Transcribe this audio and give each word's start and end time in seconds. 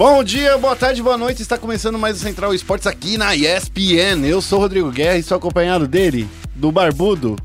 Bom 0.00 0.24
dia, 0.24 0.56
boa 0.56 0.74
tarde, 0.74 1.02
boa 1.02 1.18
noite. 1.18 1.42
Está 1.42 1.58
começando 1.58 1.98
mais 1.98 2.16
o 2.16 2.20
Central 2.20 2.54
Esportes 2.54 2.86
aqui 2.86 3.18
na 3.18 3.36
ESPN. 3.36 4.24
Eu 4.26 4.40
sou 4.40 4.58
o 4.58 4.62
Rodrigo 4.62 4.90
Guerra 4.90 5.18
e 5.18 5.22
sou 5.22 5.36
acompanhado 5.36 5.86
dele, 5.86 6.26
do 6.54 6.72
Barbudo, 6.72 7.36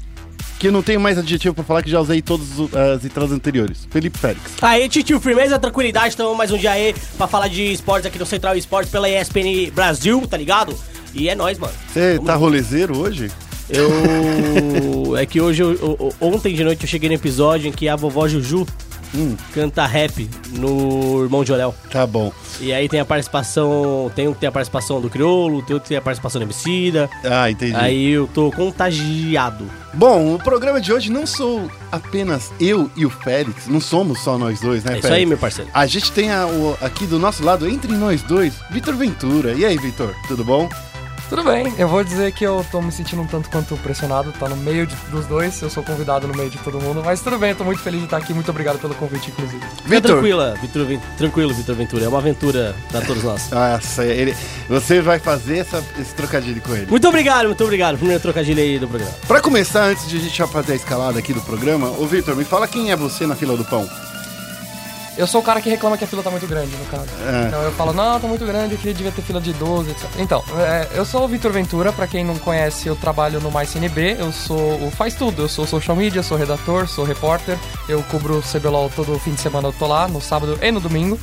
que 0.58 0.72
não 0.72 0.82
tenho 0.82 1.02
mais 1.02 1.18
adjetivo 1.18 1.54
pra 1.54 1.66
falar 1.66 1.84
que 1.84 1.90
já 1.92 2.00
usei 2.00 2.22
todas 2.22 2.48
as 2.74 3.04
entradas 3.04 3.34
anteriores. 3.34 3.86
Felipe 3.92 4.18
Félix. 4.18 4.54
Aí, 4.62 4.88
tio, 4.88 5.20
firmeza, 5.20 5.60
tranquilidade, 5.60 6.08
estamos 6.08 6.38
mais 6.38 6.50
um 6.50 6.58
dia 6.58 6.72
aí 6.72 6.96
pra 7.18 7.28
falar 7.28 7.50
de 7.50 7.74
esportes 7.74 8.06
aqui 8.06 8.18
no 8.18 8.26
Central 8.26 8.56
Esportes 8.56 8.90
pela 8.90 9.10
ESPN 9.10 9.70
Brasil, 9.74 10.26
tá 10.26 10.38
ligado? 10.38 10.74
E 11.14 11.28
é 11.28 11.36
nóis, 11.36 11.60
mano. 11.60 11.74
Você 11.92 12.22
tá 12.26 12.36
rolezeiro 12.36 12.98
hoje? 12.98 13.30
Eu. 13.70 15.18
é 15.20 15.26
que 15.26 15.42
hoje, 15.42 15.62
eu, 15.62 15.74
eu- 15.74 16.14
ontem 16.22 16.56
de 16.56 16.64
noite, 16.64 16.84
eu 16.84 16.90
cheguei 16.90 17.10
no 17.10 17.16
episódio 17.16 17.68
em 17.68 17.74
que 17.74 17.90
a 17.90 17.98
vovó 17.98 18.30
Juju 18.30 18.66
Hum, 19.14 19.36
canta 19.54 19.86
rap 19.86 20.30
no 20.52 21.24
Irmão 21.24 21.44
de 21.44 21.52
Orel. 21.52 21.74
tá 21.92 22.06
bom. 22.06 22.32
E 22.60 22.74
aí 22.74 22.88
tem 22.90 23.00
a 23.00 23.06
participação. 23.06 24.12
Tem 24.16 24.28
um 24.28 24.34
que 24.34 24.40
tem 24.40 24.48
a 24.50 24.52
participação 24.52 25.02
do 25.02 25.10
Criolo, 25.10 25.62
tem 25.62 25.74
outro 25.74 25.82
que 25.84 25.90
tem 25.90 25.98
a 25.98 26.02
participação 26.02 26.40
do 26.40 26.44
Emicida. 26.46 27.10
Ah, 27.24 27.50
entendi. 27.52 27.76
Aí 27.76 28.12
eu 28.12 28.28
tô 28.34 28.52
contagiado. 28.52 29.66
Bom, 29.94 30.36
o 30.36 30.40
programa 30.40 30.80
de 30.82 30.92
hoje 30.92 31.10
não 31.12 31.26
sou 31.26 31.70
apenas 31.92 32.52
eu 32.60 32.90
e 32.96 33.06
o 33.06 33.10
Félix, 33.10 33.68
não 33.68 33.80
somos 33.80 34.20
só 34.20 34.38
nós 34.38 34.60
dois, 34.60 34.84
né, 34.84 34.94
É 34.94 35.00
isso 35.00 35.02
Félix? 35.04 35.20
aí, 35.20 35.26
meu 35.26 35.38
parceiro. 35.38 35.72
A 35.74 35.86
gente 35.86 36.12
tem 36.12 36.32
a- 36.32 36.46
o- 36.46 36.78
aqui 36.82 37.06
do 37.06 37.18
nosso 37.18 37.44
lado, 37.44 37.68
entre 37.68 37.94
nós 37.94 38.22
dois, 38.22 38.54
Vitor 38.72 38.96
Ventura. 38.96 39.54
E 39.54 39.64
aí, 39.66 39.78
Vitor, 39.78 40.14
tudo 40.28 40.44
bom? 40.44 40.70
Tudo 41.30 41.44
bem, 41.44 41.74
eu 41.80 41.88
vou 41.88 42.04
dizer 42.04 42.32
que 42.34 42.44
eu 42.46 42.64
tô 42.72 42.80
me 42.82 42.92
sentindo 42.92 43.22
um 43.22 43.26
tanto 43.26 43.50
quanto 43.50 43.76
pressionado, 43.78 44.32
tá 44.34 44.48
no 44.48 44.56
meio 44.56 44.86
de- 44.86 44.96
dos 45.10 45.26
dois, 45.26 45.60
eu 45.62 45.70
sou 45.72 45.82
convidado 45.84 46.28
no 46.28 46.36
meio 46.36 46.52
de 46.52 46.58
todo 46.60 46.80
mundo, 46.80 47.02
mas 47.04 47.20
tudo 47.20 47.38
bem, 47.40 47.50
eu 47.50 47.56
tô 47.56 47.64
muito 47.64 47.82
feliz 47.82 48.00
de 48.02 48.06
estar 48.06 48.18
aqui, 48.18 48.32
muito 48.34 48.50
obrigado 48.52 48.78
pelo 48.80 48.94
convite, 48.94 49.32
inclusive. 49.32 49.60
Fica 49.60 49.90
Vitor. 49.90 50.12
tranquila, 50.12 50.56
Vitor, 50.62 50.88
tranquilo, 51.18 51.54
Vitor 51.54 51.76
Ventura. 51.76 52.06
É 52.06 52.08
uma 52.08 52.20
aventura 52.20 52.76
pra 52.92 53.02
todos 53.02 53.24
nós. 53.24 53.50
Nossa, 53.50 54.06
ele, 54.06 54.36
você 54.70 55.02
vai 55.02 55.18
fazer 55.18 55.58
essa- 55.58 55.84
esse 56.00 56.14
trocadilho 56.14 56.62
com 56.62 56.76
ele. 56.76 56.86
Muito 56.86 57.08
obrigado, 57.08 57.48
muito 57.48 57.64
obrigado. 57.64 57.98
Primeiro 57.98 58.22
trocadilho 58.22 58.62
aí 58.62 58.78
do 58.78 58.88
programa. 58.88 59.14
Pra 59.28 59.42
começar, 59.42 59.86
antes 59.86 60.08
de 60.08 60.18
a 60.18 60.20
gente 60.20 60.38
já 60.38 60.46
fazer 60.48 60.74
a 60.74 60.76
escalada 60.76 61.18
aqui 61.18 61.34
do 61.34 61.42
programa, 61.42 61.90
ô 61.90 62.06
Vitor, 62.06 62.36
me 62.36 62.46
fala 62.46 62.68
quem 62.68 62.92
é 62.92 62.96
você 62.96 63.26
na 63.26 63.36
fila 63.36 63.58
do 63.58 63.66
pão. 63.66 63.90
Eu 65.18 65.26
sou 65.26 65.40
o 65.42 65.44
cara 65.44 65.62
que 65.62 65.70
reclama 65.70 65.98
que 65.98 66.04
a 66.04 66.08
fila 66.08 66.22
tá 66.22 66.30
muito 66.30 66.46
grande, 66.46 66.76
no 66.76 66.86
caso. 66.86 67.08
É. 67.26 67.48
Então 67.48 67.62
eu 67.62 67.72
falo, 67.72 67.94
não, 67.94 68.20
tá 68.20 68.28
muito 68.28 68.46
grande, 68.46 68.74
eu 68.74 68.78
queria 68.78 68.94
devia 68.94 69.12
ter 69.12 69.22
fila 69.22 69.40
de 69.40 69.54
12, 69.54 69.92
etc. 69.92 70.10
Então, 70.18 70.44
é, 70.58 70.90
eu 70.94 71.06
sou 71.06 71.24
o 71.24 71.28
Vitor 71.28 71.52
Ventura, 71.52 71.94
pra 71.94 72.06
quem 72.06 72.24
não 72.24 72.38
conhece, 72.38 72.88
eu 72.88 72.96
trabalho 72.96 73.40
no 73.40 73.50
Mais 73.50 73.70
CNB, 73.70 74.18
eu 74.20 74.32
sou 74.32 74.76
o 74.86 74.92
faz 74.92 75.14
tudo, 75.14 75.44
eu 75.44 75.50
sou 75.50 75.66
social 75.66 75.96
media, 75.96 76.22
sou 76.22 76.38
redator, 76.38 76.88
sou 76.88 77.06
repórter, 77.06 77.58
eu 77.88 78.04
cubro 78.04 78.40
o 78.40 78.42
CBLOL 78.42 78.92
todo 78.94 79.18
fim 79.20 79.34
de 79.34 79.42
semana, 79.42 79.70
eu 79.70 79.74
tô 79.74 79.88
lá, 79.88 80.08
no 80.08 80.22
sábado 80.22 80.60
e 80.62 80.72
no 80.72 80.80
domingo. 80.80 81.20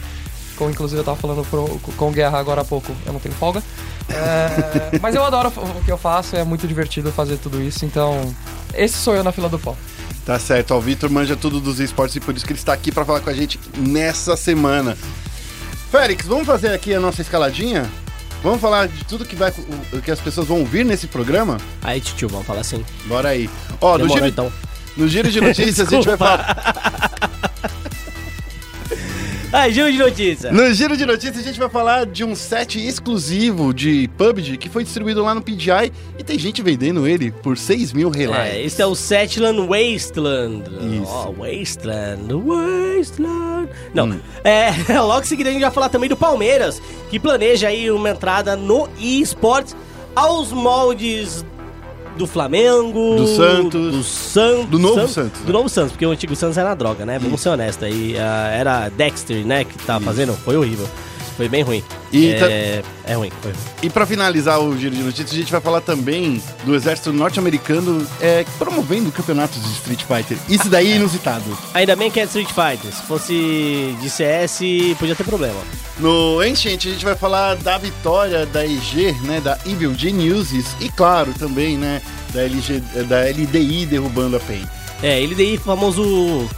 Como 0.56 0.70
inclusive 0.70 1.00
eu 1.00 1.04
tava 1.04 1.16
falando 1.16 1.44
pro, 1.48 1.66
com 1.96 2.12
Guerra 2.12 2.38
agora 2.38 2.60
há 2.60 2.64
pouco, 2.64 2.92
eu 3.06 3.12
não 3.12 3.20
tenho 3.20 3.34
folga. 3.34 3.62
É, 4.08 4.98
mas 5.00 5.14
eu 5.14 5.24
adoro 5.24 5.48
o 5.48 5.84
que 5.84 5.90
eu 5.90 5.98
faço, 5.98 6.36
é 6.36 6.44
muito 6.44 6.66
divertido 6.66 7.10
fazer 7.12 7.36
tudo 7.38 7.60
isso, 7.60 7.84
então 7.84 8.34
esse 8.74 8.96
sou 8.96 9.14
eu 9.14 9.24
na 9.24 9.32
fila 9.32 9.48
do 9.48 9.58
pão. 9.58 9.76
Tá 10.24 10.38
certo, 10.38 10.72
ó, 10.72 10.78
o 10.78 10.80
Vitor 10.80 11.10
manja 11.10 11.36
tudo 11.36 11.60
dos 11.60 11.80
esportes 11.80 12.16
e 12.16 12.20
por 12.20 12.34
isso 12.36 12.46
que 12.46 12.52
ele 12.52 12.58
está 12.58 12.72
aqui 12.72 12.92
pra 12.92 13.04
falar 13.04 13.20
com 13.20 13.30
a 13.30 13.34
gente 13.34 13.58
nessa 13.76 14.36
semana. 14.36 14.96
Félix, 15.90 16.26
vamos 16.26 16.46
fazer 16.46 16.68
aqui 16.68 16.94
a 16.94 17.00
nossa 17.00 17.20
escaladinha? 17.20 17.90
Vamos 18.42 18.60
falar 18.60 18.88
de 18.88 19.04
tudo 19.04 19.24
que, 19.24 19.36
vai, 19.36 19.52
que 20.04 20.10
as 20.10 20.20
pessoas 20.20 20.46
vão 20.46 20.60
ouvir 20.60 20.84
nesse 20.84 21.06
programa? 21.06 21.58
Aí, 21.82 22.00
tio, 22.00 22.28
vamos 22.28 22.46
falar 22.46 22.60
assim. 22.60 22.84
Bora 23.06 23.30
aí. 23.30 23.48
Ó, 23.80 23.92
no 23.92 23.98
Demorou 23.98 24.16
giro, 24.16 24.26
então. 24.26 24.52
no 24.96 25.08
giro 25.08 25.30
de 25.30 25.40
notícias 25.40 25.86
a 25.86 25.90
gente 25.90 26.06
vai 26.06 26.16
falar. 26.16 27.50
Aí, 29.52 29.70
giro 29.72 29.92
de 29.92 29.98
notícia. 29.98 30.50
No 30.52 30.72
giro 30.72 30.96
de 30.96 31.04
notícias 31.06 31.38
a 31.38 31.42
gente 31.42 31.58
vai 31.58 31.68
falar 31.68 32.06
de 32.06 32.24
um 32.24 32.34
set 32.34 32.84
exclusivo 32.84 33.72
de 33.74 34.08
PUBG 34.16 34.56
que 34.56 34.68
foi 34.68 34.82
distribuído 34.84 35.22
lá 35.22 35.34
no 35.34 35.42
PGI 35.42 35.92
e 36.18 36.24
tem 36.24 36.38
gente 36.38 36.62
vendendo 36.62 37.06
ele 37.06 37.30
por 37.30 37.58
6 37.58 37.92
mil 37.92 38.08
reais. 38.08 38.54
É, 38.54 38.62
esse 38.62 38.80
é 38.80 38.86
o 38.86 38.94
Setland 38.94 39.60
Wasteland. 39.66 40.64
Isso. 41.02 41.06
Ó, 41.06 41.32
Wasteland, 41.32 42.32
Wasteland. 42.34 43.68
Não, 43.94 44.06
Hum. 44.08 44.20
é, 44.42 44.70
logo 45.00 45.20
em 45.20 45.24
seguida 45.24 45.50
a 45.50 45.52
gente 45.52 45.62
vai 45.62 45.70
falar 45.70 45.88
também 45.88 46.08
do 46.08 46.16
Palmeiras, 46.16 46.80
que 47.10 47.18
planeja 47.20 47.68
aí 47.68 47.90
uma 47.90 48.10
entrada 48.10 48.56
no 48.56 48.88
eSports 48.98 49.76
aos 50.14 50.52
moldes 50.52 51.44
do 52.22 52.26
Flamengo, 52.26 53.16
Do 53.16 53.26
Santos. 53.26 53.92
do, 53.96 54.02
San... 54.02 54.64
Do 54.64 54.78
novo 54.78 54.94
San- 55.00 55.08
Santos, 55.08 55.40
né? 55.40 55.46
do 55.46 55.52
novo 55.52 55.68
Santos, 55.68 55.92
porque 55.92 56.06
o 56.06 56.10
antigo 56.10 56.34
Santos 56.36 56.56
era 56.56 56.74
droga, 56.74 57.04
né? 57.04 57.18
Vamos 57.18 57.40
ser 57.40 57.48
honestos 57.50 57.84
aí, 57.84 58.16
ah, 58.18 58.48
era 58.52 58.88
Dexter, 58.88 59.44
né, 59.46 59.64
que 59.64 59.76
tava 59.78 60.04
fazendo, 60.04 60.32
foi 60.34 60.56
horrível. 60.56 60.88
Foi 61.36 61.48
bem 61.48 61.62
ruim. 61.62 61.82
E 62.12 62.32
é, 62.32 62.82
é 63.04 63.14
ruim, 63.14 63.30
foi. 63.40 63.52
E 63.82 63.88
pra 63.88 64.04
finalizar 64.04 64.60
o 64.60 64.76
giro 64.76 64.94
de 64.94 65.02
notícias, 65.02 65.32
a 65.32 65.34
gente 65.34 65.50
vai 65.50 65.60
falar 65.60 65.80
também 65.80 66.42
do 66.64 66.74
exército 66.74 67.12
norte-americano 67.12 68.06
é, 68.20 68.44
promovendo 68.58 69.10
campeonatos 69.10 69.62
de 69.62 69.70
Street 69.72 70.02
Fighter. 70.04 70.36
Isso 70.48 70.68
daí 70.68 70.92
é 70.92 70.96
inusitado. 70.96 71.44
Ainda 71.72 71.96
bem 71.96 72.10
que 72.10 72.20
é 72.20 72.24
Street 72.24 72.48
Fighter. 72.48 72.92
Se 72.92 73.02
fosse 73.02 73.96
de 74.00 74.10
CS, 74.10 74.60
podia 74.98 75.16
ter 75.16 75.24
problema. 75.24 75.58
No 75.98 76.40
Ancient, 76.40 76.86
a 76.86 76.90
gente 76.90 77.04
vai 77.04 77.14
falar 77.14 77.56
da 77.56 77.78
vitória 77.78 78.44
da 78.44 78.64
EG, 78.64 79.12
né, 79.22 79.40
da 79.40 79.58
Evil 79.66 79.94
Geniuses, 79.94 80.76
e 80.80 80.88
claro, 80.88 81.32
também, 81.34 81.76
né, 81.78 82.02
da, 82.32 82.42
LG, 82.42 82.80
da 83.08 83.22
LDI 83.22 83.86
derrubando 83.86 84.36
a 84.36 84.40
PEN. 84.40 84.62
É, 85.02 85.26
daí 85.26 85.56
famoso 85.58 86.48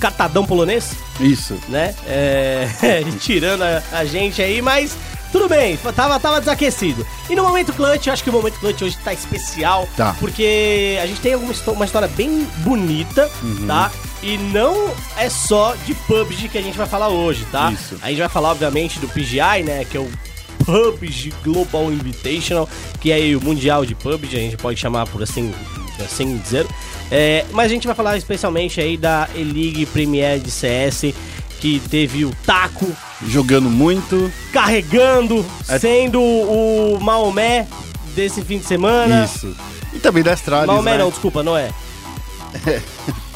catadão 0.00 0.44
polonês, 0.44 0.96
Isso. 1.22 1.58
né? 1.68 1.94
É, 2.06 3.02
tirando 3.20 3.62
a, 3.62 3.82
a 3.92 4.04
gente 4.04 4.42
aí, 4.42 4.60
mas 4.60 4.96
tudo 5.30 5.48
bem, 5.48 5.78
tava, 5.96 6.18
tava 6.20 6.40
desaquecido. 6.40 7.06
E 7.30 7.34
no 7.34 7.42
momento 7.42 7.72
clutch, 7.72 8.06
eu 8.06 8.12
acho 8.12 8.22
que 8.22 8.28
o 8.28 8.32
momento 8.32 8.58
clutch 8.60 8.82
hoje 8.82 8.98
tá 9.02 9.12
especial, 9.14 9.88
Tá. 9.96 10.14
porque 10.20 10.98
a 11.02 11.06
gente 11.06 11.20
tem 11.20 11.32
histó- 11.50 11.72
uma 11.72 11.84
história 11.86 12.08
bem 12.08 12.46
bonita, 12.58 13.30
Uhum. 13.42 13.66
tá? 13.66 13.90
E 14.22 14.36
não 14.36 14.90
é 15.16 15.28
só 15.30 15.74
de 15.86 15.94
PUBG 15.94 16.48
que 16.48 16.58
a 16.58 16.62
gente 16.62 16.76
vai 16.76 16.86
falar 16.86 17.08
hoje, 17.08 17.44
tá? 17.50 17.72
Isso. 17.72 17.96
A 18.02 18.08
gente 18.10 18.18
vai 18.18 18.28
falar, 18.28 18.50
obviamente, 18.50 18.98
do 19.00 19.08
PGI, 19.08 19.62
né? 19.64 19.84
Que 19.84 19.96
é 19.96 20.00
o 20.00 20.10
PUBG 20.64 21.32
Global 21.42 21.90
Invitational, 21.92 22.68
que 23.00 23.10
é 23.10 23.34
o 23.36 23.40
Mundial 23.40 23.84
de 23.84 23.94
PUBG, 23.94 24.36
a 24.36 24.40
gente 24.40 24.56
pode 24.56 24.78
chamar 24.78 25.06
por 25.06 25.22
assim, 25.22 25.52
assim 26.04 26.36
dizer. 26.38 26.66
É, 27.14 27.44
mas 27.52 27.66
a 27.66 27.74
gente 27.74 27.86
vai 27.86 27.94
falar 27.94 28.16
especialmente 28.16 28.80
aí 28.80 28.96
da 28.96 29.28
E-League 29.34 29.84
Premier 29.86 30.38
de 30.40 30.50
CS, 30.50 31.12
que 31.60 31.78
teve 31.90 32.24
o 32.24 32.30
Taco 32.46 32.90
Jogando 33.28 33.68
muito. 33.68 34.32
carregando, 34.50 35.44
É- 35.68 35.78
sendo 35.78 36.20
o 36.22 36.98
Maomé 37.00 37.68
desse 38.16 38.40
fim 38.42 38.58
de 38.58 38.64
semana. 38.64 39.24
Isso. 39.26 39.54
E 39.92 39.98
também 39.98 40.22
da 40.22 40.32
Astralis, 40.32 40.66
Maomé 40.66 40.92
né? 40.92 40.98
não, 40.98 41.10
desculpa, 41.10 41.42
não 41.42 41.54
é. 41.56 41.70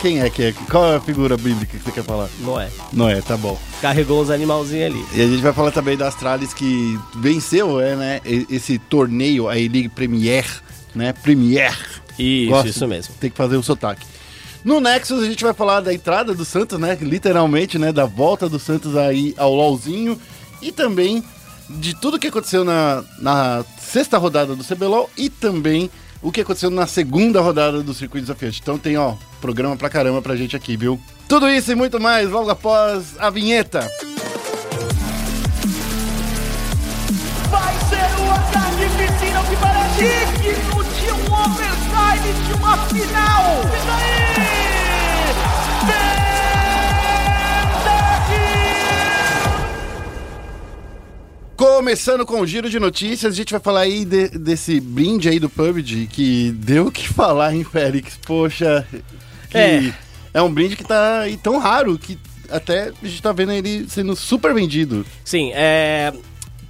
Quem 0.01 0.21
é 0.21 0.29
que 0.31 0.43
é? 0.45 0.53
Qual 0.71 0.93
é 0.93 0.97
a 0.97 1.01
figura 1.01 1.37
bíblica 1.37 1.77
que 1.77 1.83
você 1.85 1.91
quer 1.91 2.05
falar? 2.05 2.29
Não 2.41 2.59
é. 2.61 2.69
Não 2.93 3.09
é, 3.09 3.21
tá 3.21 3.37
bom. 3.37 3.59
Carregou 3.81 4.21
os 4.23 4.31
animalzinhos 4.31 4.87
ali. 4.95 5.05
E 5.15 5.21
a 5.23 5.27
gente 5.27 5.43
vai 5.43 5.53
falar 5.53 5.71
também 5.71 5.97
da 5.97 6.09
Astralis 6.09 6.53
que 6.55 6.99
venceu, 7.15 7.81
é, 7.81 7.95
né, 7.97 8.21
esse 8.25 8.79
torneio, 8.79 9.49
a 9.49 9.59
E-League 9.59 9.89
Premier, 9.89 10.45
né, 10.97 11.13
Premier. 11.13 11.77
Isso, 12.19 12.51
Gosto. 12.51 12.69
isso 12.69 12.89
mesmo. 12.89 13.15
Tem 13.21 13.31
que 13.31 13.37
fazer 13.37 13.57
o 13.57 13.63
sotaque. 13.63 14.07
No 14.65 14.81
Nexus 14.81 15.23
a 15.23 15.27
gente 15.27 15.45
vai 15.45 15.55
falar 15.55 15.81
da 15.81 15.95
entrada 15.95 16.35
do 16.35 16.45
Santos, 16.45 16.79
né, 16.79 16.99
literalmente, 17.01 17.79
né, 17.79 17.93
da 17.93 18.05
volta 18.05 18.49
do 18.49 18.59
Santos 18.59 18.97
aí 18.97 19.33
ao 19.37 19.55
LoLzinho 19.55 20.21
e 20.61 20.73
também 20.73 21.23
de 21.69 21.95
tudo 21.95 22.19
que 22.19 22.27
aconteceu 22.27 22.65
na, 22.65 23.05
na 23.21 23.65
sexta 23.79 24.19
rodada 24.19 24.57
do 24.57 24.65
CBLOL 24.65 25.09
e 25.17 25.31
também 25.31 25.91
o 26.23 26.33
que 26.33 26.41
aconteceu 26.41 26.71
na 26.71 26.87
segunda 26.87 27.41
rodada 27.41 27.83
do 27.83 27.95
Circuito 27.95 28.27
Desafiante. 28.27 28.61
Então 28.61 28.79
tem, 28.79 28.97
ó, 28.97 29.15
programa 29.41 29.77
pra 29.77 29.89
caramba 29.89 30.21
pra 30.21 30.35
gente 30.35 30.57
aqui, 30.57 30.77
viu? 30.77 31.01
Tudo 31.29 31.49
isso 31.49 31.71
e 31.71 31.75
muito 31.75 32.01
mais 32.01 32.29
logo 32.29 32.51
após 32.51 33.15
a 33.19 33.31
vinheta. 33.31 33.89
Vai 37.51 37.75
ser 37.89 38.23
uma 38.23 38.39
carnificina 38.51 39.43
que 39.45 39.57
parece 39.61 40.56
de 42.19 42.53
uma 42.55 42.77
final. 42.89 43.61
E 43.73 43.87
daí? 43.87 45.37
Começando 51.57 52.27
com 52.27 52.41
o 52.41 52.47
giro 52.47 52.69
de 52.69 52.79
notícias, 52.79 53.33
a 53.33 53.37
gente 53.37 53.51
vai 53.51 53.61
falar 53.61 53.81
aí 53.81 54.05
de- 54.05 54.29
desse 54.29 54.79
brinde 54.79 55.29
aí 55.29 55.39
do 55.41 55.49
PUBG 55.49 56.07
que 56.07 56.51
deu 56.53 56.89
o 56.89 56.93
que 56.93 57.09
falar, 57.13 57.55
hein, 57.55 57.65
Félix? 57.65 58.19
Poxa, 58.27 58.87
que 59.51 59.57
É. 59.57 59.95
é 60.35 60.43
um 60.43 60.53
brinde 60.53 60.77
que 60.77 60.85
tá 60.85 61.21
aí 61.21 61.37
tão 61.39 61.57
raro 61.59 61.99
que 61.99 62.19
até 62.51 62.93
a 63.03 63.07
gente 63.07 63.23
tá 63.23 63.33
vendo 63.33 63.53
ele 63.53 63.87
sendo 63.89 64.15
super 64.15 64.53
vendido. 64.53 65.05
Sim, 65.25 65.51
é. 65.55 66.13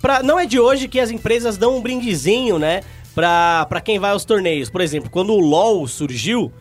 Pra, 0.00 0.22
não 0.22 0.38
é 0.38 0.46
de 0.46 0.60
hoje 0.60 0.86
que 0.86 1.00
as 1.00 1.10
empresas 1.10 1.56
dão 1.56 1.76
um 1.76 1.82
brindezinho, 1.82 2.56
né? 2.58 2.82
Pra, 3.16 3.66
pra 3.68 3.80
quem 3.80 3.98
vai 3.98 4.10
aos 4.12 4.24
torneios. 4.24 4.70
Por 4.70 4.80
exemplo, 4.80 5.10
quando 5.10 5.32
o 5.32 5.40
LoL 5.40 5.88
surgiu, 5.88 6.52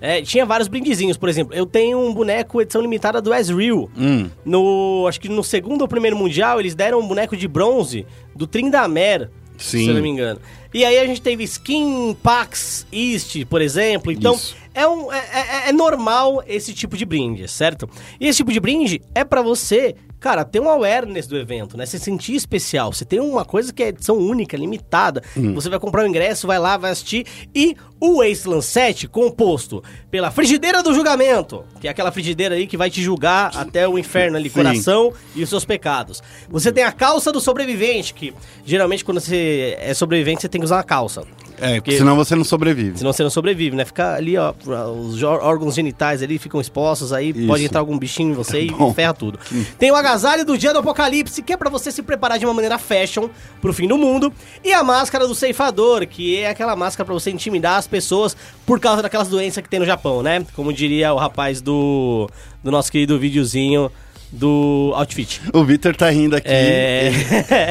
É, 0.00 0.20
tinha 0.20 0.44
vários 0.44 0.68
brindezinhos, 0.68 1.16
por 1.16 1.30
exemplo. 1.30 1.54
Eu 1.54 1.64
tenho 1.64 1.98
um 1.98 2.12
boneco 2.12 2.60
edição 2.60 2.82
limitada 2.82 3.22
do 3.22 3.32
Ezreal. 3.32 3.88
Hum. 3.96 4.28
No, 4.44 5.06
acho 5.08 5.18
que 5.18 5.30
no 5.30 5.42
segundo 5.42 5.80
ou 5.82 5.88
primeiro 5.88 6.14
mundial, 6.16 6.60
eles 6.60 6.74
deram 6.74 7.00
um 7.00 7.06
boneco 7.08 7.34
de 7.34 7.48
bronze 7.48 8.04
do 8.36 8.46
Trindamer, 8.46 9.30
se 9.56 9.78
Sim. 9.78 9.88
eu 9.88 9.94
não 9.94 10.02
me 10.02 10.08
engano. 10.10 10.40
E 10.74 10.84
aí 10.84 10.98
a 10.98 11.06
gente 11.06 11.22
teve 11.22 11.44
skin 11.44 12.14
Pax 12.22 12.86
East, 12.92 13.46
por 13.46 13.62
exemplo. 13.62 14.12
Então, 14.12 14.34
Isso. 14.34 14.54
é, 14.74 14.86
um, 14.86 15.10
é, 15.10 15.18
é- 15.18 15.68
é 15.70 15.72
normal 15.72 16.42
esse 16.46 16.74
tipo 16.74 16.98
de 16.98 17.06
brinde, 17.06 17.48
certo? 17.48 17.88
E 18.20 18.26
esse 18.26 18.36
tipo 18.38 18.52
de 18.52 18.60
brinde 18.60 19.00
é 19.14 19.24
pra 19.24 19.40
você, 19.40 19.94
cara, 20.24 20.42
ter 20.42 20.58
um 20.58 20.70
awareness 20.70 21.26
do 21.26 21.36
evento, 21.36 21.76
né? 21.76 21.84
Se 21.84 21.98
sentir 21.98 22.34
especial. 22.34 22.90
Você 22.90 23.04
tem 23.04 23.20
uma 23.20 23.44
coisa 23.44 23.70
que 23.70 23.82
é 23.82 23.88
edição 23.88 24.16
única, 24.16 24.56
limitada. 24.56 25.22
Hum. 25.36 25.52
Você 25.52 25.68
vai 25.68 25.78
comprar 25.78 26.02
o 26.02 26.06
ingresso, 26.06 26.46
vai 26.46 26.58
lá, 26.58 26.78
vai 26.78 26.92
assistir. 26.92 27.26
E 27.54 27.76
o 28.00 28.22
Wasteland 28.22 28.64
7, 28.64 29.06
composto 29.06 29.84
pela 30.10 30.30
frigideira 30.30 30.82
do 30.82 30.94
julgamento, 30.94 31.62
que 31.78 31.86
é 31.86 31.90
aquela 31.90 32.10
frigideira 32.10 32.54
aí 32.54 32.66
que 32.66 32.74
vai 32.74 32.88
te 32.88 33.02
julgar 33.02 33.54
até 33.54 33.86
o 33.86 33.98
inferno 33.98 34.38
ali, 34.38 34.48
Sim. 34.48 34.54
coração 34.54 35.12
e 35.36 35.42
os 35.42 35.50
seus 35.50 35.66
pecados. 35.66 36.22
Você 36.48 36.72
tem 36.72 36.84
a 36.84 36.92
calça 36.92 37.30
do 37.30 37.38
sobrevivente, 37.38 38.14
que 38.14 38.32
geralmente 38.64 39.04
quando 39.04 39.20
você 39.20 39.76
é 39.78 39.92
sobrevivente, 39.92 40.40
você 40.40 40.48
tem 40.48 40.58
que 40.58 40.64
usar 40.64 40.76
uma 40.76 40.84
calça. 40.84 41.22
É, 41.66 41.76
Porque- 41.76 41.96
senão 41.96 42.14
você 42.14 42.34
não 42.36 42.44
sobrevive. 42.44 42.98
Senão 42.98 43.12
você 43.12 43.22
não 43.22 43.30
sobrevive, 43.30 43.74
né? 43.74 43.84
Fica 43.86 44.14
ali, 44.14 44.36
ó, 44.36 44.52
os 44.90 45.22
órgãos 45.22 45.74
genitais 45.74 46.22
ali 46.22 46.38
ficam 46.38 46.60
expostos, 46.60 47.12
aí 47.12 47.30
Isso. 47.30 47.46
pode 47.46 47.64
entrar 47.64 47.80
algum 47.80 47.98
bichinho 47.98 48.32
em 48.32 48.34
você 48.34 48.66
Bom. 48.76 48.90
e 48.90 48.94
ferra 48.94 49.14
tudo. 49.14 49.38
Tem 49.78 49.90
o 49.90 49.94
agasalho 49.96 50.44
do 50.44 50.58
dia 50.58 50.72
do 50.74 50.80
apocalipse, 50.80 51.42
que 51.42 51.52
é 51.52 51.56
pra 51.56 51.70
você 51.70 51.90
se 51.90 52.02
preparar 52.02 52.38
de 52.38 52.44
uma 52.44 52.52
maneira 52.52 52.76
fashion 52.78 53.28
pro 53.62 53.72
fim 53.72 53.88
do 53.88 53.96
mundo. 53.96 54.30
E 54.62 54.72
a 54.74 54.84
máscara 54.84 55.26
do 55.26 55.34
ceifador, 55.34 56.06
que 56.06 56.36
é 56.38 56.50
aquela 56.50 56.76
máscara 56.76 57.06
pra 57.06 57.14
você 57.14 57.30
intimidar 57.30 57.78
as 57.78 57.86
pessoas 57.86 58.36
por 58.66 58.78
causa 58.78 59.00
daquelas 59.00 59.28
doenças 59.28 59.62
que 59.62 59.68
tem 59.68 59.80
no 59.80 59.86
Japão, 59.86 60.22
né? 60.22 60.44
Como 60.54 60.72
diria 60.72 61.14
o 61.14 61.16
rapaz 61.16 61.62
do, 61.62 62.28
do 62.62 62.70
nosso 62.70 62.92
querido 62.92 63.18
videozinho 63.18 63.90
do 64.34 64.92
Outfit. 64.94 65.40
O 65.52 65.64
Vitor 65.64 65.94
tá 65.96 66.10
rindo 66.10 66.36
aqui. 66.36 66.48
É. 66.48 67.10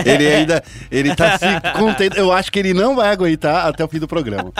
Ele, 0.06 0.12
ele 0.12 0.28
ainda. 0.36 0.64
Ele 0.92 1.16
tá 1.16 1.38
se 1.38 1.46
contendo. 1.78 2.16
Eu 2.18 2.32
acho 2.32 2.52
que 2.52 2.60
ele 2.60 2.74
não 2.74 2.96
vai 2.96 3.10
aguentar 3.10 3.68
até 3.68 3.84
o 3.84 3.88
fim 3.88 4.00
do 4.00 4.08
programa. 4.08 4.52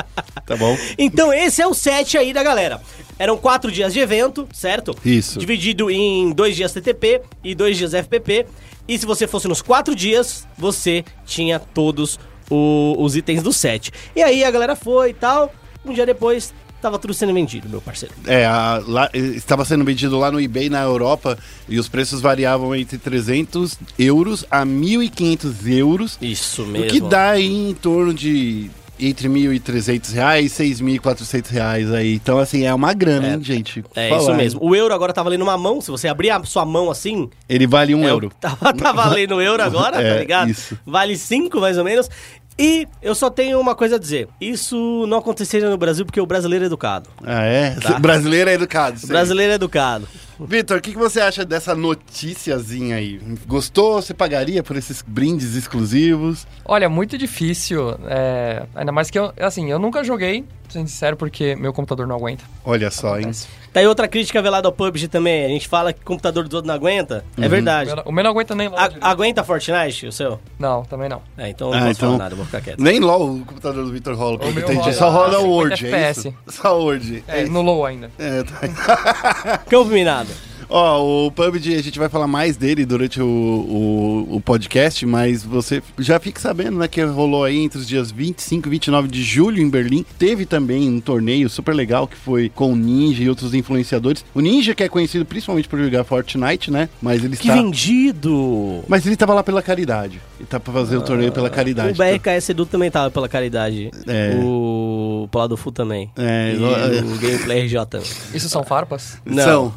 Tá 0.46 0.56
bom? 0.58 0.78
Então 0.98 1.34
esse 1.34 1.62
é 1.62 1.68
o 1.68 1.74
set 1.74 2.18
aí 2.18 2.34
da 2.34 2.44
galera. 2.44 2.82
Eram 3.18 3.38
quatro 3.38 3.72
dias 3.72 3.94
de 3.94 4.00
evento, 4.00 4.48
certo? 4.52 4.96
Isso. 5.06 5.40
Dividido 5.40 5.90
em 5.90 6.32
dois 6.34 6.56
dias 6.56 6.74
TTP 6.74 7.22
e 7.44 7.56
dois 7.56 7.78
dias 7.78 7.94
FPP. 7.94 8.46
E 8.88 8.98
se 8.98 9.06
você 9.06 9.26
fosse 9.28 9.48
nos 9.48 9.62
quatro 9.62 9.96
dias, 9.96 10.46
você 10.58 11.06
tinha 11.26 11.58
todos 11.60 12.20
o- 12.50 12.96
os 13.00 13.16
itens 13.16 13.42
do 13.42 13.54
set. 13.54 13.92
E 14.16 14.22
aí 14.22 14.44
a 14.44 14.52
galera 14.52 14.76
foi 14.76 15.12
e 15.12 15.14
tal. 15.14 15.54
Um 15.86 15.94
dia 15.94 16.06
depois, 16.06 16.54
tava 16.84 17.00
tudo 17.00 17.14
sendo 17.14 17.34
vendido, 17.34 17.68
meu 17.68 17.82
parceiro. 17.82 18.14
É, 18.28 18.46
a- 18.46 18.82
lá, 18.86 19.10
estava 19.14 19.66
sendo 19.66 19.84
vendido 19.84 20.20
lá 20.20 20.32
no 20.32 20.40
eBay 20.40 20.70
na 20.70 20.82
Europa 20.84 21.38
e 21.68 21.80
os 21.80 21.88
preços 21.90 22.22
variavam 22.22 22.76
entre 22.76 22.98
300 23.00 23.78
euros 23.98 24.46
a 24.52 24.64
1.500 24.66 25.68
euros. 25.68 26.18
Isso 26.22 26.64
O 26.64 26.68
mesmo. 26.68 26.88
que 26.88 27.00
dá 27.02 27.32
aí 27.32 27.70
em 27.70 27.74
torno 27.74 28.14
de 28.14 28.70
entre 29.00 29.28
1.300 29.28 30.14
reais 30.14 30.60
e 30.60 30.64
6.400 30.76 31.50
reais 31.50 31.92
aí. 31.92 32.14
Então, 32.14 32.38
assim, 32.40 32.64
é 32.66 32.74
uma 32.74 32.94
grana, 32.94 33.34
hein, 33.34 33.44
gente? 33.44 33.84
É 33.96 34.08
Falar, 34.08 34.22
isso 34.22 34.34
mesmo. 34.36 34.60
O 34.64 34.76
euro 34.76 34.94
agora 34.94 35.12
tá 35.12 35.22
valendo 35.24 35.42
uma 35.42 35.58
mão. 35.58 35.82
Se 35.82 35.90
você 35.92 36.08
abrir 36.08 36.30
a 36.30 36.42
sua 36.44 36.64
mão 36.64 36.90
assim, 36.92 37.30
Ele 37.50 37.66
vale 37.68 37.94
um 37.96 38.06
É, 38.06 38.10
euro. 38.12 38.32
Tá, 38.40 38.56
tá 38.56 38.92
valendo 38.92 39.42
euro 39.42 39.62
agora, 39.64 39.98
É, 40.02 40.14
tá 40.14 40.20
ligado? 40.20 40.50
isso. 40.52 40.78
Vale 40.86 41.18
5 41.18 41.60
mais 41.60 41.78
ou 41.78 41.84
menos. 41.84 42.08
E 42.58 42.88
eu 43.02 43.16
só 43.16 43.30
tenho 43.30 43.60
uma 43.60 43.76
coisa 43.76 43.96
a 43.96 44.00
dizer. 44.00 44.28
Isso 44.40 45.06
não 45.08 45.18
aconteceria 45.18 45.70
no 45.70 45.78
Brasil 45.78 46.06
porque 46.06 46.22
o 46.22 46.26
brasileiro 46.26 46.66
é 46.66 46.68
educado. 46.68 47.10
Ah, 47.24 47.44
é? 47.44 47.72
Tá. 47.72 47.98
Brasileiro 48.04 48.50
é 48.50 48.54
educado. 48.54 48.98
O 48.98 49.00
sei. 49.00 49.10
brasileiro 49.10 49.52
é 49.54 49.56
educado. 49.56 50.08
Vitor, 50.40 50.78
o 50.78 50.82
que, 50.82 50.92
que 50.92 50.98
você 50.98 51.22
acha 51.22 51.46
dessa 51.46 51.74
noticiazinha 51.76 52.98
aí? 52.98 53.20
Gostou? 53.48 54.02
Você 54.02 54.14
pagaria 54.14 54.62
por 54.64 54.76
esses 54.76 55.02
brindes 55.02 55.56
exclusivos? 55.56 56.46
Olha, 56.66 56.90
muito 56.90 57.18
difícil. 57.18 57.96
é, 58.08 58.64
ainda 58.76 58.92
mais 58.92 59.10
que 59.10 59.18
eu, 59.18 59.32
assim, 59.40 59.72
eu 59.72 59.80
nunca 59.80 60.04
joguei, 60.04 60.44
sendo 60.70 60.88
sincero, 60.88 61.16
porque 61.18 61.56
meu 61.56 61.72
computador 61.74 62.08
não 62.08 62.16
aguenta. 62.16 62.44
Olha 62.66 62.90
só, 62.92 63.20
hein? 63.20 63.32
Tá 63.72 63.80
aí 63.80 63.88
outra 63.88 64.08
crítica 64.08 64.40
velada 64.42 64.68
ao 64.68 64.72
PUBG 64.72 65.08
também. 65.08 65.46
A 65.46 65.48
gente 65.48 65.68
fala 65.68 65.92
que 65.92 66.00
o 66.02 66.06
computador 66.06 66.48
do 66.48 66.56
outro 66.56 66.68
não 66.68 66.76
aguenta. 66.76 67.26
Uhum. 67.38 67.44
É 67.44 67.48
verdade. 67.50 67.90
o 68.06 68.12
meu 68.12 68.24
não 68.24 68.32
aguenta 68.32 68.54
nem 68.54 68.68
A- 68.68 68.70
load. 68.70 68.98
aguenta 69.02 69.44
Fortnite, 69.44 70.06
o 70.08 70.12
seu? 70.12 70.40
Não, 70.60 70.84
também 70.86 71.10
não. 71.10 71.22
É, 71.38 71.50
então 71.50 71.70
eu 71.70 71.74
Ah, 71.74 71.78
não 71.80 71.88
posso 71.88 72.00
então- 72.00 72.10
falar 72.12 72.24
nada, 72.24 72.34
eu 72.34 72.38
vou 72.38 72.46
ficar 72.46 72.62
quieto. 72.62 72.80
Nem 72.80 73.00
LOL 73.00 73.32
o 73.38 73.46
computador 73.46 73.84
do 73.84 73.92
Vitor 73.92 74.16
rola, 74.16 74.38
pelo 74.38 74.52
O 74.52 74.54
que 74.54 74.60
entendi. 74.60 74.80
roda 74.80 74.94
Só 74.94 75.10
roda 75.10 75.40
o 75.40 75.42
50 75.42 75.48
Word, 75.50 75.88
é 75.96 76.12
isso? 76.12 76.34
Só 76.48 76.80
Word. 76.80 77.24
É, 77.28 77.44
isso. 77.44 77.52
no 77.52 77.62
low 77.64 77.84
ainda. 77.86 78.12
É, 78.20 78.44
tá. 78.44 79.58
Campo 79.70 79.90
minado. 79.90 80.30
Ó, 80.70 81.26
o 81.28 81.32
PUBG, 81.32 81.76
a 81.76 81.84
gente 81.84 82.00
vai 82.00 82.10
falar 82.10 82.28
mais 82.28 82.58
dele 82.58 82.86
durante 82.86 83.22
o, 83.22 83.26
o, 83.26 84.36
o 84.36 84.42
podcast, 84.42 85.06
mas 85.06 85.44
você 85.44 85.82
já 86.00 86.20
fique 86.20 86.40
sabendo, 86.40 86.78
né, 86.80 86.88
que 86.88 87.02
rolou 87.04 87.44
aí 87.44 87.58
entre 87.58 87.80
os 87.80 87.88
dias 87.88 88.12
25 88.12 88.68
e 88.68 88.72
29 88.72 89.08
de 89.08 89.24
julho 89.24 89.62
em 89.62 89.70
Berlim. 89.70 90.06
Teve 90.18 90.46
também 90.46 90.90
um 90.90 91.00
torneio 91.00 91.50
super 91.50 91.74
legal 91.74 92.08
que 92.08 92.16
foi 92.16 92.50
com 92.50 92.74
o 92.74 92.76
Ninja 92.76 93.24
e 93.24 93.30
outros 93.30 93.54
influenciadores. 93.54 94.26
O 94.34 94.40
Ninja, 94.40 94.74
que 94.76 94.84
é 94.84 94.90
conhecido 94.90 95.26
principalmente 95.26 95.68
por 95.68 95.80
jogar 95.80 96.04
Fortnite, 96.04 96.72
né, 96.72 96.90
mas 97.02 97.24
ele 97.24 97.36
Que 97.36 97.44
está... 97.50 97.56
vendido! 97.56 98.84
Mas 98.88 99.06
ele 99.06 99.16
tava 99.16 99.34
lá 99.34 99.44
pela 99.44 99.62
caridade. 99.62 100.22
Ele 100.40 100.48
tá 100.48 100.60
pra 100.60 100.74
fazer 100.74 100.98
o 100.98 101.02
torneio 101.02 101.32
pela 101.32 101.50
caridade. 101.50 102.00
O 102.00 102.04
BRKS 102.04 102.50
Edu 102.50 102.66
também 102.66 102.92
tava 102.92 103.10
pela 103.10 103.30
caridade. 103.30 103.92
É. 104.08 104.36
O 104.44 105.28
Polado 105.32 105.56
Fu 105.56 105.72
também. 105.72 106.10
É, 106.18 106.54
e 106.54 107.02
o 107.02 107.18
Gameplay 107.18 107.66
RJ 107.66 107.86
também. 107.90 108.08
Isso 108.34 108.50
são 108.50 108.64
farpas? 108.64 109.18
Não. 109.26 109.44
São. 109.44 109.74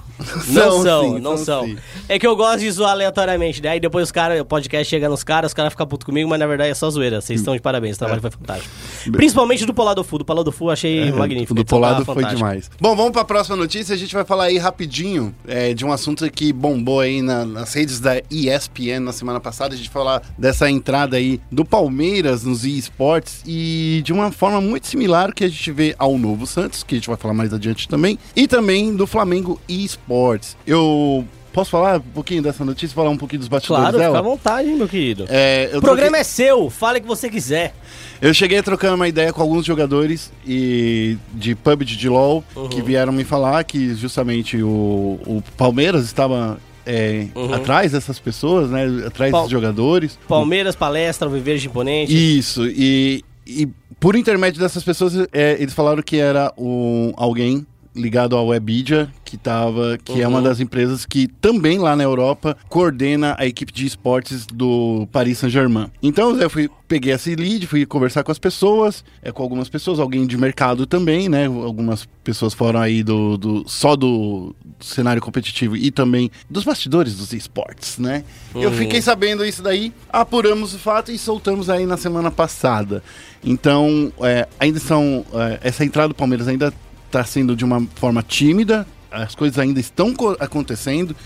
Não 0.48 0.75
são, 0.82 1.14
sim, 1.16 1.20
não 1.20 1.36
são. 1.36 1.64
sim. 1.64 1.76
É 2.08 2.18
que 2.18 2.26
eu 2.26 2.34
gosto 2.36 2.60
de 2.60 2.70
zoar 2.70 2.92
aleatoriamente, 2.92 3.62
né? 3.62 3.70
Aí 3.70 3.80
depois 3.80 4.04
os 4.04 4.12
caras, 4.12 4.40
o 4.40 4.44
podcast 4.44 4.88
chega 4.88 5.08
nos 5.08 5.22
caras, 5.24 5.50
os 5.50 5.54
caras 5.54 5.72
ficam 5.72 5.86
putos 5.86 6.04
comigo, 6.04 6.28
mas 6.28 6.38
na 6.38 6.46
verdade 6.46 6.70
é 6.70 6.74
só 6.74 6.88
zoeira. 6.90 7.20
Vocês 7.20 7.40
estão 7.40 7.54
de 7.54 7.60
parabéns, 7.60 7.96
o 7.96 7.98
trabalho 7.98 8.20
foi 8.20 8.30
fantástico. 8.30 8.72
Principalmente 9.12 9.64
do 9.66 9.74
Polado 9.74 10.02
Fu. 10.04 10.18
Do 10.18 10.24
Polado 10.24 10.50
Fu 10.52 10.70
achei 10.70 11.10
magnífico. 11.12 11.52
É, 11.52 11.54
Do 11.54 11.58
a 11.58 11.62
edição 11.62 11.78
Polado 11.78 12.04
foi 12.04 12.14
fantástica. 12.14 12.36
demais. 12.36 12.70
Bom, 12.80 12.94
vamos 12.96 13.12
pra 13.12 13.24
próxima 13.24 13.56
notícia. 13.56 13.94
A 13.94 13.98
gente 13.98 14.14
vai 14.14 14.24
falar 14.24 14.44
aí 14.44 14.58
rapidinho 14.58 15.34
é, 15.46 15.74
de 15.74 15.84
um 15.84 15.92
assunto 15.92 16.28
que 16.30 16.52
bombou 16.52 17.00
aí 17.00 17.22
na- 17.22 17.44
nas 17.44 17.72
redes 17.74 18.00
da 18.00 18.20
ESPN 18.30 19.00
na 19.00 19.12
semana 19.12 19.40
passada. 19.40 19.74
A 19.74 19.76
gente 19.76 19.90
vai 19.90 20.02
falar 20.04 20.22
dessa 20.38 20.70
entrada 20.70 21.16
aí 21.16 21.40
do 21.50 21.64
Palmeiras 21.64 22.44
nos 22.44 22.64
eSports 22.64 23.42
e 23.46 24.02
de 24.04 24.12
uma 24.12 24.30
forma 24.32 24.60
muito 24.60 24.86
similar 24.86 25.32
que 25.32 25.44
a 25.44 25.48
gente 25.48 25.70
vê 25.72 25.94
ao 25.98 26.18
Novo 26.18 26.46
Santos, 26.46 26.82
que 26.82 26.94
a 26.94 26.98
gente 26.98 27.08
vai 27.08 27.16
falar 27.16 27.34
mais 27.34 27.52
adiante 27.52 27.88
também, 27.88 28.18
e 28.34 28.46
também 28.46 28.94
do 28.94 29.06
Flamengo 29.06 29.60
eSports. 29.68 30.56
Eu 30.66 31.24
posso 31.52 31.70
falar 31.70 31.96
um 31.98 32.12
pouquinho 32.12 32.42
dessa 32.42 32.64
notícia, 32.64 32.94
falar 32.94 33.08
um 33.10 33.16
pouquinho 33.16 33.38
dos 33.40 33.48
bastidores 33.48 33.82
Claro, 33.84 33.96
fica 33.96 34.08
à 34.08 34.12
dela? 34.12 34.22
vontade, 34.22 34.68
meu 34.70 34.86
querido. 34.88 35.24
É, 35.28 35.68
o 35.74 35.80
programa 35.80 36.02
troquei- 36.10 36.20
é 36.20 36.24
seu, 36.24 36.68
fale 36.68 36.98
o 36.98 37.02
que 37.02 37.06
você 37.08 37.30
quiser. 37.30 37.74
Eu 38.20 38.34
cheguei 38.34 38.60
trocando 38.62 38.94
uma 38.96 39.08
ideia 39.08 39.32
com 39.32 39.40
alguns 39.40 39.64
jogadores 39.64 40.30
e 40.46 41.16
de 41.32 41.54
PUBG 41.54 41.96
de 41.96 42.08
LoL 42.08 42.44
Uhum. 42.54 42.68
que 42.68 42.82
vieram 42.82 43.12
me 43.12 43.24
falar 43.24 43.62
que 43.64 43.94
justamente 43.94 44.62
o, 44.62 45.18
o 45.26 45.42
Palmeiras 45.56 46.04
estava 46.04 46.58
é, 46.84 47.26
Uhum. 47.34 47.52
atrás 47.54 47.92
dessas 47.92 48.18
pessoas, 48.18 48.70
né? 48.70 48.84
Atrás 49.06 49.32
Pal- 49.32 49.42
dos 49.42 49.50
jogadores. 49.50 50.18
Palmeiras, 50.28 50.76
palestra, 50.76 51.28
Viver 51.28 51.58
de 51.58 51.66
Imponente. 51.68 52.12
Isso, 52.38 52.66
e, 52.66 53.24
e 53.46 53.66
por 53.98 54.14
intermédio 54.14 54.60
dessas 54.60 54.84
pessoas, 54.84 55.14
é, 55.32 55.56
eles 55.58 55.72
falaram 55.74 56.02
que 56.02 56.16
era 56.18 56.52
um, 56.56 57.12
alguém 57.16 57.66
ligado 57.96 58.36
à 58.36 58.42
Webidia, 58.42 59.08
que 59.24 59.36
tava, 59.36 59.98
que 60.04 60.20
é 60.22 60.28
uma 60.28 60.38
Uhum. 60.38 60.44
das 60.44 60.60
empresas 60.60 61.04
que 61.06 61.26
também 61.26 61.78
lá 61.78 61.96
na 61.96 62.04
Europa 62.04 62.56
coordena 62.68 63.34
a 63.38 63.46
equipe 63.46 63.72
de 63.72 63.86
esportes 63.86 64.46
do 64.46 65.08
Paris 65.10 65.38
Saint-Germain. 65.38 65.88
Então 66.02 66.38
eu 66.38 66.48
fui, 66.50 66.70
peguei 66.86 67.12
esse 67.12 67.34
lead, 67.34 67.66
fui 67.66 67.84
conversar 67.86 68.22
com 68.22 68.30
as 68.30 68.38
pessoas, 68.38 69.02
é, 69.22 69.32
com 69.32 69.42
algumas 69.42 69.68
pessoas, 69.68 69.98
alguém 69.98 70.26
de 70.26 70.36
mercado 70.36 70.86
também, 70.86 71.28
né? 71.28 71.46
Algumas 71.46 72.06
pessoas 72.22 72.54
foram 72.54 72.78
aí 72.80 73.02
do, 73.02 73.36
do 73.36 73.68
só 73.68 73.96
do 73.96 74.54
cenário 74.78 75.20
competitivo 75.22 75.74
e 75.76 75.90
também 75.90 76.30
dos 76.50 76.62
bastidores 76.64 77.16
dos 77.16 77.32
esportes, 77.32 77.98
né? 77.98 78.22
Eu 78.54 78.68
Uhum. 78.70 78.76
fiquei 78.76 79.00
sabendo 79.02 79.44
isso 79.44 79.62
daí, 79.62 79.92
apuramos 80.12 80.74
o 80.74 80.78
fato 80.78 81.10
e 81.10 81.18
soltamos 81.18 81.68
aí 81.70 81.86
na 81.86 81.96
semana 81.96 82.30
passada. 82.30 83.02
Então, 83.44 84.12
é, 84.20 84.46
ainda 84.58 84.78
são. 84.80 85.24
é, 85.34 85.58
essa 85.62 85.84
entrada 85.84 86.08
do 86.08 86.14
Palmeiras 86.14 86.48
ainda 86.48 86.72
está 87.06 87.24
sendo 87.24 87.56
de 87.56 87.64
uma 87.64 87.86
forma 87.96 88.22
tímida, 88.22 88.86
as 89.10 89.34
coisas 89.34 89.58
ainda 89.58 89.80
estão 89.80 90.12
co- 90.14 90.36
acontecendo, 90.38 91.16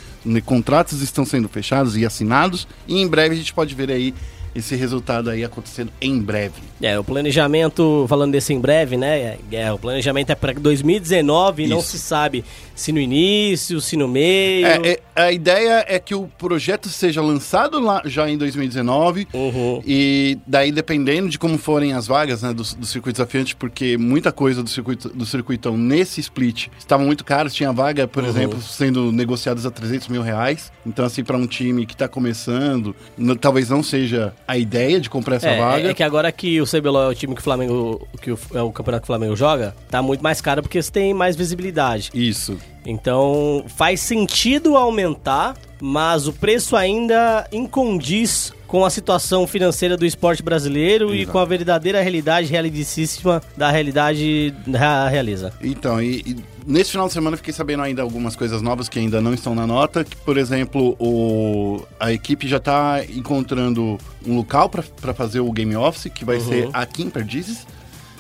contratos 0.45 1.01
estão 1.03 1.25
sendo 1.25 1.49
fechados 1.49 1.97
e 1.97 2.05
assinados, 2.07 2.69
e 2.87 3.01
em 3.01 3.09
breve 3.09 3.35
a 3.35 3.39
gente 3.39 3.53
pode 3.53 3.75
ver 3.75 3.91
aí 3.91 4.15
esse 4.55 4.75
resultado 4.77 5.31
aí 5.31 5.45
acontecendo 5.45 5.93
em 6.01 6.19
breve. 6.21 6.55
É, 6.83 6.99
o 6.99 7.05
planejamento, 7.05 8.07
falando 8.09 8.33
desse 8.33 8.53
em 8.53 8.61
breve, 8.61 8.97
né? 8.97 9.37
É, 9.53 9.73
o 9.73 9.79
planejamento 9.79 10.31
é 10.31 10.35
para 10.35 10.53
2019 10.53 11.65
e 11.65 11.67
não 11.67 11.81
se 11.81 11.99
sabe 11.99 12.45
se 12.75 12.93
no 12.93 12.99
início, 12.99 13.81
se 13.81 13.97
no 13.97 14.09
meio. 14.09 14.67
É, 14.67 14.81
é, 14.93 15.01
a 15.15 15.33
ideia 15.33 15.85
é 15.87 15.99
que 15.99 16.15
o 16.15 16.27
projeto 16.39 16.89
seja 16.89 17.21
lançado 17.21 17.79
lá 17.79 18.01
já 18.07 18.29
em 18.29 18.39
2019 18.39 19.29
Uhum. 19.35 19.83
e 19.87 20.39
daí 20.47 20.73
dependendo 20.73 21.29
de 21.29 21.39
como 21.39 21.59
forem 21.59 21.93
as 21.93 22.07
vagas 22.07 22.43
né, 22.43 22.53
do, 22.55 22.63
do 22.63 22.87
circuito 22.87 23.17
desafiante, 23.17 23.55
porque 23.55 23.97
muita 23.99 24.33
coisa 24.33 24.63
do 24.63 24.71
circuito 24.71 25.09
do 25.11 25.27
circuitão 25.27 25.77
nesse 25.77 26.21
split 26.21 26.69
estava 26.79 27.05
muito 27.05 27.25
caro, 27.25 27.51
tinha 27.51 27.73
vaga, 27.73 28.09
por 28.09 28.23
Uhum. 28.23 28.29
exemplo, 28.31 28.63
sendo 28.63 29.13
negociadas 29.13 29.67
a 29.67 29.71
300 29.71 30.09
mil 30.09 30.23
reais. 30.23 30.73
Então 30.87 31.05
assim 31.05 31.23
para 31.23 31.37
um 31.37 31.47
time 31.47 31.85
que 31.87 31.93
está 31.95 32.09
começando, 32.09 32.95
talvez 33.41 33.69
não 33.69 33.83
seja 33.83 34.33
a 34.51 34.59
ideia 34.59 35.01
de 35.01 35.09
comprar 35.09 35.37
essa 35.37 35.49
É, 35.49 35.59
vaga. 35.59 35.89
é, 35.89 35.91
é 35.91 35.95
que 35.95 36.03
agora 36.03 36.31
que 36.33 36.61
o 36.61 36.65
CBLOL 36.67 37.05
é 37.05 37.09
o 37.09 37.15
time 37.15 37.35
que 37.35 37.41
o 37.41 37.45
Flamengo, 37.45 38.07
que 38.21 38.33
o, 38.33 38.39
é 38.55 38.61
o 38.63 38.71
campeonato 38.73 39.03
que 39.03 39.07
o 39.07 39.13
Flamengo 39.15 39.37
joga, 39.37 39.75
tá 39.89 40.03
muito 40.03 40.23
mais 40.23 40.41
caro 40.41 40.61
porque 40.63 40.83
você 40.83 40.91
tem 40.91 41.15
mais 41.15 41.37
visibilidade. 41.37 42.11
Isso. 42.13 42.59
Então 42.85 43.65
faz 43.69 44.01
sentido 44.01 44.77
aumentar, 44.77 45.57
mas 45.81 46.27
o 46.27 46.33
preço 46.33 46.75
ainda 46.77 47.47
incondiz 47.53 48.53
com 48.67 48.85
a 48.85 48.91
situação 48.91 49.47
financeira 49.47 49.97
do 49.97 50.07
esporte 50.07 50.43
brasileiro 50.43 51.13
e 51.15 51.19
Exato. 51.23 51.33
com 51.33 51.39
a 51.39 51.45
verdadeira 51.45 52.01
realidade 52.01 52.47
realidíssima 52.49 53.43
da 53.57 53.69
realidade 53.71 54.55
da 54.67 55.09
realiza. 55.09 55.53
Então, 55.61 56.01
e, 56.01 56.21
e 56.25 56.37
nesse 56.67 56.91
final 56.93 57.07
de 57.07 57.13
semana 57.13 57.35
eu 57.35 57.39
fiquei 57.39 57.53
sabendo 57.53 57.83
ainda 57.83 58.03
algumas 58.03 58.35
coisas 58.37 58.61
novas 58.63 58.89
que 58.89 58.99
ainda 58.99 59.21
não 59.21 59.33
estão 59.35 59.55
na 59.55 59.67
nota. 59.67 60.05
Que, 60.05 60.17
por 60.17 60.37
exemplo, 60.37 60.97
o, 60.99 61.83
a 61.99 62.13
equipe 62.13 62.47
já 62.49 62.57
está 62.59 63.05
encontrando 63.09 63.99
um 64.27 64.37
local 64.37 64.69
para 64.69 65.15
fazer 65.15 65.41
o 65.41 65.51
Game 65.53 65.75
Office, 65.77 66.11
que 66.15 66.25
vai 66.25 66.37
Uhum. 66.39 66.49
ser 66.49 66.69
aqui 66.73 67.03
em 67.03 67.11
Perdizes, 67.11 67.67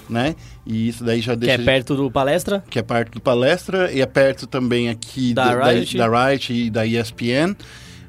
né? 0.08 0.34
E 0.66 0.88
isso 0.88 1.02
daí 1.04 1.20
já 1.20 1.32
Que 1.32 1.40
deixa... 1.40 1.62
é 1.62 1.64
perto 1.64 1.94
do 1.96 2.10
palestra. 2.10 2.62
que 2.68 2.78
é 2.78 2.82
perto 2.82 3.12
do 3.12 3.20
palestra 3.20 3.90
e 3.92 4.00
é 4.00 4.06
perto 4.06 4.46
também 4.46 4.88
aqui 4.88 5.32
Da 5.34 5.54
da, 5.54 5.70
Riot. 5.72 5.96
da 5.96 6.26
Riot 6.28 6.52
e 6.52 6.70
da 6.70 6.86
ESPN. 6.86 7.56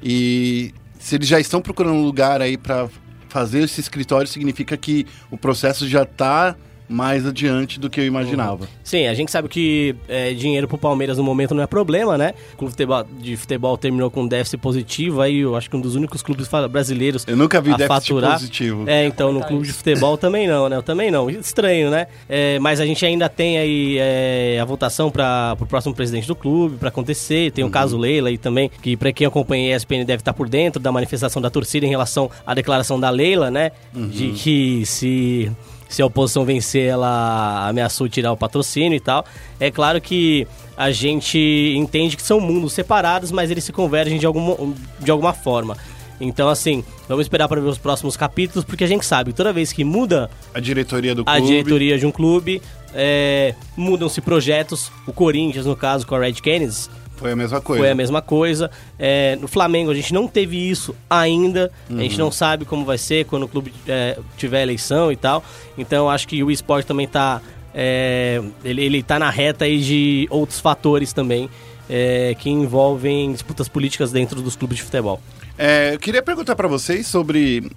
E 0.02 0.72
se 0.98 1.14
eles 1.16 1.28
já 1.28 1.38
estão 1.40 1.60
procurando 1.60 1.94
um 1.94 2.02
lugar 2.04 2.40
aí 2.42 2.56
para 2.56 2.88
fazer 3.28 3.60
esse 3.62 3.80
escritório, 3.80 4.26
significa 4.28 4.76
que 4.76 5.06
o 5.30 5.38
processo 5.38 5.88
já 5.88 6.02
está 6.02 6.54
mais 6.92 7.26
adiante 7.26 7.80
do 7.80 7.88
que 7.90 8.00
eu 8.00 8.06
imaginava. 8.06 8.68
Sim, 8.84 9.06
a 9.06 9.14
gente 9.14 9.30
sabe 9.30 9.48
que 9.48 9.94
é, 10.08 10.32
dinheiro 10.34 10.68
pro 10.68 10.78
Palmeiras 10.78 11.18
no 11.18 11.24
momento 11.24 11.54
não 11.54 11.62
é 11.62 11.66
problema, 11.66 12.16
né? 12.18 12.34
O 12.54 12.56
clube 12.58 12.70
de 12.70 12.76
futebol, 12.76 13.04
de 13.20 13.36
futebol 13.36 13.78
terminou 13.78 14.10
com 14.10 14.26
déficit 14.26 14.58
positivo, 14.58 15.20
aí 15.20 15.38
eu 15.38 15.56
acho 15.56 15.68
que 15.70 15.76
um 15.76 15.80
dos 15.80 15.96
únicos 15.96 16.22
clubes 16.22 16.48
brasileiros 16.70 17.24
Eu 17.26 17.36
nunca 17.36 17.60
vi 17.60 17.72
a 17.72 17.76
déficit 17.76 18.08
faturar. 18.08 18.32
positivo. 18.32 18.84
É, 18.88 19.06
então 19.06 19.32
no 19.32 19.42
clube 19.42 19.66
de 19.66 19.72
futebol 19.72 20.16
também 20.16 20.46
não, 20.46 20.68
né? 20.68 20.76
Eu 20.76 20.82
também 20.82 21.10
não. 21.10 21.28
Estranho, 21.30 21.90
né? 21.90 22.06
É, 22.28 22.58
mas 22.58 22.80
a 22.80 22.86
gente 22.86 23.04
ainda 23.04 23.28
tem 23.28 23.58
aí 23.58 23.96
é, 23.98 24.58
a 24.60 24.64
votação 24.64 25.10
para 25.10 25.56
o 25.58 25.66
próximo 25.66 25.94
presidente 25.94 26.26
do 26.26 26.34
clube 26.36 26.76
para 26.76 26.88
acontecer. 26.88 27.50
Tem 27.52 27.64
o 27.64 27.70
caso 27.70 27.96
Leila 27.96 28.28
aí 28.28 28.38
também, 28.38 28.70
que 28.82 28.96
para 28.96 29.12
quem 29.12 29.26
acompanha 29.26 29.72
a 29.72 29.76
ESPN 29.76 30.04
deve 30.04 30.20
estar 30.20 30.32
por 30.32 30.48
dentro 30.48 30.80
da 30.80 30.92
manifestação 30.92 31.40
da 31.40 31.50
torcida 31.50 31.86
em 31.86 31.88
relação 31.88 32.30
à 32.46 32.54
declaração 32.54 32.98
da 33.00 33.10
Leila, 33.10 33.50
né? 33.50 33.72
De 33.94 34.32
que 34.32 34.84
se 34.86 35.50
se 35.94 36.02
a 36.02 36.06
oposição 36.06 36.44
vencer, 36.44 36.88
ela 36.88 37.68
ameaçou 37.68 38.08
tirar 38.08 38.32
o 38.32 38.36
patrocínio 38.36 38.96
e 38.96 39.00
tal. 39.00 39.24
É 39.60 39.70
claro 39.70 40.00
que 40.00 40.46
a 40.76 40.90
gente 40.90 41.38
entende 41.76 42.16
que 42.16 42.22
são 42.22 42.40
mundos 42.40 42.72
separados, 42.72 43.30
mas 43.30 43.50
eles 43.50 43.64
se 43.64 43.72
convergem 43.72 44.18
de 44.18 44.26
alguma, 44.26 44.56
de 45.00 45.10
alguma 45.10 45.32
forma. 45.32 45.76
Então, 46.20 46.48
assim, 46.48 46.84
vamos 47.08 47.24
esperar 47.24 47.48
para 47.48 47.60
ver 47.60 47.68
os 47.68 47.78
próximos 47.78 48.16
capítulos, 48.16 48.64
porque 48.64 48.84
a 48.84 48.86
gente 48.86 49.04
sabe, 49.04 49.32
toda 49.32 49.52
vez 49.52 49.72
que 49.72 49.82
muda 49.82 50.30
A 50.54 50.60
diretoria 50.60 51.14
do 51.14 51.22
a 51.22 51.36
clube. 51.36 51.46
diretoria 51.46 51.98
de 51.98 52.06
um 52.06 52.12
clube, 52.12 52.62
é, 52.94 53.54
mudam-se 53.76 54.20
projetos. 54.20 54.90
O 55.06 55.12
Corinthians, 55.12 55.66
no 55.66 55.74
caso, 55.74 56.06
com 56.06 56.14
a 56.14 56.20
Red 56.20 56.34
Canids, 56.34 56.88
Foi 57.22 57.32
a 57.32 57.36
mesma 57.36 57.60
coisa. 57.60 57.82
foi 57.82 57.90
a 57.90 57.94
mesma 57.94 58.22
coisa. 58.22 58.70
É, 58.98 59.36
no 59.36 59.48
Flamengo 59.48 59.90
a 59.90 59.94
gente 59.94 60.12
não 60.12 60.28
teve 60.28 60.56
isso 60.58 60.94
ainda. 61.08 61.70
A 61.88 62.02
gente 62.02 62.18
não 62.18 62.30
sabe 62.30 62.64
como 62.64 62.84
vai 62.84 62.98
ser 62.98 63.24
quando 63.24 63.44
o 63.44 63.48
clube 63.48 63.72
é, 63.88 64.18
tiver 64.36 64.62
eleição 64.62 65.10
e 65.10 65.16
tal. 65.16 65.42
Então 65.78 66.04
eu 66.06 66.10
acho 66.10 66.28
que 66.28 66.42
o 66.42 66.50
esporte 66.50 66.86
também 66.86 67.08
tá. 67.08 67.40
é, 67.74 68.42
ele, 68.64 68.84
ele 68.84 69.02
tá 69.02 69.18
na 69.18 69.30
reta 69.30 69.64
aí 69.64 69.80
de 69.80 70.26
outros 70.30 70.60
fatores 70.60 71.12
também. 71.12 71.48
é, 71.88 72.34
que 72.38 72.48
envolvem 72.48 73.32
disputas 73.32 73.68
políticas 73.68 74.10
dentro 74.12 74.40
dos 74.40 74.56
clubes 74.56 74.78
de 74.78 74.82
futebol. 74.82 75.20
É, 75.58 75.94
eu 75.94 75.98
queria 75.98 76.22
perguntar 76.22 76.56
para 76.56 76.66
vocês 76.66 77.06
sobre 77.06 77.70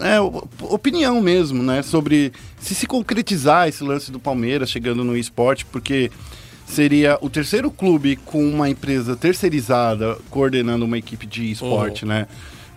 é, 0.00 0.20
opinião 0.62 1.20
mesmo, 1.20 1.62
né? 1.62 1.82
Sobre 1.82 2.32
se 2.58 2.74
se 2.74 2.86
concretizar 2.86 3.68
esse 3.68 3.84
lance 3.84 4.10
do 4.10 4.18
Palmeiras 4.18 4.70
chegando 4.70 5.04
no 5.04 5.16
esporte, 5.16 5.64
porque 5.64 6.10
seria 6.70 7.18
o 7.20 7.28
terceiro 7.28 7.70
clube 7.70 8.16
com 8.16 8.42
uma 8.48 8.68
empresa 8.68 9.16
terceirizada 9.16 10.16
coordenando 10.30 10.84
uma 10.84 10.96
equipe 10.98 11.26
de 11.26 11.50
esporte, 11.50 12.06
né? 12.06 12.26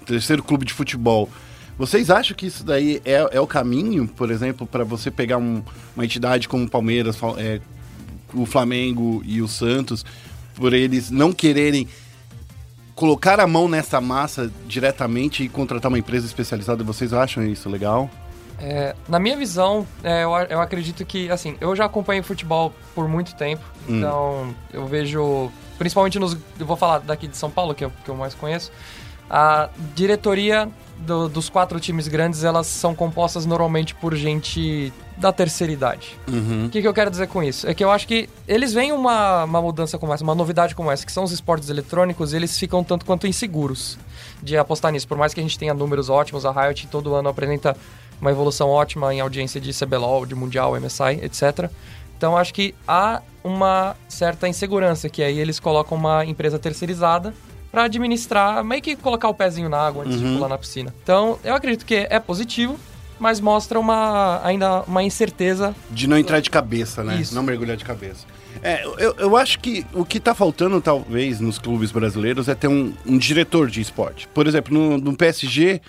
Terceiro 0.06 0.44
clube 0.44 0.66
de 0.66 0.74
futebol. 0.74 1.30
Vocês 1.78 2.10
acham 2.10 2.36
que 2.36 2.46
isso 2.46 2.64
daí 2.64 3.02
é, 3.06 3.28
é 3.32 3.40
o 3.40 3.48
caminho, 3.48 4.08
por 4.08 4.30
exemplo, 4.30 4.68
para 4.68 4.84
você 4.84 5.10
pegar 5.10 5.38
um- 5.38 5.62
uma 5.96 6.06
entidade 6.06 6.48
como 6.48 6.66
o 6.66 6.70
Palmeiras, 6.70 7.18
é, 7.38 7.60
o 8.34 8.46
Flamengo 8.46 9.24
e 9.26 9.42
o 9.42 9.48
Santos, 9.48 10.06
por 10.56 10.74
eles 10.74 11.10
não 11.10 11.32
quererem 11.32 11.88
colocar 12.96 13.40
a 13.40 13.48
mão 13.48 13.68
nessa 13.68 14.00
massa 14.00 14.52
diretamente 14.68 15.44
e 15.44 15.50
contratar 15.50 15.90
uma 15.92 15.98
empresa 15.98 16.26
especializada, 16.28 16.84
vocês 16.84 17.12
acham 17.12 17.44
isso 17.46 17.68
legal? 17.70 18.10
É, 18.66 18.96
na 19.10 19.20
minha 19.20 19.36
visão, 19.36 19.86
é, 20.02 20.24
eu, 20.24 20.32
eu 20.50 20.62
acredito 20.62 21.04
que, 21.06 21.30
assim, 21.30 21.58
eu 21.60 21.76
já 21.76 21.84
acompanhei 21.84 22.24
futebol 22.24 22.74
por 22.96 23.10
muito 23.10 23.36
tempo, 23.36 23.62
Hum. 23.90 23.98
então 23.98 24.56
eu 24.72 24.86
vejo, 24.88 25.52
principalmente 25.78 26.18
nos. 26.18 26.38
Eu 26.58 26.66
vou 26.66 26.78
falar 26.78 27.00
daqui 27.00 27.28
de 27.28 27.36
São 27.36 27.52
Paulo, 27.52 27.76
que 27.76 27.84
é 27.84 27.88
o 27.88 27.92
que 28.06 28.10
eu 28.10 28.16
mais 28.16 28.34
conheço. 28.34 28.72
A 29.30 29.70
diretoria 29.96 30.70
do- 31.00 31.28
dos 31.28 31.50
quatro 31.50 31.78
times 31.80 32.08
grandes, 32.08 32.44
elas 32.46 32.68
são 32.68 32.96
compostas 32.96 33.46
normalmente 33.46 33.94
por 33.96 34.16
gente 34.16 34.94
da 35.18 35.32
terceira 35.34 35.74
idade. 35.74 36.18
O 36.66 36.70
que, 36.70 36.82
que 36.82 36.88
eu 36.88 36.94
quero 36.94 37.10
dizer 37.12 37.28
com 37.28 37.44
isso? 37.44 37.68
É 37.68 37.74
que 37.74 37.84
eu 37.84 37.92
acho 37.92 38.08
que 38.08 38.30
eles 38.48 38.74
veem 38.74 38.92
uma, 38.94 39.44
uma 39.44 39.62
mudança 39.62 39.98
como 39.98 40.14
essa, 40.14 40.24
uma 40.24 40.36
novidade 40.36 40.74
como 40.74 40.90
essa, 40.92 41.06
que 41.06 41.12
são 41.12 41.24
os 41.24 41.32
esportes 41.32 41.70
eletrônicos, 41.70 42.34
eles 42.34 42.58
ficam 42.58 42.84
tanto 42.84 43.06
quanto 43.06 43.28
inseguros 43.28 43.98
de 44.42 44.58
apostar 44.58 44.92
nisso. 44.92 45.08
Por 45.08 45.18
mais 45.18 45.34
que 45.34 45.40
a 45.40 45.44
gente 45.44 45.58
tenha 45.60 45.74
números 45.74 46.10
ótimos, 46.10 46.46
a 46.46 46.52
Riot 46.52 46.88
todo 46.88 47.14
ano 47.16 47.28
apresenta 47.30 47.76
uma 48.24 48.32
evolução 48.32 48.70
ótima 48.70 49.14
em 49.14 49.20
audiência 49.20 49.60
de 49.60 49.72
CBLOL, 49.74 50.26
de 50.26 50.34
Mundial, 50.34 50.80
MSI, 50.80 51.20
etc. 51.22 51.70
Então 52.18 52.38
acho 52.38 52.54
que 52.54 52.74
há 52.88 53.22
uma 53.44 53.98
certa 54.08 54.48
insegurança, 54.48 55.10
que 55.10 55.22
aí 55.22 55.38
eles 55.38 55.60
colocam 55.60 55.98
uma 55.98 56.26
empresa 56.26 56.58
terceirizada 56.58 57.34
para 57.70 57.84
administrar, 57.84 58.64
meio 58.64 58.82
que 58.82 58.96
colocar 58.96 59.28
o 59.28 59.34
pezinho 59.34 59.68
na 59.68 59.78
água 59.78 60.06
antes 60.06 60.20
de 60.22 60.26
pular 60.26 60.48
na 60.48 60.58
piscina. 60.58 60.94
Então 61.04 61.38
eu 61.44 61.54
acredito 61.54 61.86
que 61.86 62.08
é 62.10 62.18
positivo, 62.18 62.80
mas 63.20 63.42
mostra 63.42 63.78
uma 63.78 64.40
ainda 64.42 64.84
uma 64.84 65.04
incerteza 65.04 65.76
De 65.92 66.08
não 66.08 66.18
entrar 66.18 66.40
de 66.40 66.50
cabeça, 66.50 67.04
né? 67.04 67.18
Isso. 67.18 67.36
Não 67.36 67.44
mergulhar 67.44 67.76
de 67.76 67.84
cabeça. 67.84 68.26
É, 68.62 68.86
eu, 68.86 69.16
eu 69.18 69.36
acho 69.36 69.60
que 69.60 69.86
o 69.94 70.06
que 70.06 70.20
tá 70.20 70.34
faltando, 70.34 70.80
talvez, 70.80 71.42
nos 71.42 71.60
clubes 71.60 71.92
brasileiros 71.92 72.48
é 72.48 72.56
ter 72.56 72.68
um, 72.70 72.94
um 73.06 73.18
diretor 73.18 73.70
de 73.70 73.82
esporte. 73.82 74.30
Por 74.30 74.48
exemplo, 74.48 74.74
no, 74.74 74.98
no 74.98 75.18
PSG, 75.18 75.82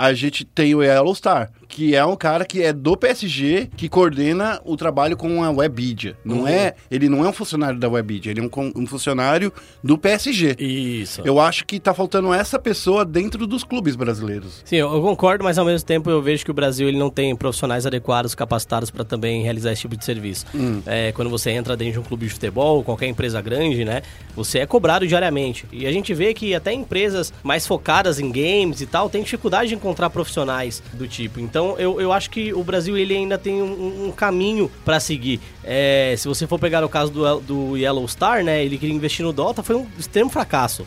a 0.00 0.14
gente 0.14 0.44
tem 0.44 0.74
o 0.74 0.82
Yellow 0.82 1.14
Star, 1.14 1.50
que 1.68 1.94
é 1.94 2.04
um 2.04 2.16
cara 2.16 2.44
que 2.44 2.62
é 2.62 2.72
do 2.72 2.96
PSG, 2.96 3.68
que 3.76 3.88
coordena 3.88 4.60
o 4.64 4.76
trabalho 4.76 5.16
com 5.16 5.44
a 5.44 5.50
Webidia. 5.50 6.16
Não 6.24 6.46
é, 6.46 6.74
ele 6.90 7.08
não 7.08 7.24
é 7.24 7.28
um 7.28 7.32
funcionário 7.32 7.78
da 7.78 7.88
Webidia, 7.88 8.32
ele 8.32 8.40
é 8.40 8.42
um, 8.42 8.72
um 8.74 8.86
funcionário 8.86 9.52
do 9.84 9.98
PSG. 9.98 10.56
Isso. 10.58 11.22
Eu 11.24 11.38
acho 11.38 11.66
que 11.66 11.78
tá 11.78 11.92
faltando 11.92 12.32
essa 12.32 12.58
pessoa 12.58 13.04
dentro 13.04 13.46
dos 13.46 13.62
clubes 13.62 13.94
brasileiros. 13.94 14.62
Sim, 14.64 14.76
eu 14.76 14.90
eu 14.92 15.02
concordo, 15.02 15.44
mas 15.44 15.58
ao 15.58 15.64
mesmo 15.64 15.86
tempo 15.86 16.10
eu 16.10 16.20
vejo 16.20 16.44
que 16.44 16.50
o 16.50 16.54
Brasil 16.54 16.88
ele 16.88 16.98
não 16.98 17.10
tem 17.10 17.34
profissionais 17.36 17.86
adequados, 17.86 18.34
capacitados 18.34 18.90
para 18.90 19.04
também 19.04 19.42
realizar 19.42 19.72
esse 19.72 19.82
tipo 19.82 19.96
de 19.96 20.04
serviço. 20.04 20.46
É, 20.86 21.12
quando 21.12 21.30
você 21.30 21.50
entra 21.50 21.76
dentro 21.76 21.94
de 21.94 21.98
um 22.00 22.02
clube 22.02 22.26
de 22.26 22.32
futebol, 22.32 22.82
qualquer 22.82 23.06
empresa 23.06 23.40
grande, 23.40 23.84
né, 23.84 24.02
você 24.34 24.60
é 24.60 24.66
cobrado 24.66 25.06
diariamente. 25.06 25.66
E 25.70 25.86
a 25.86 25.92
gente 25.92 26.12
vê 26.14 26.34
que 26.34 26.54
até 26.54 26.72
empresas 26.72 27.32
mais 27.42 27.66
focadas 27.66 28.18
em 28.18 28.30
games 28.30 28.80
e 28.80 28.86
tal 28.86 29.08
têm 29.08 29.22
dificuldade 29.22 29.68
de 29.68 29.74
encontrar 29.74 29.89
profissionais 30.10 30.82
do 30.92 31.06
tipo. 31.06 31.40
Então 31.40 31.78
eu, 31.78 32.00
eu 32.00 32.12
acho 32.12 32.30
que 32.30 32.52
o 32.52 32.62
Brasil 32.62 32.96
ele 32.96 33.16
ainda 33.16 33.38
tem 33.38 33.62
um, 33.62 34.06
um 34.06 34.12
caminho 34.12 34.70
para 34.84 35.00
seguir. 35.00 35.40
É, 35.64 36.14
se 36.16 36.26
você 36.28 36.46
for 36.46 36.58
pegar 36.58 36.84
o 36.84 36.88
caso 36.88 37.10
do, 37.10 37.40
do 37.40 37.76
Yellow 37.76 38.06
Star, 38.08 38.44
né, 38.44 38.64
ele 38.64 38.78
queria 38.78 38.94
investir 38.94 39.24
no 39.24 39.32
Dota, 39.32 39.62
foi 39.62 39.76
um 39.76 39.86
extremo 39.98 40.30
fracasso. 40.30 40.86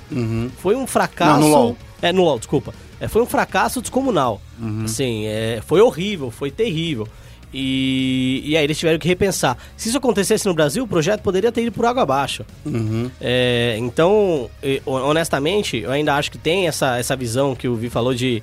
Foi 0.57 0.75
um 0.75 0.87
fracasso. 0.87 1.39
Não, 1.39 1.49
no 1.49 1.55
LoL. 1.55 1.77
É, 2.01 2.11
no 2.11 2.23
LoL, 2.23 2.37
desculpa. 2.37 2.73
É, 2.99 3.07
foi 3.07 3.21
um 3.21 3.25
fracasso 3.25 3.81
descomunal. 3.81 4.41
Assim, 4.85 5.25
é, 5.25 5.61
foi 5.65 5.81
horrível, 5.81 6.31
foi 6.31 6.51
terrível. 6.51 7.07
E, 7.53 8.41
e 8.45 8.57
aí 8.57 8.63
eles 8.63 8.79
tiveram 8.79 8.97
que 8.97 9.07
repensar. 9.07 9.57
Se 9.77 9.89
isso 9.89 9.97
acontecesse 9.97 10.45
no 10.47 10.53
Brasil, 10.55 10.83
o 10.83 10.87
projeto 10.87 11.21
poderia 11.21 11.51
ter 11.51 11.61
ido 11.61 11.71
por 11.71 11.85
água 11.85 12.01
abaixo. 12.01 12.43
É, 13.21 13.75
então, 13.77 14.49
honestamente, 14.85 15.77
eu 15.77 15.91
ainda 15.91 16.15
acho 16.15 16.31
que 16.31 16.37
tem 16.37 16.67
essa, 16.67 16.97
essa 16.97 17.15
visão 17.15 17.53
que 17.53 17.67
o 17.67 17.75
Vi 17.75 17.89
falou 17.89 18.13
de 18.13 18.41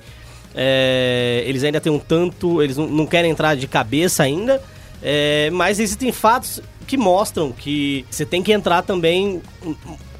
É, 0.55 1.43
eles 1.45 1.63
ainda 1.63 1.79
têm 1.79 1.91
um 1.91 1.99
tanto. 1.99 2.61
Eles 2.61 2.77
não, 2.77 2.87
não 2.87 3.05
querem 3.05 3.31
entrar 3.31 3.55
de 3.55 3.67
cabeça 3.67 4.23
ainda. 4.23 4.61
É, 5.01 5.49
mas 5.51 5.79
existem 5.79 6.11
fatos 6.11 6.61
que 6.85 6.97
mostram 6.97 7.51
que 7.51 8.05
você 8.09 8.25
tem 8.25 8.43
que 8.43 8.51
entrar 8.51 8.81
também 8.81 9.41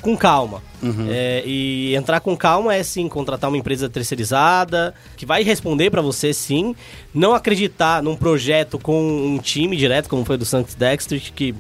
com 0.02 0.18
calma. 0.18 0.64
É, 1.10 1.44
e 1.46 1.94
entrar 1.96 2.20
com 2.20 2.36
calma 2.36 2.74
é 2.74 2.82
sim 2.82 3.08
contratar 3.08 3.50
uma 3.50 3.58
empresa 3.58 3.88
terceirizada 3.88 4.96
que 5.16 5.26
vai 5.26 5.44
responder 5.44 5.92
pra 5.92 6.02
você 6.02 6.34
sim. 6.34 6.76
Não 7.14 7.34
acreditar 7.34 8.02
num 8.02 8.16
projeto 8.16 8.80
com 8.80 9.00
um 9.00 9.38
time 9.38 9.78
direto, 9.78 10.10
como 10.10 10.26
foi 10.26 10.38
do 10.38 10.46
Santos 10.46 10.74
Dexter, 10.74 11.22
que 11.36 11.54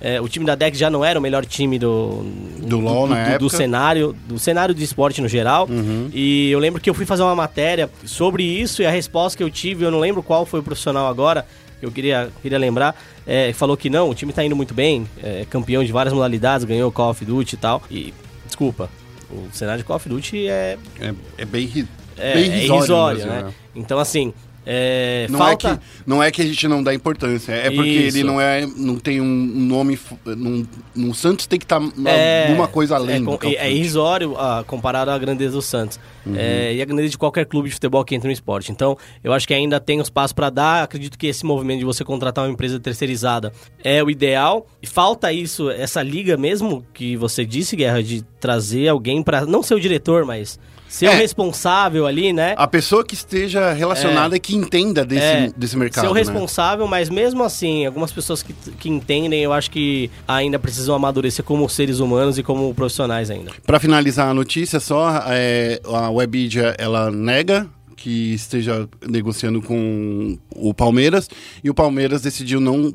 é, 0.00 0.20
o 0.20 0.28
time 0.28 0.44
da 0.46 0.54
Dex 0.54 0.78
já 0.78 0.88
não 0.88 1.04
era 1.04 1.18
o 1.18 1.22
melhor 1.22 1.44
time 1.44 1.78
do, 1.78 2.22
Do 2.60 2.78
LoL 2.78 3.06
na 3.08 3.14
do, 3.14 3.20
época. 3.20 3.38
do 3.40 3.50
cenário, 3.50 4.16
do 4.28 4.38
cenário 4.38 4.74
de 4.74 4.84
esporte 4.84 5.20
no 5.20 5.28
geral. 5.28 5.68
E 6.12 6.50
eu 6.50 6.58
lembro 6.58 6.80
que 6.80 6.88
eu 6.88 6.94
fui 6.94 7.04
fazer 7.06 7.22
uma 7.22 7.34
matéria 7.34 7.90
sobre 8.04 8.42
isso 8.44 8.82
e 8.82 8.86
a 8.86 8.90
resposta 8.90 9.36
que 9.36 9.42
eu 9.42 9.50
tive, 9.50 9.84
eu 9.84 9.90
não 9.90 9.98
lembro 10.00 10.22
qual 10.22 10.46
foi 10.46 10.60
o 10.60 10.62
profissional 10.62 11.06
agora, 11.08 11.44
que 11.80 11.86
eu 11.86 11.90
queria, 11.92 12.30
queria 12.42 12.58
lembrar, 12.58 13.00
é, 13.26 13.52
falou 13.52 13.76
que 13.76 13.88
não, 13.90 14.10
o 14.10 14.14
time 14.14 14.32
tá 14.32 14.44
indo 14.44 14.56
muito 14.56 14.74
bem, 14.74 15.06
é 15.22 15.46
campeão 15.48 15.84
de 15.84 15.92
várias 15.92 16.12
modalidades, 16.12 16.64
ganhou 16.64 16.90
Call 16.90 17.10
of 17.10 17.24
Duty 17.24 17.54
e 17.54 17.58
tal. 17.58 17.82
E, 17.90 18.12
desculpa, 18.46 18.90
o 19.30 19.46
cenário 19.52 19.78
de 19.80 19.84
Call 19.84 19.96
of 19.96 20.08
Duty 20.08 20.48
é, 20.48 20.76
É, 21.00 21.14
é 21.38 21.44
bem, 21.44 21.66
ri- 21.66 21.86
é, 22.16 22.34
bem 22.34 22.52
é 22.52 22.64
irrisório, 22.64 23.20
Brasil, 23.24 23.44
né? 23.46 23.52
Então, 23.76 23.98
assim, 24.00 24.32
é, 24.70 25.26
Não, 25.30 25.38
falta... 25.38 25.68
é 25.68 25.76
que, 25.76 25.82
não 26.06 26.22
é 26.22 26.30
que 26.30 26.42
a 26.42 26.44
gente 26.44 26.68
não 26.68 26.82
dá 26.82 26.92
importância, 26.92 27.52
é 27.52 27.70
porque 27.70 27.88
Isso. 27.88 28.18
ele 28.18 28.22
não 28.24 28.38
é 28.38 28.66
não 28.76 28.98
tem 28.98 29.18
um 29.18 29.24
nome. 29.26 29.98
Não, 30.26 30.68
no 30.94 31.14
Santos 31.14 31.46
tem 31.46 31.58
que 31.58 31.64
estar 31.64 31.80
É, 32.04 32.48
alguma 32.48 32.68
coisa 32.68 32.96
além 32.96 33.22
é, 33.22 33.24
Call 33.24 33.34
of 33.36 33.46
é 33.46 33.50
Duty. 33.50 33.76
irrisório 33.78 34.36
ah, 34.36 34.62
comparado 34.66 35.10
à 35.10 35.16
grandeza 35.16 35.52
do 35.52 35.62
Santos. 35.62 35.98
É, 36.36 36.74
e 36.74 36.82
a 36.82 36.84
grandeza 36.84 37.08
de 37.08 37.16
qualquer 37.16 37.46
clube 37.46 37.70
de 37.70 37.74
futebol 37.76 38.04
que 38.04 38.14
entra 38.14 38.28
no 38.28 38.32
esporte. 38.32 38.70
Então, 38.70 38.98
eu 39.24 39.32
acho 39.32 39.48
que 39.48 39.54
ainda 39.54 39.80
tem 39.80 40.02
os 40.02 40.10
passos 40.10 40.34
para 40.34 40.50
dar. 40.50 40.82
Acredito 40.82 41.16
que 41.16 41.26
esse 41.26 41.46
movimento 41.46 41.78
de 41.78 41.86
você 41.86 42.04
contratar 42.04 42.44
uma 42.44 42.52
empresa 42.52 42.78
terceirizada 42.78 43.50
é 43.82 44.04
o 44.04 44.10
ideal. 44.10 44.66
E 44.82 44.86
falta 44.86 45.32
isso, 45.32 45.70
essa 45.70 46.02
liga 46.02 46.36
mesmo 46.36 46.84
que 46.92 47.16
você 47.16 47.46
disse, 47.46 47.74
Guerra, 47.74 48.02
de 48.02 48.20
trazer 48.38 48.88
alguém 48.88 49.22
para 49.22 49.46
não 49.46 49.62
ser 49.62 49.74
o 49.74 49.80
diretor, 49.80 50.26
mas 50.26 50.58
ser 50.88 51.06
É. 51.06 51.10
o 51.10 51.16
responsável 51.16 52.06
ali, 52.06 52.32
né? 52.32 52.54
A 52.56 52.66
pessoa 52.66 53.04
que 53.04 53.14
esteja 53.14 53.72
relacionada 53.72 54.36
e 54.36 54.40
que 54.40 54.56
entenda 54.56 55.04
desse, 55.04 55.22
É, 55.22 55.50
desse 55.56 55.76
mercado. 55.76 56.04
Ser 56.04 56.10
o 56.10 56.14
né? 56.14 56.20
responsável, 56.20 56.86
mas 56.86 57.10
mesmo 57.10 57.44
assim, 57.44 57.84
algumas 57.86 58.10
pessoas 58.10 58.42
que, 58.42 58.52
que 58.52 58.88
entendem, 58.88 59.42
eu 59.42 59.52
acho 59.52 59.70
que 59.70 60.10
ainda 60.26 60.58
precisam 60.58 60.94
amadurecer 60.94 61.44
como 61.44 61.68
seres 61.68 61.98
humanos 62.00 62.38
e 62.38 62.42
como 62.42 62.72
profissionais 62.74 63.30
ainda. 63.30 63.52
Para 63.66 63.78
finalizar 63.78 64.28
a 64.28 64.34
notícia, 64.34 64.80
só 64.80 65.22
é, 65.28 65.80
a 65.84 66.10
Webidia 66.10 66.74
ela 66.78 67.10
nega 67.10 67.66
que 67.98 68.32
esteja 68.32 68.88
negociando 69.06 69.60
com 69.60 70.38
o 70.54 70.72
Palmeiras 70.72 71.28
e 71.62 71.68
o 71.68 71.74
Palmeiras 71.74 72.22
decidiu 72.22 72.60
não 72.60 72.92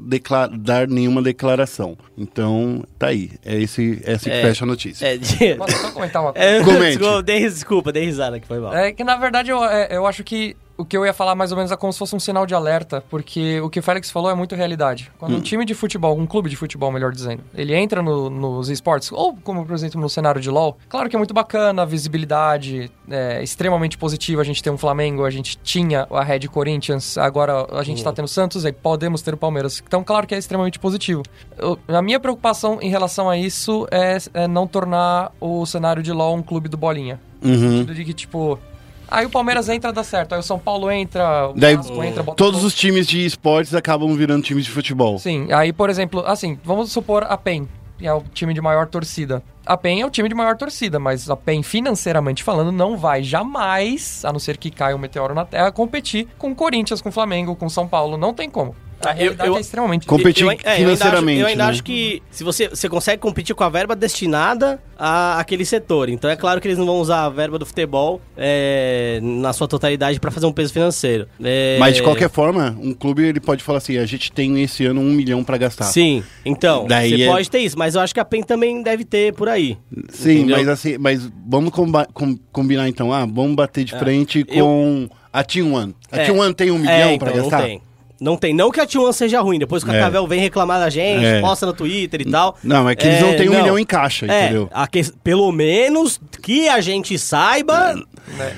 dar 0.58 0.88
nenhuma 0.88 1.22
declaração. 1.22 1.98
Então, 2.18 2.84
tá 2.98 3.08
aí. 3.08 3.32
É 3.46 3.60
esse, 3.62 4.02
é 4.06 4.14
assim 4.14 4.30
que 4.30 4.36
É. 4.36 4.42
fecha 4.42 4.64
a 4.64 4.68
notícia. 4.68 5.06
É, 5.06 5.18
de... 5.18 5.56
Posso 5.56 5.78
só 5.78 5.92
comentar 5.92 6.22
uma 6.22 6.32
coisa? 6.34 6.48
É, 6.48 6.64
Comente. 6.64 6.98
desculpa, 6.98 7.22
dei, 7.24 7.40
desculpa, 7.42 7.92
dei 7.92 8.06
risada 8.06 8.40
que 8.40 8.48
foi 8.48 8.60
mal. 8.60 8.74
É 8.74 8.92
que 8.94 9.04
na 9.04 9.18
verdade 9.18 9.52
eu, 9.52 9.64
é, 9.64 9.90
eu 9.92 10.08
acho 10.08 10.24
que 10.24 10.56
o 10.78 10.84
que 10.84 10.98
eu 10.98 11.06
ia 11.06 11.14
falar 11.14 11.36
mais 11.36 11.52
ou 11.52 11.58
menos 11.58 11.72
é 11.72 11.78
como 11.78 11.94
se 11.94 12.00
fosse 12.00 12.16
um 12.16 12.20
sinal 12.20 12.46
de 12.46 12.56
alerta, 12.56 13.04
porque 13.10 13.60
o 13.62 13.70
que 13.70 13.80
o 13.80 13.84
Félix 13.84 14.10
falou 14.10 14.30
é 14.32 14.34
muito 14.34 14.56
realidade. 14.56 15.12
Quando 15.20 15.36
um 15.36 15.42
time 15.42 15.66
de 15.66 15.74
futebol, 15.74 16.18
um 16.18 16.26
clube 16.26 16.50
de 16.50 16.56
futebol, 16.56 16.92
melhor 16.92 17.12
dizendo, 17.12 17.44
ele 17.54 17.76
entra 17.76 18.02
no- 18.02 18.30
nos 18.30 18.70
esportes, 18.70 19.12
ou 19.12 19.36
como 19.44 19.66
por 19.66 19.74
exemplo 19.76 20.02
no 20.02 20.10
cenário 20.10 20.42
de 20.42 20.50
LoL, 20.50 20.78
claro 20.90 21.10
que 21.10 21.16
é 21.16 21.20
muito 21.20 21.34
bacana, 21.34 21.84
a 21.84 21.86
visibilidade 21.86 22.90
é 23.10 23.44
extremamente 23.44 23.98
positiva. 23.98 24.42
A 24.42 24.46
gente 24.46 24.64
tem 24.64 24.72
um 24.74 24.78
Flamengo, 24.78 25.26
a 25.26 25.30
gente 25.30 25.58
tinha 25.58 26.08
a 26.10 26.24
Red 26.24 26.48
Corinthians, 26.48 27.18
agora 27.18 27.68
a 27.72 27.84
gente 27.84 28.04
tá 28.04 28.12
tendo 28.12 28.26
o 28.26 28.28
Santos, 28.30 28.66
aí 28.66 28.72
podemos 28.74 29.22
ter 29.22 29.34
o 29.34 29.38
Palmeiras. 29.38 29.82
Então, 29.86 30.04
claro 30.04 30.26
que 30.26 30.34
é 30.34 30.38
extremamente 30.38 30.80
positivo. 30.80 31.24
Eu- 31.58 31.78
a 31.88 32.02
minha 32.02 32.20
preocupação 32.20 32.80
em 32.82 32.90
relação 32.90 33.30
a 33.30 33.38
isso 33.38 33.88
é, 33.92 34.18
é 34.34 34.48
não 34.48 34.66
tornar 34.68 35.32
o 35.40 35.66
cenário 35.66 36.02
de 36.02 36.12
LoL 36.12 36.36
um 36.36 36.42
clube 36.44 36.68
do 36.70 36.78
bolinha. 36.78 37.20
No 37.42 37.52
Uhum. 37.54 37.72
sentido 37.72 37.94
de 37.94 38.06
que, 38.06 38.14
tipo. 38.14 38.58
Aí 39.08 39.26
o 39.26 39.30
Palmeiras 39.30 39.70
entra, 39.70 39.92
dá 39.92 40.04
certo. 40.04 40.34
Aí 40.34 40.40
o 40.40 40.44
São 40.44 40.60
Paulo 40.60 40.90
entra, 40.92 41.50
o 41.50 41.54
Daí, 41.54 41.76
Vasco 41.76 42.04
entra, 42.04 42.24
bota 42.24 42.38
todos 42.38 42.64
os 42.64 42.74
times 42.74 43.08
de 43.08 43.26
esportes 43.26 43.74
acabam 43.74 44.14
virando 44.16 44.44
times 44.44 44.66
de 44.66 44.72
futebol. 44.72 45.20
Sim, 45.20 45.52
aí, 45.52 45.72
por 45.72 45.90
exemplo, 45.90 46.24
assim, 46.26 46.58
vamos 46.64 46.92
supor 46.92 47.24
a 47.24 47.38
PEN, 47.38 47.68
que 47.98 48.08
é 48.08 48.14
o 48.14 48.24
time 48.34 48.54
de 48.54 48.62
maior 48.62 48.88
torcida. 48.88 49.44
A 49.66 49.78
PEN 49.78 50.02
é 50.02 50.06
o 50.06 50.10
time 50.10 50.28
de 50.28 50.36
maior 50.36 50.58
torcida, 50.58 51.00
mas 51.00 51.30
a 51.30 51.38
PEN, 51.38 51.64
financeiramente 51.64 52.44
falando, 52.44 52.72
não 52.72 52.98
vai 52.98 53.24
jamais, 53.24 54.26
a 54.26 54.32
não 54.32 54.40
ser 54.40 54.58
que 54.58 54.70
caia 54.70 54.96
um 54.96 55.00
meteoro 55.00 55.34
na 55.34 55.46
Terra, 55.46 55.72
competir 55.72 56.28
com 56.38 56.52
o 56.52 56.56
Corinthians, 56.56 57.02
com 57.02 57.10
o 57.10 57.12
Flamengo, 57.12 57.56
com 57.56 57.68
o 57.68 57.70
São 57.70 57.88
Paulo. 57.88 58.18
Não 58.18 58.34
tem 58.34 58.50
como. 58.50 58.76
A 59.06 59.12
eu- 59.12 59.16
realidade 59.18 59.50
eu- 59.50 59.58
é 59.58 59.62
extremamente... 59.62 60.06
Com- 60.08 60.18
Competir 60.18 60.44
Eu- 60.46 60.52
eu- 60.52 60.58
é, 60.64 60.66
eu 60.66 60.70
ainda 60.72 60.76
financeiramente, 60.98 61.38
acho- 61.38 61.42
Eu 61.42 61.48
ainda 61.48 61.64
né? 61.66 61.70
acho 61.70 61.84
que 61.84 62.22
se 62.32 62.44
você, 62.44 62.68
você 62.70 62.88
consegue 62.90 63.22
competir 63.22 63.56
com 63.56 63.64
a 63.64 63.70
verba 63.70 63.96
destinada 63.96 64.82
a 64.98 65.40
aquele 65.40 65.66
setor. 65.66 66.10
Então 66.10 66.30
é 66.30 66.36
claro 66.36 66.62
que 66.62 66.68
eles 66.68 66.78
não 66.78 66.86
vão 66.86 66.98
usar 67.00 67.26
a 67.26 67.30
verba 67.30 67.58
do 67.60 67.66
futebol 67.66 68.22
é, 68.38 69.20
na 69.22 69.52
sua 69.54 69.68
totalidade 69.68 70.20
para 70.20 70.32
fazer 70.32 70.46
um 70.46 70.52
peso 70.52 70.72
financeiro. 70.72 71.28
É, 71.44 71.78
Mas 71.80 71.96
de 71.96 72.04
qualquer 72.04 72.30
forma, 72.30 72.76
um 72.80 72.94
clube 72.94 73.24
ele 73.24 73.40
pode 73.40 73.64
falar 73.64 73.80
assim: 73.80 73.98
a 73.98 74.06
gente 74.06 74.32
tem 74.32 74.62
esse 74.62 74.86
ano 74.86 75.02
um 75.02 75.12
milhão 75.12 75.44
pra 75.44 75.58
gastar. 75.58 75.86
Sim, 75.86 76.24
então, 76.46 76.86
Daí 76.88 77.10
você 77.18 77.24
é- 77.24 77.28
pode 77.28 77.50
ter 77.50 77.60
isso, 77.60 77.78
mas 77.78 77.96
eu 77.96 78.02
acho 78.02 78.14
que 78.14 78.20
a 78.20 78.26
PEN 78.26 78.44
também 78.44 78.82
deve 78.84 79.04
ter 79.04 79.34
por 79.34 79.50
aí. 79.50 79.78
Sim, 80.10 80.40
Entendeu? 80.40 80.58
mas 80.58 80.68
assim, 80.68 80.98
mas 80.98 81.30
vamos 81.48 81.72
com- 81.72 82.38
combinar 82.52 82.88
então. 82.88 83.12
Ah, 83.12 83.26
vamos 83.26 83.56
bater 83.56 83.84
de 83.84 83.98
frente 83.98 84.46
É. 84.50 84.60
Eu- 84.60 84.66
com 84.66 85.10
a 85.32 85.44
Team 85.44 85.74
One. 85.74 85.96
A 86.12 86.20
É. 86.20 86.26
Team 86.26 86.38
One 86.40 86.54
tem 86.54 86.72
um 86.72 86.76
É, 86.76 86.80
milhão 86.80 87.12
então, 87.14 87.28
pra 87.28 87.32
gastar? 87.38 87.60
Não 87.60 87.66
tem. 87.66 87.82
Não 88.24 88.38
tem. 88.38 88.54
Não 88.54 88.72
que 88.72 88.80
a 88.80 88.88
T1 88.88 89.12
seja 89.12 89.42
ruim, 89.42 89.60
depois 89.60 89.84
o 89.84 89.92
É. 89.92 90.00
Cavel 90.00 90.26
vem 90.26 90.40
reclamar 90.40 90.80
da 90.80 90.90
gente, 90.90 91.26
É. 91.26 91.42
posta 91.42 91.66
no 91.66 91.74
Twitter 91.74 92.22
e 92.22 92.26
tal. 92.26 92.58
Não, 92.64 92.88
é 92.90 92.96
que 92.96 93.06
eles 93.06 93.20
não 93.22 93.36
têm 93.36 93.50
um 93.50 93.56
milhão 93.62 93.78
em 93.78 93.86
caixa, 93.86 94.26
É, 94.32 94.46
entendeu? 94.46 94.70
a 94.74 94.88
que- 94.88 95.12
pelo 95.24 95.52
menos 95.52 96.20
que 96.42 96.70
a 96.70 96.80
gente 96.80 97.18
saiba. 97.20 98.02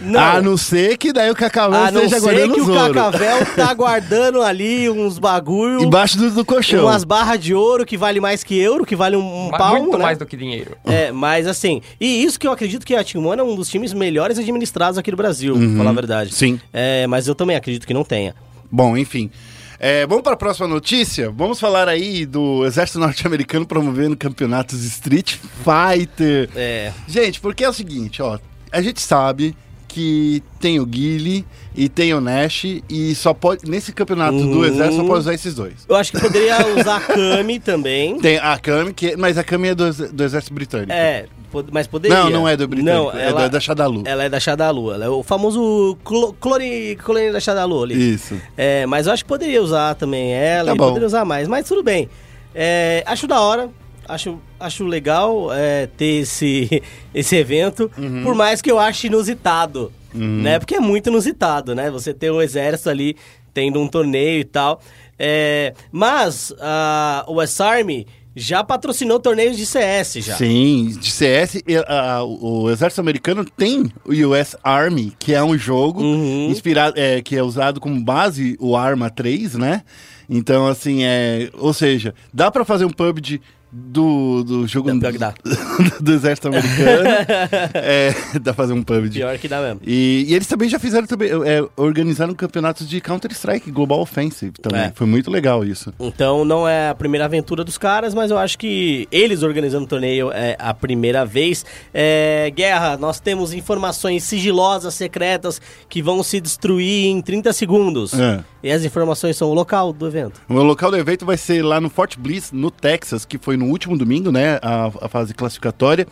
Não. 0.04 0.20
A 0.20 0.42
não 0.42 0.56
ser 0.56 0.98
que 0.98 1.12
daí 1.12 1.32
o 1.32 1.36
Cacavel 1.36 1.80
A 1.80 1.90
não 1.92 2.04
esteja 2.04 2.20
ser 2.20 2.22
guardando 2.22 2.54
que 2.54 2.62
o 2.62 2.70
ouro. 2.70 2.94
Cacavel 2.94 3.46
tá 3.56 3.74
guardando 3.74 4.42
ali 4.44 4.88
uns 4.90 5.18
bagulho, 5.18 5.82
Embaixo 5.82 6.18
do, 6.20 6.30
do 6.30 6.46
colchão. 6.46 6.84
umas 6.86 7.04
barras 7.04 7.40
de 7.40 7.54
ouro 7.56 7.84
que 7.86 7.98
vale 7.98 8.20
mais 8.20 8.44
que 8.44 8.56
euro, 8.60 8.86
que 8.86 8.96
vale 8.96 9.16
um, 9.16 9.48
um 9.48 9.50
Ma- 9.50 9.58
pau, 9.58 9.80
muito 9.82 9.98
né? 9.98 10.04
mais 10.04 10.18
do 10.20 10.26
que 10.28 10.38
dinheiro. 10.38 10.78
É, 10.86 11.12
mas 11.12 11.48
assim, 11.48 11.82
e 12.00 12.24
isso 12.24 12.40
que 12.40 12.46
eu 12.48 12.52
acredito 12.52 12.86
que 12.86 12.94
a 12.96 13.04
Timona 13.04 13.42
é 13.42 13.46
um 13.46 13.56
dos 13.56 13.68
times 13.68 13.92
melhores 13.94 14.38
administrados 14.38 15.00
aqui 15.00 15.10
do 15.10 15.18
Brasil, 15.18 15.56
pra 15.58 15.78
falar 15.78 15.90
a 15.90 15.94
verdade. 15.94 16.30
Uhum. 16.30 16.36
Sim. 16.38 16.60
É, 16.72 17.08
mas 17.08 17.28
eu 17.28 17.34
também 17.34 17.56
acredito 17.56 17.88
que 17.88 17.94
não 17.94 18.04
tenha. 18.04 18.36
Bom, 18.72 18.96
enfim. 18.96 19.32
É, 19.80 20.06
vamos 20.08 20.24
para 20.24 20.34
a 20.34 20.38
próxima 20.38 20.68
notícia. 20.68 21.30
Vamos 21.32 21.60
falar 21.60 21.88
aí 21.90 22.26
do 22.26 22.66
Exército 22.66 23.00
Norte-Americano 23.00 23.66
promovendo 23.66 24.16
campeonatos 24.16 24.84
Street 24.84 25.36
Fighter. 25.64 26.50
É. 26.56 26.92
Gente, 27.08 27.40
porque 27.42 27.64
é 27.64 27.70
o 27.70 27.74
seguinte, 27.74 28.22
ó. 28.22 28.40
A 28.72 28.82
gente 28.82 29.02
sabe 29.02 29.56
que 29.88 30.44
tem 30.60 30.80
o 30.80 30.86
Guile 30.86 31.46
e 31.74 31.88
tem 31.88 32.14
o 32.14 32.20
Nash 32.20 32.66
e 32.90 33.16
só 33.16 33.34
pode. 33.34 33.70
Nesse 33.70 33.94
campeonato 33.94 34.38
do 34.38 34.58
Uhum. 34.60 34.66
Exército 34.66 34.98
só 34.98 35.04
pode 35.08 35.20
usar 35.20 35.34
esses 35.34 35.54
dois. 35.56 35.74
Eu 35.88 35.96
acho 35.96 36.12
que 36.12 36.20
poderia 36.20 36.58
usar 36.78 36.98
a 36.98 37.02
Kami 37.02 37.60
também. 37.62 38.20
Tem 38.20 38.38
a 38.38 38.58
Kami, 38.58 38.94
que, 38.94 39.16
mas 39.16 39.38
a 39.38 39.44
Kami 39.44 39.70
é 39.70 39.76
do, 39.76 39.90
do 40.12 40.24
Exército 40.24 40.54
Britânico. 40.54 40.92
É, 40.92 41.28
mas 41.72 41.88
poderia. 41.88 42.18
Não, 42.18 42.30
não 42.30 42.48
é 42.48 42.56
do 42.58 42.68
Britânico, 42.68 42.96
Não, 43.06 43.12
é 43.20 43.26
ela, 43.26 43.42
da, 43.42 43.48
da 43.50 43.60
Shadalu. 43.60 44.04
ela 44.06 44.24
é 44.24 44.30
da 44.30 44.40
Shadalu. 44.40 44.94
Ela 44.94 45.06
é 45.06 45.10
o 45.10 45.22
famoso 45.24 45.98
clo- 46.04 46.34
clone, 46.34 46.96
clone 46.96 47.32
da 47.32 47.40
Shadalu 47.40 47.84
ali. 47.84 48.14
Isso. 48.16 48.40
É, 48.58 48.86
mas 48.86 49.08
eu 49.08 49.14
acho 49.14 49.24
que 49.24 49.28
poderia 49.30 49.62
usar 49.62 49.96
também 49.96 50.34
ela 50.34 50.72
Tá 50.72 50.78
poderia 50.78 51.06
usar 51.08 51.26
mais. 51.26 51.48
Mas 51.48 51.68
tudo 51.68 51.84
bem. 51.84 52.10
É, 52.54 53.04
acho 53.06 53.28
da 53.28 53.40
hora. 53.40 53.70
Acho, 54.08 54.38
acho 54.60 54.86
legal 54.86 55.48
é, 55.52 55.88
ter 55.98 56.22
esse, 56.22 56.84
esse 57.14 57.36
evento, 57.36 57.90
Uhum. 57.98 58.24
por 58.24 58.36
mais 58.36 58.62
que 58.62 58.72
eu 58.72 58.78
ache 58.78 59.08
inusitado, 59.08 59.92
né? 60.14 60.60
Porque 60.60 60.76
é 60.76 60.80
muito 60.80 61.10
inusitado, 61.10 61.74
né? 61.74 61.90
Você 61.90 62.14
ter 62.14 62.30
o 62.30 62.40
exército 62.42 62.90
ali 62.90 63.18
tendo 63.52 63.82
um 63.82 63.88
torneio 63.88 64.42
e 64.42 64.44
tal. 64.44 64.80
É, 65.18 65.74
mas 65.92 66.54
a, 66.62 67.26
o 67.28 67.42
S-Army 67.42 68.06
já 68.36 68.64
patrocinou 68.64 69.20
torneios 69.20 69.56
de 69.56 69.66
CS 69.66 70.14
já. 70.16 70.36
Sim, 70.36 70.96
de 71.00 71.10
CS, 71.12 71.62
a- 71.88 72.24
o 72.24 72.70
Exército 72.70 73.00
Americano 73.02 73.46
tem 73.46 73.92
o 74.06 74.12
US 74.30 74.56
Army, 74.64 75.14
que 75.18 75.34
é 75.34 75.42
um 75.44 75.58
jogo 75.58 76.02
Uhum. 76.02 76.50
inspirado, 76.50 77.00
é, 77.00 77.22
que 77.22 77.36
é 77.36 77.42
usado 77.44 77.80
como 77.80 78.00
base 78.04 78.58
o 78.60 78.76
Arma 78.76 79.10
3, 79.10 79.56
né? 79.56 79.84
Então, 80.30 80.68
assim, 80.68 81.04
é. 81.04 81.50
Ou 81.54 81.72
seja, 81.74 82.14
dá 82.34 82.50
pra 82.52 82.66
fazer 82.66 82.84
um 82.84 82.90
PUBG 82.90 83.40
do, 83.78 84.42
do 84.44 84.68
jogo 84.68 84.90
que 85.12 85.18
dá. 85.18 85.34
do 86.00 86.14
exército 86.14 86.48
americano. 86.48 87.10
é, 87.76 88.14
dá 88.36 88.54
pra 88.54 88.54
fazer 88.54 88.72
um 88.72 88.82
PUBG. 88.82 89.20
Pior 89.20 89.38
que 89.38 89.50
dá 89.50 89.60
mesmo. 89.62 89.82
E, 89.86 90.26
e 90.30 90.34
eles 90.34 90.48
também 90.48 90.70
já 90.70 90.80
fizeram 90.80 91.06
também, 91.06 91.30
é, 91.30 91.68
organizaram 91.76 92.34
campeonatos 92.34 92.88
de 92.88 93.02
Counter-Strike 93.02 93.70
Global 93.72 94.00
Offensive 94.00 94.54
também. 94.62 94.82
É. 94.82 94.92
Foi 94.96 95.06
muito 95.06 95.30
legal 95.30 95.66
isso. 95.66 95.94
Então 96.00 96.46
não 96.46 96.66
é 96.66 96.90
a 96.90 96.96
primeira 96.96 97.26
aventura 97.26 97.66
dos 97.66 97.78
caras, 97.78 98.14
mas 98.14 98.32
eu 98.32 98.38
acho 98.38 98.58
que 98.58 99.10
eles 99.12 99.44
organizando 99.44 99.84
o 99.84 99.88
torneio 99.88 100.32
é 100.32 100.56
a 100.58 100.74
primeira 100.74 101.26
vez. 101.26 101.66
É, 101.94 102.50
Guerra, 102.56 102.96
nós 102.96 103.20
temos 103.20 103.54
informações 103.54 104.24
sigilosas, 104.24 104.94
secretas, 104.94 105.62
que 105.90 106.02
vão 106.02 106.24
se 106.24 106.40
destruir 106.40 107.08
em 107.08 107.22
30 107.22 107.52
segundos. 107.52 108.14
É. 108.14 108.42
E 108.66 108.72
as 108.72 108.84
informações 108.84 109.38
são 109.38 109.48
o 109.48 109.54
local 109.54 109.94
do 109.94 110.08
evento. 110.08 110.42
O 110.50 110.54
local 110.56 110.90
do 110.90 110.98
evento 110.98 111.24
vai 111.24 111.38
ser 111.38 111.64
lá 111.64 111.80
no 111.80 111.88
Fort 111.88 112.18
Bliss, 112.18 112.52
no 112.52 112.72
Texas, 112.72 113.24
que 113.24 113.38
foi 113.38 113.56
no 113.58 113.66
último 113.68 113.96
domingo, 113.96 114.32
né? 114.32 114.58
A, 114.60 114.86
a 115.02 115.08
fase 115.08 115.36
classificatória. 115.36 116.08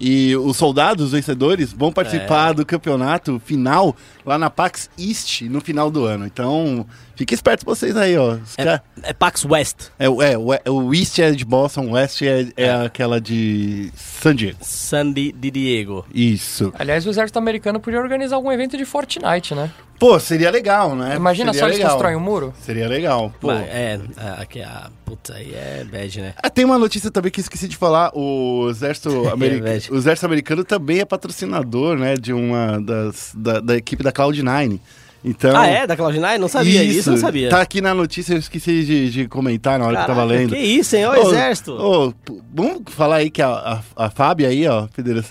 E 0.00 0.34
os 0.36 0.56
soldados, 0.56 1.06
os 1.06 1.12
vencedores, 1.12 1.72
vão 1.72 1.92
participar 1.92 2.50
É. 2.50 2.54
do 2.54 2.66
campeonato 2.66 3.40
final 3.44 3.94
lá 4.26 4.36
na 4.36 4.50
PAX 4.50 4.90
East 4.98 5.42
no 5.42 5.60
final 5.60 5.88
do 5.88 6.04
ano. 6.04 6.26
Então, 6.26 6.84
fiquem 7.18 7.34
espertos 7.34 7.64
vocês 7.64 7.94
aí, 7.96 8.16
ó. 8.16 8.38
É, 8.56 8.80
é 9.02 9.12
Pax 9.12 9.44
West, 9.44 9.88
É, 9.98 10.08
o- 10.08 10.22
é, 10.22 10.38
o, 10.38 10.54
é, 10.54 10.60
o 10.66 10.94
East 10.94 11.18
é 11.18 11.30
de 11.32 11.44
Boston, 11.44 11.86
o 11.88 11.90
West 11.92 12.22
é, 12.22 12.46
é 12.56 12.64
É. 12.64 12.86
aquela 12.86 13.20
de 13.20 13.90
San 13.94 14.34
Diego. 14.34 14.56
Sandy 14.62 15.32
de 15.32 15.50
Diego. 15.50 16.06
Isso. 16.14 16.72
Aliás, 16.78 17.04
o 17.06 17.10
exército 17.10 17.38
americano 17.38 17.78
podia 17.80 18.00
organizar 18.00 18.36
algum 18.36 18.50
evento 18.52 18.76
de 18.76 18.84
Fortnite, 18.84 19.54
né? 19.54 19.70
Pô, 19.98 20.18
seria 20.20 20.48
legal, 20.48 20.94
né? 20.94 21.16
Imagina 21.16 21.52
seria 21.52 21.60
só 21.60 21.66
eles 21.66 21.78
legal. 21.78 21.90
constroem 21.94 22.16
um 22.16 22.20
muro. 22.20 22.54
Seria 22.60 22.86
legal. 22.86 23.34
Pô. 23.40 23.48
Mas, 23.48 23.66
é, 23.66 23.98
aqui, 24.38 24.62
a, 24.62 24.88
puta, 25.04 25.34
aí 25.34 25.52
é 25.52 25.84
bad, 25.90 26.20
né? 26.20 26.34
Ah, 26.40 26.48
tem 26.48 26.64
uma 26.64 26.78
notícia 26.78 27.10
também 27.10 27.32
que 27.32 27.40
esqueci 27.40 27.66
de 27.66 27.76
falar. 27.76 28.12
O 28.14 28.68
exército, 28.70 29.26
Ameri- 29.28 29.60
velho. 29.60 29.82
o 29.90 29.96
exército 29.96 30.24
americano 30.24 30.62
também 30.62 31.00
é 31.00 31.04
patrocinador, 31.04 31.98
né, 31.98 32.14
de 32.14 32.32
uma 32.32 32.80
das 32.80 33.32
da, 33.36 33.58
da 33.58 33.76
equipe 33.76 34.04
da 34.04 34.12
Cloud9. 34.12 34.78
Então, 35.24 35.56
Ah, 35.56 35.66
é? 35.66 35.86
Da 35.86 35.96
Cloud9? 35.96 36.38
Não 36.38 36.48
sabia, 36.48 36.82
isso, 36.84 37.08
eu 37.10 37.14
não 37.14 37.20
sabia. 37.20 37.48
Tá 37.50 37.60
aqui 37.60 37.80
na 37.80 37.92
notícia, 37.92 38.34
eu 38.34 38.38
esqueci 38.38 38.84
de, 38.84 39.10
de 39.10 39.28
comentar 39.28 39.78
na 39.78 39.86
hora 39.86 39.96
que 39.96 40.02
eu 40.02 40.06
tava 40.06 40.20
Caraca, 40.20 40.38
lendo. 40.38 40.50
Que 40.54 40.60
isso, 40.60 40.94
hein? 40.96 41.06
Ô, 41.06 41.14
exército. 41.30 41.72
ô, 41.72 42.14
vamos 42.54 42.82
falar 42.86 43.16
aí 43.16 43.30
que 43.30 43.42
a, 43.42 43.48
a, 43.96 44.04
a 44.06 44.10
FAB 44.10 44.42
aí, 44.46 44.66
ó, 44.68 44.86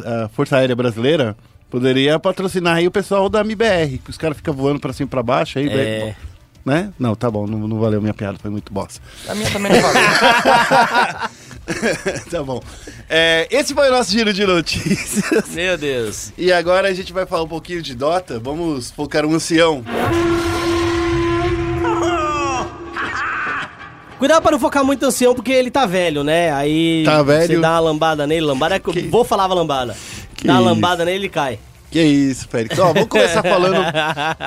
a 0.05 0.27
Força 0.29 0.57
Aérea 0.57 0.75
Brasileira, 0.75 1.37
poderia 1.69 2.19
patrocinar 2.19 2.75
aí 2.77 2.85
o 2.87 2.91
pessoal 2.91 3.29
da 3.29 3.41
MBR, 3.41 3.99
que 4.03 4.09
os 4.09 4.17
caras 4.17 4.35
ficam 4.37 4.53
voando 4.53 4.79
pra 4.79 4.91
cima 4.93 5.07
e 5.07 5.09
pra 5.09 5.23
baixo 5.23 5.57
aí, 5.57 5.69
É. 5.69 6.15
né? 6.65 6.91
Não, 6.99 7.15
tá 7.15 7.31
bom, 7.31 7.47
não, 7.47 7.67
não 7.67 7.79
valeu 7.79 8.01
minha 8.01 8.13
piada, 8.13 8.37
foi 8.37 8.51
muito 8.51 8.73
bosta. 8.73 9.01
A 9.29 9.35
minha 9.35 9.49
também 9.49 9.71
não 9.71 9.81
valeu. 9.81 10.01
tá 12.31 12.43
bom. 12.43 12.61
É, 13.09 13.47
esse 13.51 13.73
foi 13.73 13.87
o 13.89 13.91
nosso 13.91 14.11
giro 14.11 14.31
de 14.33 14.45
notícias. 14.45 15.45
Meu 15.49 15.77
Deus. 15.77 16.31
E 16.37 16.51
agora 16.51 16.87
a 16.87 16.93
gente 16.93 17.11
vai 17.13 17.25
falar 17.25 17.43
um 17.43 17.47
pouquinho 17.47 17.81
de 17.81 17.93
Dota. 17.95 18.39
Vamos 18.39 18.91
focar 18.91 19.25
um 19.25 19.33
ancião. 19.33 19.83
Cuidado 24.19 24.41
pra 24.41 24.51
não 24.51 24.59
focar 24.59 24.83
muito 24.83 25.01
no 25.01 25.07
ancião, 25.09 25.35
porque 25.35 25.51
ele 25.51 25.69
tá 25.69 25.85
velho, 25.85 26.23
né? 26.23 26.51
Aí 26.51 27.03
Tá 27.05 27.21
velho. 27.21 27.45
você 27.47 27.57
dá 27.59 27.71
uma 27.73 27.79
lambada 27.81 28.25
nele, 28.25 28.41
lambada 28.41 28.75
é 28.75 28.79
que, 28.79 28.91
Que- 28.91 28.99
eu 28.99 29.09
vou 29.11 29.23
falar 29.23 29.45
lambada. 29.45 29.95
Que 30.35 30.47
dá 30.47 30.53
uma 30.53 30.71
lambada 30.71 31.05
nele, 31.05 31.17
ele 31.25 31.29
cai. 31.29 31.59
Que 31.91 32.01
isso, 32.01 32.47
Félix. 32.49 32.77
Ó, 32.79 32.91
vamos 32.93 33.07
começar 33.07 33.41
falando, 33.43 33.77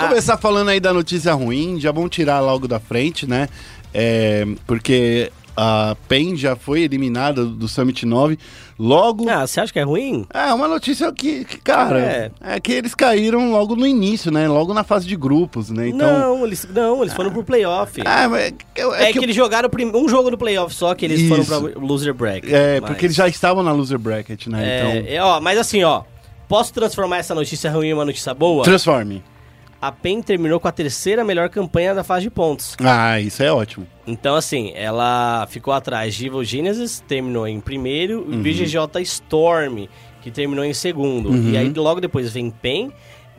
começar 0.08 0.36
falando 0.38 0.68
aí 0.70 0.80
da 0.80 0.92
notícia 0.92 1.32
ruim. 1.34 1.78
Já 1.80 1.92
vamos 1.92 2.10
tirar 2.10 2.40
logo 2.40 2.66
da 2.66 2.80
frente, 2.80 3.26
né? 3.28 3.48
É, 3.94 4.44
porque 4.66 5.30
a 5.56 5.96
PEN 6.08 6.36
já 6.36 6.54
foi 6.56 6.82
eliminada 6.82 7.44
do 7.44 7.66
Summit 7.68 8.04
9. 8.06 8.38
Logo. 8.78 9.28
Ah, 9.28 9.46
você 9.46 9.60
acha 9.60 9.72
que 9.72 9.78
é 9.78 9.82
ruim? 9.82 10.24
É, 10.32 10.52
uma 10.54 10.66
notícia 10.66 11.12
que, 11.12 11.44
que, 11.44 11.58
cara, 11.58 12.00
É. 12.00 12.30
é. 12.40 12.60
que 12.60 12.72
eles 12.72 12.94
caíram 12.94 13.50
logo 13.52 13.76
no 13.76 13.86
início, 13.86 14.30
né? 14.32 14.48
Logo 14.48 14.72
na 14.72 14.82
fase 14.82 15.06
de 15.06 15.14
grupos, 15.16 15.68
né? 15.70 15.88
Então. 15.88 16.18
Não, 16.18 16.46
eles, 16.46 16.66
não, 16.72 17.02
eles 17.02 17.12
foram 17.12 17.30
pro 17.30 17.44
playoff. 17.44 18.00
Ah, 18.06 18.26
mas 18.28 18.42
é, 18.42 18.52
é, 18.76 19.10
é 19.10 19.12
que, 19.12 19.18
eles 19.18 19.36
jogaram 19.36 19.68
um 19.94 20.08
jogo 20.08 20.30
no 20.30 20.38
playoff 20.38 20.74
só, 20.74 20.94
que 20.94 21.04
eles 21.04 21.20
Isso. 21.20 21.28
foram 21.44 21.44
pra 21.44 21.80
loser 21.80 22.14
bracket. 22.14 22.50
É, 22.50 22.80
Mas- 22.80 22.90
porque 22.90 23.06
eles 23.06 23.16
já 23.16 23.28
estavam 23.28 23.62
na 23.62 23.72
loser 23.72 23.98
bracket, 23.98 24.46
né? 24.46 24.64
É, 24.64 24.78
então. 24.98 25.12
é, 25.14 25.22
ó, 25.22 25.40
mas 25.40 25.58
assim, 25.58 25.84
ó, 25.84 26.02
posso 26.48 26.72
transformar 26.72 27.18
essa 27.18 27.34
notícia 27.34 27.70
ruim 27.70 27.88
em 27.88 27.92
uma 27.94 28.04
notícia 28.06 28.32
boa? 28.32 28.64
Transforme. 28.64 29.22
A 29.80 29.90
PEN 29.90 30.20
terminou 30.20 30.60
com 30.60 30.68
a 30.68 30.72
terceira 30.72 31.24
melhor 31.24 31.48
campanha 31.48 31.94
da 31.94 32.04
fase 32.04 32.24
de 32.24 32.30
pontos. 32.30 32.76
Ah, 32.80 33.18
isso 33.18 33.42
é 33.42 33.50
ótimo. 33.50 33.86
Então, 34.06 34.34
assim, 34.36 34.72
ela 34.74 35.46
ficou 35.48 35.72
atrás 35.72 36.14
de 36.14 36.26
Evil 36.26 36.44
Genesis, 36.44 37.02
terminou 37.08 37.48
em 37.48 37.60
primeiro, 37.60 38.20
Uhum. 38.26 38.34
e 38.34 38.36
BGJ 38.36 38.76
Storm, 39.02 39.86
que 40.20 40.30
terminou 40.30 40.64
em 40.66 40.74
segundo. 40.74 41.30
Uhum. 41.30 41.50
E 41.52 41.56
aí 41.56 41.72
logo 41.74 41.98
depois 42.00 42.30
vem 42.30 42.50
PEN, 42.50 42.92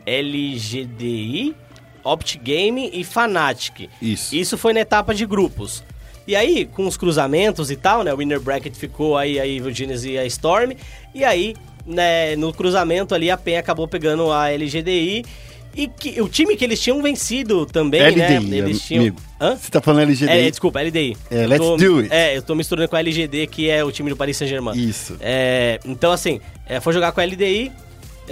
LGDI, 0.04 1.54
OptGame 2.02 2.90
e 2.92 3.04
Fnatic. 3.04 3.88
Isso. 4.00 4.34
Isso 4.34 4.58
foi 4.58 4.72
na 4.72 4.80
etapa 4.80 5.14
de 5.14 5.24
grupos. 5.24 5.84
E 6.26 6.34
aí, 6.36 6.66
com 6.66 6.86
os 6.86 6.96
cruzamentos 6.96 7.70
e 7.70 7.76
tal, 7.76 8.02
né? 8.02 8.12
O 8.12 8.16
Winner 8.16 8.40
Bracket 8.40 8.74
ficou 8.74 9.16
aí 9.16 9.38
a 9.40 9.46
Evil 9.46 9.72
Genesis 9.72 10.04
e 10.04 10.18
a 10.18 10.24
Storm. 10.26 10.72
E 11.14 11.24
aí, 11.24 11.54
né, 11.86 12.36
no 12.36 12.52
cruzamento 12.52 13.14
ali, 13.14 13.30
a 13.30 13.36
PEN 13.36 13.58
acabou 13.58 13.86
pegando 13.88 14.30
a 14.32 14.50
LGDI. 14.50 15.24
E 15.74 15.88
que, 15.88 16.20
o 16.20 16.28
time 16.28 16.56
que 16.56 16.64
eles 16.64 16.80
tinham 16.80 17.00
vencido 17.02 17.64
também, 17.64 18.00
LDI, 18.02 18.40
né? 18.46 18.58
Eles 18.58 18.82
tinham. 18.82 19.02
amigo. 19.02 19.16
Hã? 19.40 19.56
Você 19.56 19.70
tá 19.70 19.80
falando 19.80 20.02
LGD? 20.02 20.30
É, 20.32 20.50
desculpa, 20.50 20.80
LDI. 20.82 21.16
É, 21.30 21.44
Eu 21.44 21.48
let's 21.48 21.64
tô- 21.66 21.76
do 21.76 21.98
it. 22.00 22.12
É, 22.12 22.36
eu 22.36 22.42
tô 22.42 22.54
misturando 22.54 22.88
com 22.88 22.96
a 22.96 23.00
LGD, 23.00 23.46
que 23.46 23.68
é 23.70 23.82
o 23.82 23.90
time 23.90 24.10
do 24.10 24.16
Paris 24.16 24.36
Saint-Germain. 24.36 24.76
Isso. 24.78 25.16
É, 25.20 25.80
então, 25.84 26.12
assim, 26.12 26.40
é, 26.66 26.78
foi 26.80 26.92
jogar 26.92 27.12
com 27.12 27.20
a 27.20 27.24
LDI. 27.24 27.72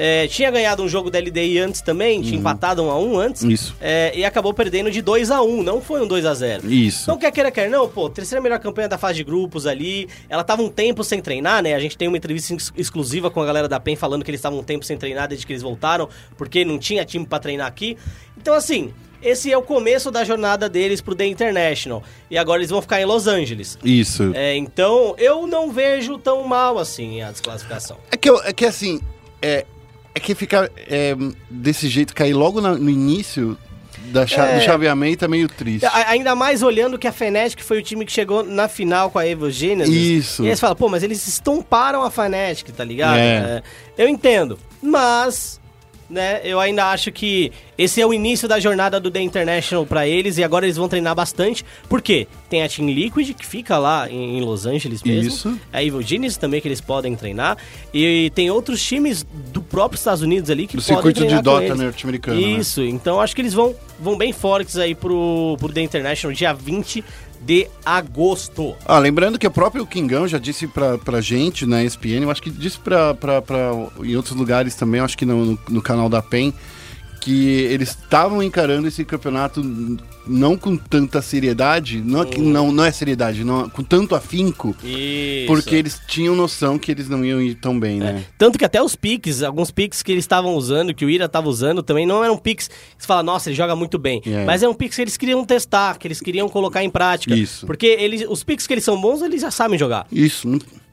É, 0.02 0.26
tinha 0.28 0.50
ganhado 0.50 0.82
um 0.82 0.88
jogo 0.88 1.10
da 1.10 1.18
LDI 1.18 1.58
antes 1.58 1.82
também, 1.82 2.22
tinha 2.22 2.38
empatado 2.38 2.82
um 2.82 2.90
a 2.90 2.98
um 2.98 3.18
antes. 3.18 3.42
Uhum. 3.42 3.50
Isso. 3.50 3.76
é, 3.80 4.12
e 4.16 4.24
acabou 4.24 4.54
perdendo 4.54 4.90
de 4.90 5.02
2 5.02 5.30
a 5.30 5.42
1 5.42 5.62
não 5.62 5.78
foi 5.82 6.00
um 6.00 6.06
2 6.06 6.24
a 6.24 6.32
0 6.32 6.72
Isso. 6.72 7.02
Então, 7.02 7.18
quer 7.18 7.30
queira, 7.30 7.50
quer 7.50 7.68
não, 7.68 7.86
pô, 7.86 8.08
terceira 8.08 8.40
melhor 8.40 8.58
campanha 8.58 8.88
da 8.88 8.96
fase 8.96 9.16
de 9.16 9.24
grupos 9.24 9.66
ali. 9.66 10.08
Ela 10.28 10.42
tava 10.42 10.62
um 10.62 10.70
tempo 10.70 11.04
sem 11.04 11.20
treinar, 11.20 11.62
né? 11.62 11.74
A 11.74 11.78
gente 11.78 11.98
tem 11.98 12.08
uma 12.08 12.16
entrevista 12.16 12.54
ex- 12.54 12.72
exclusiva 12.76 13.30
com 13.30 13.42
a 13.42 13.44
galera 13.44 13.68
da 13.68 13.78
PEN 13.78 13.94
falando 13.94 14.24
que 14.24 14.30
eles 14.30 14.38
estavam 14.38 14.60
um 14.60 14.62
tempo 14.62 14.84
sem 14.86 14.96
treinar 14.96 15.28
desde 15.28 15.44
que 15.46 15.52
eles 15.52 15.62
voltaram, 15.62 16.08
porque 16.38 16.64
não 16.64 16.78
tinha 16.78 17.04
time 17.04 17.26
pra 17.26 17.38
treinar 17.38 17.66
aqui. 17.66 17.96
Então, 18.38 18.54
assim, 18.54 18.94
esse 19.22 19.52
é 19.52 19.58
o 19.58 19.60
começo 19.62 20.10
da 20.10 20.24
jornada 20.24 20.66
deles 20.66 21.02
pro 21.02 21.14
The 21.14 21.26
International. 21.26 22.02
E 22.30 22.38
agora 22.38 22.60
eles 22.60 22.70
vão 22.70 22.80
ficar 22.80 23.02
em 23.02 23.04
Los 23.04 23.26
Angeles. 23.26 23.78
Isso. 23.84 24.30
É, 24.34 24.56
então, 24.56 25.14
eu 25.18 25.46
não 25.46 25.70
vejo 25.70 26.16
tão 26.16 26.42
mal 26.44 26.78
assim 26.78 27.20
a 27.20 27.30
desclassificação. 27.30 27.98
É 28.10 28.16
que, 28.16 28.30
eu- 28.30 28.40
é 28.42 28.52
que 28.54 28.64
assim, 28.64 28.98
é, 29.42 29.66
é 30.14 30.20
que 30.20 30.34
ficar 30.34 30.68
é, 30.88 31.14
desse 31.50 31.88
jeito, 31.88 32.14
cair 32.14 32.32
logo 32.34 32.60
na- 32.60 32.74
no 32.74 32.90
início 32.90 33.56
da 34.12 34.26
cha- 34.26 34.46
É. 34.46 34.58
do 34.58 34.64
chaveamento 34.64 35.24
é 35.24 35.28
meio 35.28 35.48
triste. 35.48 35.86
Ainda 36.06 36.34
mais 36.34 36.62
olhando 36.62 36.98
que 36.98 37.06
a 37.06 37.12
Fnatic 37.12 37.60
foi 37.62 37.78
o 37.78 37.82
time 37.82 38.04
que 38.04 38.10
chegou 38.12 38.42
na 38.42 38.66
final 38.66 39.10
com 39.10 39.18
a 39.18 39.26
Evo 39.26 39.50
Genesis. 39.50 39.94
Isso. 39.94 40.42
E 40.44 40.48
aí 40.48 40.56
você 40.56 40.60
fala, 40.60 40.74
pô, 40.74 40.88
mas 40.88 41.02
eles 41.02 41.26
estomparam 41.28 42.02
a 42.02 42.10
Fnatic, 42.10 42.70
tá 42.74 42.82
ligado? 42.82 43.18
É. 43.18 43.62
É, 43.96 44.02
eu 44.02 44.08
entendo. 44.08 44.58
Mas, 44.82 45.59
né, 46.10 46.40
eu 46.42 46.58
ainda 46.58 46.86
acho 46.86 47.12
que 47.12 47.52
esse 47.78 48.00
é 48.00 48.06
o 48.06 48.12
início 48.12 48.48
da 48.48 48.58
jornada 48.58 48.98
do 48.98 49.10
The 49.10 49.22
International 49.22 49.86
pra 49.86 50.06
eles 50.06 50.36
e 50.36 50.44
agora 50.44 50.66
eles 50.66 50.76
vão 50.76 50.88
treinar 50.88 51.14
bastante. 51.14 51.64
Por 51.88 52.02
quê? 52.02 52.26
Tem 52.48 52.62
a 52.62 52.68
Team 52.68 52.90
Liquid, 52.90 53.32
que 53.32 53.46
fica 53.46 53.78
lá 53.78 54.10
em, 54.10 54.40
Los 54.40 54.66
Angeles 54.66 55.02
mesmo. 55.02 55.28
Isso. 55.28 55.58
A 55.72 55.82
Evil 55.82 56.02
Genius 56.02 56.36
também, 56.36 56.60
que 56.60 56.68
eles 56.68 56.80
podem 56.80 57.14
treinar. 57.14 57.56
E 57.94 58.30
tem 58.34 58.50
outros 58.50 58.82
times 58.82 59.24
do 59.52 59.62
próprio 59.62 59.96
Estados 59.96 60.22
Unidos 60.22 60.50
ali 60.50 60.66
que 60.66 60.76
Do 60.76 60.82
podem 60.82 60.96
circuito 60.96 61.26
de 61.26 61.40
Dota 61.40 61.74
norte-americano, 61.74 62.40
né? 62.40 62.46
Isso, 62.48 62.82
então 62.82 63.20
acho 63.20 63.34
que 63.34 63.40
eles 63.40 63.54
vão, 63.54 63.74
vão 63.98 64.18
bem 64.18 64.32
fortes 64.32 64.76
aí 64.76 64.94
pro, 64.94 65.56
pro 65.58 65.72
The 65.72 65.80
International 65.80 66.34
dia 66.34 66.52
20 66.52 67.04
de 67.40 67.66
agosto. 67.84 68.74
Ah, 68.84 68.98
lembrando 68.98 69.38
que 69.38 69.46
o 69.46 69.50
próprio 69.50 69.86
Kingão 69.86 70.28
já 70.28 70.38
disse 70.38 70.66
pra, 70.66 70.98
pra 70.98 71.20
gente 71.20 71.64
na 71.66 71.82
ESPN, 71.82 72.22
eu 72.22 72.30
acho 72.30 72.42
que 72.42 72.50
disse 72.50 72.78
pra, 72.78 73.14
pra, 73.14 73.40
pra, 73.40 73.70
em 74.02 74.14
outros 74.14 74.36
lugares 74.36 74.74
também, 74.74 74.98
eu 74.98 75.04
acho 75.04 75.16
que 75.16 75.24
no, 75.24 75.44
no, 75.44 75.58
no 75.68 75.82
canal 75.82 76.08
da 76.08 76.20
PEN, 76.20 76.52
que 77.20 77.48
eles 77.64 77.90
estavam 77.90 78.42
encarando 78.42 78.88
esse 78.88 79.04
campeonato 79.04 79.62
não 80.26 80.56
com 80.56 80.76
tanta 80.76 81.20
seriedade, 81.20 82.00
não, 82.00 82.22
é 82.22 82.26
que- 82.26 82.40
não, 82.40 82.70
não 82.72 82.84
é 82.84 82.90
seriedade, 82.92 83.42
não, 83.44 83.68
com 83.68 83.82
tanto 83.82 84.14
afinco, 84.14 84.74
Isso. 84.82 85.46
porque 85.46 85.74
eles 85.74 86.00
tinham 86.06 86.34
noção 86.34 86.78
que 86.78 86.90
eles 86.90 87.08
não 87.08 87.24
iam 87.24 87.40
ir 87.40 87.54
tão 87.56 87.78
bem, 87.78 87.98
né? 87.98 88.24
Tanto 88.38 88.58
que 88.58 88.64
até 88.64 88.82
os 88.82 88.94
piques, 88.96 89.42
alguns 89.42 89.70
piques 89.70 90.02
que 90.02 90.12
eles 90.12 90.24
estavam 90.24 90.54
usando, 90.54 90.94
que 90.94 91.04
o 91.04 91.10
Ira 91.10 91.24
estava 91.26 91.48
usando, 91.48 91.82
também 91.82 92.06
não 92.06 92.22
eram 92.24 92.36
piques 92.38 92.68
que 92.68 92.74
você 92.98 93.06
fala, 93.06 93.22
nossa, 93.22 93.48
ele 93.50 93.56
joga 93.56 93.74
muito 93.74 93.98
bem. 93.98 94.22
É. 94.24 94.44
Mas 94.44 94.62
é 94.62 94.68
um 94.68 94.74
piques 94.74 94.96
que 94.96 95.02
eles 95.02 95.16
queriam 95.16 95.44
testar, 95.44 95.98
que 95.98 96.06
eles 96.06 96.20
queriam 96.20 96.48
colocar 96.48 96.82
em 96.84 96.90
prática. 96.90 97.34
Isso. 97.34 97.66
Porque 97.66 97.86
eles, 97.86 98.24
os 98.28 98.42
piques 98.44 98.66
que 98.66 98.72
eles 98.74 98.84
são 98.84 99.00
bons, 99.00 99.20
eles 99.22 99.40
já 99.42 99.50
sabem 99.50 99.78
jogar. 99.78 100.06
Isso. 100.12 100.48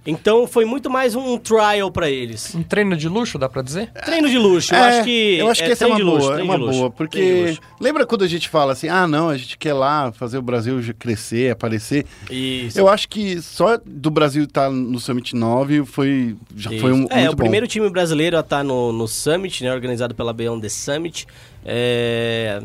Então 0.10 0.48
foi 0.48 0.64
muito 0.64 0.90
mais 0.90 1.16
um 1.16 1.38
trial 1.38 1.92
pra 1.92 2.10
eles. 2.10 2.56
Um 2.56 2.64
treino 2.64 2.96
de 2.96 3.10
luxo, 3.10 3.38
dá 3.38 3.50
pra 3.50 3.62
dizer? 3.62 3.92
Treino 4.06 4.30
de 4.30 4.38
luxo, 4.38 4.74
eu 4.74 4.78
É, 4.80 4.88
acho 4.90 5.04
que. 5.04 5.38
Eu 5.38 5.50
acho 5.50 5.62
que 5.66 5.72
essa 5.72 5.84
é 5.84 5.88
uma 5.88 5.96
de 5.98 6.04
luxo, 6.04 6.28
boa, 6.28 6.40
é 6.40 6.44
uma 6.44 6.56
luxo, 6.56 6.80
boa. 6.80 6.92
treino 6.92 7.48
de 7.48 7.56
Porque 7.56 7.68
lembra 7.84 8.06
quando 8.06 8.24
a 8.24 8.28
gente 8.28 8.48
fala 8.48 8.72
assim, 8.72 8.88
ah, 8.88 9.06
não, 9.06 9.28
a 9.28 9.36
gente 9.38 9.58
quer 9.58 9.74
lá 9.74 10.12
fazer 10.14 10.38
o 10.38 10.42
Brasil 10.42 10.80
crescer, 10.98 11.52
aparecer. 11.52 12.06
Isso. 12.32 12.80
Eu 12.80 12.88
acho 12.88 13.10
que 13.10 13.42
só 13.42 13.78
do 13.86 14.10
Brasil 14.10 14.46
estar 14.46 14.70
no 14.72 14.98
Summit 14.98 15.36
9 15.36 15.84
foi, 15.86 16.38
já 16.56 16.70
foi 16.70 16.78
um, 16.78 16.84
Isso. 16.84 16.96
muito 17.00 17.12
É, 17.12 17.28
o 17.30 17.32
bom. 17.34 17.38
primeiro 17.38 17.68
time 17.68 17.90
brasileiro 17.90 18.38
a 18.38 18.40
estar 18.40 18.64
no, 18.64 18.94
no 18.94 19.08
Summit, 19.10 19.62
né? 19.64 19.74
Organizado 19.74 20.16
pela 20.16 20.32
Beyond 20.32 20.62
the 20.62 20.70
Summit. 20.70 21.28
É, 21.66 22.62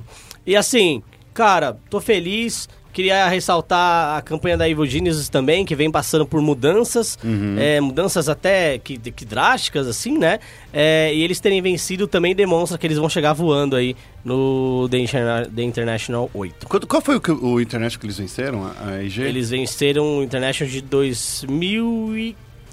E 0.46 0.54
assim, 0.54 1.02
cara, 1.34 1.76
tô 1.90 2.00
feliz. 2.00 2.68
Queria 2.92 3.26
ressaltar 3.28 4.16
a 4.18 4.22
campanha 4.22 4.56
da 4.56 4.68
Evil 4.68 4.84
Geniuses 4.86 5.28
também, 5.28 5.64
que 5.64 5.74
vem 5.74 5.90
passando 5.90 6.26
por 6.26 6.40
mudanças, 6.42 7.18
Uhum. 7.24 7.56
é, 7.58 7.80
mudanças 7.80 8.28
até 8.28 8.78
que, 8.78 8.98
que 8.98 9.24
drásticas, 9.24 9.86
assim, 9.86 10.18
né? 10.18 10.38
É, 10.72 11.10
e 11.14 11.22
eles 11.22 11.40
terem 11.40 11.62
vencido 11.62 12.06
também 12.06 12.34
demonstra 12.34 12.76
que 12.76 12.86
eles 12.86 12.98
vão 12.98 13.08
chegar 13.08 13.32
voando 13.32 13.74
aí 13.76 13.96
no 14.24 14.88
The, 14.90 14.98
Interna- 14.98 15.46
The 15.54 15.62
International 15.62 16.30
8. 16.34 16.66
Qual, 16.68 16.80
qual 16.86 17.02
foi 17.02 17.16
o, 17.16 17.20
que- 17.20 17.30
o 17.32 17.60
International 17.60 18.00
que 18.00 18.06
eles 18.06 18.18
venceram? 18.18 18.64
A, 18.66 18.88
a 18.90 19.02
EG? 19.04 19.22
Eles 19.22 19.50
venceram 19.50 20.18
o 20.18 20.22
International 20.22 20.70
de 20.72 20.82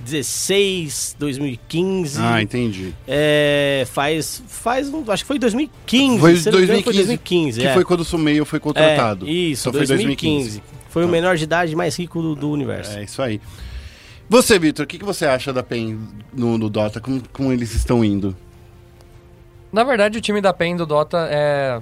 2016, 0.04 1.16
2015. 1.20 2.20
Ah, 2.22 2.42
entendi. 2.42 2.94
É, 3.08 3.86
faz, 3.92 4.42
faz, 4.48 4.90
um- 4.90 5.04
acho 5.10 5.24
que 5.24 5.28
foi 5.28 5.40
2015. 5.40 6.20
Foi 6.20 6.36
se 6.36 6.50
eu 6.50 6.54
não 6.54 6.60
me 6.60 6.66
engano, 6.66 6.84
2015, 6.84 6.84
foi 6.84 6.94
2015, 6.94 7.62
que 7.62 7.68
é. 7.68 7.74
foi 7.74 7.84
quando 7.86 8.00
o 8.02 8.06
Sumeio 8.06 8.46
foi 8.46 8.60
contratado. 8.60 9.28
É, 9.28 9.32
isso, 9.32 9.70
Então 9.70 9.80
foi 9.80 9.88
2015. 9.88 10.64
Foi 10.90 11.04
o 11.04 11.06
Tá. 11.06 11.12
menor 11.12 11.38
de 11.38 11.44
idade 11.44 11.76
mais 11.76 11.96
rico 11.98 12.22
do, 12.22 12.36
do 12.36 12.50
universo. 12.50 12.98
É 12.98 13.04
isso 13.04 13.22
aí. 13.22 13.40
Você, 14.28 14.58
Vitor, 14.60 14.84
o 14.86 14.88
que, 14.88 14.98
que 15.00 15.06
você 15.06 15.26
acha 15.26 15.52
da 15.52 15.64
PEN 15.64 16.00
no, 16.34 16.58
no 16.58 16.70
Dota? 16.70 17.00
Como, 17.00 17.22
como 17.34 17.52
eles 17.52 17.74
estão 17.74 18.04
indo? 18.04 18.36
Na 19.72 19.84
verdade, 19.84 20.18
o 20.18 20.22
time 20.22 20.42
da 20.42 20.54
PEN 20.54 20.76
do 20.76 20.86
Dota 20.86 21.28
é. 21.32 21.82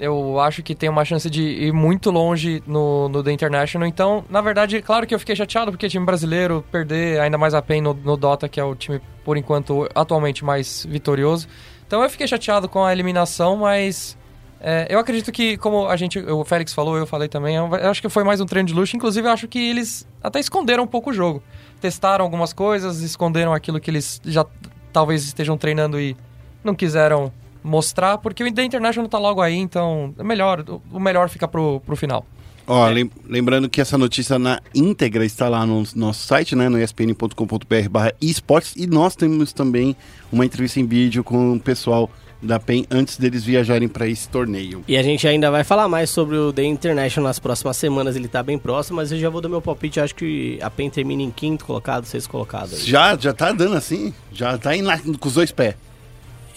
Eu 0.00 0.38
acho 0.38 0.62
que 0.62 0.74
tem 0.74 0.88
uma 0.88 1.04
chance 1.04 1.28
de 1.28 1.42
ir 1.42 1.72
muito 1.72 2.10
longe 2.10 2.62
no, 2.66 3.08
no 3.08 3.22
The 3.22 3.32
International. 3.32 3.88
Então, 3.88 4.24
na 4.30 4.40
verdade, 4.40 4.80
claro 4.80 5.06
que 5.06 5.14
eu 5.14 5.18
fiquei 5.18 5.34
chateado 5.34 5.72
porque 5.72 5.88
time 5.88 6.06
brasileiro 6.06 6.64
perder 6.70 7.20
ainda 7.20 7.36
mais 7.36 7.52
a 7.52 7.60
PEN 7.60 7.80
no, 7.80 7.94
no 7.94 8.16
Dota, 8.16 8.48
que 8.48 8.60
é 8.60 8.64
o 8.64 8.76
time, 8.76 9.00
por 9.24 9.36
enquanto, 9.36 9.88
atualmente 9.94 10.44
mais 10.44 10.86
vitorioso. 10.88 11.48
Então 11.86 12.02
eu 12.02 12.10
fiquei 12.10 12.28
chateado 12.28 12.68
com 12.68 12.84
a 12.84 12.92
eliminação, 12.92 13.56
mas 13.56 14.16
é, 14.60 14.86
eu 14.90 14.98
acredito 14.98 15.30
que, 15.30 15.56
como 15.56 15.86
a 15.86 15.96
gente, 15.96 16.18
o 16.18 16.44
Félix 16.44 16.72
falou, 16.72 16.96
eu 16.96 17.06
falei 17.06 17.28
também, 17.28 17.56
eu 17.56 17.90
acho 17.90 18.02
que 18.02 18.08
foi 18.08 18.24
mais 18.24 18.40
um 18.40 18.46
treino 18.46 18.66
de 18.66 18.74
luxo. 18.74 18.96
Inclusive, 18.96 19.26
eu 19.26 19.32
acho 19.32 19.48
que 19.48 19.58
eles 19.58 20.06
até 20.22 20.40
esconderam 20.40 20.84
um 20.84 20.86
pouco 20.86 21.10
o 21.10 21.12
jogo. 21.12 21.42
Testaram 21.80 22.24
algumas 22.24 22.52
coisas, 22.52 23.00
esconderam 23.00 23.52
aquilo 23.52 23.80
que 23.80 23.90
eles 23.90 24.20
já 24.24 24.44
talvez 24.92 25.24
estejam 25.24 25.56
treinando 25.56 26.00
e 26.00 26.16
não 26.64 26.74
quiseram 26.74 27.32
mostrar, 27.62 28.18
porque 28.18 28.42
o 28.44 28.52
The 28.52 28.64
International 28.64 29.08
tá 29.08 29.18
logo 29.18 29.40
aí, 29.40 29.56
então 29.56 30.14
é 30.18 30.22
melhor, 30.24 30.64
o- 30.92 31.00
melhor 31.00 31.28
fica 31.28 31.46
pro, 31.48 31.80
pro 31.84 31.96
final. 31.96 32.24
Ó, 32.66 32.86
lem- 32.88 33.10
lembrando 33.26 33.68
que 33.68 33.80
essa 33.80 33.96
notícia 33.96 34.38
na 34.38 34.60
íntegra 34.74 35.24
está 35.24 35.48
lá 35.48 35.64
no 35.64 35.82
nosso 35.94 36.26
site, 36.26 36.54
né, 36.54 36.68
no 36.68 36.78
espn.com.br 36.78 37.88
barra 37.90 38.12
esportes, 38.20 38.74
e 38.76 38.86
nós 38.86 39.16
temos 39.16 39.52
também 39.52 39.96
uma 40.30 40.44
entrevista 40.44 40.78
em 40.78 40.86
vídeo 40.86 41.24
com 41.24 41.54
o 41.54 41.60
pessoal 41.60 42.10
da 42.40 42.60
PEN 42.60 42.84
antes 42.90 43.16
deles 43.16 43.42
viajarem 43.42 43.88
para 43.88 44.06
esse 44.06 44.28
torneio. 44.28 44.84
E 44.86 44.96
a 44.96 45.02
gente 45.02 45.26
ainda 45.26 45.50
vai 45.50 45.64
falar 45.64 45.88
mais 45.88 46.08
sobre 46.10 46.36
o 46.36 46.52
The 46.52 46.62
International 46.64 47.26
nas 47.28 47.38
próximas 47.40 47.76
semanas, 47.76 48.14
ele 48.14 48.28
tá 48.28 48.42
bem 48.44 48.56
próximo, 48.58 48.96
mas 48.96 49.10
eu 49.10 49.18
já 49.18 49.28
vou 49.28 49.40
dar 49.40 49.48
meu 49.48 49.60
palpite, 49.62 49.98
acho 49.98 50.14
que 50.14 50.56
a 50.62 50.70
PEN 50.70 50.88
termina 50.90 51.22
em 51.22 51.30
quinto 51.32 51.64
colocado, 51.64 52.04
sexto 52.04 52.30
colocado. 52.30 52.74
aí. 52.74 52.80
Já, 52.80 53.16
já 53.16 53.32
tá 53.32 53.50
dando 53.50 53.74
assim? 53.76 54.14
Já 54.32 54.56
tá 54.56 54.76
indo 54.76 54.86
lá 54.86 54.98
com 54.98 55.26
os 55.28 55.34
dois 55.34 55.50
pés. 55.50 55.74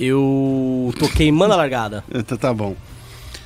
Eu 0.03 0.91
tô 0.97 1.07
queimando 1.07 1.53
a 1.53 1.57
largada. 1.57 2.03
Então 2.13 2.37
tá 2.37 2.53
bom. 2.53 2.75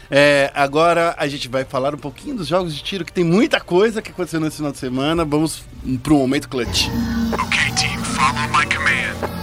É, 0.09 0.51
agora 0.53 1.15
a 1.17 1.27
gente 1.27 1.47
vai 1.49 1.65
falar 1.65 1.93
um 1.93 1.97
pouquinho 1.97 2.37
dos 2.37 2.47
jogos 2.47 2.75
de 2.75 2.83
tiro, 2.83 3.03
que 3.03 3.11
tem 3.11 3.23
muita 3.23 3.59
coisa 3.59 4.01
que 4.01 4.11
aconteceu 4.11 4.39
nesse 4.39 4.57
final 4.57 4.71
de 4.71 4.77
semana. 4.77 5.25
Vamos 5.25 5.63
pro 6.03 6.17
momento 6.17 6.47
clutch. 6.47 6.87
Okay, 7.33 7.71
team, 7.75 7.97
follow 8.03 8.47
my 8.49 8.65
command. 8.73 9.35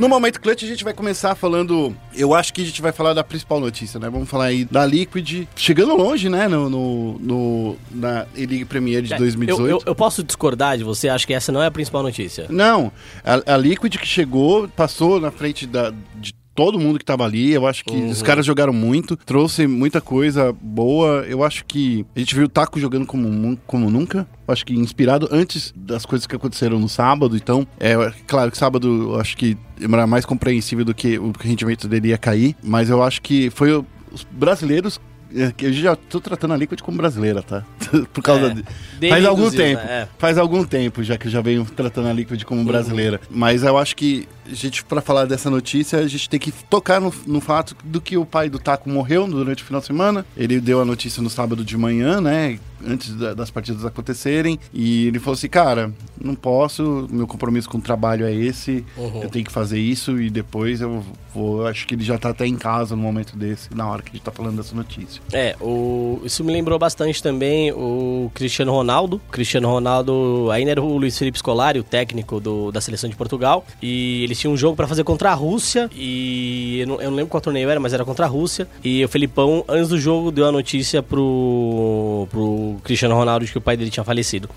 No 0.00 0.08
momento 0.08 0.40
clutch 0.40 0.62
a 0.62 0.66
gente 0.66 0.82
vai 0.82 0.94
começar 0.94 1.34
falando. 1.34 1.94
Eu 2.16 2.32
acho 2.32 2.54
que 2.54 2.62
a 2.62 2.64
gente 2.64 2.80
vai 2.80 2.90
falar 2.90 3.12
da 3.12 3.22
principal 3.22 3.60
notícia, 3.60 4.00
né? 4.00 4.08
Vamos 4.08 4.30
falar 4.30 4.46
aí 4.46 4.64
da 4.64 4.86
Liquid, 4.86 5.46
chegando 5.54 5.94
longe, 5.94 6.30
né? 6.30 6.48
No, 6.48 6.70
no, 6.70 7.18
no- 7.18 7.76
na 7.90 8.26
E-League 8.34 8.64
Premier 8.64 9.02
de 9.02 9.12
É, 9.12 9.18
2018. 9.18 9.60
Eu, 9.70 9.76
eu, 9.76 9.82
eu 9.84 9.94
posso 9.94 10.22
discordar 10.24 10.78
de 10.78 10.84
você, 10.84 11.10
acho 11.10 11.26
que 11.26 11.34
essa 11.34 11.52
não 11.52 11.62
é 11.62 11.66
a 11.66 11.70
principal 11.70 12.02
notícia. 12.02 12.46
Não, 12.48 12.90
a, 13.22 13.52
a 13.54 13.56
Liquid 13.58 13.94
que 13.98 14.06
chegou, 14.06 14.66
passou 14.68 15.20
na 15.20 15.30
frente 15.30 15.66
da, 15.66 15.92
de 16.14 16.32
todo 16.60 16.78
mundo 16.78 16.98
que 16.98 17.04
tava 17.06 17.24
ali. 17.24 17.52
Eu 17.54 17.66
acho 17.66 17.82
que 17.82 17.90
Uhum. 17.96 18.10
os 18.10 18.20
caras 18.20 18.44
jogaram 18.44 18.72
muito, 18.72 19.16
trouxe 19.16 19.66
muita 19.66 19.98
coisa 19.98 20.54
boa. 20.60 21.24
Eu 21.26 21.42
acho 21.42 21.64
que 21.64 22.04
a 22.14 22.18
gente 22.18 22.34
viu 22.34 22.44
o 22.44 22.48
Taco 22.48 22.78
jogando 22.78 23.06
como, 23.06 23.56
como 23.66 23.90
nunca. 23.90 24.28
Eu 24.46 24.52
acho 24.52 24.66
que 24.66 24.74
inspirado 24.74 25.26
antes 25.32 25.72
das 25.74 26.04
coisas 26.04 26.26
que 26.26 26.36
aconteceram 26.36 26.78
no 26.78 26.86
sábado. 26.88 27.34
Então, 27.34 27.66
é 27.78 27.94
claro 28.26 28.50
que 28.50 28.58
sábado 28.58 29.12
eu 29.14 29.18
acho 29.20 29.38
que 29.38 29.56
era 29.80 30.06
mais 30.06 30.26
compreensível 30.26 30.84
do 30.84 30.92
que 30.94 31.18
o 31.18 31.32
rendimento 31.40 31.88
dele 31.88 32.08
ia 32.08 32.18
cair. 32.18 32.54
Mas 32.62 32.90
eu 32.90 33.02
acho 33.02 33.22
que 33.22 33.48
foi 33.48 33.72
os 34.12 34.26
brasileiros. 34.30 35.00
É, 35.34 35.52
Eu 35.58 35.72
já 35.72 35.94
tô 35.96 36.20
tratando 36.20 36.54
a 36.54 36.56
Liquid 36.56 36.80
como 36.80 36.96
brasileira, 36.96 37.42
tá? 37.42 37.64
Por 38.12 38.22
causa 38.22 38.46
É, 38.46 38.54
de. 38.54 39.08
Faz 39.08 39.24
algum 39.24 39.50
tempo. 39.50 39.82
né? 39.82 40.02
É. 40.02 40.08
Faz 40.18 40.38
algum 40.38 40.64
tempo 40.64 41.02
já 41.02 41.16
que 41.18 41.26
eu 41.26 41.30
já 41.30 41.40
venho 41.40 41.64
tratando 41.64 42.08
a 42.08 42.12
Liquid 42.12 42.42
como 42.44 42.64
brasileira. 42.64 43.20
Mas 43.30 43.62
eu 43.62 43.76
acho 43.78 43.96
que 43.96 44.28
a 44.50 44.54
gente, 44.54 44.84
pra 44.84 45.00
falar 45.00 45.26
dessa 45.26 45.48
notícia, 45.48 45.98
a 45.98 46.06
gente 46.08 46.28
tem 46.28 46.40
que 46.40 46.50
tocar 46.50 47.00
no, 47.00 47.12
no 47.26 47.40
fato 47.40 47.76
do 47.84 48.00
que 48.00 48.16
o 48.16 48.26
pai 48.26 48.48
do 48.50 48.58
Taco 48.58 48.88
morreu 48.90 49.26
durante 49.28 49.62
o 49.62 49.66
final 49.66 49.80
de 49.80 49.86
semana. 49.86 50.26
Ele 50.36 50.60
deu 50.60 50.80
a 50.80 50.84
notícia 50.84 51.22
no 51.22 51.30
sábado 51.30 51.64
de 51.64 51.76
manhã, 51.76 52.20
né? 52.20 52.58
Antes 52.84 53.14
da- 53.14 53.34
das 53.34 53.50
partidas 53.50 53.84
acontecerem. 53.84 54.58
E 54.72 55.06
ele 55.06 55.18
falou 55.18 55.34
assim: 55.34 55.48
Cara, 55.48 55.92
não 56.20 56.34
posso, 56.34 57.06
meu 57.10 57.26
compromisso 57.26 57.68
com 57.68 57.78
o 57.78 57.80
trabalho 57.82 58.24
é 58.26 58.34
esse, 58.34 58.84
Uhum. 58.96 59.22
eu 59.22 59.28
tenho 59.30 59.44
que 59.44 59.52
fazer 59.52 59.78
isso 59.78 60.20
e 60.20 60.30
depois 60.30 60.80
eu 60.80 61.04
vou. 61.34 61.66
Acho 61.66 61.86
que 61.86 61.94
ele 61.94 62.02
já 62.04 62.18
tá 62.18 62.30
até 62.30 62.46
em 62.46 62.56
casa 62.56 62.96
no 62.96 63.02
momento 63.02 63.36
desse, 63.36 63.68
na 63.74 63.86
hora 63.86 64.02
que 64.02 64.08
a 64.10 64.12
gente 64.12 64.22
tá 64.22 64.32
falando 64.32 64.56
dessa 64.56 64.74
notícia. 64.74 65.19
É, 65.32 65.54
o, 65.60 66.20
isso 66.24 66.42
me 66.42 66.52
lembrou 66.52 66.76
bastante 66.78 67.22
também 67.22 67.70
o 67.72 68.30
Cristiano 68.34 68.72
Ronaldo. 68.72 69.20
O 69.28 69.30
Cristiano 69.32 69.68
Ronaldo 69.68 70.48
ainda 70.50 70.72
era 70.72 70.82
o 70.82 70.98
Luiz 70.98 71.16
Felipe 71.16 71.38
Scolari, 71.38 71.78
o 71.78 71.84
técnico 71.84 72.40
do- 72.40 72.72
da 72.72 72.80
seleção 72.80 73.08
de 73.08 73.14
Portugal. 73.14 73.64
E 73.80 74.24
eles 74.24 74.38
tinham 74.40 74.52
um 74.54 74.56
jogo 74.56 74.74
pra 74.76 74.88
fazer 74.88 75.04
contra 75.04 75.30
a 75.30 75.34
Rússia. 75.34 75.88
E 75.94 76.80
eu 76.80 76.86
não, 76.88 77.00
eu 77.00 77.10
não 77.10 77.16
lembro 77.16 77.30
qual 77.30 77.40
torneio 77.40 77.70
era, 77.70 77.78
mas 77.78 77.92
era 77.92 78.04
contra 78.04 78.26
a 78.26 78.28
Rússia. 78.28 78.66
E 78.82 79.04
o 79.04 79.08
Felipão, 79.08 79.64
antes 79.68 79.88
do 79.88 79.98
jogo, 80.00 80.32
deu 80.32 80.46
a 80.46 80.52
notícia 80.52 81.00
pro, 81.00 82.26
pro 82.30 82.76
Cristiano 82.82 83.14
Ronaldo 83.14 83.44
de 83.46 83.52
que 83.52 83.58
o 83.58 83.60
pai 83.60 83.76
dele 83.76 83.90
tinha 83.90 84.02
falecido. 84.04 84.48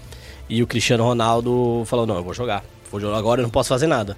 E 0.49 0.61
o 0.63 0.67
Cristiano 0.67 1.03
Ronaldo 1.03 1.83
falou: 1.85 2.07
Não, 2.07 2.15
eu 2.15 2.23
vou 2.23 2.33
jogar. 2.33 2.63
Vou 2.91 2.99
jogar 2.99 3.17
agora, 3.17 3.41
eu 3.41 3.43
não 3.43 3.49
posso 3.51 3.69
fazer 3.69 3.87
nada. 3.87 4.17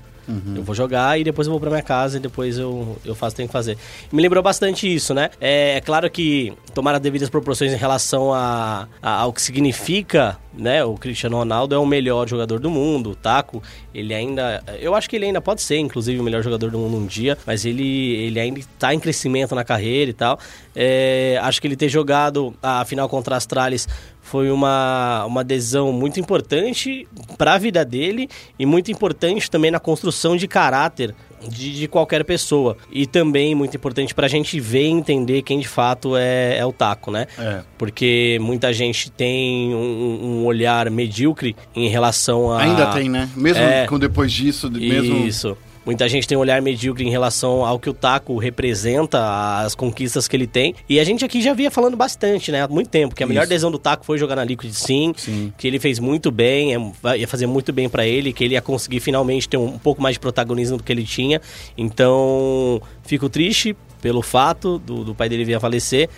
Eu 0.55 0.63
vou 0.63 0.73
jogar 0.75 1.19
e 1.19 1.23
depois 1.23 1.47
eu 1.47 1.51
vou 1.51 1.59
pra 1.59 1.69
minha 1.69 1.81
casa 1.81 2.17
e 2.17 2.19
depois 2.19 2.57
eu, 2.57 2.97
eu 3.05 3.13
faço 3.15 3.29
o 3.29 3.33
que 3.33 3.38
tenho 3.38 3.49
que 3.49 3.53
fazer. 3.53 3.77
Me 4.11 4.21
lembrou 4.21 4.41
bastante 4.41 4.91
isso, 4.93 5.13
né? 5.13 5.29
É, 5.39 5.77
é 5.77 5.81
claro 5.81 6.09
que 6.09 6.53
tomar 6.73 6.95
as 6.95 7.01
devidas 7.01 7.29
proporções 7.29 7.71
em 7.71 7.77
relação 7.77 8.33
a, 8.33 8.88
a- 9.01 9.19
ao 9.21 9.31
que 9.31 9.41
significa, 9.41 10.38
né? 10.53 10.83
O 10.83 10.95
Cristiano 10.95 11.38
Ronaldo 11.38 11.75
é 11.75 11.77
o 11.77 11.85
melhor 11.85 12.27
jogador 12.27 12.59
do 12.59 12.69
mundo, 12.69 13.11
o 13.11 13.15
Taco, 13.15 13.61
ele 13.93 14.13
ainda... 14.13 14.63
Eu 14.79 14.95
acho 14.95 15.09
que 15.09 15.15
ele 15.15 15.25
ainda 15.25 15.41
pode 15.41 15.61
ser, 15.61 15.77
inclusive, 15.77 16.19
o 16.19 16.23
melhor 16.23 16.41
jogador 16.43 16.71
do 16.71 16.77
mundo 16.79 16.97
um 16.97 17.05
dia, 17.05 17.38
mas 17.45 17.65
ele, 17.65 18.15
ele 18.15 18.39
ainda 18.39 18.59
está 18.59 18.93
em 18.93 18.99
crescimento 18.99 19.53
na 19.55 19.63
carreira 19.63 20.09
e 20.09 20.13
tal. 20.13 20.39
É, 20.75 21.39
acho 21.41 21.61
que 21.61 21.67
ele 21.67 21.75
ter 21.75 21.88
jogado 21.89 22.53
a 22.61 22.83
final 22.85 23.07
contra 23.07 23.35
a 23.35 23.38
Astralis 23.38 23.88
foi 24.25 24.49
uma, 24.49 25.23
uma 25.25 25.41
adesão 25.41 25.93
muito 25.93 26.19
importante 26.19 27.07
para 27.38 27.53
a 27.53 27.57
vida 27.59 27.85
dele 27.85 28.27
e 28.57 28.65
muito 28.65 28.91
importante 28.91 29.51
também 29.51 29.69
na 29.69 29.79
construção 29.79 30.35
de 30.35 30.47
caráter 30.47 31.13
de, 31.47 31.77
de 31.77 31.88
qualquer 31.88 32.25
pessoa. 32.25 32.75
E 32.91 33.05
também 33.05 33.53
muito 33.53 33.77
importante 33.77 34.15
para 34.15 34.25
a 34.25 34.29
gente 34.29 34.59
ver 34.59 34.88
e 34.88 34.89
entender 34.89 35.43
quem 35.43 35.59
de 35.59 35.67
fato 35.67 36.17
é, 36.17 36.57
é 36.57 36.65
o 36.65 36.73
Taco, 36.73 37.11
né? 37.11 37.27
É. 37.38 37.61
Porque 37.77 38.39
muita 38.41 38.73
gente 38.73 39.11
tem 39.11 39.75
um, 39.75 40.41
um 40.41 40.45
olhar 40.45 40.89
medíocre 40.89 41.55
em 41.75 41.88
relação 41.88 42.51
a. 42.51 42.63
Ainda 42.63 42.88
tem, 42.88 43.07
né? 43.07 43.29
Mesmo 43.35 43.61
É. 43.61 43.85
com 43.85 43.99
depois 43.99 44.31
disso, 44.33 44.71
mesmo. 44.71 45.25
Isso. 45.27 45.55
Muita 45.86 46.10
gente 46.10 46.28
tem 46.28 46.36
um 46.36 46.41
olhar 46.41 46.60
medíocre 46.63 47.06
em 47.06 47.12
relação 47.12 47.63
ao 47.63 47.78
que 47.80 47.88
o 47.88 47.93
Taco 47.93 48.38
representa, 48.39 49.60
as 49.63 49.76
conquistas 49.76 50.28
que 50.28 50.36
ele 50.36 50.48
tem. 50.48 50.74
E 50.89 51.00
a 51.00 51.04
gente 51.04 51.24
aqui 51.24 51.41
já 51.43 51.54
via 51.54 51.69
falando 51.69 51.95
bastante, 51.95 52.52
né? 52.52 52.63
Há 52.63 52.67
muito 52.67 52.89
tempo, 52.89 53.13
que 53.13 53.24
a 53.24 53.28
melhor 53.28 53.43
adesão 53.43 53.69
do 53.69 53.78
Taco 53.78 54.04
foi 54.04 54.17
jogar 54.17 54.36
na 54.36 54.43
Liquid 54.43 54.74
sim, 54.74 55.13
Sim. 55.15 55.54
que 55.58 55.67
ele 55.67 55.78
fez 55.80 56.00
muito 56.00 56.32
bem, 56.32 56.74
é- 56.74 57.17
ia 57.19 57.28
fazer 57.28 57.45
muito 57.45 57.71
bem 57.71 57.88
pra 57.88 58.06
ele, 58.06 58.34
que 58.34 58.43
ele 58.43 58.56
ia 58.56 58.62
conseguir 58.63 59.00
finalmente 59.00 59.48
ter 59.48 59.58
um, 59.58 59.78
pouco 59.78 60.02
mais 60.02 60.15
de 60.15 60.19
protagonismo 60.19 60.78
do 60.78 60.84
que 60.84 60.91
ele 60.91 61.04
tinha. 61.04 61.39
Então, 61.78 62.82
fico 63.04 63.30
triste 63.30 63.78
pelo 64.02 64.24
fato 64.24 64.80
do, 64.80 65.04
do 65.04 65.13
pai 65.13 65.30
dele 65.30 65.45
vir 65.45 65.54
a 65.54 65.60
falecer. 65.60 66.10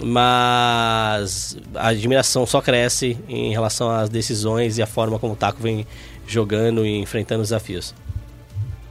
mas 0.00 1.56
a 1.74 1.88
admiração 1.88 2.46
só 2.46 2.60
cresce 2.60 3.18
em 3.28 3.50
relação 3.50 3.90
às 3.90 4.08
decisões 4.08 4.78
e 4.78 4.82
a 4.82 4.86
forma 4.86 5.18
como 5.18 5.32
o 5.32 5.36
Taco 5.36 5.60
vem 5.60 5.84
jogando 6.28 6.86
e 6.86 6.96
enfrentando 6.98 7.42
os 7.42 7.48
desafios. 7.48 7.92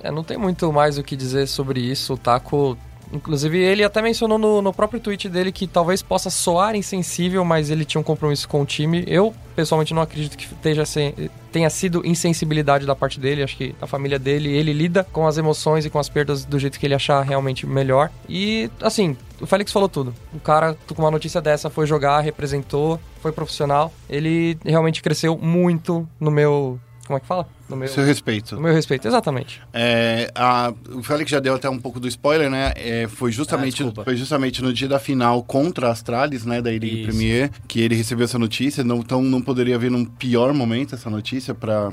É, 0.02 0.12
não 0.12 0.24
tem 0.24 0.38
muito 0.38 0.72
mais 0.72 0.98
o 0.98 1.04
que 1.04 1.16
dizer 1.16 1.48
sobre 1.48 1.80
isso. 1.80 2.14
O 2.14 2.18
Taco 2.18 2.78
Inclusive, 3.12 3.58
ele 3.58 3.84
até 3.84 4.02
mencionou 4.02 4.38
no, 4.38 4.62
no, 4.62 4.72
próprio 4.72 5.00
tweet 5.00 5.28
dele 5.28 5.52
que 5.52 5.66
talvez 5.66 6.02
possa 6.02 6.30
soar 6.30 6.76
insensível, 6.76 7.44
mas 7.44 7.72
ele 7.72 7.84
tinha 7.84 8.00
um 8.00 8.04
compromisso 8.04 8.48
com 8.48 8.62
o 8.62 8.66
time. 8.66 9.04
Eu, 9.08 9.34
pessoalmente, 9.56 9.94
não 9.94 10.02
acredito 10.02 10.38
que 10.38 10.46
esteja 10.46 10.86
sem, 10.86 11.16
tenha 11.52 11.70
sido 11.72 12.06
insensibilidade 12.06 12.86
da 12.86 12.96
parte 12.96 13.20
dele. 13.20 13.42
Acho 13.42 13.58
que 13.58 13.76
a 13.82 13.88
família 13.88 14.20
dele, 14.20 14.50
ele 14.50 14.74
lida 14.74 15.04
com 15.04 15.26
as 15.26 15.38
emoções 15.38 15.86
e 15.86 15.90
com 15.90 15.98
as 15.98 16.08
perdas 16.08 16.46
do 16.46 16.60
jeito 16.60 16.80
que 16.80 16.86
ele 16.86 16.94
achar 16.94 17.22
realmente 17.24 17.66
melhor. 17.66 18.12
E, 18.28 18.70
assim, 18.80 19.18
o 19.42 19.48
Félix 19.48 19.72
falou 19.72 19.90
tudo. 19.90 20.14
O 20.32 20.40
cara, 20.40 20.78
com 20.88 21.02
uma 21.02 21.12
notícia 21.12 21.42
dessa, 21.42 21.70
foi 21.70 21.88
jogar, 21.88 22.20
representou, 22.20 23.00
foi 23.22 23.32
profissional. 23.32 23.92
Ele 24.08 24.56
realmente 24.64 25.02
cresceu 25.02 25.36
muito 25.36 26.08
no 26.20 26.30
meu 26.30 26.80
como 27.10 27.18
é 27.18 27.20
que 27.20 27.26
fala? 27.26 27.48
No 27.68 27.76
meu, 27.76 27.88
Seu 27.88 28.06
respeito. 28.06 28.54
No 28.54 28.62
meu 28.62 28.72
respeito, 28.72 29.08
exatamente. 29.08 29.60
É, 29.74 30.30
a, 30.36 30.72
o 30.94 31.02
Félix 31.02 31.32
já 31.32 31.40
deu 31.40 31.56
até 31.56 31.68
um 31.68 31.80
pouco 31.80 32.00
do 32.00 32.08
spoiler, 32.08 32.52
né? 32.52 32.72
É, 32.76 33.08
foi, 33.08 33.32
justamente, 33.32 33.82
ah, 33.82 34.04
foi 34.04 34.16
justamente 34.16 34.62
no 34.62 34.72
dia 34.72 34.88
da 34.88 35.00
final 35.00 35.42
contra 35.42 35.88
a 35.88 35.92
Astralis, 35.92 36.46
né? 36.46 36.62
Da 36.62 36.70
League 36.70 37.06
Premier, 37.06 37.50
que 37.68 37.82
ele 37.82 37.96
recebeu 37.96 38.26
essa 38.26 38.38
notícia. 38.38 38.84
Não, 38.84 38.98
então 38.98 39.24
não 39.24 39.42
poderia 39.42 39.74
haver 39.74 39.90
num 39.90 40.06
pior 40.06 40.54
momento 40.54 40.94
essa 40.94 41.10
notícia 41.10 41.56
para 41.56 41.90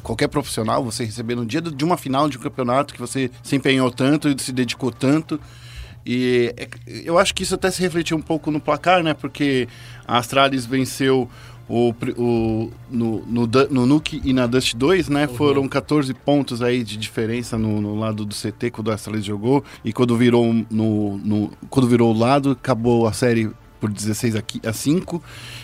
qualquer 0.00 0.28
profissional. 0.28 0.84
Você 0.84 1.04
receber 1.04 1.34
no 1.34 1.44
dia 1.44 1.60
de 1.60 1.84
uma 1.84 1.96
final 1.96 2.28
de 2.28 2.38
um 2.38 2.40
campeonato 2.40 2.94
que 2.94 3.00
você 3.00 3.32
se 3.42 3.56
empenhou 3.56 3.90
tanto 3.90 4.28
e 4.28 4.40
se 4.40 4.52
dedicou 4.52 4.92
tanto. 4.92 5.40
E 6.06 6.54
é, 6.56 6.68
eu 7.04 7.18
acho 7.18 7.34
que 7.34 7.42
isso 7.42 7.56
até 7.56 7.68
se 7.68 7.80
refletiu 7.80 8.16
um 8.16 8.22
pouco 8.22 8.48
no 8.52 8.60
placar, 8.60 9.02
né? 9.02 9.12
Porque 9.12 9.68
a 10.06 10.18
Astralis 10.18 10.66
venceu 10.66 11.28
o, 11.68 11.94
o, 12.16 12.70
no, 12.90 13.24
no, 13.26 13.48
no 13.70 13.86
Nuke 13.86 14.20
e 14.24 14.32
na 14.32 14.46
Dust 14.46 14.74
2, 14.74 15.08
né? 15.08 15.26
Uhum. 15.26 15.34
Foram 15.34 15.68
14 15.68 16.12
pontos 16.14 16.62
aí 16.62 16.82
de 16.82 16.96
diferença 16.96 17.58
no, 17.58 17.80
no 17.80 17.98
lado 17.98 18.24
do 18.24 18.34
CT 18.34 18.70
quando 18.70 18.88
o 18.88 18.92
Astralis 18.92 19.24
jogou. 19.24 19.64
E 19.84 19.92
quando 19.92 20.16
virou, 20.16 20.52
no, 20.70 21.18
no, 21.18 21.50
quando 21.70 21.88
virou 21.88 22.14
o 22.14 22.18
lado, 22.18 22.50
acabou 22.52 23.06
a 23.06 23.12
série 23.12 23.50
por 23.82 23.90
16 23.90 24.36
a 24.64 24.72
5. 24.72 25.20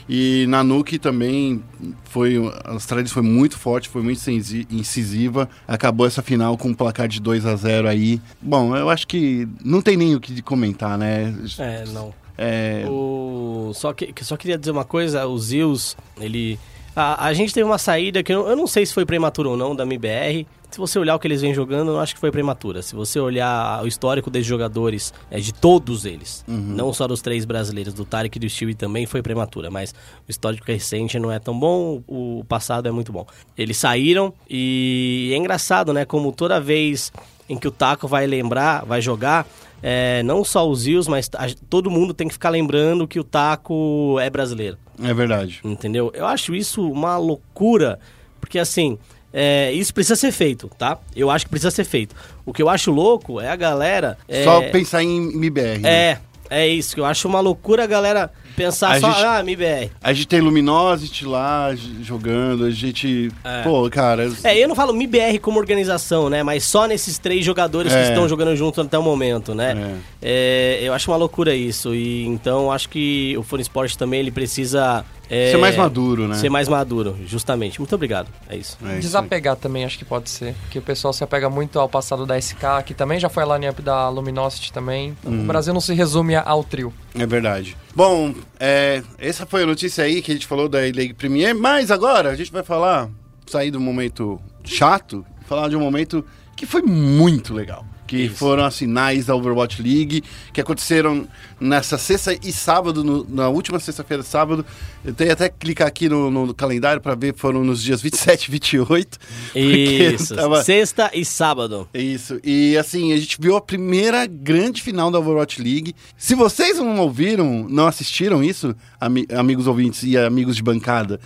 E 0.08 0.44
na 0.48 0.64
Nuke 0.64 0.98
também 0.98 1.62
foi. 2.04 2.36
A 2.64 2.72
Astralis 2.72 3.12
foi 3.12 3.22
muito 3.22 3.56
forte, 3.56 3.88
foi 3.88 4.02
muito 4.02 4.20
incisiva. 4.28 5.48
Acabou 5.68 6.04
essa 6.04 6.20
final 6.20 6.58
com 6.58 6.70
um 6.70 6.74
placar 6.74 7.06
de 7.06 7.20
2 7.20 7.46
a 7.46 7.54
0 7.54 7.86
aí. 7.86 8.20
Bom, 8.42 8.76
eu 8.76 8.90
acho 8.90 9.06
que 9.06 9.46
não 9.64 9.80
tem 9.80 9.96
nem 9.96 10.16
o 10.16 10.20
que 10.20 10.42
comentar, 10.42 10.98
né? 10.98 11.32
É, 11.58 11.84
não. 11.92 12.12
É... 12.38 12.86
O... 12.88 13.72
Só, 13.74 13.92
que, 13.92 14.14
só 14.24 14.36
queria 14.36 14.56
dizer 14.56 14.70
uma 14.70 14.84
coisa, 14.84 15.26
o 15.26 15.36
Zeus, 15.36 15.96
ele... 16.18 16.58
A, 16.96 17.26
a 17.26 17.32
gente 17.32 17.52
teve 17.52 17.64
uma 17.64 17.78
saída 17.78 18.22
que 18.22 18.32
eu, 18.32 18.48
eu 18.48 18.56
não 18.56 18.66
sei 18.66 18.86
se 18.86 18.94
foi 18.94 19.04
prematura 19.04 19.48
ou 19.50 19.56
não 19.56 19.74
da 19.74 19.84
MBR. 19.84 20.46
Se 20.70 20.78
você 20.78 20.98
olhar 20.98 21.14
o 21.14 21.18
que 21.18 21.26
eles 21.26 21.40
vêm 21.40 21.54
jogando, 21.54 21.92
eu 21.92 22.00
acho 22.00 22.14
que 22.14 22.20
foi 22.20 22.30
prematura. 22.30 22.82
Se 22.82 22.94
você 22.94 23.18
olhar 23.18 23.82
o 23.82 23.86
histórico 23.86 24.30
desses 24.30 24.46
jogadores, 24.46 25.14
é 25.30 25.38
de 25.40 25.52
todos 25.52 26.04
eles, 26.04 26.44
uhum. 26.46 26.56
não 26.56 26.92
só 26.92 27.06
dos 27.06 27.22
três 27.22 27.44
brasileiros, 27.44 27.94
do 27.94 28.04
Tarek 28.04 28.36
e 28.36 28.40
do 28.40 28.48
Stewie 28.48 28.74
também 28.74 29.06
foi 29.06 29.22
prematura, 29.22 29.70
mas 29.70 29.94
o 30.26 30.30
histórico 30.30 30.66
recente 30.66 31.18
não 31.18 31.32
é 31.32 31.38
tão 31.38 31.58
bom, 31.58 32.02
o 32.06 32.44
passado 32.48 32.86
é 32.86 32.90
muito 32.90 33.12
bom. 33.12 33.26
Eles 33.56 33.78
saíram 33.78 34.32
e 34.48 35.30
é 35.32 35.36
engraçado, 35.36 35.92
né? 35.92 36.04
Como 36.04 36.32
toda 36.32 36.60
vez 36.60 37.12
em 37.48 37.56
que 37.56 37.66
o 37.66 37.70
Taco 37.70 38.06
vai 38.06 38.26
lembrar, 38.26 38.84
vai 38.84 39.00
jogar, 39.00 39.46
é, 39.82 40.22
não 40.22 40.44
só 40.44 40.68
os 40.68 40.86
Rios, 40.86 41.06
mas 41.06 41.30
a, 41.34 41.46
todo 41.68 41.90
mundo 41.90 42.12
tem 42.12 42.26
que 42.26 42.34
ficar 42.34 42.50
lembrando 42.50 43.06
que 43.06 43.20
o 43.20 43.24
taco 43.24 44.18
é 44.20 44.28
brasileiro. 44.28 44.76
É 45.02 45.14
verdade. 45.14 45.60
Entendeu? 45.64 46.10
Eu 46.14 46.26
acho 46.26 46.54
isso 46.54 46.90
uma 46.90 47.16
loucura, 47.16 47.98
porque 48.40 48.58
assim, 48.58 48.98
é, 49.32 49.72
isso 49.72 49.94
precisa 49.94 50.16
ser 50.16 50.32
feito, 50.32 50.68
tá? 50.76 50.98
Eu 51.14 51.30
acho 51.30 51.44
que 51.44 51.50
precisa 51.50 51.70
ser 51.70 51.84
feito. 51.84 52.14
O 52.44 52.52
que 52.52 52.62
eu 52.62 52.68
acho 52.68 52.90
louco 52.90 53.40
é 53.40 53.48
a 53.48 53.56
galera. 53.56 54.18
É, 54.26 54.42
só 54.42 54.62
pensar 54.70 55.02
em 55.02 55.32
MBR. 55.32 55.78
Né? 55.78 55.88
É, 55.90 56.20
é 56.50 56.68
isso, 56.68 56.94
que 56.94 57.00
eu 57.00 57.04
acho 57.04 57.28
uma 57.28 57.40
loucura 57.40 57.84
a 57.84 57.86
galera 57.86 58.32
pensar 58.56 58.92
a 58.92 59.00
só, 59.00 59.10
gente, 59.10 59.24
ah, 59.24 59.40
MBR. 59.40 59.90
A 60.02 60.12
gente 60.12 60.28
tem 60.28 60.40
Luminosity 60.40 61.24
lá 61.24 61.74
jogando, 62.02 62.64
a 62.64 62.70
gente. 62.70 63.30
É. 63.44 63.62
Pô, 63.62 63.88
cara. 63.90 64.30
É, 64.44 64.56
eu 64.56 64.68
não 64.68 64.74
falo 64.74 64.92
MBR 64.92 65.38
como 65.38 65.58
organização, 65.58 66.28
né? 66.28 66.42
Mas 66.42 66.64
só 66.64 66.86
nesses 66.86 67.18
três 67.18 67.44
jogadores 67.44 67.92
é. 67.92 68.02
que 68.02 68.08
estão 68.08 68.28
jogando 68.28 68.54
juntos 68.56 68.84
até 68.84 68.98
o 68.98 69.02
momento, 69.02 69.54
né? 69.54 69.98
É. 70.22 70.78
é. 70.82 70.88
eu 70.88 70.92
acho 70.92 71.10
uma 71.10 71.16
loucura 71.16 71.54
isso. 71.54 71.94
E 71.94 72.26
então 72.26 72.70
acho 72.72 72.88
que 72.88 73.36
o 73.36 73.42
Fone 73.42 73.62
Sport 73.62 73.96
também 73.96 74.20
ele 74.20 74.30
precisa 74.30 75.04
é, 75.30 75.50
ser 75.50 75.58
mais 75.58 75.76
maduro, 75.76 76.26
né? 76.26 76.34
Ser 76.36 76.48
mais 76.48 76.68
maduro, 76.68 77.16
justamente. 77.26 77.78
Muito 77.78 77.94
obrigado. 77.94 78.28
É 78.48 78.56
isso. 78.56 78.78
É 78.84 78.98
Desapegar 78.98 79.56
também, 79.56 79.84
acho 79.84 79.98
que 79.98 80.04
pode 80.04 80.30
ser. 80.30 80.54
Que 80.70 80.78
o 80.78 80.82
pessoal 80.82 81.12
se 81.12 81.22
apega 81.22 81.50
muito 81.50 81.78
ao 81.78 81.88
passado 81.88 82.24
da 82.24 82.40
SK, 82.40 82.82
que 82.86 82.94
também 82.94 83.20
já 83.20 83.28
foi 83.28 83.42
a 83.42 83.56
line-up 83.56 83.82
da 83.82 84.08
Luminosity 84.08 84.72
também. 84.72 85.14
Uhum. 85.24 85.42
O 85.42 85.44
Brasil 85.44 85.74
não 85.74 85.80
se 85.80 85.92
resume 85.92 86.34
ao 86.34 86.64
trio. 86.64 86.92
É 87.18 87.26
verdade. 87.26 87.76
Bom, 87.94 88.34
é, 88.60 89.02
essa 89.18 89.44
foi 89.44 89.64
a 89.64 89.66
notícia 89.66 90.04
aí 90.04 90.22
que 90.22 90.30
a 90.30 90.34
gente 90.34 90.46
falou 90.46 90.68
da 90.68 90.78
League 90.78 91.14
Premier, 91.14 91.54
mas 91.54 91.90
agora 91.90 92.30
a 92.30 92.36
gente 92.36 92.52
vai 92.52 92.62
falar, 92.62 93.10
sair 93.46 93.70
do 93.70 93.80
momento 93.80 94.40
chato, 94.64 95.26
falar 95.46 95.68
de 95.68 95.76
um 95.76 95.80
momento 95.80 96.24
que 96.56 96.66
foi 96.66 96.82
muito 96.82 97.54
legal 97.54 97.84
que 98.08 98.24
Isso. 98.24 98.36
foram 98.36 98.64
as 98.64 98.76
finais 98.76 99.26
da 99.26 99.36
Overwatch 99.36 99.80
League, 99.82 100.24
que 100.50 100.60
aconteceram 100.62 101.28
nessa 101.60 101.98
sexta 101.98 102.32
e 102.32 102.50
sábado, 102.50 103.04
no, 103.04 103.24
na 103.28 103.50
última 103.50 103.78
sexta-feira 103.78 104.22
sábado. 104.22 104.64
Eu 105.04 105.12
tenho 105.12 105.30
até 105.30 105.50
que 105.50 105.56
clicar 105.58 105.86
aqui 105.86 106.08
no, 106.08 106.30
no 106.30 106.54
calendário 106.54 107.02
para 107.02 107.14
ver, 107.14 107.34
foram 107.36 107.62
nos 107.62 107.82
dias 107.82 108.00
27 108.00 108.46
e 108.46 108.50
28. 108.50 109.18
Isso, 109.54 110.34
tava... 110.34 110.64
sexta 110.64 111.10
e 111.12 111.22
sábado. 111.22 111.86
Isso, 111.92 112.40
e 112.42 112.76
assim, 112.78 113.12
a 113.12 113.18
gente 113.18 113.36
viu 113.38 113.54
a 113.56 113.60
primeira 113.60 114.26
grande 114.26 114.82
final 114.82 115.10
da 115.10 115.18
Overwatch 115.18 115.62
League. 115.62 115.94
Se 116.16 116.34
vocês 116.34 116.78
não 116.78 116.98
ouviram, 116.98 117.66
não 117.68 117.86
assistiram 117.86 118.42
isso, 118.42 118.74
ami 118.98 119.26
amigos 119.30 119.66
ouvintes 119.66 120.02
e 120.02 120.16
amigos 120.16 120.56
de 120.56 120.62
bancada, 120.62 121.20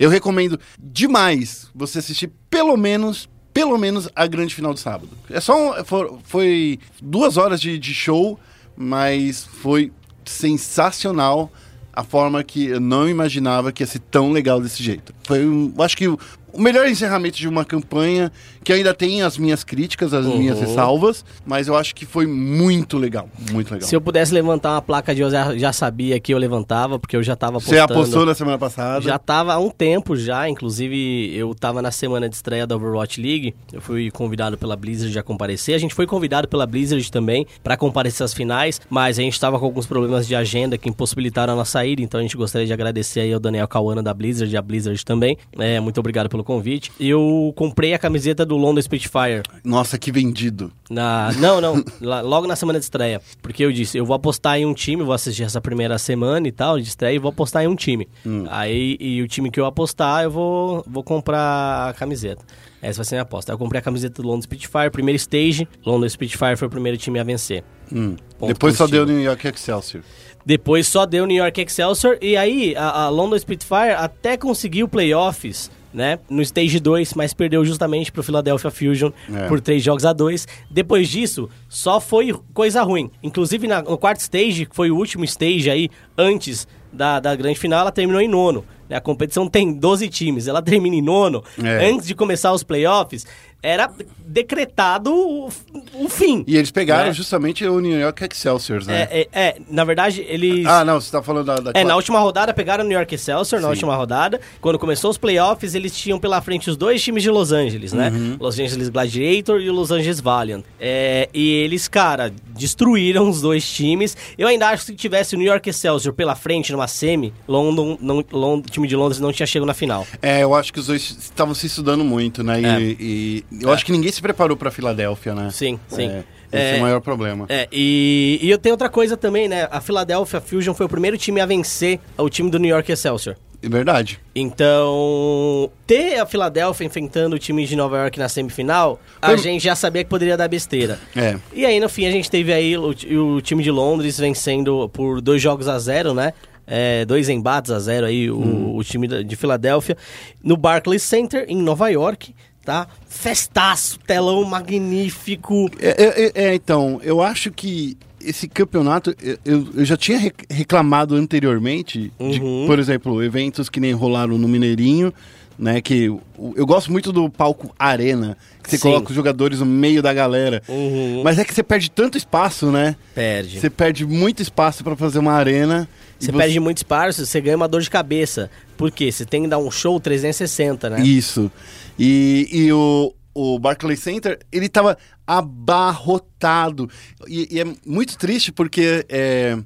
eu 0.00 0.10
recomendo 0.10 0.58
demais 0.78 1.68
você 1.72 2.00
assistir 2.00 2.32
pelo 2.50 2.76
menos 2.76 3.28
pelo 3.54 3.78
menos 3.78 4.08
a 4.16 4.26
grande 4.26 4.52
final 4.52 4.74
do 4.74 4.80
sábado. 4.80 5.10
É 5.30 5.40
só 5.40 5.56
um, 5.56 5.84
foi, 5.84 6.18
foi 6.24 6.78
duas 7.00 7.36
horas 7.36 7.60
de, 7.60 7.78
de 7.78 7.94
show, 7.94 8.38
mas 8.76 9.44
foi 9.44 9.92
sensacional 10.24 11.50
a 11.92 12.02
forma 12.02 12.42
que 12.42 12.66
eu 12.66 12.80
não 12.80 13.08
imaginava 13.08 13.70
que 13.70 13.82
ia 13.84 13.86
ser 13.86 14.00
tão 14.00 14.32
legal 14.32 14.60
desse 14.60 14.82
jeito. 14.82 15.14
Foi, 15.22 15.46
um, 15.46 15.72
acho 15.78 15.96
que 15.96 16.06
o 16.54 16.60
melhor 16.60 16.86
encerramento 16.88 17.36
de 17.36 17.48
uma 17.48 17.64
campanha 17.64 18.30
que 18.62 18.72
ainda 18.72 18.94
tem 18.94 19.22
as 19.22 19.36
minhas 19.36 19.64
críticas, 19.64 20.14
as 20.14 20.24
uhum. 20.24 20.38
minhas 20.38 20.58
ressalvas, 20.58 21.24
mas 21.44 21.68
eu 21.68 21.76
acho 21.76 21.94
que 21.94 22.06
foi 22.06 22.26
muito 22.26 22.96
legal, 22.96 23.28
muito 23.50 23.72
legal. 23.72 23.88
Se 23.88 23.94
eu 23.94 24.00
pudesse 24.00 24.32
levantar 24.32 24.72
uma 24.72 24.82
placa 24.82 25.14
de 25.14 25.20
eu 25.20 25.30
já, 25.30 25.56
já 25.56 25.72
sabia 25.72 26.18
que 26.20 26.32
eu 26.32 26.38
levantava, 26.38 26.98
porque 26.98 27.16
eu 27.16 27.22
já 27.22 27.34
estava 27.34 27.58
apostando. 27.58 27.76
Você 27.76 27.92
apostou 27.92 28.24
na 28.24 28.34
semana 28.34 28.56
passada? 28.56 29.02
Já 29.02 29.16
estava 29.16 29.52
há 29.52 29.58
um 29.58 29.68
tempo 29.68 30.16
já, 30.16 30.48
inclusive 30.48 31.34
eu 31.36 31.52
estava 31.52 31.82
na 31.82 31.90
semana 31.90 32.28
de 32.28 32.36
estreia 32.36 32.66
da 32.66 32.76
Overwatch 32.76 33.20
League, 33.20 33.54
eu 33.72 33.80
fui 33.80 34.10
convidado 34.10 34.56
pela 34.56 34.76
Blizzard 34.76 35.18
a 35.18 35.22
comparecer, 35.22 35.74
a 35.74 35.78
gente 35.78 35.94
foi 35.94 36.06
convidado 36.06 36.48
pela 36.48 36.66
Blizzard 36.66 37.10
também 37.10 37.46
para 37.62 37.76
comparecer 37.76 38.24
às 38.24 38.32
finais, 38.32 38.80
mas 38.88 39.18
a 39.18 39.22
gente 39.22 39.34
estava 39.34 39.58
com 39.58 39.64
alguns 39.64 39.86
problemas 39.86 40.26
de 40.26 40.34
agenda 40.34 40.78
que 40.78 40.88
impossibilitaram 40.88 41.52
a 41.52 41.56
nossa 41.56 41.84
ida, 41.84 42.00
então 42.00 42.20
a 42.20 42.22
gente 42.22 42.36
gostaria 42.36 42.66
de 42.66 42.72
agradecer 42.72 43.20
aí 43.20 43.32
ao 43.32 43.40
Daniel 43.40 43.66
Cauana 43.66 44.02
da 44.02 44.14
Blizzard 44.14 44.52
e 44.52 44.56
a 44.56 44.62
Blizzard 44.62 45.04
também. 45.04 45.36
É, 45.58 45.80
muito 45.80 45.98
obrigado 45.98 46.28
pelo 46.28 46.43
convite. 46.44 46.92
Eu 46.98 47.52
comprei 47.56 47.92
a 47.92 47.98
camiseta 47.98 48.44
do 48.44 48.54
do 48.54 48.56
London 48.56 48.80
Spitfire. 48.80 49.42
Nossa, 49.64 49.98
que 49.98 50.12
vendido. 50.12 50.72
Na, 50.88 51.32
não, 51.38 51.60
não. 51.60 51.84
logo 52.00 52.46
na 52.46 52.54
semana 52.54 52.78
de 52.78 52.84
estreia. 52.84 53.20
Porque 53.42 53.64
eu 53.64 53.72
disse, 53.72 53.98
eu 53.98 54.06
vou 54.06 54.14
apostar 54.14 54.58
em 54.58 54.64
um 54.64 54.72
time, 54.72 55.02
vou 55.02 55.12
assistir 55.12 55.42
essa 55.42 55.60
primeira 55.60 55.98
semana 55.98 56.46
e 56.46 56.52
tal, 56.52 56.78
de 56.78 56.88
estreia, 56.88 57.16
e 57.16 57.18
vou 57.18 57.30
apostar 57.30 57.64
em 57.64 57.66
um 57.66 57.74
time. 57.74 58.08
Hum. 58.24 58.44
Aí, 58.48 58.96
e 59.00 59.20
o 59.20 59.28
time 59.28 59.50
que 59.50 59.58
eu 59.58 59.66
apostar, 59.66 60.22
eu 60.22 60.30
vou, 60.30 60.84
vou 60.86 61.02
comprar 61.02 61.90
a 61.90 61.92
camiseta. 61.92 62.44
Essa 62.80 62.98
vai 62.98 63.04
ser 63.04 63.14
a 63.14 63.16
minha 63.16 63.22
aposta. 63.22 63.52
Eu 63.52 63.58
comprei 63.58 63.78
a 63.80 63.82
camiseta 63.82 64.22
do 64.22 64.28
London 64.28 64.42
Spitfire, 64.42 64.90
primeiro 64.90 65.16
stage. 65.16 65.66
London 65.84 66.08
Spitfire 66.08 66.56
foi 66.56 66.68
o 66.68 66.70
primeiro 66.70 66.98
time 66.98 67.18
a 67.18 67.24
vencer. 67.24 67.64
Hum. 67.92 68.16
Depois 68.46 68.76
só 68.76 68.86
deu 68.86 69.06
New 69.06 69.20
York 69.20 69.46
Excelsior. 69.48 70.02
Depois 70.46 70.86
só 70.86 71.06
deu 71.06 71.26
New 71.26 71.38
York 71.38 71.60
Excelsior. 71.62 72.18
E 72.20 72.36
aí, 72.36 72.76
a, 72.76 73.04
a 73.04 73.08
London 73.08 73.38
Spitfire 73.38 73.94
até 73.96 74.36
conseguiu 74.36 74.86
playoffs 74.86 75.70
né? 75.94 76.18
No 76.28 76.42
Stage 76.42 76.80
2, 76.80 77.14
mas 77.14 77.32
perdeu 77.32 77.64
justamente 77.64 78.10
pro 78.10 78.22
Philadelphia 78.22 78.70
Fusion 78.70 79.10
é. 79.32 79.46
por 79.46 79.60
3 79.60 79.82
jogos 79.82 80.04
a 80.04 80.12
2. 80.12 80.46
Depois 80.68 81.08
disso, 81.08 81.48
só 81.68 82.00
foi 82.00 82.34
coisa 82.52 82.82
ruim. 82.82 83.10
Inclusive 83.22 83.68
na, 83.68 83.80
no 83.80 83.96
quarto 83.96 84.20
stage, 84.20 84.66
que 84.66 84.74
foi 84.74 84.90
o 84.90 84.96
último 84.96 85.24
stage 85.24 85.70
aí, 85.70 85.88
antes 86.18 86.66
da, 86.92 87.20
da 87.20 87.34
grande 87.36 87.58
final, 87.58 87.80
ela 87.80 87.92
terminou 87.92 88.20
em 88.20 88.28
nono. 88.28 88.64
A 88.90 89.00
competição 89.00 89.48
tem 89.48 89.72
12 89.72 90.08
times, 90.08 90.46
ela 90.46 90.60
termina 90.62 90.96
em 90.96 91.02
nono. 91.02 91.42
É. 91.62 91.86
Antes 91.86 92.06
de 92.06 92.14
começar 92.14 92.52
os 92.52 92.62
playoffs, 92.62 93.26
era 93.64 93.90
decretado 94.26 95.10
o, 95.12 95.48
o 95.94 96.08
fim. 96.08 96.44
E 96.46 96.56
eles 96.56 96.70
pegaram 96.70 97.06
né? 97.06 97.12
justamente 97.14 97.64
o 97.66 97.80
New 97.80 97.98
York 97.98 98.24
Excelsior, 98.24 98.84
né? 98.84 99.08
É, 99.10 99.20
é, 99.32 99.42
é, 99.46 99.56
na 99.70 99.84
verdade, 99.84 100.24
eles. 100.28 100.66
Ah, 100.66 100.84
não, 100.84 101.00
você 101.00 101.10
tá 101.10 101.22
falando 101.22 101.46
da... 101.46 101.56
da 101.56 101.70
É, 101.74 101.82
na 101.82 101.96
última 101.96 102.18
rodada 102.20 102.52
pegaram 102.52 102.84
o 102.84 102.86
New 102.88 102.96
York 102.96 103.14
Excelsior, 103.14 103.60
na 103.60 103.68
Sim. 103.68 103.72
última 103.72 103.96
rodada. 103.96 104.40
Quando 104.60 104.78
começou 104.78 105.10
os 105.10 105.16
playoffs, 105.18 105.74
eles 105.74 105.96
tinham 105.96 106.18
pela 106.18 106.40
frente 106.42 106.68
os 106.68 106.76
dois 106.76 107.02
times 107.02 107.22
de 107.22 107.30
Los 107.30 107.52
Angeles, 107.52 107.92
né? 107.92 108.10
Uhum. 108.10 108.36
Los 108.38 108.58
Angeles 108.58 108.88
Gladiator 108.90 109.60
e 109.60 109.70
o 109.70 109.72
Los 109.72 109.90
Angeles 109.90 110.20
Valiant. 110.20 110.62
É, 110.78 111.28
e 111.32 111.50
eles, 111.50 111.88
cara, 111.88 112.30
destruíram 112.50 113.30
os 113.30 113.40
dois 113.40 113.66
times. 113.66 114.16
Eu 114.36 114.46
ainda 114.48 114.68
acho 114.68 114.84
que 114.84 114.92
se 114.92 114.96
tivesse 114.96 115.34
o 115.34 115.38
New 115.38 115.46
York 115.46 115.70
Excelsior 115.70 116.12
pela 116.12 116.34
frente 116.34 116.70
numa 116.72 116.86
semi, 116.88 117.32
London, 117.48 117.96
não, 118.00 118.22
Lon- 118.30 118.58
o 118.58 118.62
time 118.62 118.86
de 118.86 118.96
Londres 118.96 119.20
não 119.20 119.32
tinha 119.32 119.46
chegado 119.46 119.66
na 119.66 119.74
final. 119.74 120.06
É, 120.20 120.42
eu 120.42 120.54
acho 120.54 120.72
que 120.72 120.80
os 120.80 120.86
dois 120.88 121.02
estavam 121.20 121.54
se 121.54 121.66
estudando 121.66 122.04
muito, 122.04 122.42
né? 122.42 122.60
E, 122.60 122.64
É. 122.66 122.80
e 122.80 123.44
eu 123.60 123.72
acho 123.72 123.84
que 123.84 123.92
ninguém 123.92 124.10
se 124.12 124.20
preparou 124.20 124.56
pra 124.56 124.70
Filadélfia, 124.70 125.34
né? 125.34 125.50
Sim, 125.50 125.78
sim. 125.88 126.08
É, 126.08 126.24
esse 126.52 126.74
é, 126.74 126.78
o 126.78 126.80
maior 126.80 127.00
problema. 127.00 127.46
É, 127.48 127.68
e, 127.72 128.38
e 128.42 128.50
eu 128.50 128.58
tenho 128.58 128.74
outra 128.74 128.88
coisa 128.88 129.16
também, 129.16 129.48
né? 129.48 129.66
A 129.70 129.80
Philadelphia 129.80 130.40
Fusion 130.40 130.74
foi 130.74 130.86
o 130.86 130.88
primeiro 130.88 131.18
time 131.18 131.40
a 131.40 131.46
vencer 131.46 131.98
o 132.16 132.28
time 132.28 132.50
do 132.50 132.58
New 132.58 132.70
York 132.70 132.90
Excelsior. 132.92 133.36
É 133.62 133.68
verdade. 133.68 134.20
Então, 134.34 135.70
ter 135.86 136.18
a 136.20 136.26
Filadélfia 136.26 136.84
enfrentando 136.86 137.34
o 137.36 137.38
time 137.38 137.64
de 137.66 137.74
Nova 137.74 137.96
York 137.98 138.18
na 138.18 138.28
semifinal, 138.28 139.00
a 139.22 139.28
Foi- 139.28 139.38
gente 139.38 139.64
já 139.64 139.74
sabia 139.74 140.04
que 140.04 140.10
poderia 140.10 140.36
dar 140.36 140.48
besteira. 140.48 140.98
É. 141.16 141.36
E 141.52 141.64
aí, 141.64 141.80
no 141.80 141.88
fim, 141.88 142.04
a 142.06 142.10
gente 142.10 142.30
teve 142.30 142.52
aí 142.52 142.76
o, 142.76 142.90
o 143.36 143.40
time 143.40 143.62
de 143.62 143.70
Londres 143.70 144.18
vencendo 144.18 144.88
por 144.90 145.20
dois 145.22 145.40
jogos 145.40 145.66
a 145.66 145.78
zero, 145.78 146.12
né? 146.12 146.34
É, 146.66 147.04
dois 147.04 147.28
embates 147.28 147.70
a 147.70 147.78
zero 147.78 148.06
aí, 148.06 148.30
o, 148.30 148.76
o 148.76 148.84
time 148.84 149.06
de 149.24 149.36
Filadélfia. 149.36 149.96
No 150.42 150.56
Barclays 150.56 151.02
Center, 151.02 151.44
em 151.48 151.56
Nova 151.56 151.88
York, 151.88 152.34
tá? 152.64 152.86
Festaço, 153.08 153.98
telão 154.06 154.42
magnífico. 154.44 155.70
É, 155.80 155.88
é, 156.04 156.24
é, 156.44 156.48
é, 156.50 156.54
então, 156.54 157.00
eu 157.02 157.22
acho 157.22 157.50
que 157.50 157.96
esse 158.20 158.48
campeonato, 158.48 159.14
eu- 159.22 159.38
eu, 159.76 159.84
já 159.84 159.96
tinha 159.96 160.18
rec- 160.18 160.44
reclamado 160.50 161.14
anteriormente, 161.14 162.10
de, 162.18 162.40
Uhum. 162.40 162.64
por 162.66 162.78
exemplo, 162.78 163.22
eventos 163.22 163.68
que 163.68 163.80
nem 163.80 163.92
rolaram 163.92 164.38
no 164.38 164.48
Mineirinho, 164.48 165.12
né? 165.58 165.80
Que 165.80 166.04
eu, 166.04 166.20
eu 166.56 166.66
gosto 166.66 166.90
muito 166.90 167.12
do 167.12 167.28
palco 167.30 167.72
Arena, 167.78 168.36
que 168.62 168.70
você 168.70 168.76
Sim. 168.78 168.82
coloca 168.88 169.10
os 169.10 169.14
jogadores 169.14 169.60
no 169.60 169.66
meio 169.66 170.02
da 170.02 170.12
galera. 170.14 170.62
Uhum. 170.68 171.20
Mas 171.22 171.38
é 171.38 171.44
que 171.44 171.52
você 171.54 171.62
perde 171.62 171.90
tanto 171.90 172.16
espaço, 172.16 172.72
né? 172.72 172.96
Perde. 173.14 173.60
Você 173.60 173.68
perde 173.70 174.06
muito 174.06 174.42
espaço 174.42 174.82
pra 174.82 174.96
fazer 174.96 175.18
uma 175.18 175.32
arena. 175.32 175.86
e 176.20 176.24
Você 176.24 176.32
perde 176.32 176.58
muito 176.58 176.78
espaço, 176.78 177.26
você 177.26 177.40
ganha 177.40 177.56
uma 177.56 177.68
dor 177.68 177.82
de 177.82 177.90
cabeça. 177.90 178.50
Por 178.76 178.90
quê? 178.90 179.12
Você 179.12 179.24
tem 179.26 179.42
que 179.42 179.48
dar 179.48 179.58
um 179.58 179.70
show 179.70 180.00
360, 180.00 180.88
né? 180.90 181.00
Isso. 181.02 181.50
E, 181.98 182.48
e 182.50 182.72
o, 182.72 183.14
o 183.34 183.58
Barclays 183.58 184.00
Center, 184.00 184.38
ele 184.52 184.68
tava 184.68 184.96
abarrotado. 185.26 186.88
E, 187.26 187.56
e 187.56 187.60
é 187.60 187.64
muito 187.86 188.16
triste 188.18 188.52
porque 188.52 189.04
é, 189.08 189.56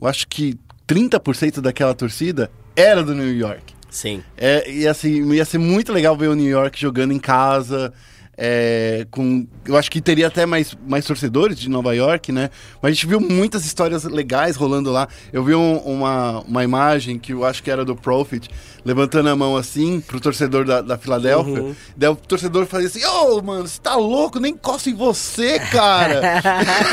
eu 0.00 0.06
acho 0.06 0.26
que 0.28 0.58
30% 0.86 1.60
daquela 1.60 1.94
torcida 1.94 2.50
era 2.76 3.02
do 3.02 3.14
New 3.14 3.34
York. 3.34 3.74
Sim. 3.90 4.22
É, 4.36 4.70
e 4.70 4.88
assim, 4.88 5.32
ia 5.32 5.44
ser 5.44 5.58
muito 5.58 5.92
legal 5.92 6.16
ver 6.16 6.28
o 6.28 6.34
New 6.34 6.48
York 6.48 6.80
jogando 6.80 7.12
em 7.12 7.18
casa. 7.18 7.92
É, 8.36 9.06
com, 9.10 9.46
eu 9.66 9.76
acho 9.76 9.90
que 9.90 10.00
teria 10.00 10.26
até 10.26 10.44
mais, 10.46 10.76
mais 10.86 11.04
torcedores 11.04 11.58
de 11.58 11.68
Nova 11.68 11.94
York, 11.94 12.32
né? 12.32 12.50
Mas 12.82 12.90
a 12.90 12.94
gente 12.94 13.06
viu 13.06 13.20
muitas 13.20 13.64
histórias 13.64 14.04
legais 14.04 14.56
rolando 14.56 14.90
lá. 14.90 15.08
Eu 15.32 15.44
vi 15.44 15.54
um- 15.54 15.78
uma, 15.78 16.40
uma 16.40 16.64
imagem 16.64 17.18
que 17.18 17.32
eu 17.32 17.44
acho 17.44 17.62
que 17.62 17.70
era 17.70 17.84
do 17.84 17.94
Profit, 17.94 18.48
levantando 18.84 19.28
a 19.28 19.36
mão 19.36 19.56
assim 19.56 20.00
pro 20.00 20.20
torcedor 20.20 20.64
da, 20.64 20.80
da 20.80 20.98
Filadélfia. 20.98 21.62
Uhum. 21.62 21.74
Daí 21.96 22.10
o 22.10 22.16
torcedor 22.16 22.66
fazia 22.66 22.88
assim: 22.88 23.04
Ô, 23.04 23.40
mano, 23.42 23.66
você 23.66 23.80
tá 23.80 23.94
louco? 23.96 24.38
Nem 24.40 24.52
encosta 24.52 24.90
em 24.90 24.94
você, 24.94 25.58
cara! 25.70 26.20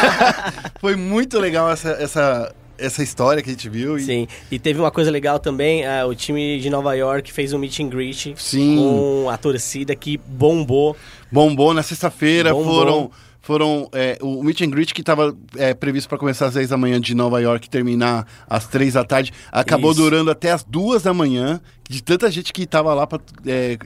Foi 0.79 0.95
muito 0.95 1.39
legal 1.39 1.69
essa, 1.69 1.89
essa, 1.91 2.55
essa 2.77 3.03
história 3.03 3.41
que 3.41 3.49
a 3.49 3.53
gente 3.53 3.69
viu. 3.69 3.97
E, 3.97 4.01
Sim, 4.03 4.27
e 4.51 4.57
teve 4.59 4.79
uma 4.79 4.91
coisa 4.91 5.11
legal 5.11 5.39
também, 5.39 5.85
ah, 5.85 6.05
o 6.05 6.15
time 6.15 6.59
de 6.59 6.69
Nova 6.69 6.93
York 6.95 7.31
fez 7.31 7.53
um 7.53 7.57
meet 7.59 7.79
and 7.79 7.89
greet 7.89 8.33
Sim. 8.37 8.77
com 8.77 9.29
a 9.29 9.37
torcida 9.37 9.95
que 9.95 10.17
bombou. 10.17 10.95
Bombou 11.31 11.73
na 11.73 11.83
sexta-feira, 11.83 12.53
foram. 12.53 13.11
Foram 13.43 13.89
é, 13.91 14.19
o 14.21 14.43
meet 14.43 14.61
and 14.61 14.69
greet 14.69 14.93
que 14.93 15.01
estava 15.01 15.35
previsto 15.79 16.07
para 16.07 16.19
começar 16.19 16.45
às 16.45 16.53
10 16.53 16.69
da 16.69 16.77
manhã 16.77 17.01
de 17.01 17.15
Nova 17.15 17.41
York 17.41 17.65
e 17.65 17.69
terminar 17.71 18.27
às 18.47 18.67
3 18.67 18.93
da 18.93 19.03
tarde, 19.03 19.33
acabou 19.51 19.91
Isso. 19.91 19.99
durando 19.99 20.29
até 20.29 20.51
às 20.51 20.63
2 20.63 21.01
da 21.01 21.11
manhã, 21.11 21.59
de 21.89 22.03
tanta 22.03 22.29
gente 22.29 22.53
que 22.53 22.61
estava 22.61 22.93
lá 22.93 23.07
para 23.07 23.19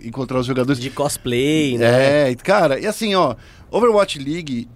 encontrar 0.03 0.39
os 0.39 0.45
jogadores. 0.45 0.77
De 0.77 0.89
cosplay, 0.89 1.77
né? 1.77 2.31
É, 2.31 2.35
cara, 2.35 2.77
e 2.77 2.85
assim, 2.85 3.15
ó, 3.15 3.33
Overwatch 3.71 4.19
League, 4.19 4.67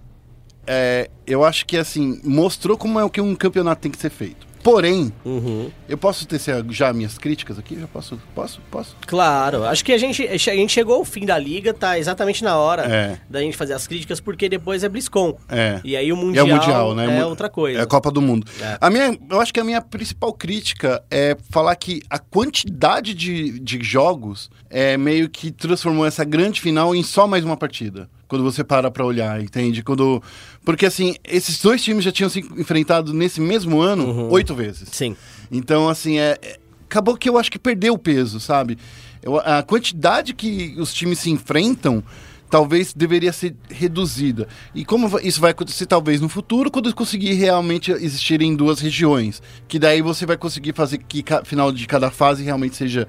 é, 0.66 1.10
eu 1.26 1.44
acho 1.44 1.66
que 1.66 1.76
assim, 1.76 2.18
mostrou 2.24 2.76
como 2.76 2.98
é 2.98 3.04
o 3.04 3.10
que 3.10 3.20
um 3.20 3.34
campeonato 3.34 3.82
tem 3.82 3.90
que 3.90 3.98
ser 3.98 4.10
feito. 4.10 4.46
Porém, 4.62 5.12
Uhum. 5.24 5.70
eu 5.88 5.96
posso 5.96 6.26
tecer 6.26 6.64
já 6.70 6.92
minhas 6.92 7.16
críticas 7.16 7.58
aqui? 7.58 7.78
Já 7.80 7.86
posso? 7.86 8.20
Posso? 8.34 8.60
Posso? 8.70 8.96
Claro, 9.06 9.64
acho 9.64 9.84
que 9.84 9.92
a 9.92 9.98
gente, 9.98 10.26
a 10.26 10.36
gente 10.36 10.72
chegou 10.72 10.96
ao 10.96 11.04
fim 11.04 11.24
da 11.24 11.38
liga, 11.38 11.72
tá 11.72 11.98
exatamente 11.98 12.44
na 12.44 12.56
hora 12.58 12.82
É. 12.84 13.18
da 13.28 13.40
gente 13.40 13.56
fazer 13.56 13.72
as 13.72 13.86
críticas, 13.86 14.20
porque 14.20 14.48
depois 14.48 14.84
é 14.84 14.88
BlizzCon. 14.88 15.36
É. 15.48 15.80
E 15.82 15.96
aí 15.96 16.12
o 16.12 16.16
É 16.16 16.18
Mundial, 16.20 16.46
o 16.46 16.50
Mundial, 16.50 16.94
né? 16.94 17.18
é 17.20 17.24
outra 17.24 17.48
coisa. 17.48 17.78
É 17.78 17.82
a 17.82 17.86
Copa 17.86 18.10
do 18.10 18.20
Mundo. 18.20 18.46
É. 18.60 18.76
A 18.80 18.90
minha, 18.90 19.18
eu 19.30 19.40
acho 19.40 19.52
que 19.52 19.60
a 19.60 19.64
minha 19.64 19.80
principal 19.80 20.32
crítica 20.32 21.02
é 21.10 21.36
falar 21.50 21.74
que 21.76 22.02
a 22.10 22.18
quantidade 22.18 23.14
de, 23.14 23.58
de 23.60 23.82
jogos 23.82 24.50
é 24.68 24.96
meio 24.96 25.28
que 25.28 25.50
transformou 25.50 26.04
essa 26.06 26.24
grande 26.24 26.60
final 26.60 26.94
em 26.94 27.02
só 27.02 27.26
mais 27.26 27.44
uma 27.44 27.56
partida. 27.56 28.08
Quando 28.30 28.42
você 28.44 28.62
para 28.64 28.90
pra 28.90 29.04
olhar, 29.04 29.42
entende? 29.42 29.82
Quando... 29.82 30.22
Porque, 30.64 30.86
assim, 30.86 31.16
esses 31.24 31.60
dois 31.60 31.82
times 31.82 32.04
já 32.04 32.12
tinham 32.12 32.30
se 32.30 32.38
enfrentado 32.56 33.12
nesse 33.12 33.40
mesmo 33.40 33.80
ano 33.80 34.06
Uhum. 34.06 34.28
oito 34.30 34.54
vezes. 34.54 34.88
Sim. 34.92 35.16
Então, 35.50 35.88
assim, 35.88 36.16
é, 36.18 36.38
é- 36.40 36.58
acabou 36.88 37.16
que 37.16 37.28
eu 37.28 37.36
acho 37.36 37.50
que 37.50 37.58
perdeu 37.58 37.92
o 37.94 37.98
peso, 37.98 38.38
sabe? 38.38 38.78
Eu- 39.22 39.36
a 39.38 39.62
quantidade 39.64 40.32
que 40.32 40.76
os 40.78 40.94
times 40.94 41.18
se 41.18 41.28
enfrentam 41.28 42.02
talvez 42.48 42.92
deveria 42.92 43.32
ser 43.32 43.54
reduzida. 43.68 44.48
E 44.74 44.84
como 44.84 45.18
isso 45.20 45.40
vai 45.40 45.50
acontecer 45.52 45.86
talvez 45.86 46.20
no 46.20 46.28
futuro, 46.28 46.70
quando 46.70 46.92
conseguir 46.94 47.34
realmente 47.34 47.90
existir 47.92 48.40
em 48.42 48.54
duas 48.56 48.80
regiões. 48.80 49.40
Que 49.68 49.78
daí 49.78 50.02
você 50.02 50.24
vai 50.26 50.36
conseguir 50.36 50.72
fazer 50.72 50.98
que 50.98 51.22
ca- 51.22 51.44
final 51.44 51.70
de 51.72 51.86
cada 51.86 52.10
fase 52.10 52.42
realmente 52.44 52.74
seja 52.76 53.06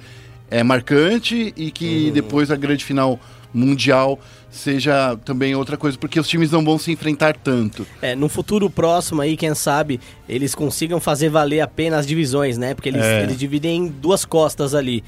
é, 0.49 0.63
marcante 0.63 1.53
e 1.55 1.72
que 1.72 2.11
depois 2.11 2.51
a 2.51 2.55
grande 2.55 2.84
final 2.86 3.19
mundial 3.53 4.19
seja 4.52 5.18
também 5.24 5.56
outra 5.56 5.78
coisa, 5.78 5.97
porque 5.97 6.20
os 6.20 6.28
times 6.28 6.52
não 6.52 6.64
vão 6.64 6.78
se 6.78 6.91
enfrentar 6.91 7.36
tanto. 7.38 7.88
É, 8.02 8.14
no 8.16 8.28
futuro 8.30 8.70
próximo 8.70 9.22
aí, 9.22 9.36
quem 9.38 9.56
sabe, 9.56 9.99
eles 10.28 10.54
consigam 10.54 10.99
fazer 10.99 11.30
valer 11.30 11.62
a 11.62 11.68
pena 11.68 11.97
as 11.97 12.06
divisões, 12.06 12.58
né? 12.58 12.74
Porque 12.76 12.89
eles, 12.89 13.02
É. 13.02 13.24
eles 13.24 13.39
dividem 13.39 13.78
em 13.78 13.88
duas 13.88 14.26
costas 14.26 14.76
ali. 14.76 15.04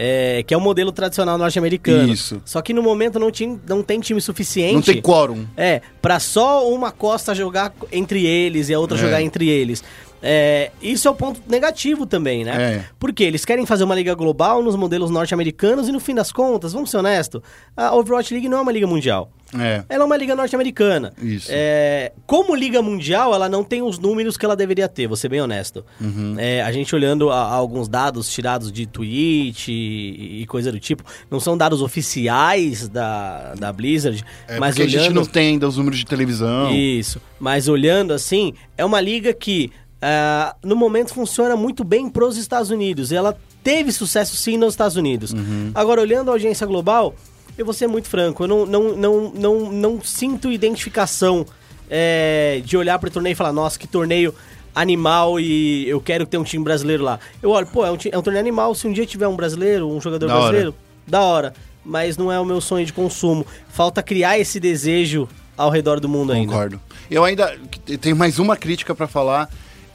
é, 0.00 0.44
que 0.46 0.54
é 0.54 0.56
o 0.56 0.60
modelo 0.60 0.92
tradicional 0.92 1.36
norte-americano. 1.38 2.12
Isso. 2.12 2.40
Só 2.44 2.62
que 2.62 2.72
no 2.72 2.80
momento 2.82 3.18
não, 3.18 3.32
tinha, 3.32 3.58
não 3.66 3.82
tem 3.82 3.98
time 3.98 4.20
suficiente. 4.20 4.74
Não 4.74 4.82
tem 4.82 5.00
quórum. 5.02 5.44
É, 5.56 5.80
pra 6.00 6.20
só 6.20 6.68
uma 6.68 6.92
costa 6.92 7.34
jogar 7.34 7.72
entre 7.90 8.24
eles 8.24 8.68
e 8.68 8.74
a 8.74 8.78
outra 8.78 8.96
É. 8.96 9.00
jogar 9.00 9.22
entre 9.22 9.48
eles. 9.48 9.82
É, 10.22 10.70
isso 10.82 11.06
é 11.06 11.10
o 11.10 11.14
ponto 11.14 11.40
negativo 11.48 12.04
também, 12.06 12.44
né? 12.44 12.74
É. 12.74 12.84
Porque 12.98 13.22
eles 13.24 13.44
querem 13.44 13.64
fazer 13.66 13.84
uma 13.84 13.94
liga 13.94 14.14
global 14.14 14.62
nos 14.62 14.74
modelos 14.76 15.10
norte-americanos 15.10 15.88
e 15.88 15.92
no 15.92 16.00
fim 16.00 16.14
das 16.14 16.32
contas, 16.32 16.72
vamos 16.72 16.90
ser 16.90 16.96
honestos, 16.98 17.40
a 17.76 17.94
Overwatch 17.94 18.32
League 18.34 18.48
não 18.48 18.58
é 18.58 18.60
uma 18.62 18.72
liga 18.72 18.86
mundial. 18.86 19.30
É. 19.58 19.82
Ela 19.88 20.02
é 20.02 20.06
uma 20.06 20.16
liga 20.16 20.34
norte-americana. 20.36 21.14
Isso. 21.22 21.48
É, 21.50 22.12
como 22.26 22.54
liga 22.54 22.82
mundial, 22.82 23.32
ela 23.34 23.48
não 23.48 23.64
tem 23.64 23.80
os 23.80 23.98
números 23.98 24.36
que 24.36 24.44
ela 24.44 24.54
deveria 24.54 24.86
ter, 24.88 25.06
vou 25.06 25.16
ser 25.16 25.30
bem 25.30 25.40
honesto. 25.40 25.82
Uhum. 25.98 26.34
É, 26.36 26.60
a 26.62 26.70
gente 26.70 26.94
olhando 26.94 27.30
a- 27.30 27.44
a 27.44 27.54
alguns 27.54 27.88
dados 27.88 28.28
tirados 28.30 28.70
de 28.70 28.84
Twitch 28.86 29.68
e, 29.68 30.42
e 30.42 30.46
coisa 30.46 30.70
do 30.70 30.78
tipo, 30.78 31.02
não 31.30 31.40
são 31.40 31.56
dados 31.56 31.80
oficiais 31.80 32.88
da, 32.88 33.54
da 33.54 33.72
Blizzard, 33.72 34.22
É 34.46 34.58
mas 34.58 34.74
porque 34.74 34.82
a 34.82 34.86
gente 34.86 35.00
olhando... 35.00 35.14
não 35.14 35.24
tem 35.24 35.48
ainda 35.52 35.66
os 35.66 35.76
números 35.78 35.98
de 35.98 36.04
televisão. 36.06 36.74
Isso. 36.74 37.20
Mas 37.40 37.68
olhando 37.68 38.12
assim, 38.12 38.52
é 38.76 38.84
uma 38.84 39.00
liga 39.00 39.32
que 39.32 39.70
ah, 40.00 40.54
no 40.62 40.76
momento 40.76 41.12
funciona 41.12 41.56
muito 41.56 41.84
bem 41.84 42.08
pros 42.08 42.36
Estados 42.36 42.70
Unidos. 42.70 43.12
Ela 43.12 43.36
teve 43.62 43.92
sucesso 43.92 44.36
sim 44.36 44.56
nos 44.56 44.74
Estados 44.74 44.96
Unidos. 44.96 45.32
Uhum. 45.32 45.70
Agora, 45.74 46.00
olhando 46.00 46.30
a 46.30 46.32
audiência 46.32 46.66
global, 46.66 47.14
eu 47.56 47.64
vou 47.64 47.74
ser 47.74 47.86
muito 47.88 48.08
franco, 48.08 48.44
eu 48.44 48.48
não, 48.48 48.64
não, 48.66 48.96
não, 48.96 49.30
não, 49.30 49.72
não 49.72 50.00
sinto 50.02 50.50
identificação 50.50 51.44
é, 51.90 52.62
de 52.64 52.76
olhar 52.76 52.98
para 52.98 53.08
o 53.08 53.10
torneio 53.10 53.32
e 53.32 53.36
falar, 53.36 53.52
nossa, 53.52 53.78
que 53.78 53.86
torneio 53.88 54.34
animal 54.74 55.40
e 55.40 55.88
eu 55.88 56.00
quero 56.00 56.24
ter 56.24 56.38
um 56.38 56.44
time 56.44 56.62
brasileiro 56.62 57.02
lá. 57.02 57.18
Eu 57.42 57.50
olho, 57.50 57.66
pô, 57.66 57.84
é 57.84 57.90
um, 57.90 57.98
é 58.12 58.16
um 58.18 58.22
torneio 58.22 58.40
animal, 58.40 58.74
se 58.74 58.86
um 58.86 58.92
dia 58.92 59.04
tiver 59.04 59.26
um 59.26 59.34
brasileiro, 59.34 59.88
um 59.90 60.00
jogador 60.00 60.26
Da 60.28 60.34
hora. 60.34 60.42
brasileiro, 60.42 60.74
da 61.06 61.20
hora. 61.22 61.54
Mas 61.84 62.16
não 62.16 62.30
é 62.30 62.38
o 62.38 62.44
meu 62.44 62.60
sonho 62.60 62.84
de 62.84 62.92
consumo. 62.92 63.46
Falta 63.70 64.02
criar 64.02 64.38
esse 64.38 64.60
desejo 64.60 65.26
ao 65.56 65.70
redor 65.70 65.98
do 66.00 66.08
mundo 66.08 66.32
ainda. 66.32 66.52
Concordo. 66.52 66.80
Eu 67.10 67.24
ainda 67.24 67.58
tenho 68.00 68.14
mais 68.14 68.38
uma 68.38 68.56
crítica 68.56 68.94
pra 68.94 69.08
falar. 69.08 69.50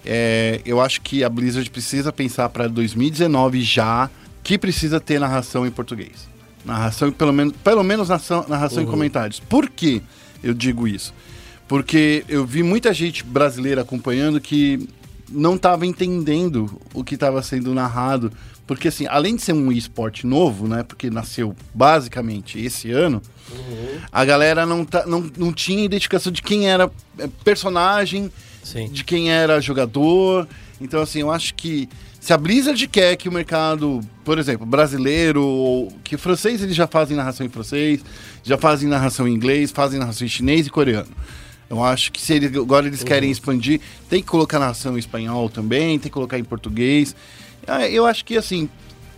É, 0.06 0.62
eu 0.66 0.82
acho 0.82 1.02
que 1.02 1.24
a 1.24 1.30
Blizzard 1.30 1.70
precisa 1.70 2.12
pensar 2.12 2.50
pra 2.50 2.68
2019 2.68 3.62
já 3.62 4.10
que 4.44 4.58
precisa 4.58 5.00
ter 5.00 5.20
narração 5.20 5.66
em 5.66 5.72
português. 5.72 6.28
Narração, 6.66 7.12
pelo 7.12 7.32
menos, 7.34 7.54
pelo 7.64 7.84
menos 7.84 8.10
narração, 8.10 8.46
narração 8.48 8.84
Uhum. 8.84 8.90
e 8.90 8.92
comentários. 8.92 9.40
Por 9.40 9.70
que 9.70 10.02
eu 10.44 10.54
digo 10.54 10.88
isso? 10.88 11.14
Porque 11.68 12.26
eu 12.28 12.46
vi 12.46 12.62
muita 12.64 12.94
gente 12.94 13.24
brasileira 13.24 13.82
acompanhando 13.82 14.40
que 14.42 14.88
não 15.30 15.56
estava 15.56 15.86
entendendo 15.86 16.80
o 16.94 17.04
que 17.04 17.16
estava 17.16 17.42
sendo 17.42 17.74
narrado. 17.74 18.32
Porque, 18.68 18.88
assim, 18.88 19.06
além 19.08 19.36
de 19.36 19.42
ser 19.42 19.54
um 19.54 19.72
esporte 19.72 20.26
novo, 20.28 20.68
né? 20.68 20.84
Porque 20.84 21.10
nasceu 21.10 21.56
basicamente 21.74 22.60
esse 22.60 22.92
ano, 22.92 23.22
a 24.12 24.24
galera 24.24 24.66
não, 24.66 24.86
tá, 24.86 25.06
não, 25.06 25.30
não 25.38 25.52
tinha 25.52 25.84
identificação 25.84 26.32
de 26.32 26.42
quem 26.42 26.70
era 26.70 26.90
é, 27.18 27.28
personagem, 27.44 28.32
Sim. 28.64 28.88
de 28.90 29.04
quem 29.04 29.32
era 29.32 29.60
jogador. 29.62 30.48
Então, 30.82 31.02
assim, 31.02 31.20
eu 31.20 31.32
acho 31.32 31.54
que 31.54 31.88
se 32.20 32.32
a 32.32 32.38
Blizzard 32.38 32.88
quer 32.88 33.16
que 33.18 33.28
o 33.28 33.32
mercado, 33.32 34.00
por 34.24 34.40
exemplo, 34.40 34.66
brasileiro, 34.66 35.44
ou 35.44 35.92
que 36.04 36.16
francês 36.18 36.62
eles 36.62 36.76
já 36.76 36.88
fazem 36.88 37.18
narração 37.18 37.46
em 37.46 37.50
francês, 37.50 38.00
já 38.44 38.58
fazem 38.58 38.88
narração 38.88 39.28
em 39.28 39.34
inglês, 39.34 39.72
fazem 39.72 40.00
narração 40.00 40.26
em 40.26 40.30
chinês 40.30 40.66
e 40.66 40.70
coreano. 40.70 41.10
Eu 41.70 41.84
acho 41.84 42.12
que 42.12 42.22
se 42.22 42.34
eles, 42.34 42.56
agora 42.56 42.88
eles 42.88 43.04
querem 43.04 43.32
expandir, 43.32 43.82
tem 44.10 44.22
que 44.22 44.28
colocar 44.28 44.60
narração 44.60 44.96
em 44.96 45.00
espanhol 45.00 45.50
também, 45.50 46.00
tem 46.00 46.10
que 46.10 46.10
colocar 46.12 46.38
em 46.40 46.44
português. 46.44 47.16
Ah, 47.68 47.88
Eu 47.90 48.06
acho 48.06 48.24
que, 48.24 48.38
assim, 48.38 48.70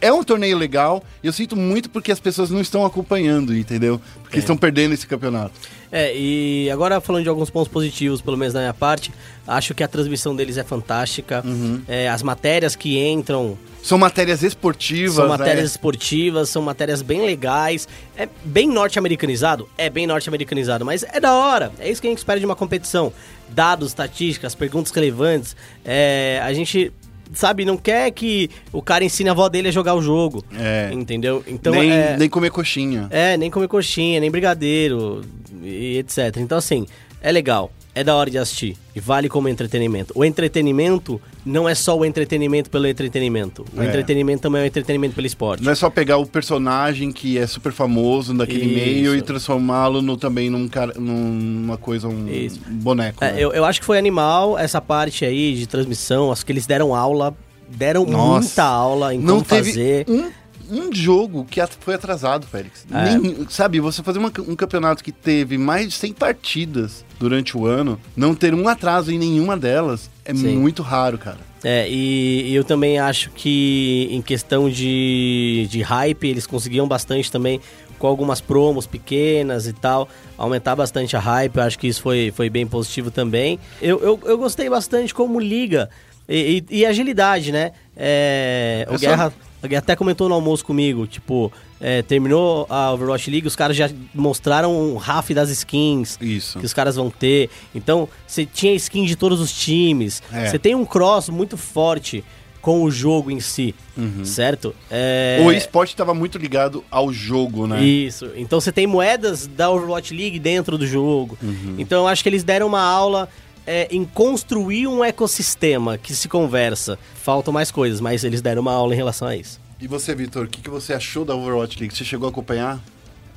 é 0.05 0.13
um 0.13 0.23
torneio 0.23 0.57
legal. 0.57 1.03
e 1.23 1.27
Eu 1.27 1.33
sinto 1.33 1.55
muito 1.55 1.89
porque 1.89 2.11
as 2.11 2.19
pessoas 2.19 2.49
não 2.51 2.61
estão 2.61 2.85
acompanhando, 2.85 3.55
entendeu? 3.55 3.99
Porque 4.21 4.39
estão 4.39 4.55
perdendo 4.55 4.93
esse 4.93 5.07
campeonato. 5.07 5.53
É, 5.91 6.15
e 6.15 6.69
agora 6.71 6.99
falando 6.99 7.23
de 7.23 7.29
alguns 7.29 7.49
pontos 7.49 7.71
positivos, 7.71 8.21
pelo 8.21 8.37
menos 8.37 8.53
da 8.53 8.59
minha 8.59 8.73
parte, 8.73 9.11
acho 9.47 9.73
que 9.73 9.83
a 9.83 9.87
transmissão 9.87 10.35
deles 10.35 10.57
é 10.57 10.63
fantástica. 10.63 11.41
Uhum. 11.45 11.81
É, 11.87 12.09
as 12.09 12.21
matérias 12.21 12.75
que 12.75 12.99
entram 12.99 13.57
São 13.81 13.97
matérias 13.97 14.43
esportivas, 14.43 15.15
são 15.15 15.23
né? 15.25 15.37
matérias 15.37 15.71
esportivas, 15.71 16.49
são 16.49 16.61
matérias 16.61 17.01
bem 17.01 17.25
legais. 17.25 17.87
É 18.17 18.27
bem 18.43 18.67
norte-americanizado? 18.67 19.69
É 19.77 19.89
bem 19.89 20.05
norte-americanizado, 20.05 20.83
mas 20.83 21.03
é 21.03 21.19
da 21.19 21.33
hora. 21.33 21.71
É 21.79 21.89
isso 21.89 22.01
que 22.01 22.07
a 22.07 22.09
gente 22.09 22.19
espera 22.19 22.39
de 22.39 22.45
uma 22.45 22.55
competição. 22.55 23.13
Dados, 23.49 23.89
estatísticas, 23.89 24.53
perguntas 24.53 24.91
relevantes. 24.91 25.55
É, 25.83 26.41
a 26.43 26.51
gente, 26.53 26.91
sabe, 27.34 27.65
não 27.65 27.78
quer 27.78 28.11
que 28.11 28.49
o 28.71 28.82
cara 28.82 29.03
ensine 29.03 29.30
a 29.30 29.32
avó 29.32 29.49
dele 29.49 29.69
a 29.69 29.71
jogar 29.71 29.95
o 29.95 30.01
jogo. 30.01 30.43
É. 30.57 30.89
Entendeu? 30.91 31.43
Então 31.47 31.73
nem, 31.73 31.91
é... 31.91 32.17
nem 32.17 32.30
comer 32.30 32.51
coxinha. 32.51 33.07
É, 33.09 33.38
nem 33.38 33.49
comer 33.49 33.67
coxinha, 33.67 34.19
nem 34.19 34.32
brigadeiro 34.32 35.23
e 35.63 35.97
etc. 35.97 36.38
Então, 36.38 36.57
assim, 36.57 36.86
é 37.21 37.32
legal, 37.32 37.71
é 37.95 38.03
da 38.03 38.13
hora 38.13 38.29
de 38.29 38.37
assistir 38.37 38.75
e 38.93 38.99
vale 38.99 39.29
como 39.29 39.47
entretenimento. 39.47 40.11
O 40.15 40.23
entretenimento 40.25 41.19
não 41.45 41.67
é 41.67 41.73
só 41.73 41.97
o 41.97 42.03
entretenimento 42.03 42.69
pelo 42.69 42.85
entretenimento. 42.87 43.65
O 43.75 43.81
É. 43.81 43.85
entretenimento 43.87 44.41
também 44.41 44.61
é 44.61 44.65
o 44.65 44.67
entretenimento 44.67 45.15
pelo 45.15 45.25
esporte. 45.25 45.63
Não 45.63 45.71
é 45.71 45.75
só 45.75 45.89
pegar 45.89 46.17
o 46.17 46.25
personagem 46.25 47.11
que 47.11 47.37
é 47.37 47.47
super 47.47 47.71
famoso 47.71 48.33
daquele 48.33 48.65
Isso. 48.65 48.73
meio 48.75 49.15
e 49.15 49.21
transformá-lo 49.21 50.01
no, 50.01 50.17
também 50.17 50.49
num 50.49 50.67
cara, 50.67 50.93
numa 50.99 51.77
coisa, 51.77 52.07
um 52.09 52.27
Isso. 52.27 52.59
boneco. 52.69 53.23
É, 53.23 53.31
né? 53.31 53.41
eu, 53.41 53.51
eu 53.53 53.63
acho 53.63 53.79
que 53.79 53.85
foi 53.85 53.97
animal 53.97 54.59
essa 54.59 54.81
parte 54.81 55.23
aí 55.23 55.55
de 55.55 55.65
transmissão. 55.65 56.31
Acho 56.31 56.45
que 56.45 56.51
eles 56.51 56.65
deram 56.67 56.93
aula, 56.93 57.33
deram 57.69 58.05
Nossa. 58.05 58.39
muita 58.41 58.63
aula 58.63 59.13
em 59.15 59.19
Não 59.19 59.35
como 59.35 59.45
fazer. 59.45 60.05
um, 60.09 60.29
um 60.70 60.93
jogo 60.93 61.45
que 61.49 61.61
foi 61.80 61.93
atrasado, 61.95 62.45
Félix. 62.47 62.86
É. 62.91 63.18
Nem- 63.18 63.47
sabe, 63.49 63.80
você 63.80 64.01
fazer 64.03 64.20
uma- 64.20 64.32
um 64.47 64.55
campeonato 64.55 65.03
que 65.03 65.11
teve 65.11 65.57
mais 65.57 65.88
de 65.89 65.93
100 65.95 66.13
partidas 66.13 67.03
durante 67.20 67.57
o 67.57 67.66
ano, 67.66 67.99
não 68.16 68.34
ter 68.36 68.53
um 68.53 68.68
atraso 68.68 69.11
em 69.11 69.18
nenhuma 69.20 69.55
delas, 69.57 70.09
é 70.24 70.34
Sim. 70.34 70.57
muito 70.57 70.82
raro, 70.82 71.18
cara. 71.18 71.38
É, 71.63 71.89
e, 71.89 72.53
eu 72.53 72.63
também 72.63 72.99
acho 72.99 73.32
que 73.32 74.07
em 74.11 74.22
questão 74.22 74.70
de, 74.70 75.68
de 75.70 75.82
hype, 75.82 76.28
eles 76.28 76.45
conseguiam 76.45 76.88
bastante 76.88 77.32
também 77.32 77.59
com 77.97 78.05
algumas 78.07 78.41
promos 78.41 78.86
pequenas 78.86 79.66
e 79.66 79.74
tal, 79.74 80.07
aumentar 80.38 80.76
bastante 80.76 81.16
a 81.16 81.20
hype, 81.20 81.55
eu 81.55 81.63
acho 81.63 81.80
que 81.80 81.88
isso 81.88 82.01
foi, 82.01 82.32
foi 82.36 82.49
bem 82.49 82.68
positivo 82.68 83.09
também. 83.09 83.57
Eu, 83.82 83.99
eu, 84.01 84.20
eu 84.26 84.38
gostei 84.38 84.70
bastante 84.70 85.13
como 85.13 85.39
liga 85.39 85.89
e, 86.28 86.63
e- 86.70 86.80
e 86.80 86.86
agilidade, 86.86 87.51
né? 87.51 87.72
É, 87.95 88.86
o 88.89 88.95
É 88.95 88.97
só- 88.97 89.07
Guerra 89.07 89.34
até 89.77 89.95
comentou 89.95 90.29
no 90.29 90.35
almoço 90.35 90.63
comigo, 90.63 91.07
tipo, 91.07 91.51
é, 91.79 92.01
terminou 92.01 92.65
a 92.69 92.91
Overwatch 92.93 93.29
League, 93.31 93.47
os 93.47 93.55
caras 93.55 93.75
já 93.75 93.89
mostraram 94.13 94.75
um 94.75 94.97
RAF 94.97 95.33
das 95.33 95.49
skins, 95.49 96.17
Isso. 96.21 96.59
que 96.59 96.65
os 96.65 96.73
caras 96.73 96.95
vão 96.95 97.09
ter. 97.09 97.49
Então, 97.73 98.07
você 98.27 98.45
tinha 98.45 98.73
skin 98.73 99.05
de 99.05 99.15
todos 99.15 99.39
os 99.39 99.51
times. 99.51 100.21
É. 100.31 100.47
Você 100.47 100.59
tem 100.59 100.75
um 100.75 100.85
cross 100.85 101.29
muito 101.29 101.57
forte 101.57 102.23
com 102.65 102.81
o 102.83 102.89
jogo 102.89 103.29
em 103.29 103.39
si, 103.39 103.75
certo? 104.23 104.73
É... 104.89 105.39
O 105.45 105.51
esporte 105.51 105.91
estava 105.91 106.15
muito 106.15 106.39
ligado 106.39 106.83
ao 106.89 107.13
jogo, 107.13 107.67
né? 107.67 107.83
Isso. 107.83 108.31
Então 108.35 108.59
você 108.59 108.71
tem 108.71 108.87
moedas 108.87 109.45
da 109.45 109.69
Overwatch 109.69 110.11
League 110.11 110.39
dentro 110.39 110.75
do 110.75 110.87
jogo. 110.87 111.37
Uhum. 111.43 111.75
Então 111.77 111.99
eu 112.01 112.07
acho 112.07 112.23
que 112.23 112.29
eles 112.29 112.43
deram 112.43 112.65
uma 112.65 112.81
aula 112.81 113.29
é, 113.66 113.88
em 113.91 114.05
construir 114.05 114.88
um 114.88 115.03
ecossistema 115.03 115.97
que 115.97 116.13
se 116.16 116.28
conversa. 116.28 116.97
Faltam 117.16 117.53
mais 117.53 117.72
coisas, 117.72 117.99
mas 117.99 118.24
eles 118.24 118.41
deram 118.41 118.61
uma 118.61 118.74
aula 118.74 118.93
em 118.93 118.97
relação 118.97 119.28
a 119.28 119.36
isso. 119.36 119.59
E 119.80 119.88
você, 119.88 120.16
Vitor, 120.16 120.45
o 120.45 120.47
que, 120.47 120.61
que 120.61 120.70
você 120.70 120.93
achou 120.93 121.26
da 121.26 121.36
Overwatch 121.36 121.78
League? 121.80 121.95
Você 121.95 122.05
chegou 122.05 122.28
a 122.28 122.30
acompanhar? 122.32 122.80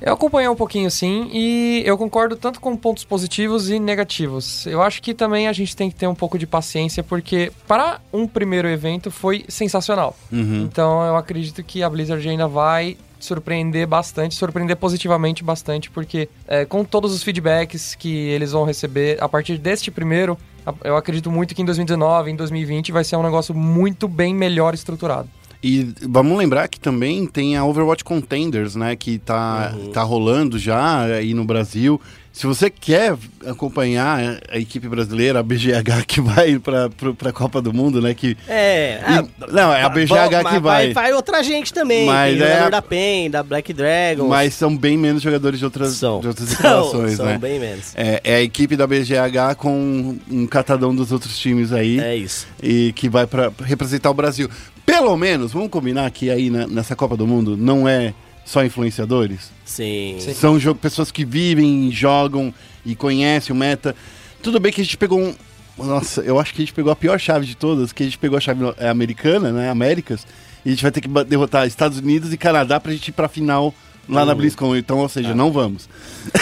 Eu 0.01 0.13
acompanhei 0.13 0.47
um 0.47 0.55
pouquinho 0.55 0.89
sim 0.89 1.29
e 1.31 1.83
eu 1.85 1.97
concordo 1.97 2.35
tanto 2.35 2.61
com 2.61 2.75
pontos 2.75 3.03
positivos 3.03 3.69
e 3.69 3.79
negativos. 3.79 4.65
Eu 4.65 4.81
acho 4.81 5.01
que 5.01 5.13
também 5.13 5.47
a 5.47 5.53
gente 5.53 5.75
tem 5.75 5.89
que 5.89 5.95
ter 5.95 6.07
um 6.07 6.15
pouco 6.15 6.37
de 6.37 6.47
paciência 6.47 7.03
porque 7.03 7.51
para 7.67 7.99
um 8.13 8.25
primeiro 8.25 8.67
evento 8.67 9.11
foi 9.11 9.43
sensacional. 9.49 10.15
Então 10.63 11.05
eu 11.05 11.17
acredito 11.17 11.61
que 11.63 11.83
a 11.83 11.89
Blizzard 11.89 12.27
ainda 12.27 12.47
vai 12.47 12.97
surpreender 13.19 13.85
bastante, 13.85 14.35
surpreender 14.35 14.77
positivamente 14.77 15.43
bastante, 15.43 15.91
porque 15.91 16.29
é, 16.47 16.63
com 16.63 16.85
todos 16.85 17.13
os 17.13 17.21
feedbacks 17.21 17.93
que 17.93 18.09
eles 18.09 18.53
vão 18.53 18.63
receber 18.63 19.21
a 19.21 19.27
partir 19.27 19.57
deste 19.57 19.91
primeiro, 19.91 20.37
eu 20.83 20.95
acredito 20.95 21.29
muito 21.29 21.53
que 21.53 21.61
em 21.61 21.65
2019, 21.65 22.31
em 22.31 22.35
2020 22.35 22.91
vai 22.91 23.03
ser 23.03 23.17
um 23.17 23.23
negócio 23.23 23.53
muito 23.53 24.07
bem 24.07 24.33
melhor 24.33 24.73
estruturado. 24.73 25.29
E 25.61 25.93
vamos 26.07 26.37
lembrar 26.37 26.67
que 26.69 26.79
também 26.79 27.25
tem 27.27 27.57
a 27.57 27.65
Overwatch 27.65 28.03
Contenders, 28.03 28.75
né? 28.75 28.95
Que 28.95 29.17
tá, 29.17 29.73
tá 29.93 30.01
rolando 30.03 30.57
já 30.57 31.01
aí 31.03 31.33
no 31.33 31.43
Brasil. 31.43 31.99
Se 32.31 32.47
você 32.47 32.69
quer 32.69 33.17
acompanhar 33.45 34.39
a 34.49 34.57
equipe 34.57 34.87
brasileira, 34.87 35.39
a 35.39 35.43
BGH 35.43 36.05
que 36.07 36.21
vai 36.21 36.57
pra, 36.59 36.89
pro- 36.89 37.13
pra 37.13 37.33
Copa 37.33 37.61
do 37.61 37.73
Mundo, 37.73 38.01
né? 38.01 38.13
Que, 38.13 38.37
É. 38.47 39.01
E- 39.19 39.51
não, 39.51 39.73
é 39.73 39.83
a 39.83 39.89
BGH 39.89 40.43
mas 40.43 40.53
que 40.53 40.59
vai. 40.59 40.93
Vai 40.93 41.11
outra 41.11 41.43
gente 41.43 41.73
também. 41.73 42.05
Mas 42.05 42.37
tem 42.37 42.43
é 42.43 42.47
jogador 42.47 42.65
a- 42.67 42.69
da 42.69 42.81
PEN, 42.81 43.29
da 43.29 43.43
Black 43.43 43.73
Dragon. 43.73 44.27
Mas 44.29 44.53
são 44.53 44.77
bem 44.77 44.97
menos 44.97 45.21
jogadores 45.21 45.59
de 45.59 45.65
outras, 45.65 45.93
são. 45.95 46.21
de 46.21 46.27
outras 46.29 46.47
São, 46.49 46.55
instalações, 46.55 47.17
são 47.17 47.25
né? 47.25 47.37
bem 47.37 47.59
menos. 47.59 47.93
É, 47.95 48.21
é 48.23 48.35
a 48.35 48.41
equipe 48.41 48.77
da 48.77 48.87
BGH 48.87 49.55
com 49.57 50.17
um 50.31 50.47
catadão 50.47 50.95
dos 50.95 51.11
outros 51.11 51.37
times 51.37 51.73
aí. 51.73 51.99
É 51.99 52.15
isso. 52.15 52.47
e 52.63 52.93
que 52.93 53.09
vai 53.09 53.27
para 53.27 53.51
representar 53.65 54.09
o 54.09 54.13
Brasil. 54.13 54.49
Pelo 54.91 55.15
menos, 55.15 55.51
vamos 55.51 55.69
combinar 55.69 56.09
que 56.09 56.29
aí 56.31 56.49
na- 56.49 56.65
nessa 56.67 56.95
Copa 56.95 57.15
do 57.15 57.27
Mundo 57.27 57.55
não 57.55 57.87
é 57.87 58.13
só 58.43 58.63
influenciadores. 58.65 59.51
Sim. 59.63 60.17
São 60.33 60.59
jogo, 60.59 60.79
pessoas 60.79 61.11
que 61.11 61.23
vivem, 61.23 61.91
jogam 61.91 62.51
e 62.83 62.95
conhecem 62.95 63.55
o 63.55 63.57
meta. 63.57 63.95
Tudo 64.41 64.59
bem 64.59 64.71
que 64.71 64.81
a 64.81 64.83
gente 64.83 64.97
pegou 64.97 65.19
um. 65.19 65.35
Nossa, 65.77 66.21
eu 66.21 66.39
acho 66.39 66.53
que 66.53 66.61
a 66.61 66.65
gente 66.65 66.73
pegou 66.73 66.91
a 66.91 66.95
pior 66.95 67.19
chave 67.19 67.45
de 67.45 67.55
todas, 67.55 67.93
que 67.93 68.01
a 68.01 68.05
gente 68.05 68.17
pegou 68.17 68.37
a 68.37 68.41
chave 68.41 68.63
é, 68.77 68.89
americana, 68.89 69.51
né? 69.51 69.69
Américas. 69.69 70.25
E 70.65 70.69
a 70.69 70.71
gente 70.71 70.81
vai 70.81 70.91
ter 70.91 71.01
que 71.01 71.07
derrotar 71.25 71.67
Estados 71.67 71.99
Unidos 71.99 72.33
e 72.33 72.37
Canadá 72.37 72.79
pra 72.79 72.91
gente 72.91 73.09
ir 73.09 73.11
pra 73.11 73.29
final 73.29 73.73
lá 74.09 74.25
na 74.25 74.33
BlizzCon. 74.33 74.75
Então, 74.75 74.97
ou 74.97 75.07
seja, 75.07 75.33
não 75.35 75.51
vamos. 75.51 75.87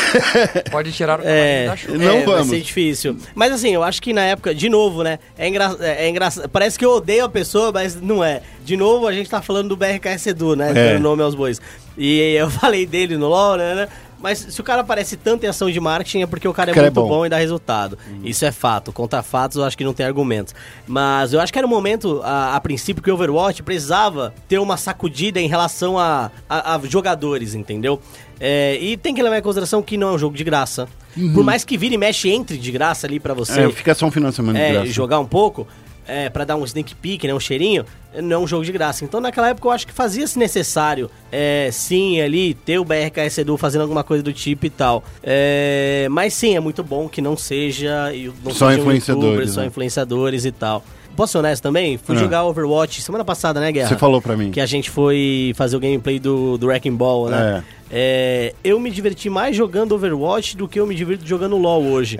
Pode 0.71 0.91
tirar 0.91 1.19
o 1.19 1.23
É, 1.23 1.65
da 1.67 1.75
chuva. 1.75 1.97
Não 1.97 2.17
é, 2.17 2.25
vamos. 2.25 2.47
Vai 2.49 2.59
ser 2.59 2.61
difícil. 2.61 3.17
Mas 3.35 3.51
assim, 3.51 3.73
eu 3.73 3.83
acho 3.83 4.01
que 4.01 4.13
na 4.13 4.23
época, 4.23 4.55
de 4.55 4.69
novo, 4.69 5.03
né? 5.03 5.19
É, 5.37 5.47
engra... 5.47 5.75
é 5.79 6.09
engraçado. 6.09 6.49
Parece 6.49 6.79
que 6.79 6.85
eu 6.85 6.91
odeio 6.91 7.25
a 7.25 7.29
pessoa, 7.29 7.71
mas 7.71 7.99
não 7.99 8.23
é. 8.23 8.41
De 8.63 8.75
novo, 8.77 9.07
a 9.07 9.13
gente 9.13 9.29
tá 9.29 9.41
falando 9.41 9.69
do 9.69 9.77
BRKS 9.77 10.27
Edu, 10.27 10.55
né? 10.55 10.71
É. 10.71 10.73
Dando 10.93 11.03
nome 11.03 11.21
aos 11.21 11.35
bois. 11.35 11.61
E 11.97 12.35
eu 12.35 12.49
falei 12.51 12.85
dele 12.85 13.17
no 13.17 13.27
LoL, 13.27 13.57
né? 13.57 13.75
né? 13.75 13.87
Mas 14.19 14.39
se 14.39 14.59
o 14.59 14.63
cara 14.63 14.81
aparece 14.81 15.15
tanto 15.15 15.43
em 15.45 15.47
ação 15.47 15.69
de 15.69 15.79
marketing 15.79 16.21
é 16.21 16.25
porque 16.27 16.47
o 16.47 16.53
cara 16.53 16.71
é 16.71 16.73
cara 16.73 16.87
é 16.87 16.89
muito 16.89 17.01
bom. 17.01 17.07
bom. 17.19 17.25
e 17.25 17.29
dá 17.29 17.37
resultado. 17.37 17.97
Isso 18.23 18.43
é 18.45 18.51
fato. 18.51 18.91
Contra 18.91 19.21
fatos, 19.21 19.57
eu 19.57 19.63
acho 19.63 19.77
que 19.77 19.83
não 19.83 19.93
tem 19.93 20.05
argumentos. 20.05 20.55
Mas 20.87 21.33
eu 21.33 21.39
acho 21.39 21.51
que 21.53 21.59
era 21.59 21.67
um 21.67 21.69
momento, 21.69 22.21
a, 22.23 22.55
a 22.55 22.61
princípio, 22.61 23.03
que 23.03 23.11
o 23.11 23.13
Overwatch 23.13 23.61
precisava 23.63 24.33
ter 24.47 24.57
uma 24.59 24.75
sacudida 24.77 25.39
em 25.39 25.47
relação 25.47 25.97
a, 25.99 26.31
a- 26.49 26.75
a 26.75 26.79
jogadores, 26.87 27.53
entendeu? 27.53 28.01
É, 28.39 28.77
e 28.81 28.97
tem 28.97 29.13
que 29.15 29.21
levar 29.21 29.37
em 29.37 29.41
consideração 29.41 29.81
que 29.81 29.97
não 29.97 30.09
é 30.09 30.11
um 30.13 30.17
jogo 30.19 30.35
de 30.35 30.43
graça. 30.43 30.87
Por 31.33 31.43
mais 31.43 31.63
que 31.65 31.75
vire 31.77 31.95
e 31.95 31.97
mexe 31.97 32.29
entre 32.29 32.57
de 32.59 32.71
graça 32.71 33.07
ali 33.07 33.19
pra 33.19 33.33
você 33.33 33.61
É, 33.61 33.69
fica 33.71 33.95
só 33.95 34.05
um 34.05 34.11
de 34.29 34.35
semana 34.35 34.59
de 34.59 34.65
é, 34.65 34.71
graça. 34.73 34.87
jogar 34.91 35.19
um 35.19 35.25
pouco, 35.25 35.67
é, 36.07 36.29
para 36.29 36.45
dar 36.45 36.55
um 36.55 36.63
sneak 36.63 36.95
peek, 36.95 37.27
né, 37.27 37.33
um 37.33 37.39
cheirinho, 37.39 37.85
não 38.23 38.37
é 38.37 38.39
um 38.39 38.47
jogo 38.47 38.63
de 38.65 38.71
graça. 38.71 39.03
Então 39.03 39.19
naquela 39.19 39.49
época 39.49 39.67
eu 39.67 39.71
acho 39.71 39.85
que 39.85 39.93
fazia-se 39.93 40.39
necessário, 40.39 41.09
é, 41.31 41.69
sim, 41.71 42.21
ali, 42.21 42.53
ter 42.53 42.79
o 42.79 42.85
BRKS 42.85 43.39
Edu 43.39 43.57
fazendo 43.57 43.81
alguma 43.81 44.03
coisa 44.03 44.23
do 44.23 44.31
tipo 44.33 44.65
e 44.65 44.69
tal. 44.69 45.03
É, 45.21 46.07
mas 46.09 46.33
sim, 46.33 46.55
é 46.55 46.59
muito 46.59 46.83
bom 46.83 47.07
que 47.09 47.21
não 47.21 47.35
seja... 47.37 48.11
Não 48.43 48.51
Só 48.51 48.69
sejam 48.69 48.81
influenciadores, 48.83 49.25
youtubers, 49.29 49.51
Só 49.51 49.61
né? 49.61 49.67
influenciadores 49.67 50.45
e 50.45 50.51
tal. 50.51 50.83
posso 51.15 51.31
ser 51.31 51.37
honesto 51.39 51.63
também? 51.63 51.97
Fui 51.97 52.15
Ah. 52.15 52.19
jogar 52.19 52.43
Overwatch 52.45 53.01
semana 53.01 53.25
passada, 53.25 53.59
né, 53.59 53.71
Guerra? 53.71 53.89
Você 53.89 53.97
falou 53.97 54.21
pra 54.21 54.37
mim. 54.37 54.51
Que 54.51 54.61
a 54.61 54.65
gente 54.67 54.89
foi 54.91 55.51
fazer 55.55 55.75
o 55.75 55.79
gameplay 55.79 56.19
do, 56.19 56.57
do 56.59 56.67
Wrecking 56.67 56.95
Ball, 56.95 57.29
né? 57.29 57.63
É, 57.89 58.53
eu 58.63 58.79
me 58.79 58.91
diverti 58.91 59.27
mais 59.29 59.55
jogando 59.55 59.93
Overwatch 59.95 60.55
do 60.55 60.67
que 60.67 60.79
eu 60.79 60.85
me 60.85 60.93
divirto 60.93 61.25
jogando 61.25 61.57
LoL 61.57 61.83
hoje. 61.85 62.19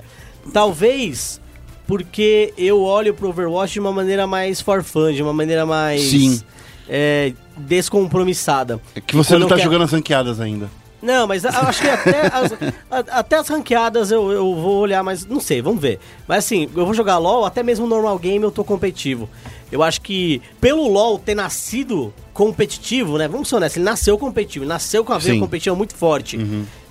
Talvez 0.52 1.40
porque 1.88 2.52
eu 2.58 2.82
olho 2.82 3.12
pro 3.14 3.30
Overwatch 3.30 3.72
de 3.72 3.80
uma 3.80 3.90
maneira 3.90 4.26
mais 4.26 4.60
for 4.60 4.84
fun, 4.84 5.10
de 5.12 5.22
uma 5.22 5.32
maneira 5.32 5.64
mais... 5.66 6.02
Sim. 6.02 6.40
é, 6.88 7.32
descompromissada. 7.56 8.80
É 8.94 9.00
que 9.00 9.16
você 9.16 9.30
Quando 9.34 9.40
não 9.40 9.48
tá 9.48 9.56
quero- 9.56 9.64
jogando 9.64 9.84
as 9.84 9.90
ranqueadas 9.92 10.38
ainda. 10.40 10.70
Não, 11.00 11.26
mas 11.28 11.44
acho 11.44 11.80
que 11.80 11.88
até 11.88 12.26
as, 12.26 12.52
até 13.10 13.36
as 13.36 13.48
ranqueadas 13.48 14.10
eu, 14.10 14.30
eu 14.32 14.54
vou 14.56 14.78
olhar, 14.80 15.02
mas 15.02 15.24
não 15.24 15.40
sei, 15.40 15.62
vamos 15.62 15.80
ver. 15.80 15.98
Mas 16.26 16.38
assim, 16.44 16.68
eu 16.74 16.84
vou 16.84 16.92
jogar 16.92 17.18
LoL, 17.18 17.44
até 17.44 17.62
mesmo 17.62 17.86
no 17.86 17.94
normal 17.94 18.18
game 18.18 18.44
eu 18.44 18.50
tô 18.50 18.64
competitivo. 18.64 19.28
Eu 19.70 19.82
acho 19.82 20.00
que 20.00 20.42
pelo 20.60 20.88
LoL 20.88 21.18
ter 21.18 21.34
nascido 21.36 22.12
competitivo, 22.34 23.16
né? 23.16 23.28
Vamos 23.28 23.48
ser 23.48 23.56
honestos, 23.56 23.76
ele 23.76 23.84
nasceu 23.84 24.18
competitivo, 24.18 24.64
nasceu 24.64 25.04
com 25.04 25.12
a 25.12 25.18
veia 25.18 25.38
competitiva 25.38 25.74
muito 25.76 25.94
forte. 25.94 26.38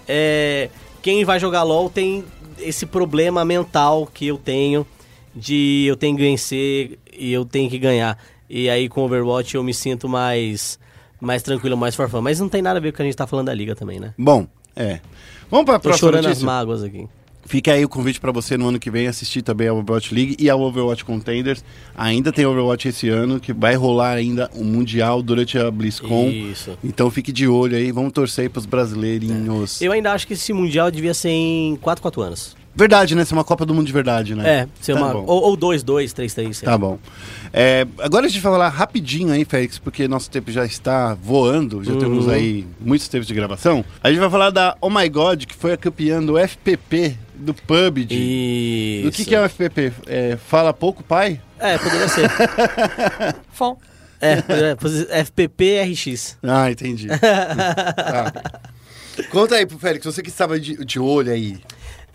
É, 0.08 0.70
quem 1.02 1.24
vai 1.26 1.38
jogar 1.40 1.64
LoL 1.64 1.90
tem 1.90 2.24
esse 2.60 2.86
problema 2.86 3.44
mental 3.46 4.08
que 4.12 4.28
eu 4.28 4.38
tenho 4.38 4.86
de 5.36 5.86
eu 5.88 5.96
tenho 5.96 6.16
que 6.16 6.24
vencer 6.24 6.98
e 7.12 7.32
eu 7.32 7.46
tenho 7.46 7.70
que 7.70 7.78
ganhar. 7.78 8.18
E 8.50 8.70
aí 8.70 8.88
com 8.90 9.02
Overwatch 9.04 9.56
eu 9.56 9.64
me 9.64 9.74
sinto 9.74 10.08
mais 10.10 10.80
mais 11.20 11.42
tranquilo, 11.44 11.76
mais 11.76 11.96
forfã. 11.96 12.22
Mas 12.22 12.40
não 12.40 12.50
tem 12.50 12.62
nada 12.62 12.80
a 12.80 12.82
ver 12.82 12.92
com 12.92 12.96
o 12.96 12.98
que 12.98 13.02
a 13.04 13.06
gente 13.06 13.16
tá 13.18 13.28
falando 13.28 13.48
da 13.48 13.54
liga 13.54 13.76
também, 13.76 14.00
né? 14.00 14.14
Bom, 14.18 14.48
é. 14.76 15.00
Vamos 15.50 15.66
pra 15.66 15.76
Tô 15.80 15.84
próxima 15.90 15.98
chorando 16.08 16.26
as 16.26 16.30
notícia. 16.30 16.46
mágoas 16.46 16.84
aqui. 16.84 17.08
Fica 17.48 17.72
aí 17.72 17.86
o 17.86 17.88
convite 17.90 18.20
pra 18.20 18.32
você 18.32 18.58
no 18.58 18.68
ano 18.68 18.78
que 18.78 18.92
vem 18.92 19.08
assistir 19.08 19.42
também 19.42 19.70
a 19.70 19.74
Overwatch 19.74 20.14
League 20.14 20.36
e 20.38 20.50
a 20.50 20.56
Overwatch 20.58 21.06
Contenders. 21.06 21.64
Ainda 21.98 22.32
tem 22.34 22.46
Overwatch 22.46 22.90
esse 22.90 23.08
ano, 23.08 23.40
que 23.40 23.54
vai 23.54 23.74
rolar 23.76 24.12
ainda 24.12 24.52
o 24.54 24.66
Mundial 24.66 25.22
durante 25.24 25.58
a 25.58 25.72
BlizzCon. 25.72 26.28
Isso. 26.30 26.78
Então 26.84 27.10
fique 27.10 27.32
de 27.32 27.48
olho 27.48 27.78
aí, 27.78 27.90
vamos 27.92 28.12
torcer 28.12 28.44
aí 28.44 28.50
pros 28.50 28.66
brasileirinhos. 28.66 29.82
Eu 29.82 29.94
ainda 29.94 30.12
acho 30.12 30.28
que 30.28 30.34
esse 30.34 30.52
Mundial 30.52 30.92
devia 30.92 31.14
ser 31.14 31.30
em 31.30 31.78
4, 31.78 32.02
4 32.02 32.22
anos. 32.22 32.56
Verdade, 32.76 33.16
né? 33.16 33.26
Ser 33.26 33.34
uma 33.34 33.44
Copa 33.44 33.66
do 33.66 33.74
Mundo 33.74 33.88
de 33.88 33.94
verdade, 33.94 34.36
né? 34.36 34.48
É, 34.48 34.68
ser 34.80 34.94
Tá 34.94 35.00
uma. 35.00 35.12
bom. 35.14 35.24
Ou, 35.26 35.42
ou 35.46 35.58
2, 35.58 35.82
2, 35.82 36.14
3, 36.14 36.32
3. 36.34 36.62
Tá 36.62 36.78
bom. 36.78 37.00
É, 37.52 37.88
agora 37.98 38.28
a 38.28 38.30
gente 38.30 38.40
vai 38.40 38.52
falar 38.52 38.70
rapidinho 38.70 39.32
aí, 39.34 39.44
Félix, 39.46 39.80
porque 39.80 40.08
nosso 40.08 40.30
tempo 40.30 40.52
já 40.52 40.64
está 40.64 41.16
voando, 41.16 41.84
já 41.84 41.94
Uhum. 41.94 41.98
temos 42.00 42.28
aí 42.28 42.68
muitos 42.80 43.08
tempos 43.08 43.26
de 43.28 43.34
gravação. 43.34 43.84
A 44.04 44.10
gente 44.12 44.20
vai 44.20 44.30
falar 44.30 44.52
da 44.52 44.78
Oh 44.80 44.92
My 44.92 45.10
God, 45.10 45.46
que 45.46 45.56
foi 45.56 45.74
a 45.74 45.78
campeã 45.78 46.22
do 46.22 46.38
FPP, 46.38 47.18
do 47.38 47.54
PUBG. 47.54 48.14
Isso. 48.14 49.06
Do 49.06 49.12
que, 49.12 49.26
que 49.26 49.36
é 49.36 49.42
o 49.42 49.50
FPP? 49.50 49.94
É, 50.06 50.38
fala 50.38 50.74
pouco, 50.74 51.04
pai? 51.04 51.40
É, 51.60 51.78
poderia 51.78 52.08
ser. 52.08 52.30
Fom. 53.54 53.78
é, 54.20 55.24
FPP 55.24 55.82
RX. 55.84 56.38
Ah, 56.44 56.72
entendi. 56.72 57.08
Tá. 57.18 58.34
Conta 59.32 59.56
aí 59.56 59.66
pro 59.66 59.80
Félix, 59.80 60.06
você 60.06 60.22
que 60.22 60.30
estava 60.30 60.60
de, 60.60 60.84
de 60.86 61.00
olho 61.00 61.32
aí. 61.32 61.58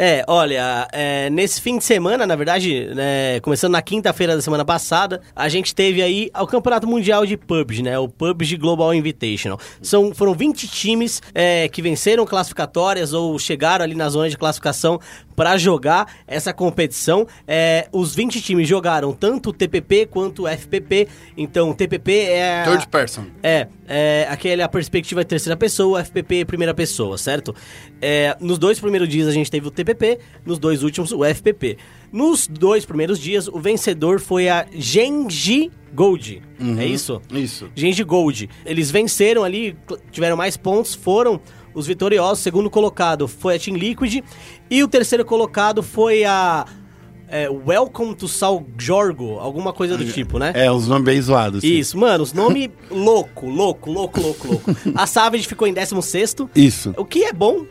É, 0.05 0.24
olha, 0.26 0.88
é, 0.90 1.30
nesse 1.30 1.61
fim 1.61 1.78
de 1.78 1.84
semana, 1.84 2.26
na 2.26 2.34
verdade, 2.34 2.86
né, 2.92 3.38
começando 3.38 3.70
na 3.70 3.80
quinta-feira 3.80 4.34
da 4.34 4.42
semana 4.42 4.64
passada, 4.64 5.20
a 5.32 5.48
gente 5.48 5.72
teve 5.72 6.03
aí 6.03 6.28
o 6.36 6.44
Campeonato 6.44 6.88
Mundial 6.88 7.24
de 7.24 7.36
PUBG, 7.36 7.84
né? 7.84 7.96
O 7.96 8.09
PUBG 8.09 8.57
Global 8.57 8.92
Invitational. 8.92 9.61
São, 9.80 10.12
foram 10.12 10.34
20 10.34 10.66
times 10.66 11.22
é, 11.32 11.68
que 11.68 11.80
venceram 11.80 12.26
classificatórias 12.26 13.12
ou 13.12 13.38
chegaram 13.38 13.84
ali 13.84 13.94
na 13.94 14.09
zona 14.09 14.28
de 14.28 14.36
classificação 14.36 14.98
para 15.43 15.59
jogar 15.59 16.07
essa 16.24 16.53
competição. 16.53 17.26
É, 17.49 17.88
os 17.90 18.14
20 18.14 18.40
times 18.40 18.68
jogaram 18.68 19.12
tanto 19.12 19.51
o 19.51 19.53
TPP 19.53 20.07
quanto 20.07 20.45
o 20.45 20.49
FPP. 20.49 21.09
Então, 21.36 21.70
o 21.70 21.74
TPP 21.74 22.12
é... 22.12 22.62
Third 22.62 22.86
person. 22.86 23.24
é, 23.43 23.66
é 23.88 24.28
aquele 24.30 24.62
a 24.62 24.68
perspectiva 24.68 25.22
é 25.22 25.24
terceira 25.24 25.57
pessoa, 25.57 26.01
o 26.01 26.05
FPP 26.05 26.43
é 26.43 26.45
primeira 26.45 26.72
pessoa, 26.72 27.18
certo? 27.18 27.53
É, 28.01 28.36
nos 28.38 28.57
dois 28.57 28.78
primeiros 28.78 29.09
dias 29.09 29.26
a 29.26 29.32
gente 29.32 29.51
teve 29.51 29.66
o 29.66 29.70
TPP, 29.72 30.20
nos 30.47 30.61
dois 30.61 30.84
últimos 30.84 31.11
o 31.11 31.24
FPP. 31.24 31.76
Nos 32.12 32.47
dois 32.47 32.84
primeiros 32.84 33.18
dias, 33.18 33.49
o 33.49 33.59
vencedor 33.59 34.20
foi 34.20 34.49
a 34.49 34.64
Genji 34.72 35.72
Gold. 35.93 36.40
É 36.78 36.86
isso? 36.86 37.20
Isso. 37.32 37.68
Genji 37.74 38.05
Gold. 38.05 38.49
Eles 38.64 38.93
venceram 38.93 39.43
ali, 39.43 39.76
tiveram 40.12 40.36
mais 40.36 40.57
pontos, 40.57 40.95
foram 40.95 41.40
os 41.75 41.87
vitoriosos. 41.87 42.41
O 42.41 42.43
segundo 42.43 42.70
colocado 42.70 43.27
foi 43.29 43.57
a 43.57 43.59
Team 43.59 43.77
Liquid. 43.77 44.23
E 44.70 44.83
o 44.83 44.89
terceiro 44.89 45.25
colocado 45.25 45.83
foi 45.83 46.25
a. 46.25 46.64
é, 47.29 47.49
Welcome 47.49 48.14
to 48.14 48.29
Sal 48.29 48.64
Jorgo, 48.79 49.39
alguma 49.39 49.73
coisa 49.73 49.97
do 49.97 50.05
tipo, 50.05 50.39
né? 50.39 50.53
É, 50.55 50.70
os 50.70 50.87
nomes 50.87 51.05
bem 51.05 51.20
zoados. 51.20 51.62
sim. 51.62 51.79
Isso, 51.79 51.97
mano, 51.99 52.23
os 52.25 52.33
nomes 52.33 52.68
louco, 52.91 53.49
louco, 53.49 53.91
louco, 53.91 54.20
louco, 54.20 54.47
louco. 54.49 54.73
A 54.95 55.07
Savage 55.07 55.47
ficou 55.49 55.66
em 55.66 55.73
16 55.73 56.37
Isso. 56.55 56.95
o 56.97 57.05
que 57.05 57.25
é 57.25 57.33
bom, 57.33 57.64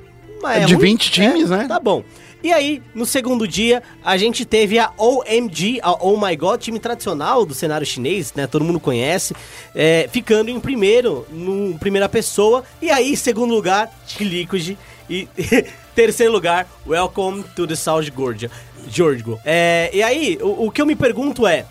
é 0.50 0.66
De 0.66 0.76
ruim. 0.76 0.88
20 0.88 1.12
times, 1.12 1.52
É, 1.52 1.58
né? 1.58 1.68
Tá 1.68 1.80
bom. 1.80 2.04
E 2.44 2.52
aí, 2.52 2.82
no 2.96 3.06
segundo 3.06 3.48
dia, 3.48 3.84
a 4.04 4.18
gente 4.18 4.46
teve 4.46 4.80
a 4.80 4.92
OMG, 4.98 5.80
a 5.84 5.94
Oh 6.04 6.18
My 6.18 6.36
God, 6.36 6.60
time 6.60 6.80
tradicional 6.80 7.46
do 7.46 7.54
cenário 7.54 7.86
chinês, 7.86 8.34
né? 8.34 8.48
Todo 8.48 8.66
mundo 8.66 8.80
conhece, 8.80 9.36
é, 9.76 10.10
ficando 10.12 10.50
em 10.50 10.60
primeiro, 10.60 11.28
no 11.30 11.78
primeira 11.78 12.10
pessoa. 12.10 12.64
E 12.82 12.90
aí, 12.90 13.16
segundo 13.16 13.54
lugar, 13.54 13.92
Liquid. 14.20 14.76
E 15.08 15.28
terceiro 15.94 16.32
lugar, 16.32 16.68
Welcome 16.88 17.44
to 17.56 17.68
the 17.68 17.76
South 17.76 18.06
Georgia. 18.16 18.50
Georgia. 18.90 19.38
É, 19.46 19.92
e 19.94 20.02
aí, 20.02 20.40
o, 20.42 20.66
o 20.66 20.72
que 20.72 20.82
eu 20.82 20.86
me 20.86 20.96
pergunto 20.96 21.46
é. 21.46 21.66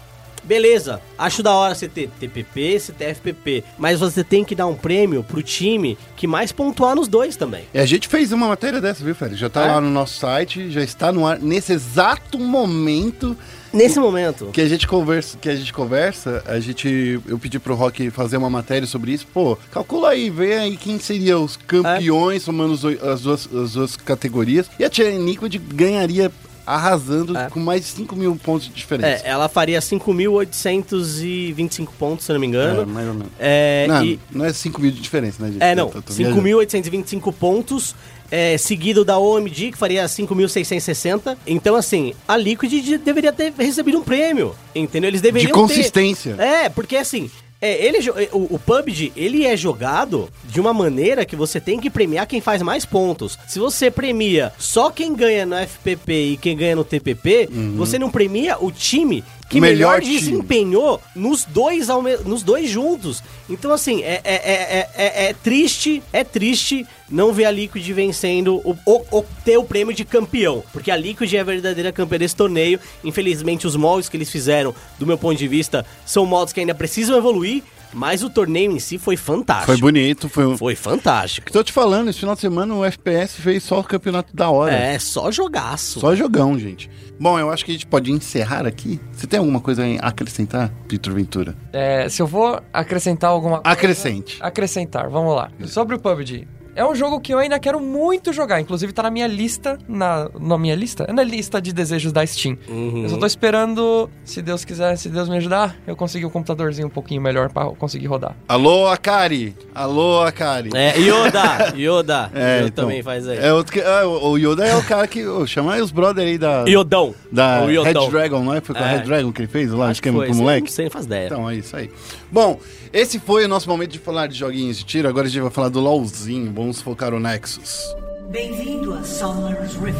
Beleza, 0.44 1.00
acho 1.18 1.42
da 1.42 1.52
hora 1.54 1.74
você 1.74 1.88
ter 1.88 2.08
TPP, 2.18 2.78
você 2.78 2.92
ter 2.92 3.14
FPP, 3.14 3.64
mas 3.78 4.00
você 4.00 4.24
tem 4.24 4.44
que 4.44 4.54
dar 4.54 4.66
um 4.66 4.74
prêmio 4.74 5.22
pro 5.22 5.42
time 5.42 5.96
que 6.16 6.26
mais 6.26 6.52
pontuar 6.52 6.94
nos 6.94 7.08
dois 7.08 7.36
também. 7.36 7.64
E 7.72 7.78
a 7.78 7.86
gente 7.86 8.08
fez 8.08 8.32
uma 8.32 8.48
matéria 8.48 8.80
dessa, 8.80 9.04
viu, 9.04 9.14
Félix? 9.14 9.38
Já 9.38 9.48
tá 9.50 9.64
É? 9.64 9.68
lá 9.72 9.80
no 9.80 9.90
nosso 9.90 10.18
site, 10.18 10.70
já 10.70 10.82
está 10.82 11.12
no 11.12 11.26
ar 11.26 11.38
nesse 11.38 11.72
exato 11.72 12.38
momento 12.38 13.36
Nesse 13.72 14.00
momento. 14.00 14.46
que 14.52 14.60
a 14.60 14.68
gente 14.68 14.86
conversa, 14.86 15.38
que 15.38 15.48
a 15.48 15.54
gente 15.54 15.72
conversa, 15.72 16.42
a 16.46 16.58
gente 16.58 17.20
eu 17.28 17.38
pedi 17.38 17.58
pro 17.60 17.74
Rock 17.76 18.10
fazer 18.10 18.36
uma 18.36 18.50
matéria 18.50 18.86
sobre 18.86 19.12
isso. 19.12 19.26
Pô, 19.32 19.56
calcula 19.70 20.08
aí, 20.10 20.28
vê 20.28 20.54
aí 20.54 20.76
quem 20.76 20.98
seria 20.98 21.38
os 21.38 21.56
campeões 21.56 22.42
somando 22.42 22.72
os 22.72 22.82
oi- 22.82 22.98
as 23.00 23.20
duas, 23.20 23.48
as 23.54 23.72
duas 23.74 23.94
categorias. 23.96 24.68
E 24.78 24.84
a 24.84 24.90
Tia 24.90 25.10
Liquid 25.16 25.54
ganharia 25.72 26.32
arrasando 26.74 27.36
É. 27.36 27.48
com 27.50 27.60
mais 27.60 27.82
de 27.82 27.86
5 27.88 28.16
mil 28.16 28.34
pontos 28.36 28.68
de 28.68 28.74
diferença. 28.74 29.24
É, 29.26 29.30
ela 29.30 29.48
faria 29.48 29.80
5.825 29.80 31.88
pontos, 31.98 32.24
se 32.24 32.32
eu 32.32 32.34
não 32.34 32.40
me 32.40 32.46
É, 32.46 32.50
engano. 32.50 32.86
mais 32.86 33.08
ou 33.08 33.14
menos. 33.14 33.28
É, 33.38 33.86
não, 33.88 34.04
e- 34.04 34.20
não 34.30 34.44
é 34.44 34.52
5 34.52 34.80
mil 34.80 34.90
de 34.90 35.00
diferença, 35.00 35.42
né, 35.42 35.52
gente? 35.52 35.62
é, 35.62 35.74
não, 35.74 35.86
Eu 35.86 35.90
tô- 35.92 36.02
tô 36.02 36.12
viajando. 36.12 36.36
5.825 36.36 37.32
pontos, 37.32 37.94
é, 38.30 38.56
seguido 38.58 39.04
da 39.04 39.18
OMG, 39.18 39.72
que 39.72 39.78
faria 39.78 40.06
5.660. 40.08 41.36
Então, 41.46 41.76
assim, 41.76 42.14
a 42.26 42.36
Liquid 42.36 42.70
de- 42.82 42.98
deveria 42.98 43.32
ter 43.32 43.52
recebido 43.56 43.98
um 43.98 44.02
prêmio, 44.02 44.54
entendeu? 44.74 45.08
Eles 45.08 45.20
De 45.20 45.28
deveriam 45.28 45.52
consistência. 45.52 46.34
ter... 46.34 46.42
É, 46.42 46.68
porque 46.68 46.96
assim... 46.96 47.30
É, 47.60 47.84
ele, 47.86 48.00
jo- 48.00 48.14
o, 48.32 48.54
o 48.54 48.58
PUBG, 48.58 49.12
ele 49.14 49.44
é 49.44 49.54
jogado 49.56 50.30
de 50.44 50.58
uma 50.60 50.72
maneira 50.72 51.24
que 51.26 51.36
você 51.36 51.60
tem 51.60 51.78
que 51.78 51.90
premiar 51.90 52.26
quem 52.26 52.40
faz 52.40 52.62
mais 52.62 52.86
pontos. 52.86 53.38
Se 53.46 53.58
você 53.58 53.90
premia 53.90 54.50
só 54.58 54.90
quem 54.90 55.14
ganha 55.14 55.44
no 55.44 55.56
FPP 55.56 56.12
e 56.32 56.36
quem 56.38 56.56
ganha 56.56 56.74
no 56.76 56.84
TPP, 56.84 57.48
você 57.76 57.98
não 57.98 58.10
premia 58.10 58.56
o 58.58 58.72
time 58.72 59.22
que 59.50 59.60
melhor 59.60 60.00
melhor, 60.00 60.00
desempenhou 60.00 61.00
nos 61.14 61.44
dois, 61.44 61.88
nos 62.24 62.42
dois 62.42 62.70
juntos. 62.70 63.22
Então, 63.48 63.72
assim, 63.72 64.02
é, 64.02 64.20
é, 64.24 64.34
é, 64.34 64.88
é, 64.96 65.24
é 65.30 65.34
triste, 65.34 66.02
é 66.12 66.22
triste 66.24 66.86
não 67.10 67.32
ver 67.32 67.46
a 67.46 67.50
Liquid 67.50 67.84
vencendo 67.92 68.56
o, 68.64 68.78
o- 68.86 69.18
o- 69.18 69.24
ter 69.44 69.56
o 69.58 69.64
prêmio 69.64 69.92
de 69.92 70.04
campeão. 70.04 70.62
Porque 70.72 70.90
a 70.90 70.96
Liquid 70.96 71.32
é 71.34 71.40
a 71.40 71.44
verdadeira 71.44 71.90
campeã 71.92 72.18
desse 72.18 72.36
torneio. 72.36 72.78
Infelizmente, 73.02 73.66
os 73.66 73.74
moldes 73.74 74.08
que 74.08 74.16
eles 74.16 74.30
fizeram, 74.30 74.72
do 74.98 75.06
meu 75.06 75.18
ponto 75.18 75.36
de 75.36 75.48
vista, 75.48 75.84
são 76.06 76.24
modos 76.24 76.52
que 76.52 76.60
ainda 76.60 76.74
precisam 76.74 77.16
evoluir. 77.18 77.62
Mas 77.92 78.22
o 78.22 78.30
torneio 78.30 78.72
em 78.72 78.78
si 78.78 78.98
foi 78.98 79.16
fantástico. 79.16 79.66
Foi 79.72 79.76
bonito, 79.78 80.28
foi 80.28 80.46
um... 80.46 80.56
Foi 80.56 80.74
fantástico. 80.76 81.50
Tô 81.52 81.62
te 81.62 81.72
falando, 81.72 82.08
esse 82.08 82.20
final 82.20 82.34
de 82.34 82.40
semana 82.40 82.74
o 82.74 82.84
FPS 82.84 83.40
fez 83.40 83.62
só 83.62 83.80
o 83.80 83.84
campeonato 83.84 84.34
da 84.34 84.48
hora. 84.50 84.72
É, 84.74 84.98
só 84.98 85.30
jogaço. 85.30 86.00
Só 86.00 86.14
jogão, 86.14 86.58
gente. 86.58 86.90
Bom, 87.18 87.38
eu 87.38 87.50
acho 87.50 87.64
que 87.64 87.70
a 87.70 87.74
gente 87.74 87.86
pode 87.86 88.10
encerrar 88.12 88.66
aqui. 88.66 89.00
Você 89.12 89.26
tem 89.26 89.38
alguma 89.38 89.60
coisa 89.60 89.82
a 90.00 90.08
acrescentar, 90.08 90.72
Vitor 90.88 91.12
Ventura? 91.12 91.54
É, 91.72 92.08
se 92.08 92.22
eu 92.22 92.26
vou 92.26 92.60
acrescentar 92.72 93.30
alguma 93.30 93.60
coisa- 93.60 93.72
Acrescente. 93.72 94.38
Acrescentar, 94.40 95.08
vamos 95.10 95.34
lá. 95.34 95.50
Sobre 95.66 95.96
o 95.96 95.98
PUBG. 95.98 96.46
É 96.74 96.84
um 96.84 96.94
jogo 96.94 97.20
que 97.20 97.34
eu 97.34 97.38
ainda 97.38 97.58
quero 97.58 97.80
muito 97.80 98.32
jogar. 98.32 98.60
Inclusive 98.60 98.92
tá 98.92 99.02
na 99.02 99.10
minha 99.10 99.26
lista. 99.26 99.78
Na, 99.88 100.28
na 100.38 100.56
minha 100.56 100.74
lista? 100.74 101.04
É 101.08 101.12
na 101.12 101.22
lista 101.22 101.60
de 101.60 101.72
desejos 101.72 102.12
da 102.12 102.24
Steam. 102.26 102.56
Uhum. 102.68 103.02
Eu 103.02 103.08
só 103.10 103.16
tô 103.16 103.26
esperando, 103.26 104.08
se 104.24 104.40
Deus 104.40 104.64
quiser, 104.64 104.96
se 104.96 105.08
Deus 105.08 105.28
me 105.28 105.36
ajudar, 105.36 105.76
eu 105.86 105.96
conseguir 105.96 106.26
um 106.26 106.30
computadorzinho 106.30 106.86
um 106.86 106.90
pouquinho 106.90 107.20
melhor 107.20 107.50
pra 107.50 107.66
conseguir 107.66 108.06
rodar. 108.06 108.36
Alô, 108.48 108.86
Akari! 108.86 109.56
Alô, 109.74 110.22
Akari! 110.22 110.70
É, 110.74 110.98
Yoda! 110.98 111.74
Yoda! 111.76 112.30
É, 112.40 112.58
Yoda 112.58 112.68
então, 112.68 112.84
também 112.84 113.02
faz 113.02 113.26
aí. 113.28 113.38
É 113.38 113.52
outro 113.52 113.72
que, 113.72 113.80
ah, 113.80 114.06
o 114.06 114.36
Yoda 114.38 114.64
é 114.66 114.76
o 114.76 114.82
cara 114.84 115.06
que. 115.06 115.26
ô, 115.26 115.46
chama 115.46 115.74
aí 115.74 115.82
os 115.82 115.90
brother 115.90 116.26
aí 116.26 116.38
da. 116.38 116.64
Yodão! 116.66 117.14
Da 117.30 117.60
Red. 117.64 117.92
Dragon, 118.10 118.42
não 118.42 118.54
é? 118.54 118.60
Foi 118.60 118.74
com 118.74 118.82
a 118.82 118.86
É. 118.86 118.96
Red 118.96 119.04
Dragon 119.04 119.32
que 119.32 119.40
ele 119.42 119.48
fez 119.48 119.70
lá, 119.72 119.88
Acho 119.88 120.00
que 120.02 120.08
que 120.08 120.14
foi, 120.14 120.26
é 120.26 120.28
pro 120.28 120.36
Não 120.36 120.44
moleque. 120.44 120.72
sei, 120.72 120.84
não 120.86 120.92
faz 120.92 121.06
ideia. 121.06 121.26
Então, 121.26 121.50
é 121.50 121.56
isso 121.56 121.76
aí. 121.76 121.90
Bom, 122.30 122.58
esse 122.92 123.18
foi 123.18 123.44
o 123.44 123.48
nosso 123.48 123.68
momento 123.68 123.92
de 123.92 123.98
falar 123.98 124.26
de 124.26 124.36
joguinhos 124.36 124.78
de 124.78 124.84
tiro. 124.84 125.08
Agora 125.08 125.26
a 125.26 125.30
gente 125.30 125.42
vai 125.42 125.50
falar 125.50 125.68
do 125.68 125.80
LOLzinho. 125.80 126.52
Vamos 126.52 126.82
focar 126.82 127.14
o 127.14 127.20
Nexus. 127.20 127.94
Bem-vindo 128.30 128.92
a 128.94 129.02
Summer's 129.04 129.74
Rift. 129.74 129.98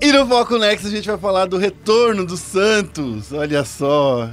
E 0.00 0.12
no 0.12 0.26
Foco 0.26 0.58
Nexus 0.58 0.92
a 0.92 0.96
gente 0.96 1.08
vai 1.08 1.16
falar 1.16 1.46
do 1.46 1.56
retorno 1.56 2.26
do 2.26 2.36
Santos. 2.36 3.32
Olha 3.32 3.64
só, 3.64 4.28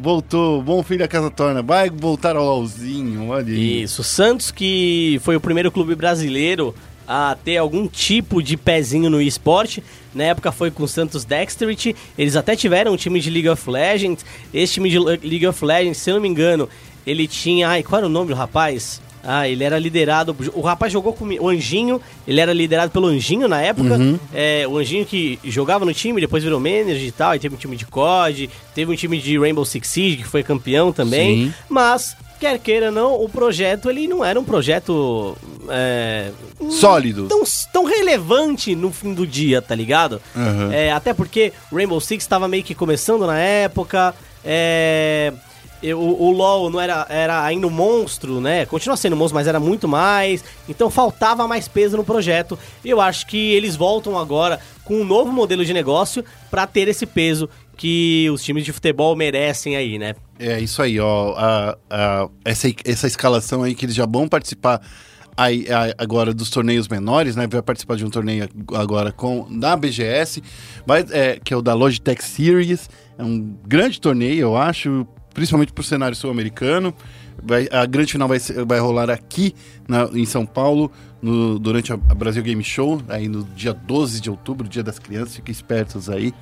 voltou, 0.00 0.62
bom 0.62 0.82
filho 0.82 1.00
da 1.00 1.08
casa 1.08 1.30
torna. 1.30 1.62
Vai 1.62 1.90
voltar 1.90 2.36
ao 2.36 2.44
LOLzinho, 2.44 3.30
olha 3.30 3.52
aí. 3.52 3.82
Isso, 3.82 4.02
o 4.02 4.04
Santos 4.04 4.50
que 4.50 5.20
foi 5.22 5.34
o 5.34 5.40
primeiro 5.40 5.72
clube 5.72 5.94
brasileiro 5.94 6.74
a 7.06 7.36
ter 7.44 7.56
algum 7.56 7.86
tipo 7.86 8.42
de 8.42 8.56
pezinho 8.56 9.08
no 9.08 9.20
esporte. 9.20 9.82
Na 10.14 10.24
época 10.24 10.50
foi 10.50 10.70
com 10.70 10.82
o 10.82 10.88
Santos 10.88 11.24
Dexterity. 11.24 11.94
Eles 12.16 12.36
até 12.36 12.56
tiveram 12.56 12.92
um 12.92 12.96
time 12.96 13.20
de 13.20 13.30
League 13.30 13.48
of 13.48 13.70
Legends. 13.70 14.24
Esse 14.52 14.74
time 14.74 14.90
de 14.90 14.98
League 14.98 15.46
of 15.46 15.64
Legends, 15.64 15.98
se 15.98 16.10
eu 16.10 16.14
não 16.14 16.22
me 16.22 16.28
engano, 16.28 16.68
ele 17.06 17.28
tinha. 17.28 17.68
Ai, 17.68 17.82
qual 17.82 17.98
era 17.98 18.06
o 18.06 18.10
nome 18.10 18.28
do 18.28 18.34
rapaz? 18.34 19.00
Ah, 19.28 19.48
ele 19.48 19.64
era 19.64 19.76
liderado. 19.76 20.36
O 20.54 20.60
rapaz 20.60 20.92
jogou 20.92 21.12
com 21.12 21.24
o 21.24 21.48
Anjinho, 21.48 22.00
ele 22.28 22.40
era 22.40 22.52
liderado 22.52 22.92
pelo 22.92 23.08
Anjinho 23.08 23.48
na 23.48 23.60
época. 23.60 23.98
É, 24.32 24.64
o 24.68 24.78
Anjinho 24.78 25.04
que 25.04 25.36
jogava 25.42 25.84
no 25.84 25.92
time, 25.92 26.20
depois 26.20 26.44
virou 26.44 26.60
manager 26.60 27.02
e 27.02 27.10
tal. 27.10 27.34
E 27.34 27.38
teve 27.40 27.56
um 27.56 27.58
time 27.58 27.76
de 27.76 27.84
COD, 27.84 28.48
teve 28.72 28.92
um 28.92 28.94
time 28.94 29.18
de 29.20 29.36
Rainbow 29.36 29.64
Six 29.64 29.88
Siege 29.88 30.16
que 30.18 30.28
foi 30.28 30.44
campeão 30.44 30.92
também. 30.92 31.46
Sim. 31.46 31.54
Mas, 31.68 32.16
quer 32.38 32.58
queira 32.58 32.90
não, 32.90 33.22
o 33.22 33.28
projeto 33.28 33.90
ele 33.90 34.06
não 34.06 34.24
era 34.24 34.38
um 34.38 34.44
projeto. 34.44 35.36
É, 35.68 36.30
Sólido. 36.70 37.26
tão, 37.26 37.42
tão 37.72 37.84
relevante 37.84 38.74
no 38.74 38.92
fim 38.92 39.12
do 39.12 39.26
dia, 39.26 39.60
tá 39.60 39.74
ligado? 39.74 40.20
Aham. 40.34 40.72
É, 40.72 40.92
até 40.92 41.12
porque 41.12 41.52
Rainbow 41.72 42.00
Six 42.00 42.22
estava 42.22 42.46
meio 42.46 42.62
que 42.62 42.74
começando 42.74 43.26
na 43.26 43.38
época. 43.38 44.14
É, 44.44 45.32
o, 45.94 46.24
o 46.26 46.30
LoL 46.30 46.70
não 46.70 46.80
era, 46.80 47.06
era 47.08 47.44
ainda 47.44 47.66
um 47.66 47.70
monstro, 47.70 48.40
né? 48.40 48.64
Continua 48.66 48.96
sendo 48.96 49.14
um 49.14 49.18
monstro, 49.18 49.34
mas 49.34 49.46
era 49.46 49.60
muito 49.60 49.86
mais. 49.86 50.42
Então 50.68 50.90
faltava 50.90 51.46
mais 51.46 51.68
peso 51.68 51.96
no 51.96 52.04
projeto. 52.04 52.58
E 52.84 52.90
eu 52.90 53.00
acho 53.00 53.26
que 53.26 53.52
eles 53.54 53.76
voltam 53.76 54.18
agora 54.18 54.60
com 54.84 55.00
um 55.00 55.04
novo 55.04 55.32
modelo 55.32 55.64
de 55.64 55.74
negócio 55.74 56.24
para 56.50 56.66
ter 56.66 56.88
esse 56.88 57.04
peso 57.04 57.48
que 57.76 58.28
os 58.32 58.42
times 58.42 58.64
de 58.64 58.72
futebol 58.72 59.14
merecem 59.14 59.76
aí, 59.76 59.98
né? 59.98 60.14
É 60.38 60.58
isso 60.60 60.80
aí, 60.82 60.98
ó. 60.98 61.34
a- 61.36 61.78
a- 61.90 62.28
essa, 62.44 62.68
essa 62.84 63.06
escalação 63.06 63.62
aí 63.62 63.74
que 63.74 63.84
eles 63.86 63.94
já 63.94 64.06
vão 64.06 64.26
participar 64.28 64.80
aí, 65.36 65.66
agora 65.98 66.32
dos 66.32 66.48
torneios 66.48 66.88
menores, 66.88 67.36
né? 67.36 67.46
Vai 67.46 67.60
participar 67.62 67.96
de 67.96 68.04
um 68.04 68.10
torneio 68.10 68.48
agora 68.74 69.12
com 69.12 69.46
da 69.58 69.76
BGS, 69.76 70.42
vai, 70.86 71.04
é, 71.10 71.38
que 71.42 71.52
é 71.52 71.56
o 71.56 71.60
da 71.62 71.74
Logitech 71.74 72.24
Series. 72.24 72.88
É 73.18 73.22
um 73.22 73.56
grande 73.66 74.00
torneio, 74.00 74.40
eu 74.40 74.56
acho, 74.56 75.06
principalmente 75.34 75.72
pro 75.72 75.84
cenário 75.84 76.16
sul-americano. 76.16 76.94
A 77.70 77.84
grande 77.84 78.12
final 78.12 78.26
vai, 78.26 78.38
vai 78.66 78.78
rolar 78.80 79.10
aqui 79.10 79.54
na- 79.86 80.08
em 80.14 80.24
São 80.24 80.46
Paulo, 80.46 80.90
no- 81.20 81.58
durante 81.58 81.92
a 81.92 81.96
Brasil 81.96 82.42
Game 82.42 82.64
Show, 82.64 83.02
aí 83.08 83.28
no 83.28 83.44
dia 83.44 83.74
12 83.74 84.20
de 84.22 84.30
outubro, 84.30 84.66
dia 84.66 84.82
das 84.82 84.98
crianças, 84.98 85.36
fiquem 85.36 85.52
espertos 85.52 86.08
aí. 86.08 86.32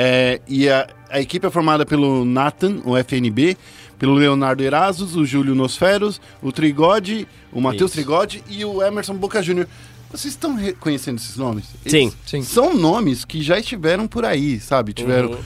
É, 0.00 0.40
e 0.46 0.68
a, 0.68 0.86
a 1.10 1.20
equipe 1.20 1.44
é 1.44 1.50
formada 1.50 1.84
pelo 1.84 2.24
Nathan, 2.24 2.76
o 2.84 2.96
FNB, 2.96 3.56
pelo 3.98 4.14
Leonardo 4.14 4.62
Erasos, 4.62 5.16
o 5.16 5.24
Júlio 5.26 5.56
Nosferos, 5.56 6.20
o 6.40 6.52
Trigode, 6.52 7.26
o 7.52 7.60
Matheus. 7.60 7.90
Trigode 7.90 8.44
e 8.48 8.64
o 8.64 8.80
Emerson 8.80 9.14
Boca 9.14 9.42
Júnior. 9.42 9.66
Vocês 10.08 10.34
estão 10.34 10.54
reconhecendo 10.54 11.18
esses 11.18 11.36
nomes? 11.36 11.64
Sim. 11.84 12.12
Sim. 12.24 12.42
São 12.42 12.76
nomes 12.76 13.24
que 13.24 13.42
já 13.42 13.58
estiveram 13.58 14.06
por 14.06 14.24
aí, 14.24 14.60
sabe? 14.60 14.92
Tiveram, 14.92 15.30
Uhum. 15.32 15.38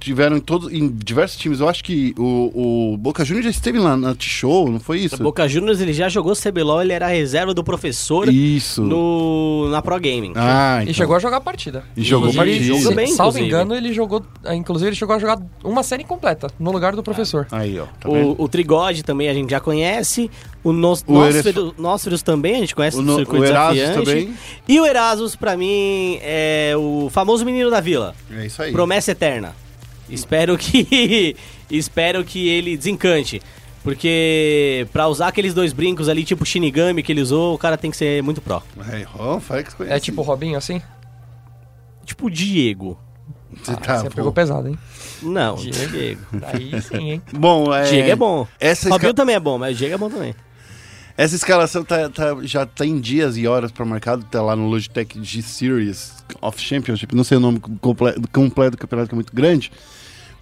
Tiveram 0.00 0.36
em, 0.36 0.40
todos, 0.40 0.72
em 0.72 0.88
diversos 0.88 1.38
times. 1.38 1.60
Eu 1.60 1.68
acho 1.68 1.84
que 1.84 2.14
o, 2.18 2.92
o 2.92 2.96
Boca 2.96 3.24
Júnior 3.24 3.44
já 3.44 3.50
esteve 3.50 3.78
lá 3.78 3.96
na 3.96 4.14
T-Show, 4.14 4.68
não 4.70 4.80
foi 4.80 4.98
isso? 5.00 5.16
O 5.16 5.18
Boca 5.22 5.48
Juniors 5.48 5.80
ele 5.80 5.92
já 5.92 6.08
jogou 6.08 6.34
CBLOL, 6.34 6.82
ele 6.82 6.92
era 6.92 7.06
a 7.06 7.10
reserva 7.10 7.54
do 7.54 7.62
professor 7.62 8.28
Isso. 8.28 8.82
no, 8.82 9.68
na 9.70 9.80
Pro 9.82 9.94
Gaming. 10.00 10.32
Ah, 10.34 10.78
E 10.80 10.82
então. 10.84 10.94
chegou 10.94 11.14
a 11.16 11.18
jogar 11.18 11.36
a 11.36 11.40
partida. 11.40 11.84
E 11.96 12.02
jogou 12.02 12.28
Inclusive, 12.30 12.56
partida. 12.58 12.78
Jogou 12.80 12.96
bem, 12.96 13.06
Salvo 13.08 13.38
engano, 13.38 13.74
ele 13.74 13.92
jogou. 13.92 14.24
ah, 14.44 14.54
Inclusive, 14.54 14.88
ele 14.90 14.96
chegou 14.96 15.14
a 15.14 15.18
jogar 15.18 15.38
uma 15.62 15.82
série 15.82 16.02
completa 16.04 16.48
no 16.58 16.72
lugar 16.72 16.96
do 16.96 17.02
professor. 17.02 17.46
Aí, 17.52 17.78
ó. 17.78 17.86
Tá 18.00 18.08
vendo? 18.08 18.30
O, 18.38 18.44
o 18.44 18.48
Trigode 18.48 19.02
também 19.04 19.28
a 19.28 19.34
gente 19.34 19.50
já 19.50 19.60
conhece. 19.60 20.30
O, 20.64 20.72
Nos, 20.72 21.04
O 21.06 21.12
Nósferos, 21.12 21.72
Nósferos 21.78 22.22
também 22.22 22.56
a 22.56 22.58
gente 22.58 22.74
conhece 22.74 22.98
O 22.98 23.02
No- 23.02 23.16
circuito 23.16 23.42
o 23.44 23.46
Erasus 23.46 23.74
desafiante. 23.78 24.04
também. 24.04 24.34
E 24.66 24.80
o 24.80 24.84
Erasus, 24.86 25.36
pra 25.36 25.56
mim, 25.56 26.18
é 26.22 26.74
o 26.76 27.08
famoso 27.10 27.44
menino 27.44 27.70
da 27.70 27.80
vila. 27.80 28.14
É 28.32 28.46
isso 28.46 28.60
aí. 28.60 28.72
Promessa 28.72 29.12
eterna. 29.12 29.54
Espero 30.08 30.56
que. 30.56 31.36
espero 31.70 32.24
que 32.24 32.48
ele 32.48 32.76
desencante. 32.76 33.40
Porque 33.82 34.86
pra 34.92 35.06
usar 35.06 35.28
aqueles 35.28 35.54
dois 35.54 35.72
brincos 35.72 36.08
ali, 36.08 36.24
tipo 36.24 36.44
Shinigami 36.44 37.04
que 37.04 37.12
ele 37.12 37.20
usou, 37.20 37.54
o 37.54 37.58
cara 37.58 37.76
tem 37.76 37.90
que 37.90 37.96
ser 37.96 38.20
muito 38.20 38.40
pró. 38.40 38.60
É, 38.90 39.04
conhece. 39.76 39.76
É 39.96 40.00
tipo 40.00 40.22
o 40.22 40.24
Robinho 40.24 40.58
assim? 40.58 40.82
Tipo 42.04 42.26
o 42.26 42.30
Diego. 42.30 42.98
Você 43.62 43.72
Ah, 43.72 43.76
tá 43.76 43.98
você 43.98 44.10
pegou 44.10 44.32
pesado, 44.32 44.68
hein? 44.68 44.78
Não, 45.22 45.54
Diego. 45.54 45.88
Diego. 45.92 46.20
Aí 46.42 46.82
sim, 46.82 47.10
hein? 47.12 47.22
Bom, 47.32 47.72
é... 47.72 47.84
Diego 47.84 48.10
é 48.10 48.16
bom. 48.16 48.46
Essa, 48.58 48.88
Robinho 48.88 49.10
esca... 49.10 49.14
também 49.14 49.36
é 49.36 49.40
bom, 49.40 49.56
mas 49.56 49.74
o 49.74 49.78
Diego 49.78 49.94
é 49.94 49.98
bom 49.98 50.10
também. 50.10 50.34
Essa 51.16 51.34
escalação 51.34 51.82
tá, 51.84 52.08
tá- 52.10 52.36
já 52.42 52.66
tá 52.66 52.84
em 52.84 53.00
dias 53.00 53.36
e 53.36 53.46
horas 53.46 53.72
pra 53.72 53.84
marcado, 53.84 54.24
tá 54.24 54.42
lá 54.42 54.54
no 54.54 54.68
Logitech 54.68 55.18
G 55.22 55.42
Series 55.42 56.12
of 56.40 56.60
Championship, 56.60 57.14
não 57.14 57.24
sei 57.24 57.36
o 57.38 57.40
nome 57.40 57.60
comple- 57.80 58.14
completo 58.32 58.72
do 58.72 58.78
campeonato 58.78 59.08
que 59.08 59.14
é 59.14 59.16
muito 59.16 59.34
grande. 59.34 59.70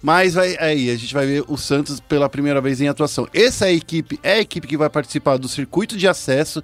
Mas 0.01 0.35
vai, 0.35 0.55
aí, 0.59 0.89
a 0.91 0.95
gente 0.97 1.13
vai 1.13 1.25
ver 1.25 1.43
o 1.47 1.57
Santos 1.57 1.99
pela 1.99 2.29
primeira 2.29 2.61
vez 2.61 2.79
em 2.79 2.87
atuação. 2.87 3.27
Essa 3.33 3.71
equipe 3.71 4.19
é 4.21 4.33
a 4.33 4.39
equipe 4.39 4.67
que 4.67 4.77
vai 4.77 4.89
participar 4.89 5.37
do 5.37 5.47
circuito 5.47 5.97
de 5.97 6.07
acesso, 6.07 6.61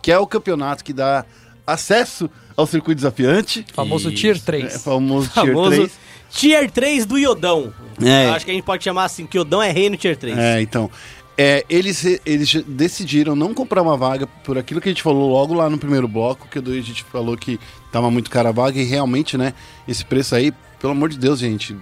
que 0.00 0.12
é 0.12 0.18
o 0.18 0.26
campeonato 0.26 0.84
que 0.84 0.92
dá 0.92 1.24
acesso 1.66 2.30
ao 2.56 2.66
circuito 2.66 2.96
desafiante. 2.96 3.64
Famoso 3.72 4.10
Isso. 4.10 4.16
Tier 4.20 4.36
É, 4.36 4.38
3. 4.38 4.82
famoso 4.82 5.28
Tier 5.30 5.46
Famoso 5.46 5.70
3. 5.76 5.92
Tier 6.30 6.70
3 6.70 7.06
do 7.06 7.18
Iodão. 7.18 7.72
É. 8.02 8.26
Eu 8.28 8.32
acho 8.34 8.44
que 8.44 8.50
a 8.50 8.54
gente 8.54 8.64
pode 8.64 8.84
chamar 8.84 9.04
assim, 9.04 9.26
que 9.26 9.36
Iodão 9.38 9.62
é 9.62 9.70
rei 9.72 9.88
no 9.90 9.96
Tier 9.96 10.16
3. 10.16 10.36
É, 10.38 10.60
então. 10.60 10.88
É, 11.36 11.64
eles, 11.68 12.04
eles 12.24 12.62
decidiram 12.66 13.34
não 13.34 13.52
comprar 13.52 13.82
uma 13.82 13.96
vaga 13.96 14.26
por 14.26 14.56
aquilo 14.56 14.80
que 14.80 14.88
a 14.88 14.92
gente 14.92 15.02
falou 15.02 15.32
logo 15.32 15.52
lá 15.52 15.68
no 15.68 15.78
primeiro 15.78 16.06
bloco, 16.06 16.48
que 16.48 16.58
a 16.58 16.80
gente 16.80 17.02
falou 17.04 17.36
que 17.36 17.58
tava 17.90 18.08
muito 18.10 18.30
cara 18.30 18.50
a 18.50 18.52
vaga 18.52 18.80
e 18.80 18.84
realmente, 18.84 19.36
né, 19.36 19.52
esse 19.86 20.04
preço 20.04 20.34
aí, 20.34 20.52
pelo 20.78 20.92
amor 20.92 21.08
de 21.08 21.18
Deus, 21.18 21.40
gente, 21.40 21.76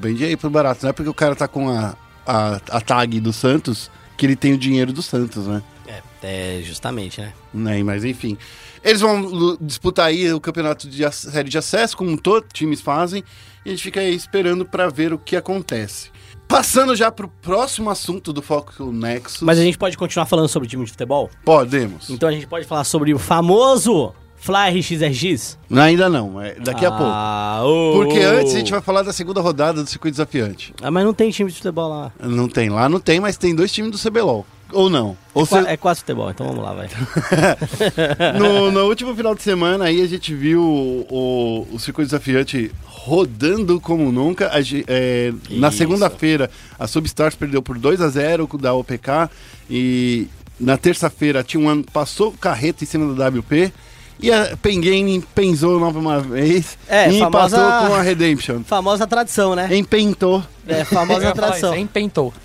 vende 0.00 0.24
aí 0.24 0.36
pro 0.36 0.48
barato. 0.48 0.84
Não 0.84 0.90
é 0.90 0.92
porque 0.92 1.10
o 1.10 1.14
cara 1.14 1.36
tá 1.36 1.46
com 1.46 1.68
a, 1.68 1.96
a, 2.26 2.60
a 2.70 2.80
tag 2.80 3.20
do 3.20 3.32
Santos 3.32 3.90
que 4.16 4.24
ele 4.24 4.36
tem 4.36 4.54
o 4.54 4.58
dinheiro 4.58 4.92
do 4.92 5.02
Santos, 5.02 5.46
né? 5.46 5.62
É, 5.86 6.02
é, 6.22 6.62
justamente, 6.62 7.20
né? 7.20 7.32
né? 7.52 7.82
Mas 7.82 8.04
enfim. 8.04 8.36
Eles 8.82 9.00
vão 9.00 9.56
disputar 9.60 10.06
aí 10.06 10.32
o 10.32 10.40
campeonato 10.40 10.88
de 10.88 11.10
série 11.12 11.48
de 11.48 11.58
acesso, 11.58 11.96
como 11.96 12.16
todos 12.16 12.46
os 12.46 12.52
times 12.52 12.80
fazem, 12.80 13.22
e 13.64 13.68
a 13.68 13.72
gente 13.72 13.82
fica 13.82 14.00
aí 14.00 14.14
esperando 14.14 14.64
pra 14.64 14.88
ver 14.88 15.12
o 15.12 15.18
que 15.18 15.36
acontece. 15.36 16.10
Passando 16.48 16.96
já 16.96 17.12
pro 17.12 17.28
próximo 17.28 17.90
assunto 17.90 18.32
do 18.32 18.40
Foco 18.40 18.90
Nexus. 18.90 19.42
Mas 19.42 19.58
a 19.58 19.62
gente 19.62 19.76
pode 19.76 19.98
continuar 19.98 20.24
falando 20.24 20.48
sobre 20.48 20.66
o 20.66 20.70
time 20.70 20.82
de 20.82 20.90
futebol? 20.90 21.28
Podemos. 21.44 22.08
Então 22.08 22.26
a 22.26 22.32
gente 22.32 22.46
pode 22.46 22.66
falar 22.66 22.84
sobre 22.84 23.12
o 23.12 23.18
famoso 23.18 24.14
Fly 24.36 24.70
RXRX? 24.70 25.58
Ainda 25.70 26.08
não, 26.08 26.40
é 26.40 26.54
daqui 26.54 26.86
a 26.86 26.90
pouco. 26.90 27.04
Ah, 27.06 27.60
ô, 27.64 27.92
Porque 27.96 28.18
ô. 28.18 28.30
antes 28.38 28.54
a 28.54 28.58
gente 28.58 28.70
vai 28.70 28.80
falar 28.80 29.02
da 29.02 29.12
segunda 29.12 29.40
rodada 29.42 29.82
do 29.82 29.90
circuito 29.90 30.12
desafiante. 30.14 30.72
Ah, 30.80 30.90
mas 30.90 31.04
não 31.04 31.12
tem 31.12 31.30
time 31.30 31.50
de 31.50 31.56
futebol 31.56 31.88
lá. 31.88 32.12
Não 32.18 32.48
tem 32.48 32.70
lá, 32.70 32.88
não 32.88 32.98
tem, 32.98 33.20
mas 33.20 33.36
tem 33.36 33.54
dois 33.54 33.70
times 33.70 33.90
do 33.90 33.98
CBLOL. 33.98 34.46
Ou 34.72 34.90
não. 34.90 35.16
Ou 35.32 35.42
É, 35.44 35.46
se- 35.46 35.68
é 35.68 35.76
quase 35.76 36.00
futebol, 36.00 36.30
então 36.30 36.46
vamos 36.46 36.62
lá, 36.62 36.72
vai. 36.74 36.88
no, 38.38 38.70
no 38.70 38.84
último 38.88 39.14
final 39.14 39.34
de 39.34 39.42
semana 39.42 39.86
aí 39.86 40.02
a 40.02 40.06
gente 40.06 40.34
viu 40.34 40.62
o, 40.62 41.66
o 41.72 41.78
circuito 41.78 42.08
desafiante 42.10 42.70
rodando 42.84 43.80
como 43.80 44.10
nunca. 44.12 44.48
A 44.48 44.60
é, 44.86 45.32
na 45.50 45.70
segunda-feira 45.70 46.50
a 46.78 46.86
Substars 46.86 47.34
perdeu 47.34 47.62
por 47.62 47.78
2 47.78 48.00
a 48.00 48.08
0 48.08 48.46
com 48.46 48.58
da 48.58 48.74
OPK 48.74 49.30
e 49.70 50.26
na 50.60 50.76
terça-feira 50.76 51.40
a 51.40 51.44
T1 51.44 51.86
passou 51.92 52.32
carreta 52.32 52.84
em 52.84 52.86
cima 52.86 53.06
do 53.12 53.22
WP 53.38 53.72
E 54.20 54.32
a 54.32 54.56
Pen 54.60 54.80
Game 54.80 55.20
pensou 55.34 55.78
nova 55.78 55.98
uma 55.98 56.18
vez 56.20 56.76
É, 56.88 57.08
e 57.08 57.20
famosa- 57.20 57.56
empatou 57.56 57.88
com 57.88 57.94
a 57.94 58.02
Redemption. 58.02 58.62
Famosa 58.64 59.06
tradição, 59.06 59.54
né? 59.54 59.68
Empentou. 59.76 60.42
É, 60.66 60.84
famosa 60.84 61.32
tradição. 61.32 61.76
empentou. 61.76 62.32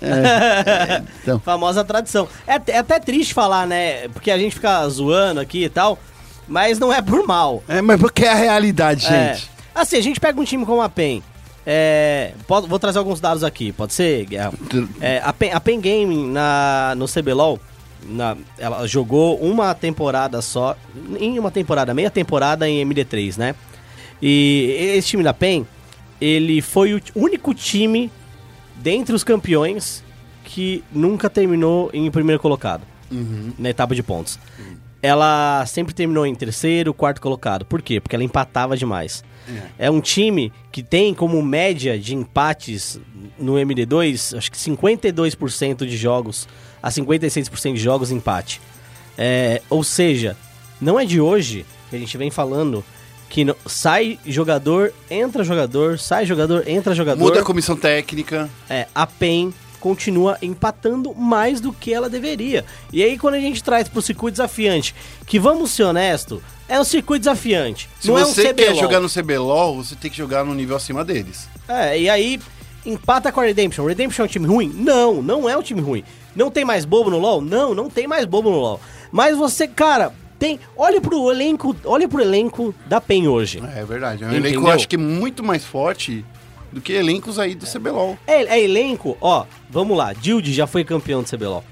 Então, 1.22 1.40
Famosa 1.40 1.84
tradição. 1.84 2.28
É, 2.46 2.54
até- 2.54 2.72
é 2.72 2.78
até 2.78 3.00
triste 3.00 3.34
falar, 3.34 3.66
né? 3.66 4.08
Porque 4.08 4.30
a 4.30 4.38
gente 4.38 4.54
fica 4.54 4.88
zoando 4.88 5.40
aqui 5.40 5.64
e 5.64 5.68
tal, 5.68 5.98
mas 6.46 6.78
não 6.78 6.92
é 6.92 7.02
por 7.02 7.26
mal. 7.26 7.62
é, 7.68 7.80
mas 7.82 7.98
porque 8.00 8.24
é 8.24 8.30
a 8.30 8.34
realidade, 8.34 9.06
É. 9.06 9.34
gente. 9.34 9.50
Assim, 9.74 9.96
a 9.96 10.02
gente 10.02 10.20
pega 10.20 10.40
um 10.40 10.44
time 10.44 10.64
como 10.64 10.80
a 10.80 10.88
PEN. 10.88 11.22
É, 11.66 12.32
pode- 12.46 12.68
vou 12.68 12.78
trazer 12.78 12.98
alguns 12.98 13.20
dados 13.20 13.42
aqui, 13.42 13.72
pode 13.72 13.94
ser, 13.94 14.26
Guerra? 14.26 14.52
É, 15.00 15.20
a, 15.24 15.32
PEN, 15.32 15.50
a 15.52 15.58
PEN 15.60 15.80
Gaming 15.80 16.30
na, 16.30 16.94
no 16.96 17.06
CBLOL, 17.08 17.58
na, 18.08 18.36
ela 18.58 18.86
jogou 18.86 19.38
uma 19.38 19.74
temporada 19.74 20.40
só, 20.42 20.76
em 21.18 21.38
uma 21.38 21.50
temporada, 21.50 21.94
meia 21.94 22.10
temporada 22.10 22.68
em 22.68 22.84
MD3, 22.86 23.38
né? 23.38 23.54
E 24.20 24.92
esse 24.96 25.08
time 25.08 25.22
da 25.22 25.34
PEN, 25.34 25.66
ele 26.20 26.62
foi 26.62 26.94
o 26.94 27.02
único 27.14 27.54
time 27.54 28.10
dentre 28.76 29.14
os 29.14 29.24
campeões 29.24 30.02
que 30.44 30.84
nunca 30.92 31.28
terminou 31.28 31.90
em 31.92 32.10
primeiro 32.10 32.40
colocado 32.40 32.82
na 33.58 33.70
etapa 33.70 33.94
de 33.94 34.02
pontos. 34.02 34.38
Ela 35.02 35.64
sempre 35.66 35.94
terminou 35.94 36.26
em 36.26 36.34
terceiro, 36.34 36.94
quarto 36.94 37.20
colocado. 37.20 37.64
Por 37.64 37.82
quê? 37.82 38.00
Porque 38.00 38.16
ela 38.16 38.24
empatava 38.24 38.76
demais. 38.76 39.22
É. 39.78 39.90
um 39.90 40.00
time 40.00 40.50
que 40.72 40.82
tem 40.82 41.12
como 41.12 41.42
média 41.42 41.98
de 41.98 42.14
empates 42.14 42.98
no 43.38 43.54
MD2, 43.54 44.38
acho 44.38 44.50
que 44.50 44.56
52% 44.56 45.84
de 45.84 45.96
jogos 45.96 46.48
a 46.84 46.90
56% 46.90 47.72
de 47.72 47.80
jogos 47.80 48.10
empate. 48.10 48.60
É, 49.16 49.62
ou 49.70 49.82
seja, 49.82 50.36
não 50.78 51.00
é 51.00 51.06
de 51.06 51.18
hoje 51.18 51.64
que 51.88 51.96
a 51.96 51.98
gente 51.98 52.18
vem 52.18 52.30
falando 52.30 52.84
que 53.30 53.42
não- 53.42 53.56
sai 53.64 54.18
jogador, 54.26 54.92
entra 55.10 55.42
jogador, 55.42 55.98
sai 55.98 56.26
jogador, 56.26 56.68
entra 56.68 56.94
jogador. 56.94 57.18
Muda 57.18 57.40
a 57.40 57.44
comissão 57.44 57.74
técnica. 57.74 58.50
É, 58.68 58.86
a 58.94 59.06
PEN 59.06 59.50
continua 59.80 60.36
empatando 60.42 61.14
mais 61.14 61.58
do 61.58 61.72
que 61.72 61.92
ela 61.92 62.10
deveria. 62.10 62.66
E 62.92 63.02
aí, 63.02 63.18
quando 63.18 63.34
a 63.34 63.40
gente 63.40 63.64
traz 63.64 63.88
pro 63.88 64.02
circuito 64.02 64.32
desafiante, 64.36 64.94
que 65.26 65.38
vamos 65.38 65.70
ser 65.70 65.84
honesto, 65.84 66.42
é 66.68 66.78
um 66.78 66.84
circuito 66.84 67.20
desafiante. 67.20 67.88
Se 67.98 68.08
não 68.08 68.14
você 68.18 68.48
é 68.48 68.50
um 68.50 68.54
quer 68.54 68.74
jogar 68.74 69.00
no 69.00 69.08
CBLOL, 69.08 69.82
você 69.82 69.94
tem 69.94 70.10
que 70.10 70.16
jogar 70.18 70.44
no 70.44 70.54
nível 70.54 70.76
acima 70.76 71.02
deles. 71.02 71.48
É, 71.66 71.98
e 71.98 72.10
aí 72.10 72.38
empata 72.84 73.32
com 73.32 73.40
a 73.40 73.44
Redemption. 73.44 73.86
Redemption 73.86 74.22
é 74.22 74.26
um 74.26 74.30
time 74.30 74.46
ruim? 74.46 74.72
Não, 74.74 75.22
não 75.22 75.48
é 75.48 75.56
um 75.56 75.62
time 75.62 75.80
ruim. 75.80 76.04
Não 76.34 76.50
tem 76.50 76.64
mais 76.64 76.84
bobo 76.84 77.10
no 77.10 77.18
LoL? 77.18 77.40
Não, 77.40 77.74
não 77.74 77.88
tem 77.88 78.06
mais 78.06 78.24
bobo 78.24 78.50
no 78.50 78.58
LoL. 78.58 78.80
Mas 79.12 79.36
você, 79.36 79.66
cara, 79.68 80.12
tem. 80.38 80.58
Olha 80.76 81.00
pro 81.00 81.30
elenco, 81.30 81.74
olha 81.84 82.08
pro 82.08 82.20
elenco 82.20 82.74
da 82.86 83.00
PEN 83.00 83.28
hoje. 83.28 83.62
É 83.76 83.84
verdade. 83.84 84.24
É 84.24 84.26
um 84.26 84.30
Entendeu? 84.30 84.50
elenco, 84.50 84.66
eu 84.68 84.72
acho 84.72 84.88
que 84.88 84.96
muito 84.96 85.42
mais 85.44 85.64
forte 85.64 86.24
do 86.72 86.80
que 86.80 86.92
elencos 86.92 87.38
aí 87.38 87.54
do 87.54 87.66
CBLOL. 87.66 88.18
É, 88.26 88.42
é 88.58 88.60
elenco, 88.64 89.16
ó, 89.20 89.44
vamos 89.70 89.96
lá. 89.96 90.12
Dilde 90.12 90.52
já 90.52 90.66
foi 90.66 90.82
campeão 90.84 91.22
do 91.22 91.28
CBLOL. 91.28 91.62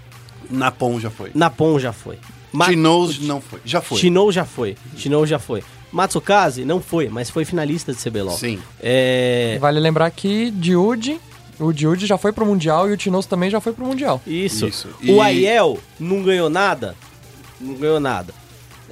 Napon 0.48 1.00
já 1.00 1.10
foi. 1.10 1.30
Napon 1.34 1.78
já 1.78 1.92
foi. 1.92 2.18
Ma- 2.52 2.70
não 2.70 3.40
foi. 3.40 3.60
Já 3.64 3.80
foi. 3.80 3.98
Shinou 3.98 4.30
já 4.30 4.44
foi. 4.44 4.76
Shinou 4.96 5.26
já 5.26 5.38
foi. 5.38 5.64
Matsukaze 5.90 6.64
não 6.64 6.80
foi, 6.80 7.08
mas 7.08 7.28
foi 7.30 7.44
finalista 7.44 7.92
de 7.92 7.98
CBLOL. 7.98 8.36
Sim. 8.36 8.58
É. 8.80 9.58
Vale 9.60 9.80
lembrar 9.80 10.10
que 10.10 10.50
Diude, 10.50 11.18
o 11.58 11.72
Diude 11.72 12.06
já 12.06 12.16
foi 12.18 12.32
pro 12.32 12.44
Mundial 12.46 12.88
e 12.88 12.92
o 12.92 12.96
Tinoz 12.96 13.26
também 13.26 13.50
já 13.50 13.60
foi 13.60 13.72
pro 13.72 13.84
Mundial. 13.86 14.20
Isso. 14.26 14.66
Isso. 14.66 14.88
O 15.02 15.04
E- 15.04 15.20
Aiel 15.20 15.78
não 15.98 16.22
ganhou 16.22 16.48
nada? 16.50 16.94
Não 17.60 17.74
ganhou 17.74 18.00
nada. 18.00 18.32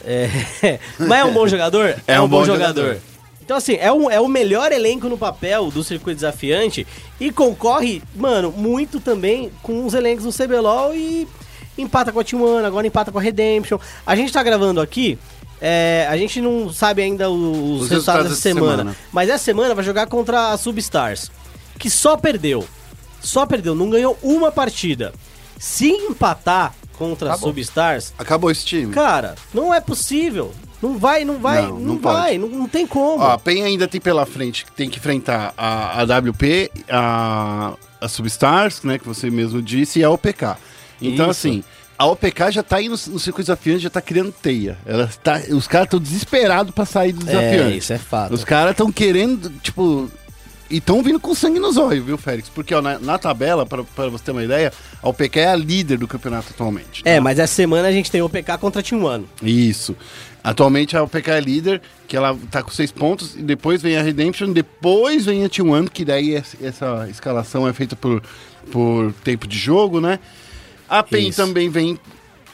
É, 0.05 0.29
Mas 0.99 1.21
é 1.21 1.25
um 1.25 1.33
bom 1.33 1.47
jogador? 1.47 1.95
É 2.07 2.21
um 2.21 2.29
bom 2.29 2.45
jogador. 2.45 2.99
Então, 3.43 3.57
assim, 3.57 3.75
é, 3.81 3.91
um, 3.93 4.09
é 4.09 4.21
o 4.21 4.29
melhor 4.29 4.71
elenco 4.71 5.09
no 5.09 5.19
papel 5.19 5.71
do 5.73 5.83
circuito 5.83 6.15
desafiante 6.17 6.87
e 7.19 7.33
concorre, 7.33 8.01
mano, 8.15 8.53
muito 8.57 9.01
também 9.01 9.51
com 9.61 9.85
os 9.85 9.93
elencos 9.93 10.25
do 10.25 10.33
CBLOL 10.33 10.95
e 10.95 11.27
empata 11.77 12.13
com 12.13 12.21
a 12.21 12.25
T1, 12.25 12.65
agora 12.65 12.87
empata 12.87 13.11
com 13.11 13.19
a 13.19 13.23
Redemption. 13.23 13.77
A 14.07 14.15
gente 14.15 14.33
tá 14.33 14.41
gravando 14.45 14.81
aqui, 14.81 15.19
é, 15.61 16.07
a 16.09 16.17
gente 16.17 16.41
não 16.41 16.73
sabe 16.73 17.03
ainda 17.03 17.29
os, 17.29 17.41
Os 17.41 17.49
resultados 17.49 17.91
resultados 17.91 18.23
dessa 18.23 18.29
dessa 18.29 18.41
semana, 18.43 18.77
semana. 18.77 18.97
mas 19.13 19.29
essa 19.29 19.43
semana 19.45 19.75
vai 19.75 19.83
jogar 19.85 20.07
contra 20.07 20.53
a 20.53 20.57
Substars, 20.57 21.29
que 21.81 21.91
só 21.91 22.17
perdeu. 22.17 22.65
Só 23.21 23.45
perdeu, 23.47 23.75
não 23.75 23.91
ganhou 23.91 24.17
uma 24.23 24.53
partida. 24.53 25.13
Se 25.59 25.89
empatar 25.89 26.75
contra 26.97 27.31
a 27.31 27.33
Acabou. 27.33 27.49
Substars, 27.51 28.15
Acabou 28.19 28.51
esse 28.51 28.65
time. 28.65 28.93
cara, 28.93 29.35
não 29.53 29.75
é 29.75 29.81
possível. 29.81 30.53
Não 30.81 30.97
vai, 30.97 31.25
não 31.25 31.39
vai, 31.39 31.63
Não, 31.63 31.71
não, 31.73 31.81
não 31.81 31.99
vai, 31.99 32.39
não, 32.39 32.49
não 32.49 32.69
tem 32.69 32.87
como. 32.87 33.23
Ó, 33.23 33.33
a 33.33 33.39
PEN 33.39 33.65
ainda 33.65 33.87
tem 33.89 34.01
pela 34.01 34.25
frente, 34.25 34.65
tem 34.77 34.89
que 34.89 34.99
enfrentar 34.99 35.53
a, 35.57 36.01
a 36.01 36.05
WP, 36.05 36.71
a, 36.89 37.75
a 38.01 38.09
Substars, 38.09 38.83
né, 38.83 38.99
que 38.99 39.07
você 39.07 39.31
mesmo 39.31 39.61
disse, 39.61 39.99
e 39.99 40.05
a 40.05 40.11
OPK. 40.11 40.57
Então, 41.03 41.31
Isso. 41.31 41.49
assim, 41.49 41.65
a 41.99 42.07
OPK 42.07 42.51
já 42.51 42.63
tá 42.63 42.77
aí 42.77 42.89
no, 42.89 42.93
no 42.95 43.19
circuito 43.19 43.43
desafiante, 43.43 43.81
já 43.83 43.91
tá 43.91 44.01
criando 44.01 44.33
teia. 44.33 44.79
Ela 44.87 45.07
tá, 45.23 45.43
os 45.51 45.67
caras 45.67 45.87
estão 45.87 46.01
desesperados 46.01 46.75
pra 46.75 46.87
sair 46.87 47.13
do 47.13 47.27
desafiante. 47.27 47.73
é, 47.75 47.77
isso 47.77 47.93
é 47.93 47.99
fato. 47.99 48.33
Os 48.33 48.43
caras 48.43 48.71
estão 48.71 48.91
querendo, 48.91 49.51
tipo. 49.63 50.11
E 50.71 50.77
estão 50.77 51.03
vindo 51.03 51.19
com 51.19 51.35
sangue 51.35 51.59
nos 51.59 51.77
olhos, 51.77 52.05
viu, 52.05 52.17
Félix? 52.17 52.49
Porque 52.49 52.73
ó, 52.73 52.81
na, 52.81 52.99
na 53.01 53.19
tabela, 53.19 53.67
pra 53.67 54.09
você 54.09 54.25
ter 54.25 54.31
uma 54.31 54.45
ideia, 54.45 54.73
a 55.03 55.09
OPK 55.09 55.41
é 55.41 55.49
a 55.49 55.57
líder 55.57 55.99
do 55.99 56.07
campeonato 56.07 56.51
atualmente. 56.55 57.03
É, 57.05 57.19
mas 57.19 57.41
essa 57.41 57.53
semana 57.53 57.89
a 57.89 57.93
gente 57.93 58.09
tem 58.09 58.23
o 58.23 58.29
PK 58.29 58.57
contra 58.59 58.81
a 58.81 58.85
Team 58.85 59.03
One. 59.03 59.27
Isso. 59.43 59.97
Atualmente 60.45 60.97
a 60.97 61.03
OPK 61.03 61.31
é 61.33 61.41
líder, 61.41 61.83
que 62.07 62.17
ela 62.17 62.39
tá 62.51 62.63
com 62.63 62.71
seis 62.71 62.93
pontos, 62.93 63.35
e 63.35 63.43
depois 63.43 63.83
vem 63.83 63.97
a 63.97 64.03
Redemption, 64.03 64.53
depois 64.53 65.27
vem 65.27 65.45
a 65.45 65.49
T1, 65.49 65.91
que 65.91 66.05
daí 66.05 66.37
essa, 66.37 66.57
essa 66.63 67.09
escalação 67.11 67.67
é 67.67 67.73
feita 67.73 67.97
por, 67.97 68.23
por 68.71 69.13
tempo 69.25 69.49
de 69.49 69.59
jogo, 69.59 70.01
né? 70.01 70.21
A 70.89 71.03
PEN 71.03 71.29
Isso. 71.29 71.43
também 71.43 71.69
vem 71.69 71.99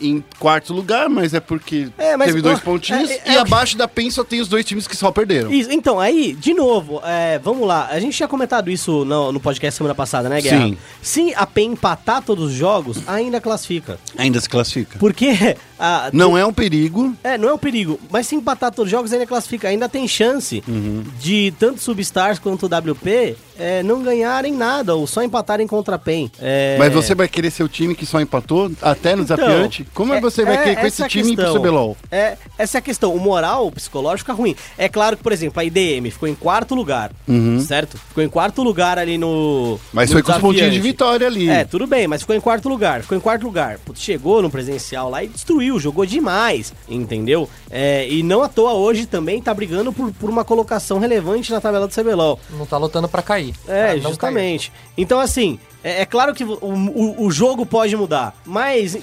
em 0.01 0.23
quarto 0.39 0.73
lugar, 0.75 1.09
mas 1.09 1.33
é 1.35 1.41
porque 1.41 1.89
É, 1.99 2.17
mas, 2.17 2.29
teve 2.29 2.43
dois 2.43 2.61
pontinhos, 2.61 3.11
é- 3.11 3.15
é 3.15 3.17
e 3.17 3.21
o 3.21 3.33
que- 3.33 3.39
abaixo 3.39 3.77
da 3.77 3.87
PEN 3.89 4.11
só 4.11 4.23
tem 4.25 4.41
os 4.41 4.49
dois 4.49 4.65
times 4.65 4.87
que 4.87 4.97
só 4.97 5.11
perderam. 5.11 5.51
Isso, 5.53 5.71
então, 5.73 5.99
aí, 6.01 6.35
de 6.35 6.53
novo, 6.55 7.01
é, 7.05 7.39
vamos 7.39 7.67
lá. 7.67 7.89
A 7.91 7.99
gente 8.01 8.17
tinha 8.17 8.29
comentado 8.29 8.71
isso 8.71 9.05
no, 9.05 9.33
no 9.33 9.41
podcast 9.41 9.77
semana 9.77 9.95
passada, 9.95 10.29
né, 10.29 10.41
Guerra? 10.41 10.67
Sim. 10.67 10.79
Se 11.03 11.33
a 11.35 11.47
PEN 11.47 11.73
empatar 11.73 12.23
todos 12.23 12.45
os 12.47 12.53
jogos, 12.53 12.99
ainda 13.07 13.41
classifica. 13.41 13.99
Ainda 14.17 14.41
se 14.41 14.49
classifica. 14.49 14.99
Porque. 14.99 15.29
a- 15.79 16.11
Não 16.13 16.37
é 16.37 16.45
um 16.45 16.53
perigo, 16.53 17.15
É, 17.25 17.37
não 17.39 17.49
é 17.49 17.55
um 17.55 17.59
perigo. 17.59 17.99
Mas 18.11 18.27
se 18.27 18.35
empatar 18.35 18.71
todos 18.73 18.87
os 18.87 18.91
jogos, 18.91 19.13
ainda 19.13 19.27
classifica. 19.27 19.69
Ainda 19.69 19.89
tem 19.89 20.07
chance 20.09 20.63
de 21.21 21.53
tanto 21.59 21.81
Substars 21.81 22.39
quanto 22.39 22.65
o 22.65 22.69
WP 22.69 23.37
é, 23.59 23.83
não 23.83 24.03
ganharem 24.03 24.53
nada 24.53 24.95
ou 24.95 25.07
só 25.07 25.23
empatarem 25.23 25.67
contra 25.67 25.97
a 25.97 25.99
PEN. 25.99 26.31
É, 26.41 26.77
mas 26.79 26.93
você 26.93 27.15
vai 27.15 27.29
querer 27.29 27.51
ser 27.51 27.63
o 27.63 27.69
time 27.69 27.95
que 27.95 28.05
só 28.07 28.21
empatou 28.21 28.71
até 28.83 29.15
no 29.17 29.23
Então, 29.23 29.37
desafiante? 29.37 29.86
Como 29.95 30.13
é, 30.15 30.19
é- 30.19 30.21
você 30.21 30.45
vai 30.45 30.55
é 30.57 30.59
querer 30.63 30.75
com 30.77 30.87
essa 30.87 31.03
esse 31.03 31.09
time 31.11 31.33
ir 31.33 31.37
pro 31.37 31.45
questão. 31.45 31.63
CBLOL? 31.63 31.97
É, 32.11 32.37
essa 32.59 32.79
é 32.79 32.81
a 32.81 32.83
questão. 32.83 33.15
O 33.15 33.19
moral, 33.21 33.67
o 33.67 33.73
psicológico 33.73 34.31
fica 34.31 34.33
ruim. 34.33 34.55
É 34.77 34.89
claro 34.89 35.17
que, 35.17 35.23
por 35.23 35.33
exemplo, 35.33 35.61
a 35.61 35.65
IDM 35.65 36.11
ficou 36.11 36.29
em 36.29 36.35
quarto 36.35 36.75
lugar, 36.75 37.11
certo? 37.67 37.99
Ficou 37.99 38.23
em 38.23 38.29
quarto 38.29 38.63
lugar 38.63 38.99
ali 38.99 39.17
no. 39.19 39.27
Uhum. 39.73 39.79
Mas 39.93 40.11
no 40.11 40.15
foi 40.15 40.23
com 40.23 40.33
os 40.33 40.39
pontinhos 40.39 40.73
de 40.73 40.81
desafiante. 40.81 40.89
vitória 40.89 41.27
ali. 41.27 41.49
É, 41.49 41.65
tudo 41.65 41.87
bem, 41.87 42.07
mas 42.07 42.21
ficou 42.23 42.37
em 42.37 42.41
quarto 42.41 42.69
lugar. 42.69 43.03
Ficou 43.03 43.17
em 43.17 43.21
quarto 43.21 43.43
lugar. 43.45 43.79
Putz, 43.79 44.01
chegou 44.01 44.43
no 44.43 44.51
presencial 44.51 45.09
lá 45.11 45.23
e 45.25 45.29
destruiu, 45.29 45.79
jogou 45.81 46.05
demais, 46.07 46.73
entendeu? 46.89 47.49
É, 47.71 48.09
e 48.09 48.23
não 48.23 48.43
à 48.43 48.49
toa 48.49 48.73
hoje 48.75 49.07
também 49.07 49.41
tá 49.41 49.53
brigando 49.55 49.93
por, 49.93 50.13
por 50.13 50.29
uma 50.31 50.45
colocação 50.45 50.99
relevante 50.99 51.51
na 51.53 51.61
tabela 51.61 51.87
do 51.87 51.95
CBLOL. 51.95 52.39
Não 52.51 52.67
tá 52.67 52.77
lutando 52.77 53.09
pra 53.09 53.23
cair. 53.23 53.55
É, 53.67 53.99
Pra 53.99 54.11
justamente. 54.11 54.73
Então, 54.97 55.19
assim, 55.21 55.59
é, 55.83 56.03
é 56.03 56.07
claro 56.07 56.35
que 56.35 56.45
o, 56.45 56.59
o, 56.61 57.25
o 57.27 57.31
jogo 57.31 57.65
pode 57.67 57.95
mudar, 57.97 58.35
mas 58.45 58.97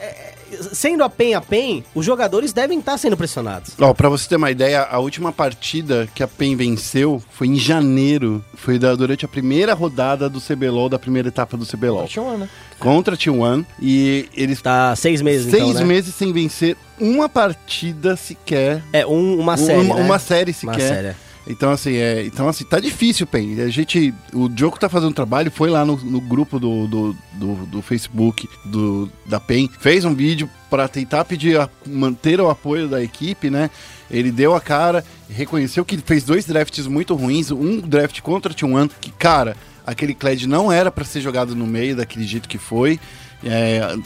é, 0.00 0.34
sendo 0.72 1.04
a 1.04 1.08
PEN 1.08 1.34
a 1.34 1.40
PEN, 1.40 1.84
os 1.94 2.04
jogadores 2.04 2.52
devem 2.52 2.78
estar 2.80 2.96
sendo 2.98 3.16
pressionados. 3.16 3.72
Ó, 3.80 3.92
pra 3.94 4.08
você 4.08 4.28
ter 4.28 4.36
uma 4.36 4.50
ideia, 4.50 4.82
a 4.82 4.98
última 4.98 5.32
partida 5.32 6.08
que 6.14 6.22
a 6.22 6.28
PEN 6.28 6.56
venceu 6.56 7.22
foi 7.30 7.46
em 7.48 7.56
janeiro. 7.56 8.44
Foi 8.54 8.78
da- 8.78 8.94
durante 8.94 9.24
a 9.24 9.28
primeira 9.28 9.74
rodada 9.74 10.28
do 10.28 10.40
CBLOL, 10.40 10.88
da 10.88 10.98
primeira 10.98 11.28
etapa 11.28 11.56
do 11.56 11.64
CBLOL. 11.66 12.06
T1, 12.06 12.36
né? 12.38 12.48
Contra 12.78 13.14
a 13.14 13.18
T1. 13.18 13.64
E 13.80 14.28
eles 14.34 14.60
Tá 14.60 14.94
seis 14.96 15.22
meses, 15.22 15.50
seis 15.50 15.62
então, 15.62 15.80
né? 15.80 15.84
meses 15.86 16.14
sem 16.14 16.32
vencer 16.32 16.76
uma 16.98 17.28
partida 17.28 18.16
sequer. 18.16 18.82
É, 18.92 19.06
um- 19.06 19.38
uma 19.38 19.56
série, 19.56 19.80
uma, 19.80 19.94
né? 19.96 20.02
uma 20.02 20.18
série 20.18 20.50
Uma 20.62 20.74
sequer. 20.74 20.88
série. 20.88 21.16
Então, 21.46 21.70
assim, 21.72 21.94
é, 21.94 22.24
então, 22.24 22.48
assim, 22.48 22.64
tá 22.64 22.78
difícil, 22.78 23.26
Pen. 23.26 23.60
A 23.60 23.68
gente. 23.68 24.12
O 24.32 24.48
Diogo 24.48 24.78
tá 24.78 24.88
fazendo 24.88 25.14
trabalho, 25.14 25.50
foi 25.50 25.70
lá 25.70 25.84
no, 25.84 25.96
no 25.96 26.20
grupo 26.20 26.60
do, 26.60 26.86
do, 26.86 27.16
do, 27.32 27.54
do 27.66 27.82
Facebook 27.82 28.48
do, 28.64 29.10
da 29.26 29.40
PEN, 29.40 29.68
fez 29.80 30.04
um 30.04 30.14
vídeo 30.14 30.48
para 30.68 30.86
tentar 30.86 31.24
pedir 31.24 31.58
a- 31.58 31.68
manter 31.86 32.40
o 32.40 32.48
apoio 32.50 32.86
da 32.88 33.02
equipe, 33.02 33.48
né? 33.50 33.70
Ele 34.10 34.30
deu 34.30 34.54
a 34.54 34.60
cara, 34.60 35.04
reconheceu 35.28 35.84
que 35.84 35.96
fez 35.98 36.24
dois 36.24 36.44
drafts 36.44 36.86
muito 36.86 37.14
ruins, 37.14 37.50
um 37.50 37.80
draft 37.80 38.20
contra 38.20 38.52
a 38.52 38.54
T1, 38.54 38.90
que, 39.00 39.10
cara, 39.10 39.56
aquele 39.86 40.14
Kled 40.14 40.46
não 40.46 40.70
era 40.70 40.90
para 40.90 41.04
ser 41.04 41.20
jogado 41.20 41.54
no 41.56 41.66
meio 41.66 41.96
daquele 41.96 42.26
jeito 42.26 42.48
que 42.48 42.58
foi. 42.58 43.00
É, 43.42 43.96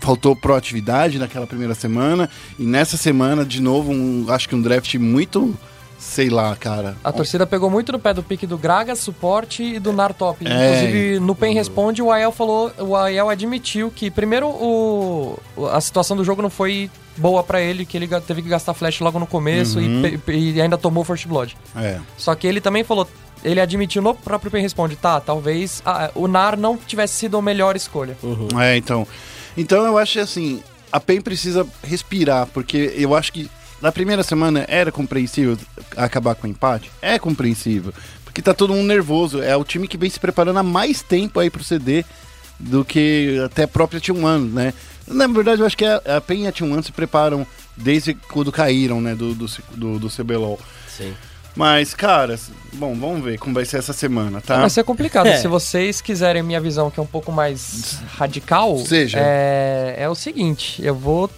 faltou 0.00 0.36
proatividade 0.36 1.18
naquela 1.18 1.46
primeira 1.48 1.74
semana. 1.74 2.30
E 2.58 2.62
nessa 2.64 2.96
semana, 2.96 3.44
de 3.44 3.60
novo, 3.60 3.90
um- 3.90 4.26
acho 4.28 4.48
que 4.48 4.54
um 4.54 4.62
draft 4.62 4.94
muito. 4.94 5.54
Sei 6.06 6.28
lá, 6.28 6.54
cara. 6.54 6.96
A 7.02 7.10
torcida 7.10 7.46
pegou 7.46 7.68
muito 7.70 7.90
no 7.90 7.98
pé 7.98 8.12
do 8.14 8.22
pique 8.22 8.46
do 8.46 8.58
Gragas, 8.58 9.00
suporte 9.00 9.62
e 9.62 9.78
do 9.80 9.92
Nartop. 9.92 10.46
É. 10.46 10.50
Inclusive, 10.76 11.18
no 11.18 11.34
PEN 11.34 11.54
Responde, 11.54 12.02
o 12.02 12.12
Ael 12.12 12.30
falou, 12.30 12.70
o 12.78 12.94
Ael 12.94 13.28
admitiu 13.30 13.90
que, 13.90 14.10
primeiro, 14.10 14.46
o, 14.46 15.38
a 15.72 15.80
situação 15.80 16.16
do 16.16 16.22
jogo 16.22 16.40
não 16.42 16.50
foi 16.50 16.88
boa 17.16 17.42
pra 17.42 17.60
ele, 17.60 17.86
que 17.86 17.96
ele 17.96 18.06
teve 18.20 18.42
que 18.42 18.48
gastar 18.48 18.74
flash 18.74 19.00
logo 19.00 19.18
no 19.18 19.26
começo 19.26 19.78
Uhum. 19.78 20.02
e, 20.28 20.52
e 20.52 20.60
ainda 20.60 20.76
tomou 20.76 21.02
First 21.04 21.26
Blood. 21.26 21.56
É. 21.74 21.98
Só 22.16 22.34
que 22.34 22.46
ele 22.46 22.60
também 22.60 22.84
falou, 22.84 23.08
ele 23.42 23.60
admitiu 23.60 24.00
no 24.02 24.14
próprio 24.14 24.50
PEN 24.52 24.62
Responde, 24.62 24.94
tá, 24.96 25.20
talvez 25.20 25.82
ah, 25.86 26.10
o 26.14 26.28
Nar 26.28 26.56
não 26.56 26.76
tivesse 26.76 27.14
sido 27.14 27.36
a 27.38 27.42
melhor 27.42 27.74
escolha. 27.76 28.16
É, 28.60 28.76
então. 28.76 29.06
Então 29.56 29.84
eu 29.84 29.96
acho 29.98 30.20
assim, 30.20 30.62
a 30.92 31.00
PEN 31.00 31.20
precisa 31.20 31.66
respirar, 31.82 32.46
porque 32.52 32.92
eu 32.96 33.14
acho 33.16 33.32
que 33.32 33.50
na 33.84 33.92
primeira 33.92 34.22
semana 34.22 34.64
era 34.66 34.90
compreensível 34.90 35.58
acabar 35.94 36.34
com 36.34 36.46
o 36.46 36.50
empate. 36.50 36.90
É 37.02 37.18
compreensível. 37.18 37.92
Porque 38.24 38.40
tá 38.40 38.54
todo 38.54 38.72
mundo 38.72 38.86
nervoso. 38.86 39.42
É 39.42 39.54
o 39.54 39.62
time 39.62 39.86
que 39.86 39.98
vem 39.98 40.08
se 40.08 40.18
preparando 40.18 40.58
há 40.58 40.62
mais 40.62 41.02
tempo 41.02 41.38
aí 41.38 41.50
pro 41.50 41.62
CD 41.62 42.02
do 42.58 42.82
que 42.82 43.38
até 43.44 43.64
a 43.64 43.68
própria 43.68 44.00
T1, 44.00 44.50
né? 44.50 44.72
Na 45.06 45.26
verdade, 45.26 45.60
eu 45.60 45.66
acho 45.66 45.76
que 45.76 45.84
a, 45.84 46.00
a 46.16 46.18
PEN 46.18 46.44
e 46.44 46.46
a 46.46 46.52
T1 46.52 46.82
se 46.82 46.92
preparam 46.92 47.46
desde 47.76 48.14
quando 48.14 48.50
caíram, 48.50 49.02
né, 49.02 49.14
do, 49.14 49.34
do, 49.34 49.46
do, 49.74 49.98
do 49.98 50.08
CBLOL. 50.08 50.58
Sim. 50.88 51.12
Mas, 51.54 51.94
cara, 51.94 52.40
bom, 52.72 52.94
vamos 52.98 53.22
ver 53.22 53.38
como 53.38 53.54
vai 53.54 53.66
ser 53.66 53.76
essa 53.76 53.92
semana, 53.92 54.40
tá? 54.40 54.60
Vai 54.60 54.70
ser 54.70 54.82
complicado. 54.84 55.26
É. 55.26 55.36
Se 55.36 55.46
vocês 55.46 56.00
quiserem 56.00 56.42
minha 56.42 56.60
visão, 56.60 56.90
que 56.90 56.98
é 56.98 57.02
um 57.02 57.06
pouco 57.06 57.30
mais 57.30 57.98
radical, 58.16 58.78
Seja. 58.78 59.18
É, 59.20 59.96
é 59.98 60.08
o 60.08 60.14
seguinte, 60.14 60.82
eu 60.82 60.94
vou. 60.94 61.30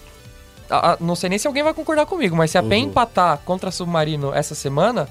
A- 0.69 0.93
a- 0.93 0.97
não 0.99 1.15
sei 1.15 1.29
nem 1.29 1.39
se 1.39 1.47
alguém 1.47 1.63
vai 1.63 1.73
concordar 1.73 2.05
comigo, 2.05 2.35
mas 2.35 2.51
se 2.51 2.57
a 2.57 2.63
PEN 2.63 2.85
empatar 2.85 3.39
contra 3.45 3.69
a 3.69 3.71
Submarino 3.71 4.33
essa 4.33 4.53
semana, 4.55 5.07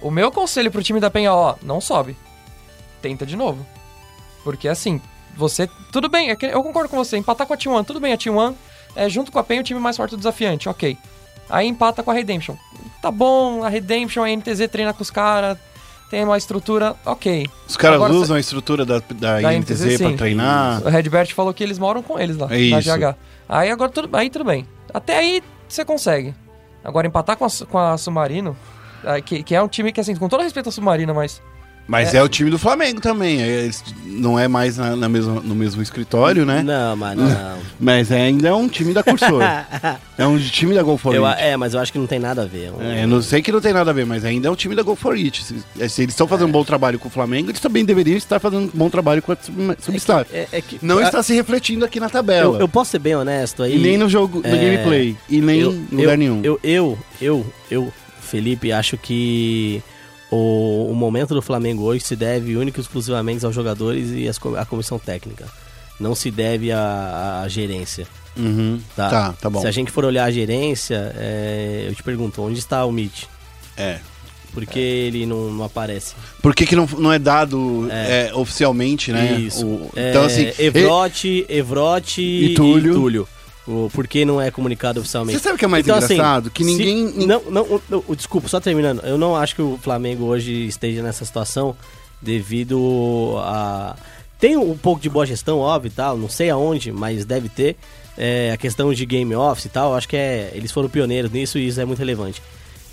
o 0.00 0.10
meu 0.10 0.30
conselho 0.30 0.70
pro 0.70 0.82
time 0.82 1.00
da 1.00 1.10
PEN 1.10 1.26
é, 1.26 1.30
ó, 1.30 1.54
não 1.62 1.80
sobe. 1.80 2.16
Tenta 3.02 3.24
de 3.26 3.36
novo. 3.36 3.64
Porque 4.42 4.68
assim, 4.68 5.00
você. 5.36 5.68
Tudo 5.92 6.08
bem, 6.08 6.30
é 6.30 6.36
eu 6.40 6.62
concordo 6.62 6.88
com 6.88 6.96
você, 6.96 7.16
empatar 7.16 7.46
com 7.46 7.54
a 7.54 7.56
T1, 7.56 7.84
tudo 7.84 8.00
bem, 8.00 8.12
a 8.12 8.16
T1 8.18 8.54
é 8.96 9.08
junto 9.08 9.32
com 9.32 9.38
a 9.38 9.44
PEN 9.44 9.60
o 9.60 9.64
time 9.64 9.80
mais 9.80 9.96
forte 9.96 10.12
do 10.12 10.16
desafiante, 10.18 10.68
ok. 10.68 10.96
Aí 11.48 11.66
empata 11.66 12.02
com 12.02 12.10
a 12.10 12.14
Redemption. 12.14 12.56
Tá 13.02 13.10
bom, 13.10 13.62
a 13.64 13.68
Redemption, 13.68 14.22
a 14.24 14.28
NTZ 14.30 14.68
treina 14.68 14.92
com 14.94 15.02
os 15.02 15.10
caras, 15.10 15.58
tem 16.10 16.24
uma 16.24 16.38
estrutura, 16.38 16.94
ok. 17.04 17.46
Os 17.68 17.76
caras 17.76 17.96
Agora, 17.96 18.12
usam 18.14 18.36
a 18.36 18.40
estrutura 18.40 18.84
da, 18.84 18.98
da, 19.10 19.40
Da 19.40 19.52
INTZ, 19.54 19.80
INTZ, 19.84 19.98
pra 19.98 20.12
treinar. 20.12 20.82
O 20.82 20.88
Redbert 20.88 21.34
falou 21.34 21.52
que 21.52 21.62
eles 21.62 21.78
moram 21.78 22.02
com 22.02 22.18
eles 22.18 22.36
lá, 22.36 22.46
É 22.46 22.70
na 22.70 22.78
isso. 22.78 22.88
GH. 22.98 23.14
Aí 23.48 23.70
agora 23.70 23.90
tudo, 23.90 24.16
aí 24.16 24.30
tudo 24.30 24.44
bem. 24.44 24.66
Até 24.92 25.18
aí 25.18 25.42
você 25.68 25.84
consegue. 25.84 26.34
Agora 26.82 27.06
empatar 27.06 27.36
com 27.36 27.44
a, 27.44 27.48
com 27.70 27.78
a 27.78 27.96
Submarino, 27.96 28.56
que, 29.24 29.42
que 29.42 29.54
é 29.54 29.62
um 29.62 29.68
time 29.68 29.92
que, 29.92 30.00
assim, 30.00 30.14
com 30.14 30.28
todo 30.28 30.42
respeito 30.42 30.68
à 30.68 30.72
Submarina, 30.72 31.14
mas. 31.14 31.42
Mas 31.86 32.14
é. 32.14 32.22
o 32.22 32.28
time 32.28 32.50
do 32.50 32.58
Flamengo 32.58 33.00
também. 33.00 33.42
é, 33.42 33.68
não 34.06 34.38
é 34.38 34.48
mais 34.48 34.78
na, 34.78 34.96
na 34.96 35.08
mesma, 35.08 35.34
no 35.40 35.54
mesmo 35.54 35.82
escritório, 35.82 36.46
né? 36.46 36.62
Não, 36.62 36.96
mas 36.96 37.16
não. 37.18 37.58
Mas 37.78 38.10
é- 38.10 38.22
ainda 38.22 38.48
é 38.48 38.52
um 38.54 38.68
time 38.68 38.94
da 38.94 39.02
Cursor. 39.02 39.42
é 40.16 40.26
um 40.26 40.38
time 40.38 40.74
da 40.74 40.82
Go 40.82 40.96
For 40.96 41.12
Eu, 41.14 41.26
It. 41.26 41.42
é, 41.42 41.56
mas 41.56 41.74
eu 41.74 41.80
acho 41.80 41.92
que 41.92 41.98
não 41.98 42.06
tem 42.06 42.18
nada 42.20 42.42
a 42.42 42.46
ver. 42.46 42.70
Um- 42.70 42.80
É, 42.80 43.02
eu 43.02 43.08
não 43.08 43.20
sei 43.20 43.42
que 43.42 43.50
não 43.52 43.60
tem 43.60 43.72
nada 43.72 43.90
a 43.90 43.92
ver, 43.92 44.06
mas 44.06 44.24
ainda 44.24 44.46
é 44.48 44.50
um 44.50 44.54
time 44.54 44.74
da 44.76 44.82
Go 44.82 44.94
For 44.94 45.14
It. 45.14 45.42
Se, 45.44 45.54
se 45.88 46.02
eles 46.02 46.14
estão 46.14 46.26
fazendo 46.28 46.48
um 46.48 46.52
bom 46.52 46.64
trabalho 46.64 46.98
com 46.98 47.08
o 47.08 47.10
Flamengo, 47.10 47.50
eles 47.50 47.60
também 47.60 47.84
deveriam 47.84 48.16
estar 48.16 48.38
fazendo 48.38 48.62
um 48.66 48.70
bom 48.72 48.88
trabalho 48.88 49.20
com 49.20 49.32
a 49.32 49.36
Sub- 49.36 49.76
Substar. 49.80 50.24
É, 50.32 50.46
é 50.52 50.62
Não 50.80 51.00
está 51.02 51.22
se 51.22 51.34
refletindo 51.34 51.84
aqui 51.84 51.98
na 52.00 52.08
tabela. 52.08 52.54
eu, 52.56 52.60
eu 52.60 52.68
posso 52.68 52.92
ser 52.92 53.00
bem 53.00 53.16
honesto 53.16 53.62
aí. 53.64 53.74
E 53.76 53.78
nem 53.78 53.98
no 53.98 54.08
jogo, 54.08 54.38
no 54.40 54.46
É, 54.46 54.56
gameplay. 54.56 55.16
E 55.28 55.40
nem 55.40 55.60
eu, 55.60 55.72
em 55.72 55.88
lugar 55.96 56.16
nenhum. 56.16 56.40
Eu, 56.44 56.58
eu, 56.62 56.98
eu, 57.20 57.44
eu, 57.70 57.92
Felipe, 58.22 58.70
acho 58.72 58.96
que 58.96 59.82
o, 60.34 60.90
o 60.90 60.94
momento 60.94 61.34
do 61.34 61.42
Flamengo 61.42 61.82
hoje 61.84 62.04
se 62.04 62.16
deve 62.16 62.56
única 62.56 62.80
e 62.80 62.82
exclusivamente 62.82 63.44
aos 63.44 63.54
jogadores 63.54 64.10
e 64.10 64.40
co- 64.40 64.56
à 64.56 64.64
comissão 64.64 64.98
técnica. 64.98 65.46
Não 66.00 66.14
se 66.14 66.30
deve 66.30 66.72
à, 66.72 67.42
à 67.44 67.48
gerência. 67.48 68.06
Uhum. 68.36 68.80
Tá? 68.96 69.08
Tá, 69.10 69.34
tá 69.40 69.48
bom. 69.50 69.60
Se 69.60 69.66
a 69.66 69.70
gente 69.70 69.90
for 69.92 70.04
olhar 70.04 70.24
a 70.24 70.30
gerência, 70.30 71.12
é, 71.16 71.84
eu 71.88 71.94
te 71.94 72.02
pergunto, 72.02 72.42
onde 72.42 72.58
está 72.58 72.84
o 72.84 72.90
Mitch? 72.90 73.24
É. 73.76 73.98
Por 74.52 74.64
que 74.66 74.78
ele 74.78 75.26
não, 75.26 75.52
não 75.52 75.64
aparece? 75.64 76.14
Por 76.42 76.54
que, 76.54 76.64
que 76.66 76.76
não, 76.76 76.86
não 76.98 77.12
é 77.12 77.18
dado 77.18 77.88
é, 77.90 78.30
oficialmente, 78.34 79.10
né? 79.12 79.34
Isso. 79.38 79.64
O- 79.66 79.90
É, 79.96 80.10
então, 80.10 80.24
assim. 80.24 80.50
Evrote, 80.58 81.44
Evrote 81.48 82.20
E 82.22 82.54
Túlio. 82.54 83.28
O, 83.66 83.88
por 83.92 84.06
que 84.06 84.24
não 84.26 84.40
é 84.40 84.50
comunicado 84.50 85.00
oficialmente? 85.00 85.38
Você 85.38 85.42
sabe 85.44 85.56
o 85.56 85.58
que 85.58 85.64
é 85.64 85.68
mais 85.68 85.86
Então, 85.86 85.96
assim, 85.96 86.14
engraçado? 86.14 86.50
que 86.50 86.62
se- 86.62 86.70
ninguém. 86.70 87.04
nin- 87.12 87.26
Não, 87.26 87.42
não, 87.50 87.62
o- 87.62 87.82
o- 87.90 88.04
o- 88.08 88.16
desculpa, 88.16 88.46
só 88.48 88.60
terminando. 88.60 89.00
Eu 89.04 89.16
não 89.16 89.34
acho 89.34 89.54
que 89.54 89.62
o 89.62 89.78
Flamengo 89.82 90.24
hoje 90.24 90.66
esteja 90.66 91.02
nessa 91.02 91.24
situação 91.24 91.74
devido 92.20 93.36
a. 93.38 93.96
Tem 94.38 94.56
um 94.56 94.76
pouco 94.76 95.00
de 95.00 95.08
boa 95.08 95.24
gestão, 95.24 95.58
óbvio 95.60 95.88
e 95.88 95.92
tal, 95.92 96.18
não 96.18 96.28
sei 96.28 96.50
aonde, 96.50 96.92
mas 96.92 97.24
deve 97.24 97.48
ter. 97.48 97.76
É, 98.18 98.52
a 98.52 98.56
questão 98.56 98.92
de 98.92 99.04
game 99.06 99.34
office 99.34 99.64
e 99.64 99.68
tal, 99.70 99.94
acho 99.94 100.08
que 100.08 100.16
é. 100.16 100.50
Eles 100.54 100.70
foram 100.70 100.88
pioneiros 100.88 101.30
nisso 101.30 101.58
e 101.58 101.66
isso 101.66 101.80
é 101.80 101.84
muito 101.84 101.98
relevante. 101.98 102.42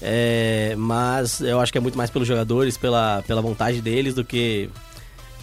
É, 0.02 0.74
mas 0.78 1.42
eu 1.42 1.60
acho 1.60 1.72
que 1.72 1.78
é 1.78 1.82
muito 1.82 1.98
mais 1.98 2.10
pelos 2.10 2.28
jogadores, 2.28 2.78
pela, 2.78 3.24
pela 3.28 3.42
vontade 3.42 3.82
deles, 3.82 4.14
do 4.16 4.24
que 4.24 4.70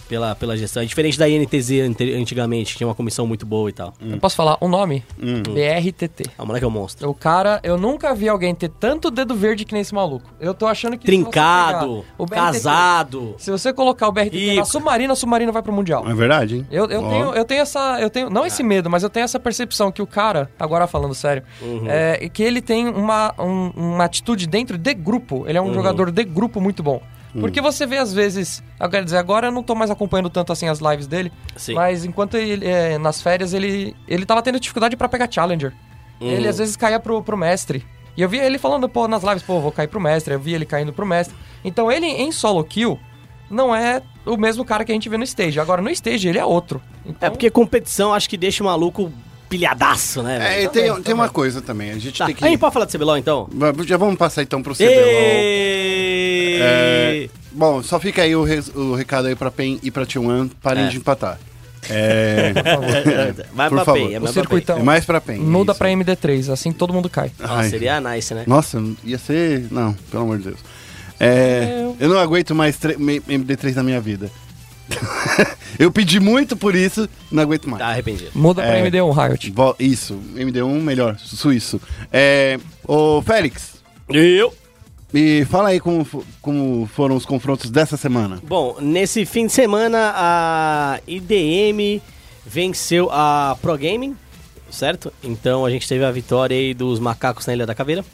pela, 0.09 0.35
pela 0.35 0.57
gestão. 0.57 0.81
É 0.83 0.85
diferente 0.85 1.17
da 1.17 1.29
INTZ 1.29 1.69
antigamente, 2.17 2.71
que 2.73 2.77
tinha 2.79 2.87
uma 2.87 2.95
comissão 2.95 3.25
muito 3.27 3.45
boa 3.45 3.69
e 3.69 3.73
tal. 3.73 3.93
Eu 4.01 4.17
posso 4.17 4.35
falar 4.35 4.57
um 4.61 4.67
nome? 4.67 5.05
Hum. 5.21 5.43
BRTT. 5.43 6.23
Ah, 6.37 6.43
o 6.43 6.47
moleque 6.47 6.65
é 6.65 6.67
um 6.67 6.71
monstro. 6.71 7.09
O 7.09 7.13
cara, 7.13 7.59
eu 7.63 7.77
nunca 7.77 8.13
vi 8.15 8.27
alguém 8.27 8.53
ter 8.55 8.69
tanto 8.69 9.11
dedo 9.11 9.35
verde 9.35 9.63
que 9.63 9.71
nem 9.73 9.81
esse 9.81 9.93
maluco. 9.93 10.29
Eu 10.39 10.53
tô 10.53 10.65
achando 10.65 10.97
que. 10.97 11.05
Trincado, 11.05 12.03
pegar 12.03 12.13
o 12.17 12.25
BRTT 12.25 12.35
casado. 12.41 13.35
Se 13.37 13.51
você 13.51 13.71
colocar 13.71 14.07
o 14.07 14.11
BRTT 14.11 14.35
na 14.47 14.51
Rico. 14.53 14.65
Submarina, 14.65 15.13
a 15.13 15.15
Submarina 15.15 15.51
vai 15.51 15.61
pro 15.61 15.71
Mundial. 15.71 16.09
É 16.09 16.13
verdade, 16.13 16.55
hein? 16.57 16.67
Eu, 16.71 16.85
eu, 16.89 17.03
Ó. 17.03 17.09
tenho, 17.09 17.33
eu 17.35 17.45
tenho 17.45 17.61
essa. 17.61 18.01
Eu 18.01 18.09
tenho. 18.09 18.29
Não 18.29 18.45
esse 18.45 18.63
medo, 18.63 18.89
mas 18.89 19.03
eu 19.03 19.09
tenho 19.09 19.23
essa 19.23 19.39
percepção 19.39 19.91
que 19.91 20.01
o 20.01 20.07
cara, 20.07 20.49
agora 20.59 20.87
falando 20.87 21.13
sério, 21.13 21.43
é 21.87 22.27
que 22.29 22.41
ele 22.41 22.61
tem 22.61 22.87
uma, 22.87 23.33
um- 23.39 23.71
uma 23.75 24.03
atitude 24.05 24.47
dentro 24.47 24.77
de 24.77 24.93
grupo. 24.93 25.45
Ele 25.47 25.57
é 25.57 25.61
um 25.61 25.73
jogador 25.73 26.09
de 26.11 26.23
grupo 26.23 26.59
muito 26.59 26.81
bom. 26.81 27.01
Porque 27.39 27.61
você 27.61 27.85
vê 27.85 27.97
às 27.97 28.11
vezes. 28.13 28.63
Eu 28.79 28.89
quero 28.89 29.05
dizer, 29.05 29.17
agora 29.17 29.47
eu 29.47 29.51
não 29.51 29.61
tô 29.61 29.75
mais 29.75 29.91
acompanhando 29.91 30.29
tanto 30.29 30.51
assim 30.51 30.67
as 30.67 30.79
lives 30.79 31.05
dele. 31.07 31.31
Sim. 31.55 31.73
Mas 31.75 32.03
enquanto 32.05 32.35
ele. 32.37 32.65
é, 32.65 32.97
nas 32.97 33.21
férias, 33.21 33.53
ele. 33.53 33.95
Ele 34.07 34.25
tava 34.25 34.41
tendo 34.41 34.59
dificuldade 34.59 34.95
pra 34.97 35.07
pegar 35.09 35.31
Challenger. 35.31 35.73
Ele 36.19 36.47
às 36.47 36.57
vezes 36.57 36.75
caía 36.75 36.99
pro, 36.99 37.21
pro 37.23 37.37
mestre. 37.37 37.85
E 38.17 38.21
eu 38.21 38.27
via 38.27 38.43
ele 38.43 38.57
falando, 38.57 38.89
pô, 38.89 39.07
nas 39.07 39.23
lives, 39.23 39.41
pô, 39.43 39.61
vou 39.61 39.71
cair 39.71 39.87
pro 39.87 40.01
mestre. 40.01 40.33
Eu 40.33 40.39
vi 40.39 40.53
ele 40.53 40.65
caindo 40.65 40.91
pro 40.91 41.05
mestre. 41.05 41.33
Então 41.63 41.89
ele 41.91 42.05
em 42.07 42.31
solo 42.31 42.63
kill 42.63 42.99
não 43.49 43.73
é 43.73 44.01
o 44.25 44.35
mesmo 44.35 44.65
cara 44.65 44.83
que 44.83 44.91
a 44.91 44.95
gente 44.95 45.07
vê 45.07 45.15
no 45.17 45.23
stage. 45.23 45.59
Agora 45.59 45.81
no 45.81 45.89
stage 45.89 46.27
ele 46.27 46.37
é 46.37 46.43
outro. 46.45 46.81
Então, 47.05 47.27
É 47.27 47.29
porque 47.29 47.49
competição 47.49 48.13
acho 48.13 48.29
que 48.29 48.35
deixa 48.37 48.61
o 48.61 48.65
maluco 48.65 49.11
pilhadaço, 49.47 50.21
né? 50.21 50.35
É, 50.35 50.39
velho? 50.39 50.63
e 50.63 50.69
tem, 50.69 50.87
Também, 50.87 51.03
tem 51.03 51.13
uma 51.13 51.29
coisa 51.29 51.61
também. 51.61 51.91
A 51.91 51.97
gente 51.97 52.17
Tá. 52.17 52.25
tem 52.25 52.35
que. 52.35 52.43
Aí 52.45 52.57
pode 52.57 52.73
falar 52.73 52.85
do 52.85 52.91
CBLOL 52.91 53.17
então? 53.17 53.49
Já 53.87 53.97
vamos 53.97 54.15
passar 54.17 54.43
então 54.43 54.61
pro 54.61 54.75
CBLOL. 54.75 54.89
Êêêê! 54.91 56.08
É, 56.61 57.29
bom, 57.51 57.81
só 57.83 57.99
fica 57.99 58.21
aí 58.23 58.35
o, 58.35 58.43
res- 58.43 58.71
o 58.75 58.93
recado 58.95 59.27
aí 59.27 59.35
pra 59.35 59.49
PEN 59.51 59.79
e 59.83 59.89
pra 59.91 60.05
T1. 60.05 60.51
Parem 60.61 60.85
É. 60.85 60.89
de 60.89 60.97
empatar. 60.97 61.39
É, 61.89 62.51
Vai 63.53 63.69
Por 63.69 63.75
pra 63.77 63.85
favor. 63.85 64.07
PEN, 64.09 64.15
é 64.15 64.19
mais 64.19 64.33
circuitão. 64.33 64.77
é 64.77 64.83
mais 64.83 65.05
pra 65.05 65.21
PEN. 65.21 65.39
Muda 65.39 65.71
isso. 65.71 65.79
pra 65.79 65.89
MD3, 65.89 66.51
assim 66.51 66.71
todo 66.73 66.93
mundo 66.93 67.09
cai. 67.09 67.31
Nossa, 67.39 67.53
Ai. 67.53 67.69
seria 67.69 68.01
nice, 68.01 68.33
né? 68.33 68.43
Nossa, 68.45 68.83
ia 69.03 69.17
ser. 69.17 69.65
Não, 69.71 69.93
pelo 70.11 70.23
amor 70.23 70.37
de 70.39 70.43
Deus. 70.45 70.59
É, 71.19 71.89
eu 71.99 72.09
não 72.09 72.19
aguento 72.19 72.53
mais 72.53 72.77
tre- 72.77 72.97
me- 72.97 73.21
MD3 73.21 73.75
na 73.75 73.83
minha 73.83 73.99
vida. 74.01 74.29
eu 75.79 75.91
pedi 75.91 76.19
muito 76.19 76.57
por 76.57 76.75
isso, 76.75 77.07
não 77.31 77.43
aguento 77.43 77.69
mais. 77.69 77.79
Tá 77.81 77.89
arrependido. 77.89 78.31
Muda 78.35 78.61
pra 78.61 78.77
É. 78.77 78.83
MD1 78.89 79.29
Riot. 79.29 79.53
Isso, 79.79 80.19
MD1 80.35 80.81
melhor, 80.81 81.17
suíço. 81.17 81.79
É, 82.11 82.59
ô 82.87 83.21
Félix, 83.21 83.75
Eu? 84.09 84.53
Me 85.11 85.43
fala 85.45 85.69
aí 85.69 85.79
como, 85.79 86.05
como 86.41 86.89
foram 86.93 87.15
os 87.15 87.25
confrontos 87.25 87.69
dessa 87.69 87.97
semana. 87.97 88.39
Bom, 88.43 88.77
nesse 88.79 89.25
fim 89.25 89.47
de 89.47 89.51
semana 89.51 90.13
a 90.15 90.99
IDM 91.07 92.01
venceu 92.45 93.09
a 93.11 93.57
Pro 93.61 93.77
Gaming, 93.77 94.15
certo? 94.69 95.11
Então 95.23 95.65
a 95.65 95.69
gente 95.69 95.87
teve 95.87 96.05
a 96.05 96.11
vitória 96.11 96.55
aí 96.55 96.73
dos 96.73 96.99
macacos 96.99 97.45
na 97.45 97.53
Ilha 97.53 97.65
da 97.65 97.75
Caveira. 97.75 98.05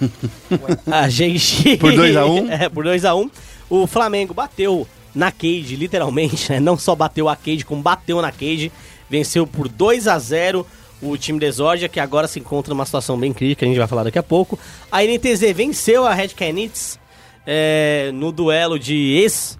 a 0.90 1.08
gente. 1.08 1.76
Por 1.76 1.94
2 1.94 2.16
a 2.16 2.26
1? 2.26 2.50
É, 2.50 2.68
por 2.68 2.84
2x1. 2.84 3.30
O 3.68 3.86
Flamengo 3.86 4.34
bateu 4.34 4.86
na 5.14 5.32
Cage, 5.32 5.76
literalmente, 5.76 6.50
né? 6.52 6.60
Não 6.60 6.76
só 6.78 6.94
bateu 6.94 7.28
a 7.28 7.36
Cage, 7.36 7.64
como 7.64 7.82
bateu 7.82 8.20
na 8.20 8.30
Cage. 8.30 8.70
Venceu 9.08 9.46
por 9.46 9.68
2 9.68 10.08
a 10.08 10.18
0 10.18 10.66
o 11.02 11.16
time 11.16 11.38
Desórdia, 11.38 11.88
que 11.88 12.00
agora 12.00 12.26
se 12.26 12.38
encontra 12.38 12.72
numa 12.72 12.84
situação 12.84 13.18
bem 13.18 13.32
crítica, 13.32 13.64
a 13.64 13.68
gente 13.68 13.78
vai 13.78 13.86
falar 13.86 14.04
daqui 14.04 14.18
a 14.18 14.22
pouco. 14.22 14.58
A 14.90 15.02
NTZ 15.02 15.52
venceu 15.54 16.06
a 16.06 16.14
Red 16.14 16.28
Canids 16.28 16.98
é, 17.46 18.10
no 18.14 18.32
duelo 18.32 18.78
de 18.78 18.94
ex 19.22 19.58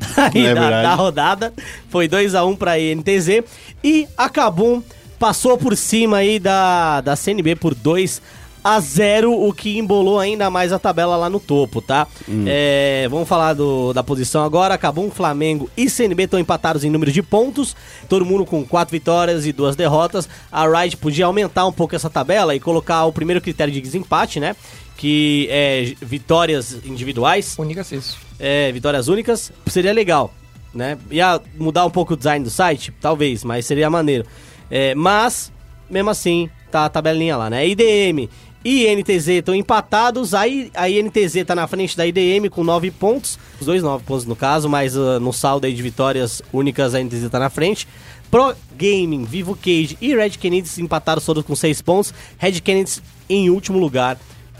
aí 0.16 0.46
É 0.46 0.54
da, 0.54 0.82
da 0.82 0.94
rodada. 0.94 1.52
Foi 1.88 2.08
2x1 2.08 2.56
pra 2.56 2.78
INTZ. 2.78 3.44
E 3.84 4.08
a 4.16 4.28
Kabum 4.28 4.82
passou 5.18 5.58
por 5.58 5.76
cima 5.76 6.18
aí 6.18 6.38
da, 6.38 7.00
da 7.00 7.14
CNB 7.14 7.56
por 7.56 7.74
2 7.74 8.22
a 8.62 8.78
0 8.80 9.32
o 9.32 9.52
que 9.52 9.78
embolou 9.78 10.18
ainda 10.18 10.50
mais 10.50 10.72
a 10.72 10.78
tabela 10.78 11.16
lá 11.16 11.28
no 11.30 11.40
topo, 11.40 11.80
tá? 11.80 12.06
É, 12.46 13.06
vamos 13.10 13.28
falar 13.28 13.54
do, 13.54 13.92
da 13.92 14.02
posição 14.02 14.44
agora. 14.44 14.76
Kabum, 14.76 15.10
Flamengo 15.10 15.70
e 15.76 15.88
CNB 15.88 16.24
estão 16.24 16.38
empatados 16.38 16.84
em 16.84 16.90
número 16.90 17.10
de 17.10 17.22
pontos. 17.22 17.74
Todo 18.08 18.24
mundo 18.24 18.44
com 18.44 18.64
quatro 18.64 18.92
vitórias 18.92 19.46
e 19.46 19.52
duas 19.52 19.76
derrotas. 19.76 20.28
A 20.50 20.66
Riot 20.66 20.96
podia 20.98 21.26
aumentar 21.26 21.66
um 21.66 21.72
pouco 21.72 21.94
essa 21.96 22.10
tabela 22.10 22.54
e 22.54 22.60
colocar 22.60 23.04
o 23.04 23.12
primeiro 23.12 23.40
critério 23.40 23.72
de 23.72 23.80
desempate, 23.80 24.38
né? 24.40 24.54
Que 24.96 25.48
é 25.50 25.94
vitórias 26.02 26.76
individuais 26.84 27.56
Únicas 27.58 27.90
isso. 27.90 28.18
é, 28.38 28.70
vitórias 28.70 29.08
únicas, 29.08 29.50
seria 29.66 29.92
legal, 29.94 30.32
né? 30.74 30.98
Ia 31.10 31.40
mudar 31.58 31.86
um 31.86 31.90
pouco 31.90 32.12
o 32.12 32.16
design 32.16 32.44
do 32.44 32.50
site? 32.50 32.92
Talvez, 33.00 33.42
mas 33.42 33.64
seria 33.64 33.88
maneiro. 33.88 34.26
É, 34.70 34.94
mas, 34.94 35.50
mesmo 35.88 36.10
assim, 36.10 36.50
tá 36.70 36.84
a 36.84 36.88
tabelinha 36.90 37.36
lá, 37.36 37.48
né? 37.48 37.66
IDM 37.66 38.28
e 38.64 38.94
NTZ 38.94 39.28
estão 39.28 39.54
empatados, 39.54 40.34
aí 40.34 40.70
a 40.74 40.88
INTZ 40.88 41.44
tá 41.46 41.54
na 41.54 41.66
frente 41.66 41.96
da 41.96 42.06
IDM 42.06 42.48
com 42.50 42.62
9 42.62 42.90
pontos, 42.90 43.38
os 43.58 43.66
dois 43.66 43.82
9 43.82 44.04
pontos 44.04 44.26
no 44.26 44.36
caso, 44.36 44.68
mas 44.68 44.96
ah, 44.96 45.18
no 45.18 45.32
saldo 45.32 45.66
aí 45.66 45.72
de 45.72 45.82
vitórias 45.82 46.42
únicas 46.52 46.94
a 46.94 47.02
NTZ 47.02 47.30
tá 47.30 47.38
na 47.38 47.50
frente. 47.50 47.88
Pro 48.30 48.54
Gaming, 48.76 49.24
Vivo 49.24 49.56
Cage 49.56 49.98
e 50.00 50.14
Red 50.14 50.30
Kennedy 50.30 50.68
empataram 50.80 51.20
todos 51.20 51.44
com 51.44 51.56
6 51.56 51.82
pontos, 51.82 52.14
Red 52.38 52.60
Kennedy 52.60 53.00
em 53.28 53.50
último 53.50 53.78
lugar, 53.78 54.18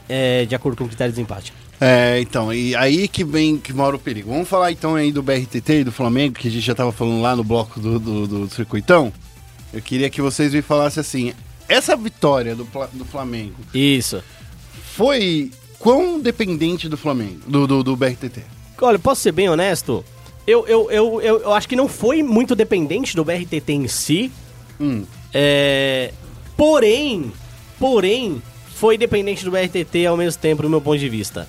é, 0.08 0.44
de 0.44 0.54
acordo 0.54 0.76
com 0.76 0.84
o 0.84 0.88
critério 0.88 1.12
de 1.12 1.16
desempate. 1.16 1.52
É, 1.80 2.20
então, 2.20 2.52
e 2.52 2.76
aí 2.76 3.08
que 3.08 3.24
vem 3.24 3.56
que 3.56 3.72
mora 3.72 3.96
o 3.96 3.98
perigo. 3.98 4.30
Vamos 4.30 4.48
falar 4.48 4.70
então 4.70 4.96
aí 4.96 5.10
do 5.10 5.22
BRTT 5.22 5.80
e 5.80 5.84
do 5.84 5.92
Flamengo, 5.92 6.34
que 6.34 6.48
a 6.48 6.50
gente 6.50 6.64
já 6.64 6.74
tava 6.74 6.92
falando 6.92 7.22
lá 7.22 7.34
no 7.34 7.42
bloco 7.42 7.80
do, 7.80 7.98
do, 7.98 8.26
do 8.26 8.50
circuitão. 8.50 9.12
Eu 9.72 9.80
queria 9.80 10.10
que 10.10 10.20
vocês 10.20 10.52
me 10.52 10.60
falassem 10.60 11.00
assim: 11.00 11.32
essa 11.70 11.96
vitória 11.96 12.54
do, 12.54 12.66
do 12.92 13.04
Flamengo 13.04 13.54
Isso. 13.72 14.22
foi 14.94 15.50
quão 15.78 16.20
dependente 16.20 16.88
do 16.88 16.96
Flamengo, 16.96 17.40
do, 17.46 17.66
do, 17.66 17.82
do 17.82 17.96
BRTT? 17.96 18.42
Olha, 18.82 18.98
posso 18.98 19.20
ser 19.22 19.32
bem 19.32 19.48
honesto? 19.48 20.04
Eu, 20.46 20.66
eu, 20.66 20.90
eu, 20.90 21.20
eu, 21.22 21.40
eu 21.42 21.52
acho 21.52 21.68
que 21.68 21.76
não 21.76 21.86
foi 21.88 22.22
muito 22.22 22.54
dependente 22.54 23.14
do 23.14 23.24
BRTT 23.24 23.72
em 23.72 23.86
si. 23.88 24.32
Hum. 24.80 25.04
É, 25.32 26.12
porém, 26.56 27.32
porém, 27.78 28.42
foi 28.74 28.96
dependente 28.98 29.44
do 29.44 29.50
BRTT 29.50 30.06
ao 30.06 30.16
mesmo 30.16 30.40
tempo, 30.40 30.62
do 30.62 30.70
meu 30.70 30.80
ponto 30.80 30.98
de 30.98 31.08
vista. 31.08 31.48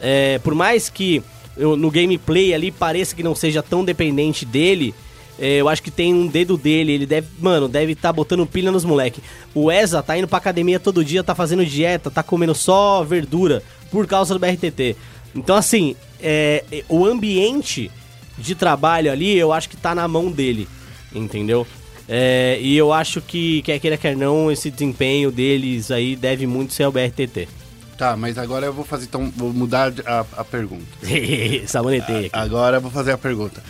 É, 0.00 0.38
por 0.40 0.54
mais 0.54 0.88
que 0.90 1.22
eu- 1.56 1.76
no 1.76 1.90
gameplay 1.90 2.52
ali 2.52 2.70
pareça 2.70 3.14
que 3.14 3.22
não 3.22 3.34
seja 3.34 3.62
tão 3.62 3.84
dependente 3.84 4.44
dele, 4.44 4.94
eu 5.38 5.68
acho 5.68 5.82
que 5.82 5.90
tem 5.90 6.14
um 6.14 6.26
dedo 6.26 6.56
dele. 6.56 6.92
Ele 6.92 7.06
deve, 7.06 7.28
mano, 7.38 7.68
deve 7.68 7.92
estar 7.92 8.12
botando 8.12 8.46
pilha 8.46 8.70
nos 8.70 8.84
moleque. 8.84 9.22
O 9.54 9.70
Eza 9.70 10.02
tá 10.02 10.16
indo 10.16 10.28
pra 10.28 10.38
academia 10.38 10.78
todo 10.78 11.04
dia, 11.04 11.24
tá 11.24 11.34
fazendo 11.34 11.64
dieta, 11.64 12.10
tá 12.10 12.22
comendo 12.22 12.54
só 12.54 13.02
verdura 13.02 13.62
por 13.90 14.06
causa 14.06 14.34
do 14.34 14.40
BRTT. 14.40 14.96
Então, 15.34 15.56
assim, 15.56 15.96
é, 16.20 16.64
é, 16.70 16.84
o 16.88 17.04
ambiente 17.04 17.90
de 18.38 18.54
trabalho 18.54 19.10
ali, 19.10 19.36
eu 19.36 19.52
acho 19.52 19.68
que 19.68 19.76
tá 19.76 19.94
na 19.94 20.06
mão 20.06 20.30
dele, 20.30 20.68
entendeu? 21.14 21.66
É, 22.08 22.58
e 22.60 22.76
eu 22.76 22.92
acho 22.92 23.20
que, 23.20 23.62
quer 23.62 23.78
queira, 23.78 23.96
quer 23.96 24.16
não, 24.16 24.50
esse 24.50 24.70
desempenho 24.70 25.30
deles 25.30 25.90
aí 25.90 26.14
deve 26.16 26.46
muito 26.46 26.72
ser 26.72 26.86
o 26.86 26.92
BRTT. 26.92 27.48
Tá, 27.96 28.16
mas 28.16 28.36
agora 28.38 28.66
eu 28.66 28.72
vou 28.72 28.84
fazer, 28.84 29.04
então, 29.04 29.32
vou 29.36 29.52
mudar 29.52 29.92
a, 30.04 30.24
a 30.36 30.44
pergunta. 30.44 30.84
Sabonetei. 31.66 32.28
Agora 32.32 32.78
eu 32.78 32.80
vou 32.80 32.90
fazer 32.90 33.12
a 33.12 33.18
pergunta. 33.18 33.62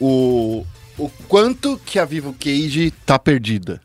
O, 0.00 0.64
o 0.98 1.08
quanto 1.28 1.78
que 1.84 1.98
a 1.98 2.04
Vivo 2.04 2.34
Cage 2.38 2.90
tá 3.06 3.18
perdida? 3.18 3.80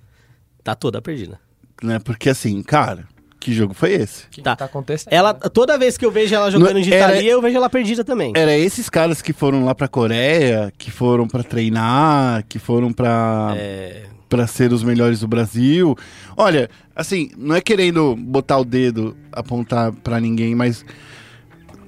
Tá 0.64 0.76
toda 0.76 1.02
perdida. 1.02 1.40
Né? 1.82 2.00
Porque 2.00 2.30
assim, 2.30 2.62
cara, 2.64 3.06
que 3.40 3.54
jogo 3.54 3.74
foi 3.74 3.92
esse? 3.94 4.28
Que 4.30 4.42
Tá. 4.42 4.56
tá 4.56 4.66
acontecendo? 4.66 5.12
Ela, 5.14 5.34
né? 5.34 5.40
toda 5.54 5.78
vez 5.78 5.98
que 5.98 6.06
eu 6.06 6.12
vejo 6.12 6.34
ela 6.34 6.50
jogando 6.50 6.76
Não, 6.76 6.82
de 6.82 6.94
era- 6.94 7.22
eu 7.22 7.42
vejo 7.42 7.58
ela 7.58 7.70
perdida 7.70 8.04
também. 8.04 8.32
Era 8.36 8.58
esses 8.58 8.90
caras 8.90 9.22
que 9.22 9.34
foram 9.34 9.66
lá 9.66 9.76
pra 9.76 9.88
Coreia, 9.88 10.72
que 10.78 10.90
foram 10.90 11.28
pra 11.28 11.44
treinar, 11.44 12.46
que 12.48 12.58
foram 12.58 12.92
pra 12.94 13.54
É, 13.58 14.04
para 14.30 14.48
ser 14.48 14.72
os 14.72 14.82
melhores 14.84 15.20
do 15.20 15.28
Brasil. 15.28 15.96
Olha, 16.38 16.70
assim, 16.96 17.30
não 17.38 17.54
é 17.56 17.62
querendo 17.62 18.16
botar 18.16 18.58
o 18.58 18.64
dedo, 18.66 19.16
apontar 19.32 19.92
pra 19.92 20.20
ninguém, 20.22 20.56
mas 20.56 20.86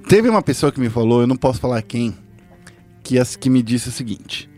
teve 0.08 0.28
uma 0.28 0.42
pessoa 0.42 0.70
que 0.70 0.78
me 0.78 0.90
falou, 0.90 1.22
eu 1.22 1.26
não 1.26 1.36
posso 1.36 1.58
falar 1.58 1.80
quem, 1.82 2.14
que, 3.02 3.18
as, 3.18 3.34
que 3.34 3.48
me 3.50 3.62
disse 3.62 3.88
o 3.88 3.92
seguinte: 3.92 4.48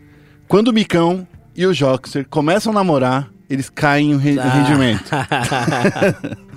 quando 0.49 0.67
o 0.67 0.73
Micão 0.73 1.25
e 1.55 1.65
o 1.65 1.73
Joxer 1.73 2.25
começam 2.29 2.71
a 2.73 2.75
namorar, 2.75 3.29
eles 3.49 3.69
caem 3.69 4.13
o 4.13 4.17
re- 4.17 4.37
Ah. 4.37 4.49
rendimento. 4.49 5.09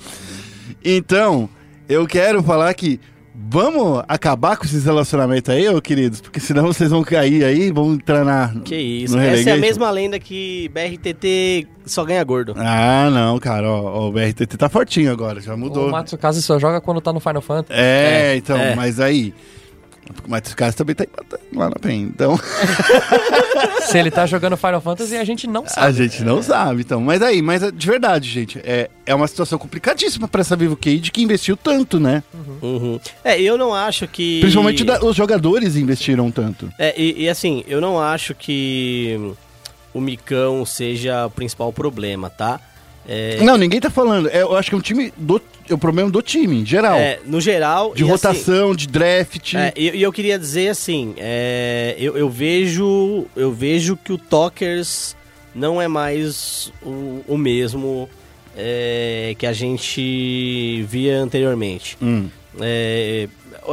Então, 0.85 1.49
eu 1.89 2.07
quero 2.09 2.43
falar 2.43 2.75
que 2.75 2.99
vamos 3.35 4.03
acabar 4.09 4.57
com 4.57 4.65
esses 4.65 4.85
relacionamentos 4.85 5.49
aí, 5.55 5.69
ô 5.69 5.81
queridos, 5.81 6.21
porque 6.21 6.41
senão 6.41 6.67
vocês 6.67 6.91
vão 6.91 7.05
cair 7.05 7.45
aí, 7.45 7.71
vão 7.71 7.93
entrar 7.95 8.25
na. 8.25 8.53
que 8.65 8.75
isso. 8.75 9.17
no 9.17 9.23
Essa 9.23 9.51
é 9.51 9.53
a 9.53 9.57
mesma 9.59 9.89
lenda 9.91 10.19
que 10.19 10.69
BRTT 10.75 11.69
só 11.87 12.05
ganha 12.05 12.25
gordo. 12.25 12.55
Ah, 12.57 13.09
não, 13.13 13.39
cara, 13.39 13.69
ó, 13.71 13.81
ó, 14.01 14.09
o 14.09 14.13
BRTT 14.13 14.57
tá 14.57 14.69
fortinho 14.69 15.13
agora, 15.13 15.41
já 15.41 15.57
mudou. 15.57 15.87
O 15.89 15.91
Matsukaze 15.93 16.43
só 16.43 16.59
joga 16.59 16.81
quando 16.81 17.01
tá 17.01 17.13
no 17.13 17.21
Final 17.21 17.43
Fantasy. 17.43 17.79
É, 17.81 18.33
É, 18.33 18.37
então, 18.37 18.57
é. 18.59 18.75
mas 18.75 18.99
aí. 18.99 19.33
Mas 20.29 20.43
esse 20.47 20.57
cara 20.57 20.73
também 20.73 20.95
tá 20.95 21.05
empatando 21.05 21.43
lá 21.55 21.69
na 21.71 21.77
PEN. 21.77 22.03
Então, 22.03 22.39
Se 23.87 23.99
ele 23.99 24.11
tá 24.11 24.27
jogando 24.27 24.57
Final 24.57 24.81
Fantasy, 24.81 25.17
a 25.17 25.25
gente 25.25 25.47
não 25.47 25.67
sabe. 25.67 25.87
a 25.87 25.91
gente 25.93 26.23
não 26.23 26.43
sabe, 26.43 26.81
então. 26.83 27.01
Mas 27.01 27.21
aí, 27.23 27.43
mas 27.43 27.63
de 27.73 27.87
verdade, 27.87 28.29
gente, 28.31 28.59
é, 28.65 28.89
é 29.05 29.15
uma 29.15 29.27
situação 29.27 29.59
complicadíssima 29.59 30.27
pra 30.29 30.41
essa 30.41 30.57
Vivo 30.57 30.77
Cage 30.77 31.11
que 31.11 31.23
investiu 31.23 31.57
tanto, 31.57 31.99
né? 32.01 32.23
Uhum. 32.63 32.99
É, 33.25 33.41
eu 33.41 33.59
não 33.59 33.75
acho 33.75 34.07
que. 34.07 34.41
Principalmente 34.41 34.85
da- 34.85 35.05
os 35.05 35.17
jogadores 35.17 35.77
investiram 35.77 36.31
tanto. 36.31 36.73
É, 36.79 36.95
e, 37.01 37.23
e 37.25 37.29
assim, 37.29 37.65
eu 37.67 37.81
não 37.81 38.01
acho 38.01 38.35
que 38.35 39.33
o 39.93 40.01
Micão 40.01 40.65
seja 40.65 41.27
o 41.27 41.31
principal 41.31 41.73
problema, 41.73 42.31
tá? 42.31 42.61
É, 43.07 43.43
Não, 43.43 43.57
ninguém 43.57 43.81
tá 43.81 43.91
falando. 43.91 44.29
É, 44.29 44.43
eu 44.43 44.57
acho 44.57 44.69
que 44.69 44.75
é 44.75 44.79
um 44.79 44.83
time 44.83 45.13
do. 45.17 45.41
É 45.69 45.75
o 45.75 45.79
problema 45.79 46.11
do 46.11 46.21
time, 46.21 46.63
em 46.63 46.67
geral. 46.67 46.97
é, 46.99 47.21
no 47.25 47.41
geral. 47.41 47.95
de 47.95 48.03
assim, 48.03 48.11
rotação, 48.11 48.75
de 48.75 48.87
draft. 48.87 49.55
É, 49.55 49.73
e, 49.77 49.91
e 49.91 50.03
eu 50.03 50.13
queria 50.13 50.39
dizer 50.39 50.69
assim, 50.69 51.15
é, 51.17 51.97
eu, 51.99 52.17
eu 52.17 52.29
vejo 52.29 53.27
eu 53.37 53.53
vejo 53.53 53.97
que 53.97 54.13
o 54.13 54.19
Tokers 54.19 55.17
não 55.55 55.81
é 55.81 55.87
mais 55.87 56.73
o, 56.83 57.23
o 57.29 57.39
mesmo 57.39 58.09
é, 58.57 59.35
que 59.39 59.47
a 59.47 59.53
gente 59.53 60.85
via 60.89 61.19
anteriormente. 61.19 61.97
Hum. 62.03 62.29
É, 62.61 63.29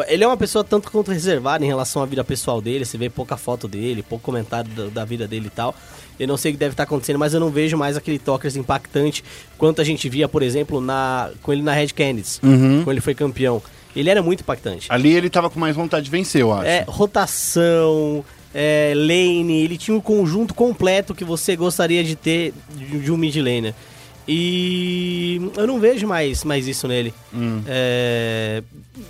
ele 0.08 0.24
é 0.24 0.28
uma 0.28 0.38
pessoa 0.38 0.64
tanto 0.64 0.92
quanto 0.92 1.12
reservada 1.12 1.64
em 1.64 1.68
relação 1.68 2.02
à 2.02 2.06
vida 2.06 2.24
pessoal 2.24 2.62
dele, 2.62 2.86
você 2.86 2.98
vê 2.98 3.10
pouca 3.10 3.36
foto 3.36 3.68
dele, 3.68 4.04
pouco 4.04 4.24
comentário 4.24 4.70
da, 4.72 4.88
da 4.88 5.06
vida 5.06 5.28
dele 5.28 5.48
e 5.48 5.50
tal. 5.50 5.76
Eu 6.20 6.28
não 6.28 6.36
sei 6.38 6.52
o 6.52 6.54
que 6.56 6.60
deve 6.60 6.74
estar 6.74 6.84
acontecendo, 6.84 7.18
mas 7.18 7.34
eu 7.34 7.40
não 7.40 7.50
vejo 7.50 7.78
mais 7.78 7.96
aquele 7.96 8.20
Tokers 8.20 8.56
impactante 8.56 9.24
quanto 9.58 9.80
a 9.82 9.84
gente 9.84 10.10
via, 10.10 10.28
por 10.28 10.44
exemplo, 10.44 10.82
na, 10.82 11.30
com 11.42 11.54
ele 11.54 11.62
na 11.62 11.72
Red 11.74 11.88
Canids, 11.90 12.40
Uhum. 12.44 12.84
quando 12.84 12.92
ele 12.96 13.02
foi 13.02 13.16
campeão. 13.16 13.62
Ele 13.96 14.10
era 14.10 14.22
muito 14.22 14.42
impactante. 14.42 14.86
Ali 14.90 15.14
ele 15.14 15.30
tava 15.30 15.50
com 15.50 15.60
mais 15.60 15.76
vontade 15.76 16.06
de 16.06 16.12
vencer, 16.12 16.42
eu 16.42 16.52
acho. 16.54 16.66
É, 16.68 16.86
rotação, 16.88 18.24
é, 18.54 18.94
lane, 18.96 19.64
ele 19.64 19.78
tinha 19.78 19.96
um 19.96 20.02
conjunto 20.02 20.54
completo 20.54 21.16
que 21.16 21.24
você 21.24 21.56
gostaria 21.56 22.04
de 22.04 22.16
ter 22.16 22.54
de, 22.76 23.00
de 23.00 23.12
um 23.12 23.18
mid 23.18 23.36
laner. 23.38 23.74
E 24.32 25.42
eu 25.58 25.66
não 25.66 25.80
vejo 25.80 26.06
mais, 26.06 26.44
mais 26.44 26.68
isso 26.68 26.88
nele. 26.88 27.12
Hum. 27.34 27.62
É, 27.68 28.62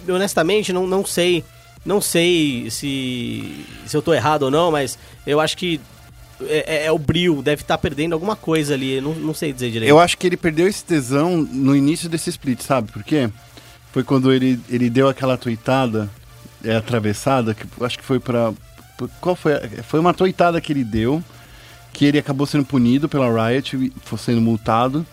honestamente, 0.08 0.72
não, 0.72 0.88
não 0.88 1.06
sei. 1.06 1.44
Não 1.86 2.00
sei 2.02 2.68
se, 2.70 3.66
se 3.86 3.96
eu 3.96 4.02
tô 4.02 4.14
errado 4.14 4.44
ou 4.44 4.52
não, 4.52 4.70
mas 4.72 4.98
eu 5.26 5.40
acho 5.40 5.58
que 5.58 5.80
é, 6.48 6.84
é- 6.84 6.86
é 6.86 6.92
o 6.92 6.98
Bril, 7.00 7.42
deve 7.42 7.62
estar 7.62 7.78
perdendo 7.78 8.14
alguma 8.14 8.36
coisa 8.36 8.74
ali. 8.74 9.00
Não, 9.02 9.14
não 9.16 9.34
sei 9.34 9.52
dizer 9.54 9.72
direito. 9.72 9.90
Eu 9.90 10.00
acho 10.00 10.18
que 10.18 10.26
ele 10.28 10.38
perdeu 10.38 10.68
esse 10.68 10.84
tesão 10.84 11.38
no 11.38 11.76
início 11.76 12.08
desse 12.10 12.30
split, 12.30 12.62
sabe 12.62 12.92
por 12.92 13.04
quê? 13.04 13.30
Foi 13.92 14.04
quando 14.04 14.32
ele, 14.32 14.60
ele 14.70 14.90
deu 14.90 15.08
aquela 15.08 15.38
tweetada, 15.38 16.10
é, 16.64 16.76
atravessada, 16.76 17.54
que 17.54 17.66
acho 17.84 17.98
que 17.98 18.04
foi 18.04 18.20
por- 18.20 18.54
Qual 19.22 19.36
foi? 19.36 19.54
Foi 19.84 20.00
uma 20.00 20.14
tweetada 20.14 20.60
que 20.60 20.74
ele 20.74 20.84
deu, 20.84 21.24
que 21.94 22.04
ele 22.06 22.20
acabou 22.20 22.46
sendo 22.46 22.66
punido 22.66 23.08
pela 23.08 23.50
Riot, 23.50 23.92
sendo 24.18 24.42
multado. 24.42 25.06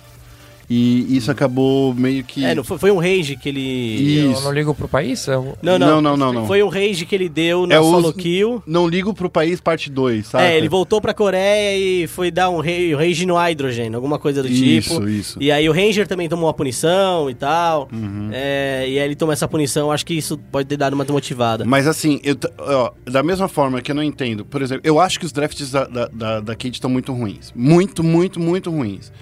E 0.69 1.17
isso 1.17 1.31
acabou 1.31 1.95
meio 1.95 2.25
que. 2.25 2.45
É, 2.45 2.55
não 2.55 2.65
foi, 2.65 2.77
foi 2.77 2.91
um 2.91 2.99
rage 2.99 3.37
que 3.37 3.49
ele. 3.49 4.19
Eu 4.19 4.33
Isso. 4.33 4.43
não 4.43 4.53
ligo 4.53 4.75
pro 4.75 4.89
país? 4.89 5.25
Eu... 5.29 5.57
Não, 5.63 5.79
não, 5.79 6.03
Não, 6.03 6.17
não, 6.17 6.33
não. 6.33 6.47
Foi 6.47 6.61
um 6.63 6.69
rage 6.69 7.07
que 7.07 7.15
ele 7.15 7.29
deu 7.29 7.67
na 7.67 7.77
É 7.77 7.79
solo 7.79 8.13
kill. 8.13 8.63
Não 8.67 8.89
ligo 8.89 9.15
pro 9.15 9.31
país 9.31 9.61
parte 9.61 9.89
2, 9.89 10.27
sabe? 10.27 10.45
É, 10.45 10.57
ele 10.57 10.69
voltou 10.69 11.01
pra 11.01 11.15
Coreia 11.15 11.79
e 11.79 12.07
foi 12.09 12.33
dar 12.33 12.51
um 12.51 12.61
rage 12.61 13.25
no 13.27 13.37
hidrogênio, 13.39 13.95
alguma 13.95 14.19
coisa 14.19 14.43
do 14.43 14.49
Isso, 14.49 14.95
tipo. 14.95 15.09
isso. 15.09 15.39
E 15.41 15.53
aí 15.53 15.69
o 15.69 15.73
Ranger 15.73 16.09
também 16.09 16.29
tomou 16.29 16.47
uma 16.47 16.55
punição 16.55 17.31
e 17.31 17.35
tal. 17.35 17.89
Uhum. 17.93 18.31
É, 18.33 18.87
e 18.89 18.99
aí 18.99 19.05
ele 19.05 19.15
tomou 19.15 19.33
essa 19.33 19.47
punição, 19.47 19.93
acho 19.93 20.05
que 20.05 20.15
isso 20.15 20.37
pode 20.51 20.69
ter 20.69 20.77
dado 20.77 20.95
uma 20.95 21.05
desmotivada. 21.05 21.65
Mas 21.65 21.87
assim, 21.87 22.21
eu, 22.25 22.37
ó, 22.59 22.91
da 23.05 23.23
mesma 23.23 23.47
forma 23.47 23.81
que 23.81 23.93
eu 23.93 23.95
não 23.95 24.03
entendo, 24.03 24.45
por 24.45 24.63
exemplo, 24.63 24.83
eu 24.85 24.99
acho 24.99 25.21
que 25.21 25.27
os 25.27 25.33
drafts 25.33 25.71
da, 25.71 25.85
da, 25.85 26.09
da, 26.09 26.41
da 26.41 26.53
Kate 26.55 26.73
estão 26.73 26.91
muito 26.91 27.13
ruins. 27.13 27.53
Muito, 27.55 28.03
muito, 28.03 28.41
muito 28.41 28.69
ruins. 28.71 29.13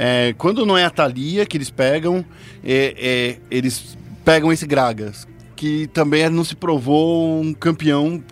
É, 0.00 0.32
quando 0.38 0.64
não 0.64 0.78
é 0.78 0.84
a 0.84 0.90
Thalia 0.90 1.44
que 1.44 1.56
eles 1.56 1.70
pegam, 1.70 2.24
é, 2.64 2.94
é, 2.96 3.38
eles 3.50 3.98
pegam 4.24 4.52
esse 4.52 4.64
Gragas, 4.64 5.26
que 5.56 5.88
também 5.88 6.28
não 6.30 6.44
se 6.44 6.54
provou 6.54 7.40
um 7.40 7.52
campeão. 7.52 8.22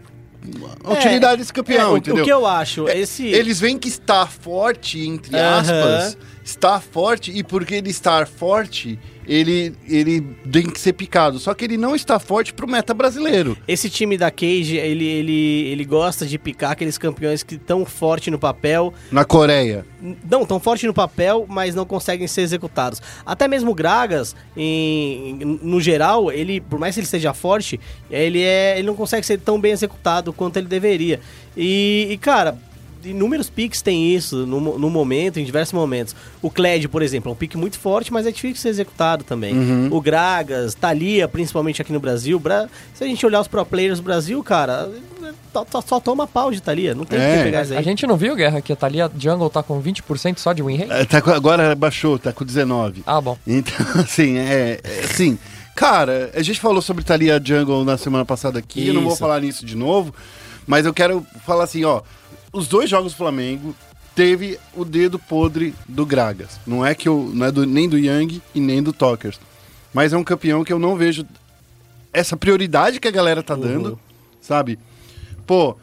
A 0.85 0.93
É, 0.93 0.99
utilidade 0.99 1.39
desse 1.39 1.53
campeão, 1.53 1.91
É, 1.91 1.93
o, 1.95 1.97
entendeu? 1.97 2.23
o 2.23 2.25
que 2.25 2.33
eu 2.33 2.47
acho, 2.47 2.89
É, 2.89 2.97
esse... 2.97 3.27
Eles 3.27 3.59
veem 3.59 3.77
que 3.77 3.89
está 3.89 4.29
forte, 4.29 5.01
entre 5.05 5.37
aspas, 5.37 6.17
está 6.45 6.79
forte, 6.79 7.33
e 7.37 7.43
porque 7.43 7.75
ele 7.75 7.91
estar 7.91 8.29
forte, 8.29 8.97
ele, 9.27 9.75
ele 9.89 10.21
tem 10.51 10.65
que 10.71 10.81
ser 10.81 10.93
picado. 10.93 11.39
Só 11.39 11.53
que 11.55 11.65
ele 11.65 11.77
não 11.77 11.95
está 11.95 12.19
forte 12.19 12.53
pro 12.55 12.69
meta 12.69 12.95
brasileiro. 12.95 13.57
Esse 13.67 13.91
time 13.91 14.17
da 14.17 14.31
Cage, 14.31 14.77
ele, 14.77 15.05
ele, 15.05 15.69
ele 15.69 15.85
gosta 15.85 16.25
de 16.27 16.39
picar 16.39 16.73
aqueles 16.73 16.97
campeões 16.99 17.43
que 17.43 17.57
estão 17.57 17.85
forte 17.85 18.31
no 18.31 18.39
papel, 18.39 18.93
Na 19.11 19.25
Coreia. 19.25 19.85
não, 20.29 20.47
tão 20.47 20.61
forte 20.61 20.87
no 20.87 20.95
papel, 20.95 21.45
mas 21.49 21.75
não 21.75 21.85
conseguem 21.85 22.27
ser 22.27 22.43
executados. 22.43 23.03
Até 23.25 23.49
mesmo 23.49 23.71
o 23.71 23.75
Gragas, 23.75 24.35
em, 24.57 25.59
no 25.63 25.81
geral, 25.81 26.31
ele, 26.31 26.61
por 26.61 26.79
mais 26.79 26.95
que 26.95 27.01
ele 27.01 27.07
seja 27.07 27.35
forte, 27.35 27.79
ele, 28.11 28.43
é, 28.43 28.79
ele 28.79 28.87
não 28.87 28.95
consegue 28.95 29.27
ser 29.27 29.39
tão 29.41 29.61
bem 29.61 29.73
executado 29.73 30.33
quanto 30.33 30.57
ele 30.57 30.67
deveria. 30.67 31.21
E, 31.57 32.09
e, 32.11 32.19
cara, 32.19 32.59
inúmeros 33.07 33.49
piques 33.49 33.81
tem 33.83 34.13
isso 34.15 34.47
no, 34.47 34.79
no 34.79 34.91
momento, 34.91 35.39
em 35.41 35.45
diversos 35.45 35.73
momentos. 35.73 36.15
O 36.43 36.51
Kled, 36.51 36.89
por 36.89 37.03
exemplo, 37.03 37.31
é 37.31 37.33
um 37.33 37.37
pique 37.37 37.57
muito 37.57 37.79
forte, 37.79 38.13
mas 38.13 38.27
é 38.27 38.31
difícil 38.31 38.55
de 38.55 38.59
ser 38.61 38.69
executado 38.71 39.25
também. 39.25 39.55
O 39.91 40.01
Gragas, 40.01 40.75
Thalia, 40.75 41.27
principalmente 41.29 41.81
aqui 41.81 41.93
no 41.93 42.01
Brasil. 42.01 42.39
Bra- 42.39 42.69
Se 42.95 43.05
a 43.05 43.07
gente 43.07 43.25
olhar 43.25 43.41
os 43.41 43.49
pro 43.49 43.65
players 43.65 43.99
do 43.99 44.03
Brasil, 44.05 44.43
cara, 44.43 44.91
só, 45.71 45.81
só- 45.81 46.01
toma 46.01 46.27
pau 46.27 46.51
de 46.51 46.61
Thalia. 46.61 46.95
Não 46.95 47.05
tem 47.05 47.19
É. 47.21 47.39
que 47.39 47.43
pegar 47.45 47.63
isso 47.63 47.73
aí. 47.73 47.79
A 47.79 47.83
gente 47.83 48.07
não 48.07 48.17
viu, 48.17 48.35
Guerra, 48.37 48.61
que 48.61 48.73
a 48.73 48.77
Thalia 48.77 49.11
Jungle 49.19 49.49
tá 49.51 49.63
com 49.63 49.81
20% 49.81 50.39
só 50.39 50.53
de 50.53 50.63
win 50.63 50.77
rate? 50.77 50.93
É, 50.93 51.05
tá 51.05 51.21
com- 51.23 51.31
agora 51.31 51.75
baixou, 51.75 52.19
tá 52.19 52.33
com 52.33 52.45
19. 52.45 53.03
Ah, 53.07 53.21
bom. 53.21 53.37
Então, 53.47 53.75
assim, 54.03 54.37
é, 54.39 54.81
é 54.85 55.01
assim, 55.05 55.39
cara, 55.75 56.31
a 56.35 56.43
gente 56.43 56.61
falou 56.61 56.81
sobre 56.83 57.05
Thalia 57.05 57.41
Jungle 57.43 57.85
na 57.85 57.97
semana 57.97 58.25
passada 58.25 58.59
aqui, 58.59 58.89
eu 58.89 58.95
não 58.95 59.03
vou 59.03 59.11
Isso. 59.13 59.19
falar 59.21 59.41
nisso 59.41 59.65
de 59.65 59.77
novo, 59.77 60.15
mas 60.67 60.85
eu 60.87 60.93
quero 60.95 61.25
falar 61.47 61.65
assim, 61.65 61.85
ó, 61.85 62.01
os 62.57 62.67
dois 62.69 62.89
jogos 62.91 63.13
do 63.13 63.17
Flamengo 63.19 63.75
teve 64.15 64.59
o 64.75 64.85
dedo 64.85 65.19
podre 65.19 65.75
do 65.89 66.07
Gragas. 66.07 66.59
Não 66.67 66.85
é 66.85 66.95
que 66.95 67.09
eu, 67.09 67.31
não 67.35 67.47
é 67.47 67.53
do- 67.53 67.67
nem 67.67 67.89
do 67.89 67.99
Yang 67.99 68.43
e 68.55 68.61
nem 68.61 68.83
do 68.83 68.93
Tokers, 68.93 69.39
mas 69.93 70.13
é 70.13 70.17
um 70.17 70.25
campeão 70.25 70.65
que 70.65 70.73
eu 70.73 70.79
não 70.79 70.97
vejo 70.97 71.27
essa 72.13 72.37
prioridade 72.37 72.99
que 72.99 73.07
a 73.09 73.11
galera 73.11 73.43
tá 73.43 73.55
dando, 73.55 74.01
sabe? 74.41 74.79
Pô, 75.47 75.77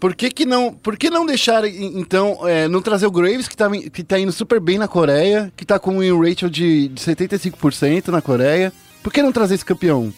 por 0.00 0.14
que, 0.14 0.28
que 0.30 0.44
não, 0.44 0.72
por 0.72 0.96
que 0.96 1.08
não 1.08 1.24
deixar, 1.24 1.64
então, 1.66 2.40
é, 2.48 2.66
não 2.68 2.82
trazer 2.82 3.06
o 3.06 3.10
Graves, 3.10 3.46
que 3.48 3.56
tá, 3.56 3.70
que 3.70 4.02
tá 4.02 4.18
indo 4.18 4.32
super 4.32 4.58
bem 4.60 4.76
na 4.78 4.88
Coreia, 4.88 5.52
que 5.56 5.64
tá 5.64 5.78
com 5.78 5.96
um 5.96 6.00
win 6.00 6.18
ratio 6.28 6.50
de, 6.50 6.88
de 6.88 7.00
75% 7.00 8.08
na 8.08 8.20
Coreia? 8.20 8.72
Por 9.02 9.12
que 9.12 9.22
não 9.22 9.32
trazer 9.32 9.54
esse 9.54 9.64
campeão? 9.64 10.12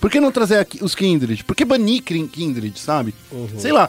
Por 0.00 0.10
que 0.10 0.20
não 0.20 0.30
trazer 0.32 0.58
aqui 0.58 0.78
os 0.84 0.94
Kindred? 0.94 1.44
Por 1.44 1.54
que 1.56 1.64
banir 1.64 2.02
Kin- 2.02 2.26
Kindred, 2.28 2.78
sabe? 2.78 3.14
Sei 3.58 3.72
lá, 3.72 3.88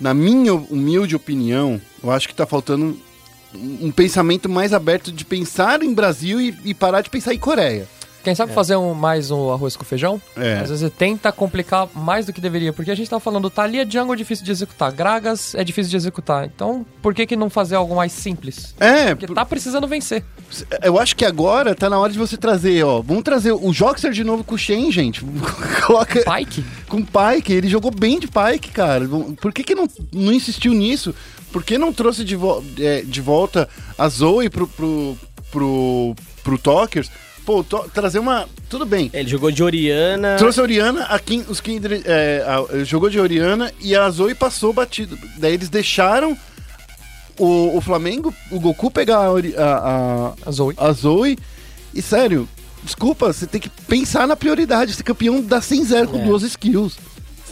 na 0.00 0.12
minha 0.12 0.54
humilde 0.54 1.16
opinião, 1.16 1.80
eu 2.02 2.10
acho 2.10 2.28
que 2.28 2.34
tá 2.34 2.46
faltando 2.46 2.96
um, 3.54 3.86
um 3.86 3.90
pensamento 3.90 4.48
mais 4.48 4.72
aberto 4.72 5.10
de 5.10 5.24
pensar 5.24 5.82
em 5.82 5.92
Brasil 5.92 6.40
e, 6.40 6.54
e 6.64 6.74
parar 6.74 7.00
de 7.00 7.10
pensar 7.10 7.34
em 7.34 7.38
Coreia. 7.38 7.88
Quem 8.26 8.34
sabe 8.34 8.52
fazer 8.52 8.74
um, 8.74 8.92
mais 8.92 9.30
um 9.30 9.52
arroz 9.52 9.76
com 9.76 9.84
feijão? 9.84 10.20
É. 10.36 10.54
Às 10.58 10.70
vezes 10.70 10.90
tenta 10.98 11.30
complicar 11.30 11.86
mais 11.94 12.26
do 12.26 12.32
que 12.32 12.40
deveria. 12.40 12.72
Porque 12.72 12.90
a 12.90 12.94
gente 12.96 13.08
tava 13.08 13.20
falando, 13.20 13.48
Thalia 13.48 13.88
Jungle 13.88 14.14
é 14.14 14.16
difícil 14.16 14.44
de 14.44 14.50
executar, 14.50 14.90
Gragas 14.90 15.54
é 15.54 15.62
difícil 15.62 15.90
de 15.92 15.96
executar. 15.96 16.44
Então, 16.44 16.84
por 17.00 17.14
que 17.14 17.24
que 17.24 17.36
não 17.36 17.48
fazer 17.48 17.76
algo 17.76 17.94
mais 17.94 18.10
simples? 18.10 18.74
É, 18.80 19.14
Porque 19.14 19.32
tá 19.32 19.44
precisando 19.44 19.86
vencer. 19.86 20.24
Eu 20.82 20.98
acho 20.98 21.14
que 21.14 21.24
agora 21.24 21.72
tá 21.72 21.88
na 21.88 22.00
hora 22.00 22.12
de 22.12 22.18
você 22.18 22.36
trazer, 22.36 22.82
ó. 22.84 23.00
Vamos 23.00 23.22
trazer 23.22 23.52
o 23.52 23.72
Joxer 23.72 24.10
de 24.10 24.24
novo 24.24 24.42
com 24.42 24.56
o 24.56 24.58
Shen, 24.58 24.90
gente. 24.90 25.24
Coloca 25.86 26.20
Pike? 26.24 26.64
com 26.88 26.96
o 26.96 27.06
Pike. 27.06 27.52
Ele 27.52 27.68
jogou 27.68 27.92
bem 27.92 28.18
de 28.18 28.26
Pike, 28.26 28.72
cara. 28.72 29.06
Por 29.40 29.52
que, 29.52 29.62
que 29.62 29.76
não, 29.76 29.86
não 30.12 30.32
insistiu 30.32 30.72
nisso? 30.74 31.14
Por 31.52 31.62
que 31.62 31.78
não 31.78 31.92
trouxe 31.92 32.24
de, 32.24 32.34
vo- 32.34 32.60
é, 32.80 33.02
de 33.02 33.20
volta 33.20 33.68
a 33.96 34.08
Zoe 34.08 34.50
pro, 34.50 34.66
pro, 34.66 35.16
pro, 35.52 36.14
pro 36.42 36.58
Talkers? 36.58 37.08
Pô, 37.46 37.64
trazer 37.64 38.18
uma. 38.18 38.46
Tudo 38.68 38.84
bem. 38.84 39.08
Ele 39.14 39.28
jogou 39.28 39.50
de 39.52 39.62
Oriana. 39.62 40.34
Trouxe 40.36 40.58
a 40.60 40.62
Oriana, 40.64 41.04
a 41.04 41.18
Kin- 41.18 41.44
os 41.48 41.60
Kindred, 41.60 42.02
é, 42.04 42.44
a- 42.44 42.84
jogou 42.84 43.08
de 43.08 43.20
Oriana 43.20 43.72
e 43.80 43.94
a 43.94 44.10
Zoe 44.10 44.34
passou 44.34 44.72
batido. 44.72 45.16
Daí 45.38 45.54
eles 45.54 45.68
deixaram 45.68 46.36
o, 47.38 47.76
o 47.76 47.80
Flamengo, 47.80 48.34
o 48.50 48.58
Goku 48.58 48.90
pegar 48.90 49.18
a, 49.18 49.30
Ori- 49.30 49.54
a- 49.56 50.34
a, 50.44 50.48
A 50.48 50.50
Zoe. 50.50 50.74
a 50.76 50.90
Zoe. 50.92 51.38
E 51.94 52.02
sério, 52.02 52.48
desculpa, 52.82 53.32
você 53.32 53.46
tem 53.46 53.60
que 53.60 53.70
pensar 53.70 54.26
na 54.26 54.34
prioridade. 54.34 54.90
Esse 54.90 55.04
campeão 55.04 55.40
dá 55.40 55.60
100-0 55.60 56.08
com 56.08 56.18
É. 56.18 56.24
duas 56.24 56.42
skills, 56.42 56.98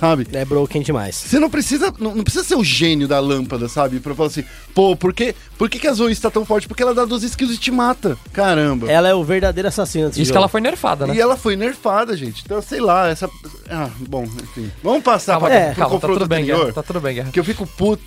sabe? 0.04 0.26
É 0.32 0.44
broken 0.44 0.82
demais. 0.82 1.14
Você 1.16 1.38
não 1.38 1.48
precisa, 1.50 1.92
não, 1.98 2.14
não 2.14 2.22
precisa 2.24 2.44
ser 2.44 2.56
o 2.56 2.64
gênio 2.64 3.08
da 3.08 3.18
lâmpada, 3.20 3.68
sabe? 3.68 4.00
Pra 4.00 4.14
falar 4.14 4.28
assim, 4.28 4.44
pô, 4.74 4.94
por 4.96 5.12
que, 5.14 5.34
por 5.56 5.68
que, 5.70 5.78
que 5.78 5.86
a 5.88 5.92
Zoe 5.92 6.12
está 6.12 6.30
tão 6.30 6.44
forte? 6.44 6.68
Porque 6.68 6.82
ela 6.82 6.94
dá 6.94 7.04
duas 7.04 7.22
skills 7.22 7.54
e 7.54 7.58
te 7.58 7.70
mata. 7.70 8.16
Caramba. 8.32 8.90
Ela 8.90 9.08
é 9.08 9.14
o 9.14 9.24
verdadeiro 9.24 9.68
assassino 9.68 10.08
desse 10.08 10.20
Isso 10.20 10.30
que 10.30 10.34
jogo. 10.34 10.38
ela 10.44 10.48
foi 10.48 10.60
nerfada, 10.60 11.06
né? 11.06 11.14
E 11.14 11.20
ela 11.20 11.36
foi 11.36 11.56
nerfada, 11.56 12.16
gente. 12.16 12.42
Então, 12.44 12.60
sei 12.60 12.80
lá, 12.80 13.08
essa. 13.08 13.28
Ah, 13.70 13.88
bom, 14.08 14.24
enfim. 14.24 14.70
Vamos 14.82 15.02
passar 15.02 15.32
Calma, 15.32 15.48
pra, 15.48 15.56
é, 15.56 15.66
pro 15.68 15.74
calma, 15.76 15.86
tá 15.90 15.94
confronto 15.94 16.18
tudo 16.20 16.28
bem, 16.28 16.38
anterior. 16.42 16.60
Guerra. 16.60 16.72
Tá 16.74 16.82
tudo 16.82 17.00
bem, 17.00 17.14
Guerra. 17.14 17.30
Que 17.32 17.40
eu 17.40 17.44
fico 17.44 17.66
puto. 17.66 18.02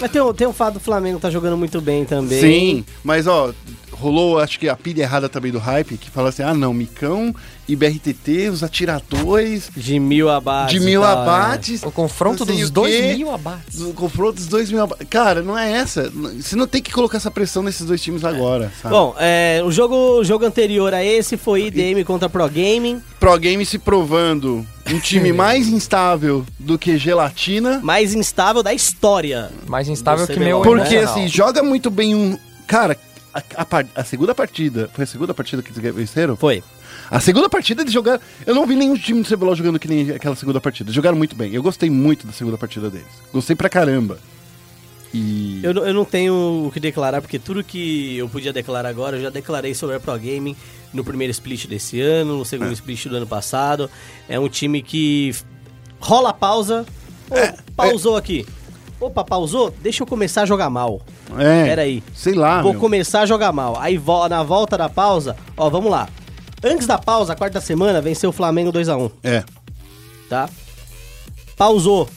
Mas 0.00 0.10
tem, 0.10 0.20
o- 0.20 0.34
tem 0.34 0.46
o 0.46 0.52
fato 0.52 0.74
do 0.74 0.80
Flamengo 0.80 1.18
tá 1.20 1.30
jogando 1.30 1.56
muito 1.56 1.80
bem 1.80 2.04
também. 2.04 2.40
Sim, 2.40 2.84
mas 3.04 3.26
ó, 3.26 3.52
rolou 3.98 4.38
acho 4.38 4.58
que 4.58 4.68
a 4.68 4.76
pilha 4.76 5.02
errada 5.02 5.28
também 5.28 5.50
do 5.50 5.58
hype, 5.58 5.96
que 5.96 6.10
fala 6.10 6.28
assim: 6.28 6.42
ah, 6.42 6.54
não, 6.54 6.72
Micão 6.72 7.34
e 7.68 7.74
BRTT, 7.74 8.48
os 8.50 8.62
atiradores, 8.62 9.70
De 9.76 9.98
mil 9.98 10.28
abates. 10.28 10.74
de 10.78 10.82
e 10.82 10.86
mil 10.86 11.00
tal, 11.00 11.16
né? 11.16 11.22
abates. 11.22 11.82
O 11.82 11.90
confronto 11.90 12.44
sei 12.44 12.56
dos 12.56 12.68
o 12.68 12.72
dois 12.72 13.16
mil 13.16 13.30
abates. 13.32 13.80
O 13.80 13.92
confronto 13.92 14.34
dos 14.34 14.46
dois 14.46 14.70
mil 14.70 14.82
abates. 14.82 15.06
Cara, 15.08 15.42
não 15.42 15.58
é 15.58 15.72
essa. 15.72 16.10
Você 16.10 16.54
não 16.54 16.66
tem 16.66 16.80
que 16.82 16.92
colocar 16.92 17.16
essa 17.16 17.30
pressão 17.30 17.62
nesses 17.62 17.86
dois 17.86 18.00
times 18.00 18.24
agora, 18.24 18.70
sabe? 18.80 18.94
Bom, 18.94 19.14
é, 19.18 19.62
o, 19.64 19.72
jogo, 19.72 19.94
o 20.20 20.24
jogo 20.24 20.44
anterior 20.44 20.94
a 20.94 21.02
esse 21.04 21.36
foi 21.36 21.66
IDM 21.66 22.04
contra 22.04 22.28
Pro 22.28 22.48
Gaming. 22.48 23.02
Pro 23.18 23.38
Game 23.38 23.64
se 23.66 23.78
provando 23.78 24.64
um 24.88 24.98
time 25.00 25.32
mais 25.34 25.66
instável 25.68 26.44
do 26.58 26.78
que 26.78 26.96
gelatina. 26.98 27.80
Mais 27.82 28.14
instável 28.14 28.62
da 28.62 28.72
história. 28.72 29.50
Mais 29.66 29.88
instável 29.88 30.26
que 30.26 30.38
meu 30.38 30.58
lá. 30.58 30.64
Porque 30.64 30.96
assim, 30.96 31.26
joga 31.26 31.62
muito 31.62 31.90
bem 31.90 32.14
um. 32.14 32.38
Cara, 32.66 32.96
a, 33.56 33.62
a 33.62 33.84
a 34.00 34.04
segunda 34.04 34.34
partida. 34.34 34.90
Foi 34.92 35.04
a 35.04 35.06
segunda 35.06 35.32
partida 35.34 35.62
que 35.62 35.70
eles 35.78 35.94
venceram? 35.94 36.36
Foi. 36.36 36.62
A 37.10 37.20
segunda 37.20 37.48
partida 37.48 37.82
eles 37.82 37.92
jogaram. 37.92 38.20
Eu 38.46 38.54
não 38.54 38.66
vi 38.66 38.74
nenhum 38.74 38.96
time 38.96 39.22
do 39.22 39.28
CBLOL 39.28 39.54
jogando 39.54 39.78
que 39.78 39.88
nem 39.88 40.10
aquela 40.10 40.34
segunda 40.36 40.60
partida. 40.60 40.90
Jogaram 40.92 41.16
muito 41.16 41.36
bem. 41.36 41.52
Eu 41.52 41.62
gostei 41.62 41.90
muito 41.90 42.26
da 42.26 42.32
segunda 42.32 42.56
partida 42.58 42.88
deles. 42.90 43.06
Gostei 43.32 43.54
pra 43.54 43.68
caramba. 43.68 44.18
E. 45.14 45.60
Eu, 45.62 45.72
não- 45.72 45.86
eu 45.86 45.94
não 45.94 46.04
tenho 46.04 46.66
o 46.66 46.70
que 46.72 46.80
declarar, 46.80 47.20
porque 47.20 47.38
tudo 47.38 47.62
que 47.62 48.16
eu 48.18 48.28
podia 48.28 48.52
declarar 48.52 48.88
agora, 48.88 49.16
eu 49.16 49.22
já 49.22 49.30
declarei 49.30 49.74
sobre 49.74 49.96
a 49.96 50.00
Pro 50.00 50.12
Gaming 50.14 50.56
no 50.92 51.04
primeiro 51.04 51.30
split 51.30 51.66
desse 51.66 52.00
ano, 52.00 52.38
no 52.38 52.44
segundo 52.44 52.72
split 52.72 53.06
do 53.06 53.16
ano 53.16 53.26
passado. 53.26 53.88
É 54.28 54.38
um 54.38 54.48
time 54.48 54.82
que 54.82 55.34
rola 56.00 56.30
a 56.30 56.34
pausa. 56.34 56.84
Ô, 57.30 57.72
pausou 57.74 58.16
aqui. 58.16 58.46
Opa, 59.00 59.22
pausou? 59.24 59.74
Deixa 59.82 60.02
eu 60.02 60.06
começar 60.06 60.42
a 60.42 60.46
jogar 60.46 60.70
mal. 60.70 61.00
É. 61.38 61.64
Peraí. 61.64 62.02
Sei 62.14 62.34
lá. 62.34 62.62
Vou 62.62 62.72
meu. 62.72 62.80
começar 62.80 63.20
a 63.22 63.26
jogar 63.26 63.52
mal. 63.52 63.76
Aí 63.80 64.00
na 64.30 64.42
volta 64.42 64.76
da 64.78 64.88
pausa, 64.88 65.36
ó, 65.56 65.68
vamos 65.68 65.90
lá. 65.90 66.08
Antes 66.64 66.86
da 66.86 66.98
pausa, 66.98 67.32
a 67.32 67.36
quarta 67.36 67.60
semana, 67.60 68.00
venceu 68.00 68.30
o 68.30 68.32
Flamengo 68.32 68.72
2x1, 68.72 69.10
É. 69.22 69.44
tá? 70.28 70.48
Pausou. 71.56 72.08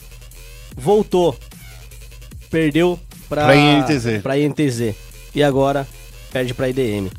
Voltou. 0.76 1.36
Perdeu 2.50 2.98
pra, 3.28 3.44
Pra 3.44 3.56
INTZ. 3.56 4.22
Pra 4.22 4.38
INTZ. 4.38 4.94
E 5.34 5.42
agora 5.42 5.86
perde 6.32 6.52
pra 6.54 6.68
IDM. 6.68 7.10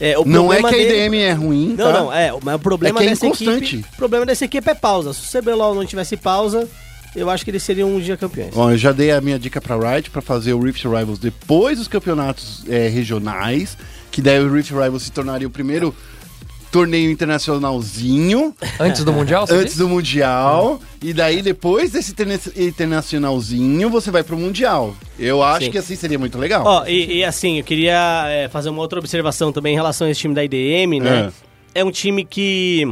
É, 0.00 0.18
o 0.18 0.24
Não 0.24 0.50
é 0.50 0.60
que 0.60 0.66
a 0.66 0.70
dele- 0.70 1.06
IDM 1.06 1.16
é 1.18 1.32
ruim, 1.32 1.74
Não, 1.76 1.92
tá? 1.92 2.00
não, 2.00 2.12
é. 2.12 2.32
Mas 2.42 2.54
o 2.54 2.58
problema 2.58 2.98
É 2.98 3.02
que 3.02 3.06
é 3.08 3.10
dessa 3.10 3.26
equipe. 3.26 3.84
O 3.92 3.96
problema 3.96 4.24
dessa 4.24 4.44
equipe 4.46 4.70
é 4.70 4.74
pausa. 4.74 5.12
Se 5.12 5.36
o 5.36 5.42
CBLOL 5.42 5.74
não 5.74 5.84
tivesse 5.84 6.16
pausa, 6.16 6.66
eu 7.14 7.28
acho 7.30 7.44
que 7.44 7.50
eles 7.50 7.62
seriam 7.62 7.94
um 7.94 8.00
dia 8.00 8.16
campeões. 8.16 8.54
Bom, 8.54 8.70
eu 8.70 8.78
já 8.78 8.92
dei 8.92 9.10
a 9.10 9.20
minha 9.20 9.38
dica 9.38 9.60
pra 9.60 9.76
Riot 9.76 10.10
pra 10.10 10.22
fazer 10.22 10.52
o 10.52 10.60
Rift 10.60 10.84
Rivals 10.84 11.18
depois 11.18 11.78
dos 11.78 11.88
campeonatos 11.88 12.64
é, 12.68 12.88
regionais, 12.88 13.76
que 14.10 14.20
daí 14.22 14.40
o 14.40 14.52
Rift 14.52 14.70
Rivals 14.72 15.02
se 15.04 15.12
tornaria 15.12 15.46
o 15.46 15.50
primeiro 15.50 15.94
torneio 16.70 17.10
internacionalzinho 17.10 18.54
Antes 18.78 19.02
do 19.02 19.12
Mundial, 19.12 19.44
você 19.44 19.54
antes 19.54 19.76
do 19.76 19.88
Mundial, 19.88 20.80
e 21.02 21.12
daí 21.12 21.42
depois 21.42 21.90
desse 21.90 22.12
interna- 22.12 22.38
internacionalzinho 22.56 23.90
você 23.90 24.10
vai 24.10 24.22
pro 24.22 24.36
Mundial. 24.38 24.94
Eu 25.18 25.42
acho 25.42 25.66
Sim. 25.66 25.70
que 25.72 25.78
assim 25.78 25.96
seria 25.96 26.18
muito 26.18 26.38
legal. 26.38 26.64
Ó, 26.64 26.86
e, 26.86 27.18
e 27.18 27.24
assim, 27.24 27.58
eu 27.58 27.64
queria 27.64 28.24
é, 28.28 28.48
fazer 28.48 28.68
uma 28.70 28.80
outra 28.80 28.98
observação 28.98 29.52
também 29.52 29.72
em 29.72 29.76
relação 29.76 30.06
a 30.06 30.10
esse 30.10 30.20
time 30.20 30.34
da 30.34 30.44
IDM, 30.44 31.00
né? 31.00 31.32
É, 31.74 31.84
um 31.84 31.90
time 31.90 32.24
que 32.24 32.88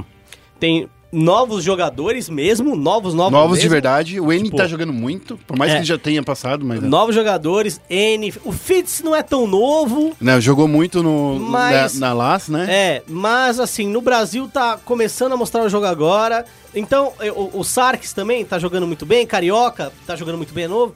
tem 0.58 0.88
novos 1.10 1.64
jogadores 1.64 2.28
mesmo, 2.28 2.76
novos, 2.76 3.14
novos 3.14 3.32
Novos 3.32 3.59
de 3.59 3.64
mesmo. 3.64 3.70
verdade, 3.70 4.20
o 4.20 4.30
N 4.32 4.44
Tipo, 4.44 4.56
tá 4.59 4.66
jogando 4.66 4.93
muito, 4.93 5.39
por 5.47 5.56
mais 5.56 5.70
é. 5.70 5.74
que 5.74 5.78
ele 5.80 5.86
já 5.86 5.97
tenha 5.98 6.22
passado, 6.22 6.64
mas... 6.66 6.82
Novos 6.82 7.14
jogadores, 7.14 7.80
N. 7.89 8.32
O 8.44 8.52
Fitz 8.52 9.01
não 9.02 9.16
é 9.16 9.22
tão 9.22 9.47
novo, 9.47 10.14
Não, 10.20 10.39
jogou 10.40 10.68
muito 10.68 11.02
no, 11.02 11.39
Mas- 11.40 11.98
na, 11.98 12.09
na 12.09 12.12
LAS, 12.12 12.48
né? 12.48 12.66
É, 12.68 13.02
mas 13.09 13.59
assim, 13.59 13.86
no 13.89 14.01
Brasil 14.02 14.48
tá 14.52 14.78
começando 14.85 15.32
a 15.32 15.36
mostrar 15.36 15.64
o 15.64 15.68
jogo 15.68 15.86
agora. 15.86 16.44
Então, 16.74 17.12
o, 17.35 17.60
o 17.60 17.64
Sarkis 17.64 18.12
também 18.12 18.44
tá 18.44 18.59
jogando 18.59 18.86
muito 18.86 19.06
bem, 19.06 19.26
Carioca 19.26 19.90
tá 20.06 20.14
jogando 20.14 20.36
muito 20.36 20.52
bem, 20.52 20.64
é 20.64 20.68
novo. 20.68 20.94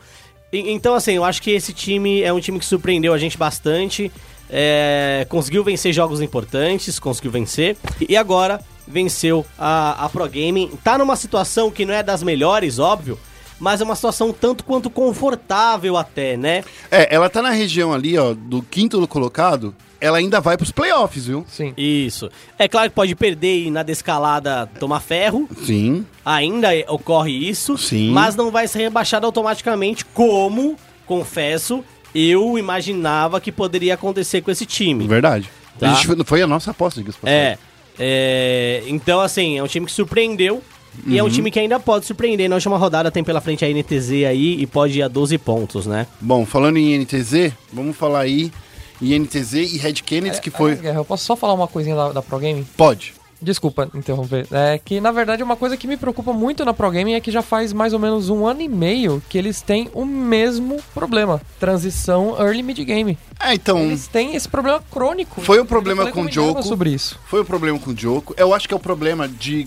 E- 0.52 0.70
então, 0.72 0.94
assim, 0.94 1.12
eu 1.12 1.24
acho 1.24 1.40
que 1.40 1.50
esse 1.52 1.72
time 1.72 2.20
é 2.22 2.30
um 2.30 2.38
time 2.40 2.58
que 2.58 2.66
surpreendeu 2.66 3.14
a 3.14 3.18
gente 3.18 3.38
bastante. 3.38 4.12
é, 4.54 5.26
conseguiu 5.30 5.64
vencer 5.64 5.94
jogos 5.94 6.20
importantes, 6.20 6.98
conseguiu 6.98 7.30
vencer. 7.30 7.74
E 8.06 8.14
agora 8.14 8.60
venceu 8.86 9.44
a, 9.58 10.04
a 10.04 10.08
Pro 10.08 10.28
Gaming. 10.28 10.70
Tá 10.82 10.98
numa 10.98 11.16
situação 11.16 11.70
que 11.70 11.84
não 11.84 11.94
é 11.94 12.02
das 12.02 12.22
melhores, 12.22 12.78
óbvio. 12.78 13.18
Mas 13.58 13.80
é 13.80 13.84
uma 13.84 13.94
situação 13.94 14.32
tanto 14.32 14.64
quanto 14.64 14.90
confortável 14.90 15.96
até, 15.96 16.36
né? 16.36 16.64
É, 16.90 17.14
ela 17.14 17.30
tá 17.30 17.40
na 17.40 17.50
região 17.50 17.92
ali, 17.92 18.18
ó, 18.18 18.34
do 18.34 18.60
quinto 18.60 19.06
colocado, 19.06 19.72
ela 20.00 20.18
ainda 20.18 20.40
vai 20.40 20.56
pros 20.56 20.72
playoffs, 20.72 21.26
viu? 21.26 21.46
Sim. 21.48 21.72
Isso. 21.76 22.28
É 22.58 22.66
claro 22.66 22.90
que 22.90 22.96
pode 22.96 23.14
perder 23.14 23.66
e 23.66 23.70
na 23.70 23.84
descalada 23.84 24.66
tomar 24.80 24.98
ferro. 24.98 25.48
Sim. 25.64 26.04
Ainda 26.24 26.70
ocorre 26.88 27.30
isso, 27.30 27.78
Sim. 27.78 28.10
mas 28.10 28.34
não 28.34 28.50
vai 28.50 28.66
ser 28.66 28.80
rebaixado 28.80 29.26
automaticamente, 29.26 30.04
como, 30.06 30.76
confesso, 31.06 31.84
eu 32.12 32.58
imaginava 32.58 33.40
que 33.40 33.52
poderia 33.52 33.94
acontecer 33.94 34.42
com 34.42 34.50
esse 34.50 34.66
time. 34.66 35.06
Verdade. 35.06 35.48
Tá. 35.78 35.92
A 35.92 35.94
gente, 35.94 36.24
foi 36.24 36.42
a 36.42 36.48
nossa 36.48 36.72
aposta, 36.72 37.00
diga 37.00 37.14
É, 37.24 37.56
é, 37.98 38.82
Então, 38.86 39.20
assim, 39.20 39.58
é 39.58 39.62
um 39.62 39.66
time 39.66 39.86
que 39.86 39.92
surpreendeu. 39.92 40.62
E 41.06 41.12
Uhum. 41.12 41.18
é 41.18 41.22
um 41.22 41.28
time 41.30 41.50
que 41.50 41.58
ainda 41.58 41.80
pode 41.80 42.04
surpreender. 42.04 42.50
Na 42.50 42.56
última 42.56 42.76
rodada 42.76 43.10
tem 43.10 43.24
pela 43.24 43.40
frente 43.40 43.64
a 43.64 43.68
NTZ 43.68 44.10
aí 44.28 44.60
e 44.60 44.66
pode 44.66 44.98
ir 44.98 45.02
a 45.02 45.08
12 45.08 45.38
pontos, 45.38 45.86
né? 45.86 46.06
Bom, 46.20 46.44
falando 46.44 46.76
em 46.76 46.98
NTZ, 46.98 47.50
vamos 47.72 47.96
falar 47.96 48.20
aí 48.20 48.52
em 49.00 49.18
NTZ 49.18 49.54
e 49.54 49.78
Red 49.78 49.94
Kennedy, 49.94 50.38
que 50.40 50.50
foi... 50.50 50.78
É, 50.82 50.94
eu 50.94 51.04
posso 51.04 51.24
só 51.24 51.34
falar 51.34 51.54
uma 51.54 51.66
coisinha 51.66 51.96
da, 51.96 52.12
da 52.12 52.22
Pro 52.22 52.38
Gaming? 52.38 52.66
Pode. 52.76 53.14
Desculpa 53.42 53.90
interromper. 53.92 54.46
É 54.52 54.78
que, 54.78 55.00
na 55.00 55.10
verdade, 55.10 55.42
uma 55.42 55.56
coisa 55.56 55.76
que 55.76 55.88
me 55.88 55.96
preocupa 55.96 56.32
muito 56.32 56.64
na 56.64 56.72
Pro 56.72 56.90
Gaming 56.90 57.14
é 57.14 57.20
que 57.20 57.30
já 57.30 57.42
faz 57.42 57.72
mais 57.72 57.92
ou 57.92 57.98
menos 57.98 58.30
um 58.30 58.46
ano 58.46 58.62
e 58.62 58.68
meio 58.68 59.20
que 59.28 59.36
eles 59.36 59.60
têm 59.60 59.90
o 59.92 60.04
mesmo 60.04 60.80
problema. 60.94 61.40
Transição 61.58 62.36
early 62.38 62.62
mid 62.62 62.78
game. 62.84 63.18
É, 63.40 63.52
então, 63.54 63.80
Eles 63.80 64.06
têm 64.06 64.36
esse 64.36 64.48
problema 64.48 64.80
crônico. 64.90 65.40
Foi 65.40 65.60
um 65.60 65.66
problema 65.66 66.10
com 66.12 66.22
o 66.22 66.30
Joko. 66.30 66.62
sobre 66.62 66.90
isso. 66.90 67.18
foi 67.26 67.40
o 67.40 67.44
problema 67.44 67.78
com 67.78 67.90
o 67.90 67.96
Joko. 67.96 68.32
Eu 68.36 68.54
acho 68.54 68.68
que 68.68 68.74
é 68.74 68.76
o 68.76 68.80
problema 68.80 69.28
de, 69.28 69.66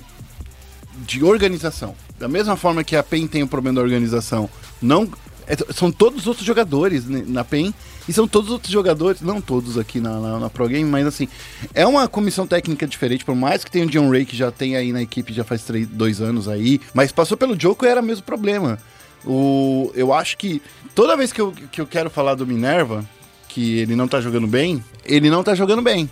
de 0.95 1.23
organização. 1.23 1.93
Da 2.17 2.29
mesma 2.29 2.55
forma 2.55 2.81
que 2.83 2.95
a 2.95 3.03
PEN 3.03 3.27
tem 3.27 3.43
o 3.43 3.47
problema 3.47 3.75
da 3.75 3.81
organização, 3.81 4.49
não 4.81 5.05
é, 5.47 5.55
são 5.73 5.91
todos 5.91 6.21
os 6.21 6.27
outros 6.27 6.45
jogadores 6.45 7.05
né, 7.05 7.23
na 7.27 7.43
PEN 7.43 7.73
e 8.07 8.13
são 8.13 8.27
todos 8.27 8.49
os 8.49 8.53
outros 8.53 8.71
jogadores, 8.71 9.21
não 9.21 9.41
todos 9.41 9.77
aqui 9.77 9.99
na, 9.99 10.19
na, 10.19 10.39
na 10.39 10.49
Pro 10.49 10.67
Game, 10.67 10.89
mas 10.89 11.05
assim, 11.07 11.27
é 11.73 11.85
uma 11.85 12.07
comissão 12.07 12.45
técnica 12.45 12.85
diferente, 12.87 13.25
por 13.25 13.35
mais 13.35 13.63
que 13.63 13.71
tenha 13.71 13.85
o 13.85 13.89
John 13.89 14.09
Ray, 14.09 14.25
que 14.25 14.35
já 14.35 14.51
tem 14.51 14.75
aí 14.75 14.91
na 14.93 15.01
equipe 15.01 15.33
já 15.33 15.43
faz 15.43 15.63
três, 15.63 15.87
dois 15.87 16.21
anos 16.21 16.47
aí, 16.47 16.79
mas 16.93 17.11
passou 17.11 17.35
pelo 17.37 17.59
Joko 17.59 17.85
e 17.85 17.87
era 17.89 18.01
o 18.01 18.03
mesmo 18.03 18.23
problema. 18.23 18.77
O, 19.25 19.91
eu 19.95 20.13
acho 20.13 20.37
que 20.37 20.61
toda 20.93 21.17
vez 21.17 21.33
que 21.33 21.41
eu, 21.41 21.51
que 21.71 21.81
eu 21.81 21.87
quero 21.87 22.09
falar 22.09 22.35
do 22.35 22.45
Minerva, 22.45 23.03
que 23.47 23.79
ele 23.79 23.95
não 23.95 24.07
tá 24.07 24.21
jogando 24.21 24.45
bem, 24.47 24.83
ele 25.03 25.29
não 25.29 25.43
tá 25.43 25.55
jogando 25.55 25.81
bem. 25.81 26.09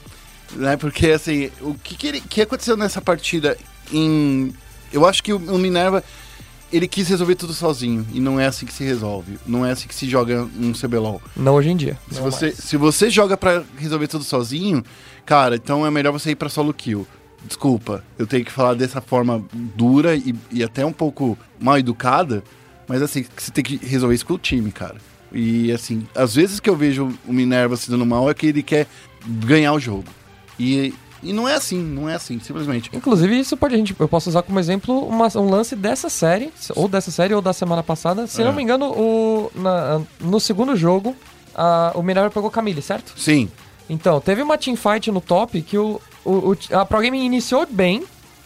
Né? 0.54 0.78
Porque 0.78 1.12
assim, 1.12 1.52
o 1.62 1.76
que, 1.76 1.96
que, 1.96 2.08
ele- 2.08 2.22
que 2.22 2.42
aconteceu 2.42 2.76
nessa 2.76 3.02
partida 3.02 3.58
em. 3.92 4.54
Eu 4.92 5.06
acho 5.06 5.24
que 5.24 5.34
o, 5.34 5.38
o 5.38 5.58
Minerva 5.58 6.04
ele 6.74 6.88
quis 6.88 7.08
resolver 7.08 7.36
tudo 7.36 7.54
sozinho. 7.54 8.06
E 8.12 8.20
não 8.20 8.40
é 8.40 8.48
assim 8.48 8.66
que 8.66 8.74
se 8.74 8.84
resolve. 8.84 9.38
Não 9.46 9.66
é 9.66 9.72
assim 9.72 9.88
que 9.88 9.94
se 9.94 10.10
joga 10.10 10.50
um 10.60 10.74
CBLOL. 10.74 11.22
Não 11.36 11.54
hoje 11.54 11.70
em 11.70 11.78
dia. 11.78 11.98
Se 12.12 12.20
você, 12.20 12.46
mais. 12.48 12.58
se 12.58 12.78
você 12.78 13.10
joga 13.10 13.38
pra 13.38 13.64
resolver 13.78 14.08
tudo 14.08 14.24
sozinho, 14.24 14.84
cara, 15.26 15.56
então 15.56 15.86
é 15.86 15.92
melhor 15.92 16.12
você 16.12 16.32
ir 16.32 16.36
pra 16.36 16.50
solo 16.50 16.74
kill. 16.74 17.08
Desculpa, 17.46 18.04
eu 18.18 18.26
tenho 18.26 18.44
que 18.44 18.52
falar 18.52 18.74
dessa 18.74 19.02
forma 19.02 19.44
dura 19.54 20.16
e, 20.16 20.34
e 20.50 20.64
até 20.64 20.86
um 20.86 20.94
pouco 20.94 21.38
mal 21.60 21.78
educada, 21.78 22.42
mas 22.88 23.02
assim, 23.02 23.26
você 23.36 23.52
tem 23.52 23.64
que 23.64 23.76
resolver 23.86 24.16
isso 24.16 24.26
com 24.26 24.34
o 24.34 24.38
time, 24.40 24.72
cara. 24.72 24.96
E 25.32 25.72
assim, 25.72 26.08
às 26.16 26.36
vezes 26.36 26.60
que 26.60 26.70
eu 26.70 26.76
vejo 26.76 27.12
o 27.28 27.34
Minerva 27.34 27.76
se 27.76 27.90
dando 27.90 28.06
mal 28.06 28.30
é 28.30 28.34
que 28.34 28.48
ele 28.48 28.64
quer 28.64 28.88
ganhar 29.26 29.74
o 29.74 29.80
jogo. 29.80 30.06
E, 30.60 30.94
e 31.24 31.34
não 31.34 31.48
é 31.48 31.56
assim, 31.56 31.82
não 31.82 32.08
é 32.10 32.16
assim, 32.16 32.40
simplesmente. 32.40 32.90
Inclusive, 32.94 33.40
isso 33.40 33.56
pode 33.58 33.74
a 33.76 33.78
gente. 33.78 33.96
Eu 34.00 34.08
posso 34.08 34.30
usar 34.30 34.42
como 34.44 34.60
exemplo 34.60 35.08
uma- 35.08 35.28
um 35.38 35.50
lance 35.50 35.76
dessa 35.76 36.10
série, 36.10 36.52
ou 36.76 36.88
dessa 36.88 37.12
série, 37.12 37.34
ou 37.34 37.42
da 37.42 37.54
semana 37.54 37.82
passada. 37.84 38.28
Se 38.28 38.42
É. 38.42 38.46
não 38.46 38.54
me 38.54 38.62
engano, 38.64 38.92
o, 38.92 39.52
na- 39.56 40.02
no 40.20 40.40
segundo 40.40 40.76
jogo, 40.76 41.16
a- 41.56 41.92
o 41.96 42.04
Minerva 42.04 42.30
pegou 42.30 42.50
Camille, 42.52 42.82
certo? 42.82 43.14
Sim, 43.18 43.50
Então, 43.90 44.22
teve 44.22 44.42
uma 44.42 44.58
teamfight 44.58 45.12
no 45.12 45.20
top 45.20 45.62
que 45.62 45.78
o, 45.78 46.00
o, 46.24 46.32
o- 46.32 46.58
a 46.72 46.86
Pro 46.86 47.02
Gaming 47.02 47.26
iniciou 47.26 47.68
bem, 47.70 48.04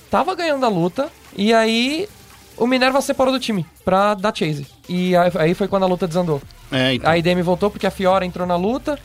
tava 0.09 0.33
ganhando 0.33 0.65
a 0.65 0.69
luta, 0.69 1.09
e 1.35 1.53
aí 1.53 2.09
o 2.57 2.65
Minerva 2.65 2.99
separou 3.01 3.31
do 3.31 3.39
time 3.39 3.63
pra 3.85 4.15
dar 4.15 4.35
chase. 4.35 4.65
E 4.89 5.15
aí, 5.15 5.31
aí 5.35 5.53
foi 5.53 5.67
quando 5.67 5.83
a 5.83 5.87
luta 5.87 6.07
desandou. 6.07 6.41
é, 6.71 6.95
então. 6.95 7.09
A 7.09 7.17
IDM 7.17 7.41
voltou 7.43 7.69
porque 7.69 7.85
a 7.85 7.91
Fiora 7.91 8.25
entrou 8.25 8.47
na 8.47 8.55
luta 8.55 8.97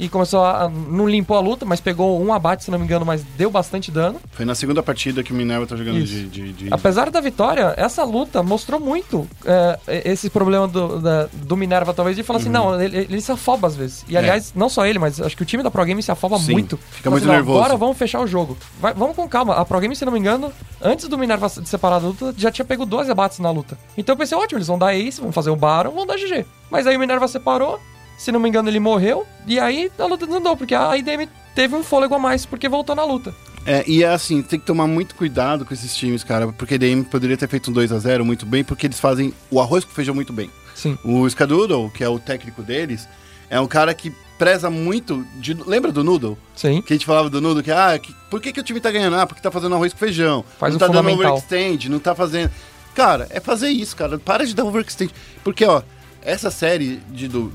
e 0.00 0.08
começou 0.08 0.42
a. 0.42 0.64
a- 0.64 0.68
Não 0.68 1.06
limpou 1.08 1.36
a 1.36 1.40
luta, 1.40 1.64
mas 1.64 1.78
pegou 1.80 2.20
um 2.20 2.32
abate, 2.32 2.64
se 2.64 2.70
não 2.70 2.78
me 2.78 2.84
engano, 2.84 3.04
mas 3.06 3.22
deu 3.36 3.50
bastante 3.50 3.90
dano. 3.90 4.18
Foi 4.32 4.44
na 4.44 4.54
segunda 4.54 4.82
partida 4.82 5.22
que 5.22 5.32
o 5.32 5.36
Minerva 5.36 5.66
tá 5.66 5.76
jogando 5.76 6.02
de, 6.02 6.26
de, 6.28 6.52
de- 6.52 6.68
Apesar 6.72 7.10
da 7.10 7.20
vitória, 7.20 7.74
essa 7.76 8.02
luta 8.02 8.42
mostrou 8.42 8.80
muito 8.80 9.28
é, 9.44 9.78
esse 10.04 10.28
problema 10.30 10.66
do, 10.66 10.98
da- 11.00 11.28
do 11.32 11.56
Minerva, 11.56 11.92
talvez, 11.94 12.16
de 12.16 12.22
falar 12.22 12.38
assim, 12.40 12.48
não, 12.48 12.80
ele, 12.80 12.96
ele 12.98 13.20
se 13.20 13.30
afoba 13.30 13.68
às 13.68 13.76
vezes. 13.76 14.04
E 14.08 14.16
aliás, 14.16 14.52
não 14.56 14.68
só 14.68 14.86
ele, 14.86 14.98
mas 14.98 15.20
acho 15.20 15.36
que 15.36 15.42
o 15.42 15.46
time 15.46 15.62
da 15.62 15.70
Pro 15.70 15.84
Game 15.84 16.02
se 16.02 16.10
afoba 16.10 16.38
Sim, 16.38 16.52
muito. 16.52 16.76
fica 16.90 17.04
Fala 17.10 17.14
muito 17.16 17.24
assim, 17.24 17.32
nervoso. 17.36 17.58
Agora 17.58 17.76
vamos 17.76 17.98
fechar 17.98 18.20
o 18.20 18.26
jogo. 18.26 18.56
Vai- 18.80 18.94
vamos 18.94 19.14
com 19.14 19.28
calma. 19.28 19.54
A 19.54 19.64
Pro 19.64 19.78
Game, 19.80 19.94
se 19.94 20.04
não 20.04 20.12
me 20.12 20.18
engano, 20.18 20.50
antes 20.80 21.06
do 21.08 21.18
Minerva 21.18 21.48
se 21.48 21.64
separar 21.66 21.98
da 22.00 22.08
luta, 22.08 22.34
já 22.36 22.50
tinha 22.50 22.64
pego 22.64 22.86
12 22.86 23.10
abates 23.10 23.38
na 23.38 23.50
luta. 23.50 23.76
Então 23.98 24.14
eu 24.14 24.16
pensei, 24.16 24.36
ótimo, 24.38 24.56
eles 24.58 24.68
vão 24.68 24.78
dar 24.78 24.94
ace, 24.94 25.20
vão 25.20 25.30
fazer 25.32 25.50
o 25.50 25.56
Baron, 25.56 25.90
vão 25.90 26.06
dar 26.06 26.16
GG. 26.16 26.46
Mas 26.70 26.86
aí 26.86 26.96
o 26.96 27.00
Minerva 27.00 27.26
separou, 27.28 27.78
se 28.20 28.30
não 28.30 28.38
me 28.38 28.48
engano, 28.50 28.68
ele 28.68 28.78
morreu, 28.78 29.26
e 29.46 29.58
aí 29.58 29.90
a 29.98 30.04
luta 30.04 30.26
desandou, 30.26 30.54
porque 30.54 30.74
a 30.74 30.94
IDM 30.94 31.26
teve 31.54 31.74
um 31.74 31.82
fôlego 31.82 32.14
a 32.14 32.18
mais, 32.18 32.44
porque 32.44 32.68
voltou 32.68 32.94
na 32.94 33.02
luta. 33.02 33.34
É, 33.64 33.82
e 33.86 34.02
é 34.04 34.08
assim, 34.08 34.42
tem 34.42 34.60
que 34.60 34.66
tomar 34.66 34.86
muito 34.86 35.14
cuidado 35.14 35.64
com 35.64 35.72
esses 35.72 35.96
times, 35.96 36.22
cara, 36.22 36.48
porque 36.52 36.74
a 36.74 36.78
DM 36.78 37.02
poderia 37.04 37.36
ter 37.36 37.48
feito 37.48 37.70
um 37.70 37.72
2 37.72 37.92
a 37.92 37.98
0 37.98 38.22
muito 38.24 38.44
bem, 38.44 38.62
porque 38.62 38.86
eles 38.86 39.00
fazem 39.00 39.32
o 39.50 39.58
arroz 39.58 39.84
com 39.84 39.90
feijão 39.90 40.14
muito 40.14 40.34
bem. 40.34 40.50
Sim. 40.74 40.98
O 41.02 41.26
Skadoodle, 41.26 41.90
que 41.90 42.04
é 42.04 42.08
o 42.08 42.18
técnico 42.18 42.62
deles, 42.62 43.08
é 43.48 43.58
um 43.58 43.66
cara 43.66 43.94
que 43.94 44.12
preza 44.38 44.68
muito 44.70 45.26
de... 45.36 45.54
Lembra 45.54 45.90
do 45.90 46.04
Noodle? 46.04 46.36
Sim. 46.54 46.82
Que 46.82 46.92
a 46.92 46.96
gente 46.96 47.04
falava 47.06 47.28
do 47.30 47.40
Noodle, 47.40 47.62
que, 47.62 47.70
ah, 47.70 47.98
que- 47.98 48.14
por 48.30 48.40
que, 48.40 48.52
que 48.52 48.60
o 48.60 48.62
time 48.62 48.80
tá 48.80 48.90
ganhando? 48.90 49.16
Ah, 49.16 49.26
porque 49.26 49.42
tá 49.42 49.50
fazendo 49.50 49.74
arroz 49.74 49.92
com 49.92 49.98
feijão. 49.98 50.44
Faz 50.58 50.72
não 50.72 50.76
o 50.76 50.80
tá 50.80 50.86
dando 50.88 51.10
overextend, 51.10 51.88
não 51.88 51.98
tá 51.98 52.14
fazendo... 52.14 52.50
Cara, 52.94 53.26
é 53.30 53.40
fazer 53.40 53.68
isso, 53.68 53.94
cara. 53.94 54.18
Para 54.18 54.46
de 54.46 54.54
dar 54.54 54.64
overextend. 54.64 55.12
Porque, 55.44 55.64
ó, 55.64 55.82
essa 56.22 56.50
série 56.50 57.00
de, 57.10 57.28
do, 57.28 57.52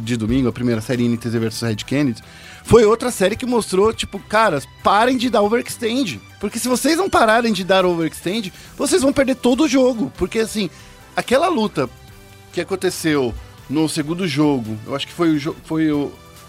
de 0.00 0.16
domingo, 0.16 0.48
a 0.48 0.52
primeira 0.52 0.80
série 0.80 1.08
NTZ 1.08 1.34
vs 1.34 1.60
Red 1.60 1.76
Kennedy, 1.76 2.22
foi 2.64 2.84
outra 2.84 3.10
série 3.10 3.36
que 3.36 3.46
mostrou, 3.46 3.92
tipo, 3.92 4.18
caras, 4.18 4.66
parem 4.82 5.16
de 5.16 5.28
dar 5.28 5.42
overextend. 5.42 6.20
Porque 6.40 6.58
se 6.58 6.68
vocês 6.68 6.96
não 6.96 7.10
pararem 7.10 7.52
de 7.52 7.64
dar 7.64 7.84
overextend, 7.84 8.52
vocês 8.76 9.02
vão 9.02 9.12
perder 9.12 9.36
todo 9.36 9.64
o 9.64 9.68
jogo. 9.68 10.12
Porque, 10.16 10.38
assim, 10.38 10.70
aquela 11.16 11.48
luta 11.48 11.88
que 12.52 12.60
aconteceu 12.60 13.34
no 13.68 13.88
segundo 13.88 14.26
jogo, 14.26 14.78
eu 14.86 14.94
acho 14.94 15.06
que 15.06 15.12
foi 15.12 15.30
o 15.30 15.38
jogo. 15.38 15.56
Foi, 15.64 15.88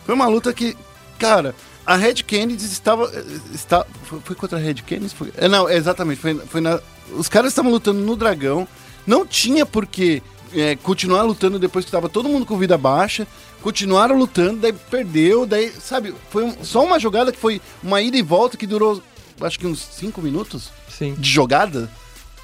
foi 0.06 0.16
uma 0.16 0.28
luta 0.28 0.54
que, 0.54 0.78
cara, 1.18 1.56
a 1.86 1.96
Red 1.96 2.16
Kennedy 2.16 2.66
estava. 2.66 3.12
Está, 3.54 3.86
foi, 4.04 4.36
contra 4.36 4.58
a 4.58 4.62
Red 4.62 4.76
Kennedy? 4.76 5.14
Foi, 5.14 5.32
é, 5.36 5.48
não, 5.48 5.70
exatamente. 5.70 6.22
Foi, 6.22 6.36
foi 6.36 6.62
na, 6.62 6.80
os 7.16 7.28
caras 7.28 7.52
estavam 7.52 7.72
lutando 7.72 8.00
no 8.00 8.16
dragão. 8.16 8.68
Não 9.06 9.26
tinha 9.26 9.66
por 9.66 9.86
que 9.86 10.22
é, 10.56 10.76
continuar 10.76 11.24
lutando 11.24 11.58
depois 11.60 11.86
que 11.86 11.90
estava 11.90 12.08
todo 12.10 12.30
mundo 12.30 12.46
com 12.46 12.58
vida 12.58 12.78
baixa. 12.78 13.28
Continuaram 13.62 14.18
lutando, 14.18 14.60
daí 14.60 14.74
perdeu, 14.74 15.46
daí, 15.46 15.72
sabe, 15.72 16.14
foi 16.30 16.44
um- 16.44 16.64
só 16.64 16.84
uma 16.84 17.00
jogada 17.00 17.32
que 17.32 17.40
foi 17.40 17.62
uma 17.82 18.02
ida 18.02 18.18
e 18.18 18.22
volta 18.22 18.58
que 18.58 18.68
durou, 18.68 19.02
acho 19.42 19.58
que 19.60 19.66
uns 19.68 19.80
5 19.80 20.22
minutos 20.22 20.70
Sim. 20.90 21.14
de 21.18 21.30
jogada. 21.30 21.90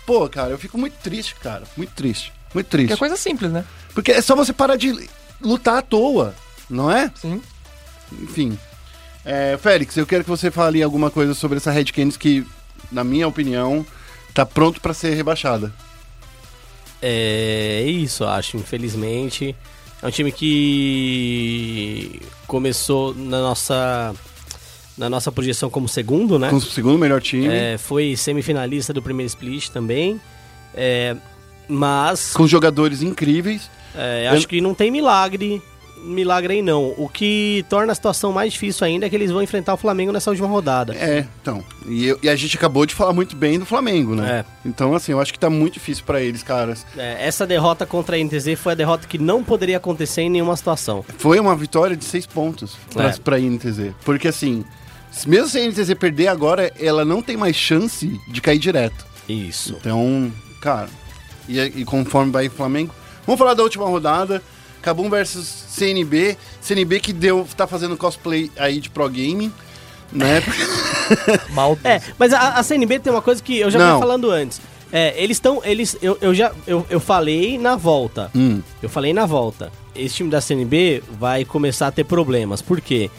Pô, 0.05 0.27
cara, 0.29 0.51
eu 0.51 0.57
fico 0.57 0.77
muito 0.77 0.93
triste, 1.03 1.35
cara. 1.35 1.63
Muito 1.77 1.91
triste. 1.93 2.31
Muito 2.53 2.67
Que 2.67 2.75
é 2.75 2.79
triste. 2.85 2.97
coisa 2.99 3.15
simples, 3.17 3.51
né? 3.51 3.63
Porque 3.93 4.11
é 4.11 4.21
só 4.21 4.35
você 4.35 4.51
parar 4.53 4.75
de 4.75 5.07
lutar 5.41 5.77
à 5.77 5.81
toa, 5.81 6.33
não 6.69 6.89
é? 6.89 7.11
Sim. 7.15 7.41
Enfim. 8.11 8.57
É, 9.25 9.57
Félix, 9.61 9.95
eu 9.97 10.07
quero 10.07 10.23
que 10.23 10.29
você 10.29 10.49
fale 10.49 10.81
alguma 10.81 11.11
coisa 11.11 11.33
sobre 11.33 11.57
essa 11.57 11.69
Red 11.69 11.85
Canids 11.85 12.17
que, 12.17 12.45
na 12.91 13.03
minha 13.03 13.27
opinião, 13.27 13.85
tá 14.33 14.45
pronto 14.45 14.79
pra 14.81 14.93
ser 14.93 15.13
rebaixada. 15.13 15.71
É 17.01 17.83
isso, 17.87 18.23
eu 18.23 18.29
acho, 18.29 18.57
infelizmente. 18.57 19.55
É 20.01 20.07
um 20.07 20.11
time 20.11 20.31
que 20.31 22.21
começou 22.47 23.13
na 23.13 23.39
nossa 23.41 24.13
na 24.97 25.09
nossa 25.09 25.31
projeção 25.31 25.69
como 25.69 25.87
segundo, 25.87 26.37
né? 26.37 26.49
Com 26.49 26.57
o 26.57 26.61
segundo 26.61 26.97
melhor 26.97 27.21
time. 27.21 27.47
É, 27.47 27.77
foi 27.77 28.17
semifinalista 28.17 28.91
do 28.93 29.01
primeiro 29.01 29.27
split 29.27 29.69
também. 29.69 30.19
É, 30.75 31.15
mas 31.69 32.33
Com 32.33 32.45
jogadores 32.45 33.01
incríveis. 33.01 33.69
é, 33.95 34.27
Eu- 34.27 34.31
acho 34.37 34.47
que 34.47 34.59
não 34.59 34.73
tem 34.73 34.91
milagre. 34.91 35.61
Milagre 36.03 36.53
aí 36.55 36.61
não. 36.61 36.93
O 36.97 37.09
que 37.09 37.65
torna 37.69 37.91
a 37.91 37.95
situação 37.95 38.31
mais 38.31 38.53
difícil 38.53 38.85
ainda 38.85 39.05
é 39.05 39.09
que 39.09 39.15
eles 39.15 39.31
vão 39.31 39.41
enfrentar 39.41 39.73
o 39.73 39.77
Flamengo 39.77 40.11
nessa 40.11 40.29
última 40.29 40.47
rodada. 40.47 40.93
É, 40.95 41.25
então. 41.41 41.63
E, 41.87 42.05
eu- 42.07 42.19
e 42.23 42.29
a 42.29 42.35
gente 42.35 42.55
acabou 42.57 42.85
de 42.85 42.95
falar 42.95 43.13
muito 43.13 43.35
bem 43.35 43.59
do 43.59 43.65
Flamengo, 43.65 44.15
né? 44.15 44.45
Então, 44.65 44.93
assim, 44.95 45.11
eu 45.11 45.19
acho 45.19 45.31
que 45.33 45.39
tá 45.39 45.49
muito 45.49 45.73
difícil 45.75 46.03
pra 46.05 46.21
eles, 46.21 46.41
caras. 46.43 46.85
É, 46.97 47.25
essa 47.27 47.45
derrota 47.45 47.85
contra 47.85 48.15
a 48.15 48.19
NTZ 48.19 48.55
foi 48.57 48.71
a 48.71 48.75
derrota 48.75 49.07
que 49.07 49.17
não 49.17 49.43
poderia 49.43 49.77
acontecer 49.77 50.21
em 50.21 50.29
nenhuma 50.29 50.55
situação. 50.55 51.03
Foi 51.17 51.39
uma 51.39 51.55
vitória 51.55 51.95
de 51.95 52.05
seis 52.05 52.25
pontos 52.25 52.77
pra, 52.93 53.09
É. 53.09 53.13
pra 53.17 53.39
INTZ. 53.39 53.93
Porque, 54.05 54.27
assim, 54.27 54.63
mesmo 55.27 55.49
se 55.49 55.57
a 55.57 55.63
INTZ 55.65 55.93
perder 55.95 56.27
agora, 56.27 56.71
ela 56.79 57.03
não 57.03 57.21
tem 57.21 57.35
mais 57.37 57.55
chance 57.55 58.19
de 58.27 58.41
cair 58.41 58.59
direto. 58.59 59.05
Isso. 59.27 59.75
Então, 59.79 60.31
cara, 60.61 60.89
e, 61.47 61.59
e 61.59 61.85
conforme 61.85 62.31
vai 62.31 62.47
o 62.47 62.51
Flamengo. 62.51 62.93
Vamos 63.25 63.37
falar 63.39 63.53
da 63.53 63.63
última 63.63 63.85
rodada. 63.85 64.41
Cabum 64.81 65.09
versus 65.09 65.45
CNB. 65.69 66.37
CNB 66.61 66.99
que 66.99 67.13
deu, 67.13 67.47
tá 67.55 67.67
fazendo 67.67 67.95
cosplay 67.95 68.51
aí 68.57 68.79
de 68.79 68.89
pro 68.89 69.07
game, 69.09 69.51
né? 70.11 70.41
Mal. 71.53 71.77
É, 71.83 72.01
mas 72.17 72.33
a, 72.33 72.55
a 72.55 72.63
CNB 72.63 72.99
tem 72.99 73.11
uma 73.13 73.21
coisa 73.21 73.41
que 73.41 73.59
eu 73.59 73.69
já 73.69 73.79
Não. 73.79 73.85
vinha 73.87 73.99
falando 73.99 74.31
antes. 74.31 74.61
É, 74.91 75.13
eles 75.21 75.37
estão. 75.37 75.61
Eles, 75.63 75.95
eu, 76.01 76.17
eu 76.19 76.33
já. 76.33 76.51
Eu, 76.65 76.85
eu 76.89 76.99
falei 76.99 77.57
na 77.57 77.75
volta. 77.75 78.31
Hum. 78.35 78.61
Eu 78.81 78.89
falei 78.89 79.13
na 79.13 79.25
volta. 79.25 79.71
Esse 79.95 80.15
time 80.15 80.29
da 80.29 80.41
CNB 80.41 81.03
vai 81.19 81.45
começar 81.45 81.87
a 81.87 81.91
ter 81.91 82.03
problemas. 82.03 82.61
Por 82.61 82.81
quê? 82.81 83.09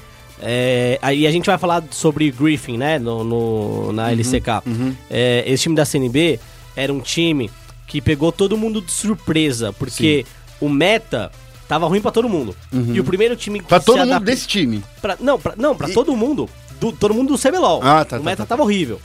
É, 0.43 0.99
aí 1.03 1.27
a 1.27 1.31
gente 1.31 1.47
vai 1.47 1.59
falar 1.59 1.85
sobre 1.91 2.31
Griffin, 2.31 2.77
né? 2.77 2.99
No, 2.99 3.23
no- 3.23 3.93
na 3.93 4.11
LCK. 4.11 4.63
É, 5.09 5.45
esse 5.47 5.65
time 5.65 5.77
da 5.77 5.85
CNB 5.85 6.41
era 6.75 6.93
um 6.93 7.01
time 7.01 7.51
que 7.87 8.01
pegou 8.01 8.33
todo 8.33 8.57
mundo 8.57 8.81
de 8.81 8.91
surpresa. 8.91 9.73
Porque 9.73 10.25
o 10.61 10.69
meta 10.69 11.31
tava 11.71 11.87
ruim 11.87 12.01
pra 12.01 12.11
todo 12.11 12.29
mundo. 12.29 12.55
E 12.93 12.99
o 12.99 13.05
primeiro 13.05 13.37
time 13.37 13.61
que 13.61 13.67
Pra 13.67 13.79
se 13.81 13.87
todo 13.87 14.05
mundo 14.05 14.21
desse 14.25 14.47
time. 14.47 14.83
Pra- 15.01 15.17
não, 15.21 15.39
pra, 15.39 15.55
não, 15.57 15.75
pra 15.77 15.89
E- 15.89 15.93
todo 15.95 16.15
mundo. 16.17 16.51
Do, 16.81 16.91
todo 16.93 17.15
mundo 17.15 17.33
do 17.35 17.39
CBLOL. 17.39 17.81
Ah, 17.83 18.05
tá, 18.05 18.17
O 18.17 18.19
tá, 18.19 18.25
meta 18.25 18.43
tá, 18.43 18.47
tava 18.47 18.63
horrível. 18.63 19.01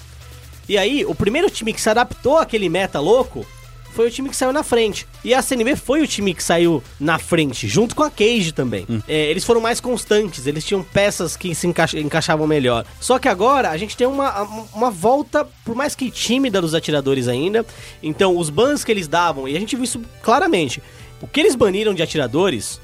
E 0.67 0.77
aí, 0.77 1.05
o 1.05 1.13
primeiro 1.13 1.47
time 1.49 1.71
que 1.71 1.79
se 1.81 1.89
adaptou 1.89 2.37
àquele 2.39 2.67
meta 2.69 2.99
louco 2.99 3.45
foi 3.91 4.07
o 4.07 4.11
time 4.11 4.27
que 4.29 4.35
saiu 4.35 4.51
na 4.51 4.63
frente. 4.63 5.07
E 5.23 5.33
a 5.33 5.41
CNB 5.41 5.75
foi 5.77 6.01
o 6.01 6.07
time 6.07 6.33
que 6.33 6.43
saiu 6.43 6.83
na 6.99 7.17
frente, 7.19 7.65
junto 7.67 7.95
com 7.95 8.03
a 8.03 8.09
Cage 8.09 8.51
também. 8.51 8.85
Hum. 8.89 8.99
É, 9.07 9.29
eles 9.29 9.43
foram 9.45 9.61
mais 9.61 9.79
constantes, 9.79 10.47
eles 10.47 10.65
tinham 10.65 10.83
peças 10.83 11.37
que 11.37 11.53
se 11.55 11.65
encaixa- 11.67 11.97
encaixavam 11.99 12.45
melhor. 12.47 12.83
Só 12.99 13.17
que 13.19 13.29
agora 13.29 13.69
a 13.69 13.77
gente 13.77 13.95
tem 13.95 14.05
uma, 14.07 14.41
uma 14.73 14.91
volta, 14.91 15.47
por 15.63 15.75
mais 15.75 15.95
que 15.95 16.09
tímida 16.11 16.59
dos 16.61 16.73
atiradores 16.73 17.27
ainda. 17.29 17.65
Então, 18.03 18.35
os 18.37 18.49
bans 18.49 18.83
que 18.83 18.91
eles 18.91 19.07
davam, 19.07 19.47
e 19.47 19.55
a 19.55 19.59
gente 19.59 19.75
viu 19.75 19.85
isso 19.85 20.01
claramente. 20.21 20.81
O 21.21 21.27
que 21.27 21.39
eles 21.39 21.55
baniram 21.55 21.93
de 21.93 22.01
atiradores 22.03 22.79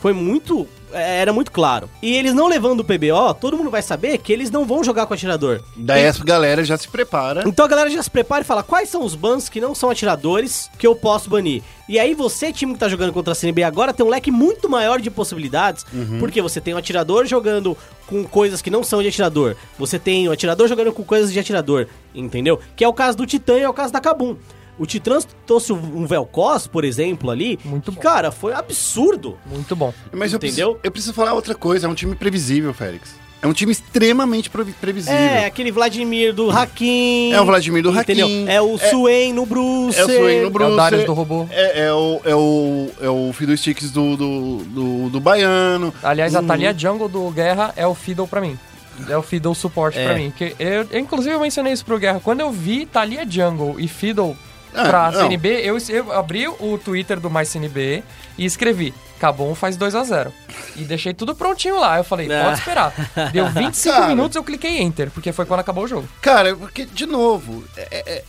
foi 0.00 0.12
muito. 0.12 0.66
é, 0.92 1.20
Era 1.20 1.32
muito 1.32 1.52
claro. 1.52 1.88
E 2.02 2.16
eles 2.16 2.34
não 2.34 2.48
levando 2.48 2.80
o 2.80 2.84
PBO, 2.84 3.34
todo 3.40 3.56
mundo 3.56 3.70
vai 3.70 3.82
saber 3.82 4.18
que 4.18 4.32
eles 4.32 4.50
não 4.50 4.64
vão 4.64 4.82
jogar 4.82 5.06
com 5.06 5.14
atirador. 5.14 5.60
Daí 5.76 6.02
E- 6.02 6.06
essa 6.06 6.24
galera 6.24 6.64
já 6.64 6.76
se 6.76 6.88
prepara. 6.88 7.44
então 7.46 7.64
a 7.64 7.68
galera 7.68 7.88
já 7.90 8.02
se 8.02 8.10
prepara 8.10 8.42
e 8.42 8.44
fala 8.46 8.62
quais 8.62 8.88
são 8.88 9.04
os 9.04 9.14
bans 9.14 9.48
que 9.48 9.60
não 9.60 9.74
são 9.74 9.90
atiradores 9.90 10.68
que 10.78 10.86
eu 10.86 10.94
posso 10.96 11.30
banir. 11.30 11.62
E 11.88 11.98
aí 12.00 12.14
você, 12.14 12.52
time 12.52 12.72
que 12.74 12.78
tá 12.80 12.88
jogando 12.88 13.12
contra 13.12 13.32
a 13.32 13.34
CNB 13.34 13.62
agora, 13.62 13.92
tem 13.92 14.04
um 14.04 14.08
leque 14.08 14.30
muito 14.30 14.68
maior 14.68 15.00
de 15.00 15.10
possibilidades, 15.10 15.84
porque 16.18 16.40
você 16.42 16.60
tem 16.60 16.74
um 16.74 16.78
atirador 16.78 17.24
jogando 17.26 17.76
com 18.06 18.24
coisas 18.24 18.60
que 18.62 18.70
não 18.70 18.82
são 18.82 19.02
de 19.02 19.08
atirador. 19.08 19.54
Você 19.78 19.98
tem 19.98 20.28
um 20.28 20.32
atirador 20.32 20.66
jogando 20.68 20.92
com 20.92 21.04
coisas 21.04 21.32
de 21.32 21.38
atirador, 21.38 21.86
entendeu? 22.14 22.58
Que 22.74 22.82
é 22.84 22.88
o 22.88 22.92
caso 22.92 23.16
do 23.18 23.26
Titã 23.26 23.56
e 23.58 23.62
é 23.62 23.68
o 23.68 23.72
caso 23.74 23.92
da 23.92 24.00
Kabum. 24.00 24.36
O 24.82 24.86
Titã 24.86 25.16
trouxe 25.46 25.72
um 25.72 26.04
Velcos, 26.06 26.66
por 26.66 26.82
exemplo, 26.84 27.30
ali. 27.30 27.56
Muito 27.64 27.92
bom. 27.92 28.00
Cara, 28.00 28.32
foi 28.32 28.52
absurdo. 28.52 29.38
Muito 29.46 29.76
bom. 29.76 29.94
Mas 30.10 30.32
eu 30.32 30.38
Entendeu? 30.38 30.38
preciso, 30.38 30.78
eu 30.82 30.90
preciso 30.90 31.14
falar 31.14 31.34
outra 31.34 31.54
coisa. 31.54 31.86
É 31.86 31.88
um 31.88 31.94
time 31.94 32.16
previsível, 32.16 32.74
Félix. 32.74 33.14
É 33.40 33.46
um 33.46 33.52
time 33.52 33.70
extremamente 33.70 34.50
previ- 34.50 34.72
previsível. 34.72 35.16
É, 35.16 35.44
aquele 35.46 35.70
Vladimir 35.70 36.32
do 36.34 36.50
Hakim. 36.50 37.32
É 37.32 37.40
o 37.40 37.44
Vladimir 37.44 37.80
do 37.82 37.90
Entendeu? 37.96 38.26
Hakim. 38.26 38.48
É 38.48 38.60
o 38.60 38.74
É- 38.74 38.90
Swain 38.90 39.32
no 39.32 39.46
Bruce. 39.46 39.98
É 39.98 40.04
o 40.04 40.08
Swain 40.08 40.40
no 40.40 40.46
É 40.46 40.50
Bruce. 40.50 40.72
o 40.72 40.76
Darius 40.76 41.04
do 41.04 41.12
robô. 41.12 41.46
É, 41.50 41.84
é 41.86 41.92
o, 41.92 42.20
é 42.24 42.34
o, 42.34 42.90
é 43.02 43.08
o 43.08 43.32
Fiddle 43.32 43.56
Sticks 43.56 43.90
do, 43.92 44.16
do, 44.16 44.56
do, 44.64 45.10
do 45.10 45.20
Baiano. 45.20 45.94
Aliás, 46.02 46.34
a 46.34 46.42
Thalia 46.42 46.76
Jungle 46.76 47.08
do 47.08 47.30
Guerra 47.30 47.72
é 47.76 47.86
o 47.86 47.94
Fiddle 47.94 48.26
pra 48.26 48.40
mim. 48.40 48.58
É 49.08 49.16
o 49.16 49.22
Fiddle 49.22 49.54
suporte 49.54 49.98
É. 49.98 50.04
pra 50.06 50.14
mim. 50.16 50.32
Que 50.36 50.54
eu, 50.58 50.86
eu, 50.90 50.98
inclusive, 50.98 51.34
eu 51.34 51.40
mencionei 51.40 51.72
isso 51.72 51.84
pro 51.84 51.98
Guerra. 51.98 52.20
Quando 52.22 52.40
eu 52.40 52.50
vi 52.52 52.84
Thalia 52.86 53.24
Jungle 53.28 53.76
e 53.78 53.86
Fiddle 53.88 54.36
Ah, 54.74 54.84
pra 54.88 55.10
não. 55.10 55.20
CNB, 55.28 55.48
eu, 55.62 55.76
eu 55.88 56.12
abri 56.12 56.48
o 56.48 56.78
Twitter 56.82 57.18
do 57.20 57.30
Mais 57.30 57.48
CNB 57.48 58.02
e 58.38 58.44
escrevi: 58.44 58.92
Cabum 59.18 59.54
faz 59.54 59.76
2 59.76 59.94
a 59.94 60.02
0 60.04 60.32
E 60.76 60.84
deixei 60.84 61.12
tudo 61.14 61.34
prontinho 61.34 61.78
lá. 61.78 61.98
Eu 61.98 62.04
falei: 62.04 62.32
Ah. 62.32 62.44
pode 62.44 62.58
esperar. 62.58 62.94
Deu 63.32 63.48
25 63.52 63.94
Cara. 63.94 64.08
minutos, 64.08 64.36
eu 64.36 64.42
cliquei 64.44 64.78
Enter, 64.80 65.10
porque 65.10 65.32
foi 65.32 65.44
quando 65.46 65.60
acabou 65.60 65.84
o 65.84 65.88
jogo. 65.88 66.08
Cara, 66.20 66.56
porque, 66.56 66.84
de 66.86 67.06
novo, 67.06 67.64
é- 67.76 67.88
é- 67.90 68.12
é- 68.16 68.24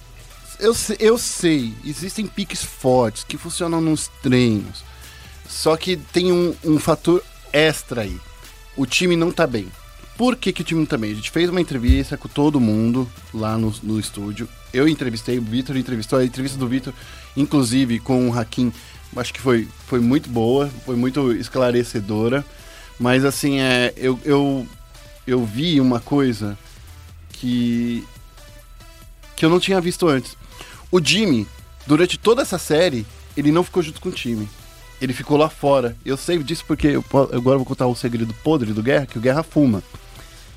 eu, 0.59 0.73
eu 0.99 1.17
sei, 1.17 1.73
existem 1.83 2.25
piques 2.27 2.63
fortes 2.63 3.23
que 3.23 3.37
funcionam 3.37 3.81
nos 3.81 4.09
treinos. 4.21 4.83
Só 5.47 5.75
que 5.77 5.97
tem 5.97 6.31
um, 6.31 6.55
um 6.63 6.79
fator 6.79 7.23
extra 7.51 8.01
aí. 8.01 8.17
O 8.77 8.85
time 8.85 9.15
não 9.15 9.31
tá 9.31 9.45
bem. 9.45 9.67
Por 10.23 10.37
que, 10.37 10.53
que 10.53 10.61
o 10.61 10.63
time 10.63 10.79
não 10.79 10.85
tá 10.87 10.97
bem? 10.97 11.11
A 11.11 11.15
gente 11.15 11.29
fez 11.29 11.49
uma 11.49 11.59
entrevista 11.59 12.15
com 12.15 12.29
todo 12.29 12.57
mundo 12.57 13.09
lá 13.33 13.57
no, 13.57 13.75
no 13.83 13.99
estúdio. 13.99 14.47
Eu 14.73 14.87
entrevistei, 14.87 15.37
o 15.37 15.41
Vitor 15.41 15.75
entrevistou. 15.75 16.17
A 16.17 16.23
entrevista 16.23 16.57
do 16.57 16.65
Vitor, 16.65 16.93
inclusive 17.35 17.99
com 17.99 18.29
o 18.29 18.33
Hakim, 18.39 18.71
acho 19.17 19.33
que 19.33 19.41
foi, 19.41 19.67
foi 19.85 19.99
muito 19.99 20.29
boa, 20.29 20.69
foi 20.85 20.95
muito 20.95 21.33
esclarecedora. 21.33 22.45
Mas 22.97 23.25
assim, 23.25 23.59
é, 23.59 23.93
eu, 23.97 24.17
eu, 24.23 24.65
eu 25.27 25.45
vi 25.45 25.81
uma 25.81 25.99
coisa 25.99 26.57
que 27.33 28.01
que 29.35 29.45
eu 29.45 29.49
não 29.49 29.59
tinha 29.59 29.81
visto 29.81 30.07
antes. 30.07 30.37
O 30.89 31.01
Jimmy, 31.03 31.45
durante 31.85 32.17
toda 32.17 32.43
essa 32.43 32.57
série, 32.57 33.05
ele 33.35 33.51
não 33.51 33.61
ficou 33.61 33.83
junto 33.83 33.99
com 33.99 34.07
o 34.07 34.13
time. 34.13 34.47
Ele 35.01 35.11
ficou 35.11 35.35
lá 35.35 35.49
fora. 35.49 35.97
Eu 36.05 36.15
sei 36.15 36.41
disso 36.41 36.63
porque 36.65 36.87
eu, 36.87 37.03
po- 37.03 37.23
agora 37.33 37.55
eu 37.55 37.59
vou 37.59 37.65
contar 37.65 37.87
o 37.87 37.93
segredo 37.95 38.33
podre 38.41 38.71
do 38.71 38.81
Guerra, 38.81 39.05
que 39.05 39.17
o 39.17 39.21
Guerra 39.21 39.43
fuma. 39.43 39.83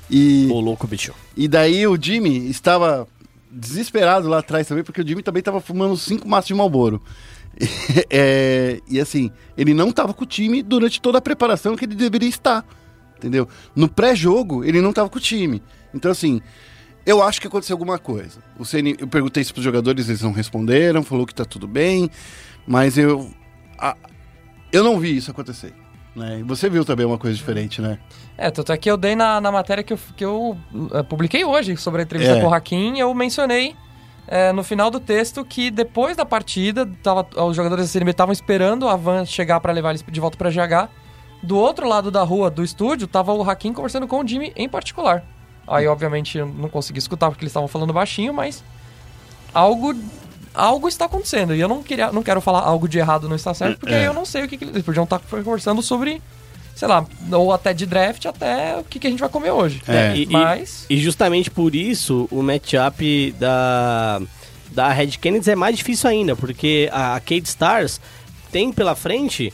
E, 0.09 0.47
Ô, 0.51 0.59
louco, 0.59 0.87
bicho. 0.87 1.13
e 1.35 1.47
daí 1.47 1.85
o 1.87 1.97
Jimmy 2.01 2.49
estava 2.49 3.07
desesperado 3.51 4.27
lá 4.29 4.39
atrás 4.39 4.67
também, 4.67 4.83
porque 4.83 5.01
o 5.01 5.07
Jimmy 5.07 5.21
também 5.23 5.39
estava 5.39 5.59
fumando 5.59 5.97
cinco 5.97 6.27
maços 6.27 6.47
de 6.47 6.53
Malboro. 6.53 7.01
É, 8.09 8.79
e 8.87 8.99
assim, 8.99 9.31
ele 9.57 9.73
não 9.73 9.89
estava 9.89 10.13
com 10.13 10.23
o 10.23 10.27
time 10.27 10.61
durante 10.61 11.01
toda 11.01 11.17
a 11.17 11.21
preparação 11.21 11.75
que 11.75 11.85
ele 11.85 11.95
deveria 11.95 12.29
estar. 12.29 12.63
Entendeu? 13.17 13.47
No 13.75 13.89
pré-jogo, 13.89 14.63
ele 14.63 14.79
não 14.79 14.91
estava 14.91 15.09
com 15.09 15.17
o 15.17 15.21
time. 15.21 15.61
Então, 15.93 16.11
assim, 16.11 16.39
eu 17.05 17.21
acho 17.23 17.41
que 17.41 17.47
aconteceu 17.47 17.73
alguma 17.73 17.97
coisa. 17.97 18.39
O 18.59 18.63
CN, 18.65 18.95
eu 18.99 19.07
perguntei 19.07 19.41
isso 19.41 19.53
pros 19.53 19.63
jogadores, 19.63 20.07
eles 20.07 20.21
não 20.21 20.31
responderam, 20.31 21.01
falou 21.03 21.25
que 21.25 21.33
tá 21.33 21.43
tudo 21.45 21.67
bem, 21.67 22.09
mas 22.67 22.95
eu. 22.97 23.31
a- 23.79 23.97
eu 24.71 24.83
não 24.83 24.99
vi 24.99 25.17
isso 25.17 25.31
acontecer. 25.31 25.73
E 26.39 26.43
você 26.43 26.69
viu 26.69 26.83
também 26.83 27.05
uma 27.05 27.17
coisa 27.17 27.35
diferente, 27.35 27.81
né? 27.81 27.99
É, 28.37 28.49
tanto 28.51 28.71
é 28.71 28.77
que 28.77 28.89
eu 28.89 28.97
dei 28.97 29.15
na, 29.15 29.39
na 29.41 29.51
matéria 29.51 29.83
que 29.83 29.93
eu, 29.93 29.99
que 30.15 30.25
eu 30.25 30.57
eh, 30.93 31.03
publiquei 31.03 31.43
hoje 31.45 31.75
sobre 31.77 32.01
a 32.01 32.03
entrevista 32.03 32.35
É. 32.37 32.41
com 32.41 32.47
o 32.47 32.53
Hakim, 32.53 32.97
eu 32.97 33.13
mencionei 33.13 33.75
eh, 34.27 34.51
no 34.53 34.63
final 34.63 34.89
do 34.91 34.99
texto 34.99 35.43
que 35.45 35.69
depois 35.71 36.15
da 36.17 36.25
partida, 36.25 36.87
tava, 37.03 37.25
os 37.45 37.55
jogadores 37.55 37.85
da 37.85 37.91
CNB 37.91 38.11
estavam 38.11 38.33
esperando 38.33 38.87
a 38.87 38.95
van 38.95 39.25
chegar 39.25 39.59
pra 39.59 39.71
levar 39.73 39.89
eles 39.91 40.03
de 40.07 40.19
volta 40.19 40.37
pra 40.37 40.49
GH. 40.49 40.89
Do 41.43 41.57
outro 41.57 41.87
lado 41.87 42.09
da 42.09 42.23
rua 42.23 42.49
do 42.49 42.63
estúdio, 42.63 43.07
tava 43.07 43.31
o 43.33 43.47
Hakim 43.47 43.71
conversando 43.73 44.07
com 44.07 44.19
o 44.23 44.27
Jimmy 44.27 44.51
em 44.55 44.67
particular. 44.67 45.23
Aí, 45.67 45.85
obviamente, 45.87 46.37
eu 46.37 46.45
não 46.47 46.67
consegui 46.69 46.97
escutar 46.99 47.29
porque 47.29 47.43
eles 47.43 47.51
estavam 47.51 47.67
falando 47.67 47.93
baixinho, 47.93 48.33
mas 48.33 48.63
algo 49.53 49.93
algo 50.57 50.87
está 50.87 51.05
acontecendo. 51.05 51.53
E 51.55 51.59
eu 51.59 51.67
não 51.67 51.81
queria, 51.83 52.11
não 52.11 52.23
quero 52.23 52.41
falar 52.41 52.61
algo 52.61 52.87
de 52.87 52.97
errado 52.99 53.29
não 53.29 53.35
está 53.35 53.53
certo, 53.53 53.79
porque 53.79 53.93
É. 53.93 54.07
eu 54.07 54.13
não 54.13 54.25
sei 54.25 54.43
o 54.43 54.47
que, 54.47 54.57
que 54.57 54.65
eles 54.65 54.83
podiam 54.83 55.03
estar 55.03 55.19
conversando 55.19 55.81
sobre, 55.81 56.21
sei 56.75 56.87
lá, 56.87 57.05
ou 57.31 57.53
até 57.53 57.73
de 57.73 57.85
draft, 57.85 58.25
até 58.25 58.77
o 58.77 58.83
que, 58.83 58.99
que 58.99 59.07
a 59.07 59.09
gente 59.09 59.19
vai 59.19 59.29
comer 59.29 59.51
hoje. 59.51 59.81
É. 59.87 60.15
E, 60.15 60.23
e- 60.23 60.27
Mas 60.27 60.85
e 60.89 60.97
justamente 60.97 61.49
por 61.51 61.73
isso 61.75 62.27
o 62.31 62.41
matchup 62.41 63.31
da, 63.39 64.21
da 64.71 64.89
Red 64.89 65.11
Kennedy 65.21 65.51
é 65.51 65.55
mais 65.55 65.77
difícil 65.77 66.09
ainda, 66.09 66.35
porque 66.35 66.89
a 66.91 67.19
Cade 67.19 67.47
Stars 67.47 68.01
tem 68.51 68.71
pela 68.71 68.95
frente 68.95 69.53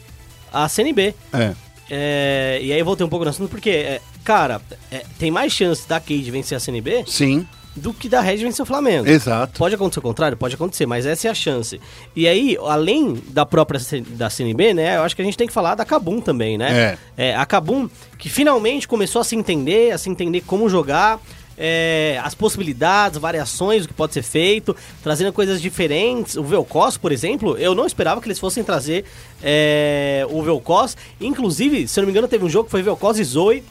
a 0.51 0.67
CNB. 0.69 1.13
É. 1.33 1.53
É, 1.89 2.59
e 2.61 2.71
aí 2.71 2.79
eu 2.79 2.85
voltei 2.85 3.05
um 3.05 3.09
pouco 3.09 3.25
no 3.25 3.29
assunto, 3.29 3.49
porque, 3.49 3.69
é, 3.69 4.01
cara, 4.23 4.61
é, 4.91 5.03
tem 5.19 5.29
mais 5.29 5.51
chance 5.51 5.87
da 5.87 5.99
Cade 5.99 6.31
vencer 6.31 6.55
a 6.55 6.59
CNB 6.59 7.03
Sim, 7.05 7.45
do 7.75 7.93
que 7.93 8.07
da 8.07 8.21
Red 8.21 8.37
vencer 8.37 8.63
o 8.63 8.65
Flamengo. 8.65 9.07
exato. 9.07 9.57
Pode 9.57 9.75
acontecer 9.75 9.99
o 9.99 10.03
contrário? 10.03 10.37
Pode 10.37 10.55
acontecer, 10.55 10.85
mas 10.85 11.05
essa 11.05 11.27
é 11.27 11.31
a 11.31 11.33
chance. 11.33 11.79
E 12.15 12.27
aí, 12.27 12.57
além 12.61 13.21
da 13.29 13.45
própria 13.45 13.79
da 14.09 14.29
CNB, 14.29 14.73
né, 14.73 14.97
eu 14.97 15.03
acho 15.03 15.15
que 15.15 15.21
a 15.21 15.25
gente 15.25 15.37
tem 15.37 15.47
que 15.47 15.53
falar 15.53 15.75
da 15.75 15.85
Kabum 15.85 16.21
também, 16.21 16.57
né? 16.57 16.97
É. 17.17 17.35
a 17.35 17.45
Kabum 17.45 17.89
que 18.17 18.29
finalmente 18.29 18.87
começou 18.87 19.21
a 19.21 19.23
se 19.23 19.35
entender, 19.35 19.91
a 19.91 19.97
se 19.97 20.09
entender 20.09 20.41
como 20.41 20.69
jogar, 20.69 21.19
é, 21.57 22.19
as 22.23 22.33
possibilidades, 22.33 23.17
variações 23.17 23.83
do 23.83 23.89
que 23.89 23.93
pode 23.93 24.13
ser 24.13 24.23
feito, 24.23 24.75
trazendo 25.01 25.31
coisas 25.33 25.61
diferentes. 25.61 26.35
O 26.35 26.43
Velcos, 26.43 26.97
por 26.97 27.11
exemplo, 27.11 27.57
eu 27.57 27.75
não 27.75 27.85
esperava 27.85 28.21
que 28.21 28.27
eles 28.27 28.39
fossem 28.39 28.63
trazer 28.63 29.05
é, 29.41 30.25
o 30.29 30.41
Velcos. 30.41 30.97
Inclusive, 31.19 31.87
se 31.87 31.99
eu 31.99 32.03
não 32.03 32.07
me 32.07 32.11
engano, 32.11 32.27
teve 32.27 32.45
um 32.45 32.49
jogo 32.49 32.65
que 32.65 32.71
foi 32.71 32.81
Velcos 32.81 33.19
e 33.19 33.23
Zoe, 33.23 33.63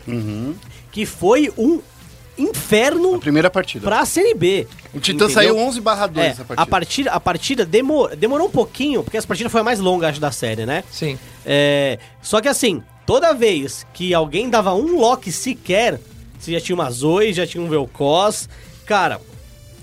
que 0.90 1.06
foi 1.06 1.52
um 1.56 1.80
inferno 2.42 3.14
A 3.14 3.18
primeira 3.18 3.50
partida. 3.50 3.84
pra 3.86 4.04
CNB. 4.04 4.66
O 4.94 5.00
Titã 5.00 5.24
entendeu? 5.24 5.30
saiu 5.30 5.56
11 5.58 5.80
barra 5.80 6.06
2 6.06 6.26
É, 6.26 6.30
essa 6.30 6.42
a 6.42 6.44
partida. 6.44 6.66
partida, 6.66 7.10
a 7.12 7.20
partida 7.20 7.64
demor, 7.66 8.14
demorou 8.16 8.48
um 8.48 8.50
pouquinho, 8.50 9.02
porque 9.02 9.16
essa 9.16 9.26
partida 9.26 9.48
foi 9.48 9.60
a 9.60 9.64
mais 9.64 9.78
longa, 9.80 10.08
acho, 10.08 10.20
da 10.20 10.30
série, 10.30 10.66
né? 10.66 10.84
Sim. 10.90 11.18
É, 11.46 11.98
só 12.20 12.40
que 12.40 12.48
assim, 12.48 12.82
toda 13.06 13.32
vez 13.32 13.86
que 13.94 14.12
alguém 14.14 14.48
dava 14.50 14.74
um 14.74 14.98
lock 14.98 15.30
sequer, 15.32 15.98
você 16.38 16.52
já 16.52 16.60
tinha 16.60 16.74
uma 16.74 16.90
Zoe, 16.90 17.32
já 17.32 17.46
tinha 17.46 17.62
um 17.62 17.68
Velcos. 17.68 18.48
Cara, 18.84 19.20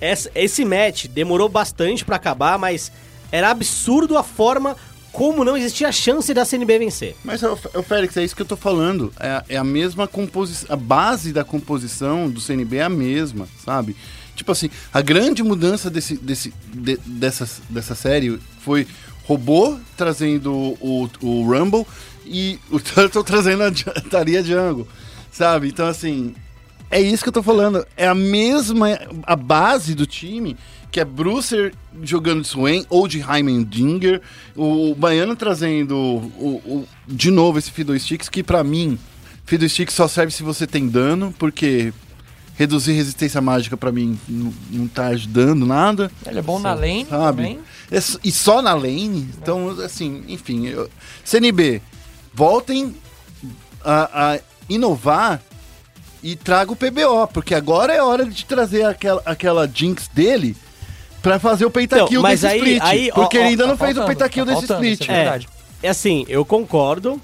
essa- 0.01 0.29
esse 0.35 0.63
match 0.65 1.05
demorou 1.07 1.49
bastante 1.49 2.05
pra 2.05 2.15
acabar, 2.17 2.57
mas 2.59 2.91
era 3.31 3.49
absurdo 3.49 4.17
a 4.17 4.23
forma 4.23 4.75
como 5.11 5.43
não 5.43 5.57
existia 5.57 5.91
chance 5.91 6.33
da 6.33 6.45
CNB 6.45 6.79
vencer. 6.79 7.15
Mas, 7.23 7.41
ô, 7.43 7.55
Félix, 7.83 8.15
é 8.17 8.23
isso 8.23 8.35
que 8.35 8.41
eu 8.41 8.45
tô 8.45 8.55
falando. 8.55 9.11
É, 9.19 9.43
é 9.49 9.57
a 9.57 9.63
mesma 9.63 10.07
composição. 10.07 10.67
A 10.71 10.75
base 10.75 11.33
da 11.33 11.43
composição 11.43 12.29
do 12.29 12.39
CNB 12.39 12.77
é 12.77 12.83
a 12.83 12.89
mesma, 12.89 13.47
sabe? 13.63 13.95
Tipo 14.35 14.51
assim, 14.51 14.69
a 14.93 15.01
grande 15.01 15.43
mudança 15.43 15.89
desse, 15.89 16.15
desse, 16.15 16.53
de- 16.73 16.99
dessa, 17.05 17.47
dessa 17.69 17.95
série 17.95 18.39
foi 18.61 18.87
robô 19.25 19.77
trazendo 19.97 20.53
o, 20.53 21.09
o 21.21 21.43
Rumble 21.43 21.85
e 22.25 22.57
o 22.71 22.79
Turtle 22.81 23.23
trazendo 23.23 23.63
a 23.63 23.71
Taria 24.09 24.41
Jungle, 24.43 24.87
sabe? 25.31 25.67
Então, 25.67 25.87
assim, 25.87 26.33
é 26.89 27.01
isso 27.01 27.21
que 27.23 27.29
eu 27.29 27.33
tô 27.33 27.43
falando. 27.43 27.85
É 27.97 28.07
a 28.07 28.15
mesma, 28.15 28.87
a 29.23 29.35
base 29.35 29.93
do 29.93 30.05
time, 30.05 30.55
que 30.91 30.99
é 30.99 31.05
Brucer 31.05 31.73
jogando 32.03 32.41
de 32.41 32.47
Swain 32.47 32.85
ou 32.89 33.07
de 33.07 33.19
Heimendinger, 33.21 34.21
o 34.55 34.95
Baiano 34.95 35.35
trazendo 35.35 35.95
o, 35.95 36.61
o- 36.65 36.87
de 37.07 37.29
novo 37.31 37.59
esse 37.59 37.71
Fiddle 37.71 37.99
Sticks, 37.99 38.27
que 38.29 38.41
pra 38.43 38.63
mim, 38.63 38.97
Fiddle 39.45 39.69
Sticks 39.69 39.93
só 39.95 40.07
serve 40.07 40.31
se 40.31 40.41
você 40.43 40.65
tem 40.65 40.87
dano, 40.87 41.33
porque 41.37 41.93
reduzir 42.55 42.91
resistência 42.93 43.39
mágica 43.39 43.77
pra 43.77 43.91
mim 43.91 44.19
não, 44.27 44.53
não 44.71 44.87
tá 44.87 45.07
ajudando 45.07 45.65
nada. 45.65 46.11
Ele 46.25 46.39
é 46.39 46.41
bom 46.41 46.59
na 46.59 46.73
lane 46.73 47.05
Sabe? 47.05 47.37
também. 47.37 47.59
É 47.91 47.99
e 48.23 48.31
só 48.31 48.61
na 48.61 48.73
lane. 48.73 49.29
Então, 49.41 49.69
assim, 49.81 50.23
enfim. 50.27 50.67
eu- 50.67 50.89
CNB, 51.23 51.81
voltem 52.33 52.95
a, 53.83 54.33
a 54.33 54.39
inovar 54.67 55.41
e 56.21 56.35
traga 56.35 56.71
o 56.71 56.75
PBO, 56.75 57.27
porque 57.33 57.55
agora 57.55 57.93
é 57.93 58.01
hora 58.03 58.25
de 58.25 58.43
trazer 58.45 58.83
aquela, 58.83 59.21
aquela 59.25 59.65
Jinx 59.73 60.09
dele 60.13 60.55
pra 61.21 61.39
fazer 61.39 61.65
o 61.65 61.69
pentakill 61.71 62.19
Então, 62.19 62.29
desse 62.31 62.47
aí- 62.47 62.57
split. 62.57 62.81
aí, 62.83 63.09
ó, 63.11 63.15
porque 63.15 63.37
ó, 63.37 63.41
ele 63.41 63.49
ainda 63.49 63.63
tá 63.63 63.69
não 63.69 63.77
fez 63.77 63.97
o 63.97 64.05
pentakill 64.05 64.45
tá 64.45 64.53
desse 64.53 64.67
faltando, 64.67 64.87
split. 64.87 65.09
é 65.09 65.13
verdade. 65.13 65.49
É 65.83 65.89
assim, 65.89 66.25
eu 66.27 66.43
concordo. 66.45 67.19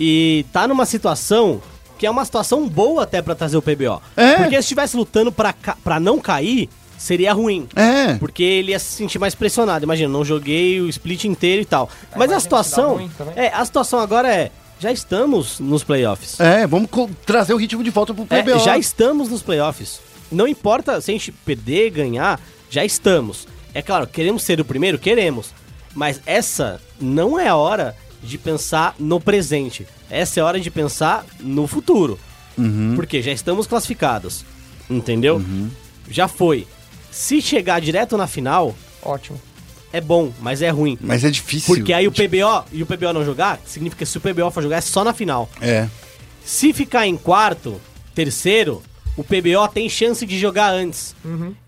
E 0.00 0.44
tá 0.52 0.68
numa 0.68 0.86
situação 0.86 1.60
que 1.98 2.06
é 2.06 2.10
uma 2.10 2.24
situação 2.24 2.68
boa 2.68 3.02
até 3.02 3.20
pra 3.20 3.34
trazer 3.34 3.56
o 3.56 3.62
PBO. 3.62 4.00
É. 4.16 4.36
Porque 4.36 4.54
se 4.56 4.60
estivesse 4.60 4.96
lutando 4.96 5.32
pra, 5.32 5.52
pra 5.82 5.98
não 5.98 6.20
cair, 6.20 6.68
seria 6.96 7.32
ruim. 7.32 7.66
É. 7.74 8.14
Porque 8.14 8.42
ele 8.42 8.70
ia 8.70 8.78
se 8.78 8.86
sentir 8.92 9.18
mais 9.18 9.34
pressionado. 9.34 9.84
Imagina, 9.84 10.08
não 10.08 10.24
joguei 10.24 10.80
o 10.80 10.88
split 10.88 11.24
inteiro 11.24 11.62
e 11.62 11.64
tal. 11.64 11.90
Mas 12.14 12.30
a 12.30 12.38
situação. 12.38 12.94
ruim 12.94 13.10
também. 13.18 13.34
É, 13.36 13.52
a 13.52 13.64
situação 13.64 13.98
agora 13.98 14.32
é. 14.32 14.50
Já 14.80 14.92
estamos 14.92 15.58
nos 15.58 15.82
playoffs. 15.82 16.38
É, 16.38 16.64
vamos 16.64 16.88
trazer 17.26 17.52
o 17.52 17.56
ritmo 17.56 17.82
de 17.82 17.90
volta 17.90 18.14
pro 18.14 18.24
É, 18.30 18.42
PBO. 18.44 18.60
já 18.60 18.78
estamos 18.78 19.28
nos 19.28 19.42
playoffs. 19.42 19.98
Não 20.30 20.46
importa 20.46 21.00
se 21.00 21.10
a 21.10 21.14
gente 21.14 21.32
perder, 21.32 21.90
ganhar, 21.90 22.38
já 22.70 22.84
estamos. 22.84 23.46
É 23.74 23.82
claro, 23.82 24.06
queremos 24.06 24.42
ser 24.42 24.60
o 24.60 24.64
primeiro? 24.64 24.98
Queremos. 24.98 25.52
Mas 25.94 26.20
essa 26.26 26.80
não 27.00 27.38
é 27.38 27.48
a 27.48 27.56
hora 27.56 27.96
de 28.22 28.36
pensar 28.38 28.94
no 28.98 29.20
presente. 29.20 29.86
Essa 30.10 30.40
é 30.40 30.42
a 30.42 30.46
hora 30.46 30.60
de 30.60 30.70
pensar 30.70 31.24
no 31.40 31.66
futuro. 31.66 32.18
Porque 32.96 33.22
já 33.22 33.30
estamos 33.32 33.66
classificados. 33.66 34.44
Entendeu? 34.90 35.42
Já 36.10 36.26
foi. 36.26 36.66
Se 37.10 37.40
chegar 37.40 37.80
direto 37.80 38.16
na 38.16 38.26
final, 38.26 38.74
Ótimo. 39.02 39.40
é 39.92 40.00
bom, 40.00 40.32
mas 40.40 40.62
é 40.62 40.70
ruim. 40.70 40.98
Mas 41.00 41.24
é 41.24 41.30
difícil. 41.30 41.74
Porque 41.74 41.92
aí 41.92 42.06
o 42.06 42.12
PBO 42.12 42.64
e 42.72 42.82
o 42.82 42.86
PBO 42.86 43.12
não 43.12 43.24
jogar, 43.24 43.60
significa 43.66 44.04
que 44.04 44.10
se 44.10 44.18
o 44.18 44.20
PBO 44.20 44.50
for 44.50 44.62
jogar 44.62 44.76
é 44.76 44.80
só 44.80 45.04
na 45.04 45.12
final. 45.12 45.48
É. 45.60 45.88
Se 46.44 46.72
ficar 46.72 47.06
em 47.06 47.16
quarto, 47.16 47.80
terceiro, 48.14 48.82
o 49.18 49.24
PBO 49.24 49.66
tem 49.74 49.88
chance 49.88 50.24
de 50.24 50.38
jogar 50.38 50.72
antes. 50.72 51.14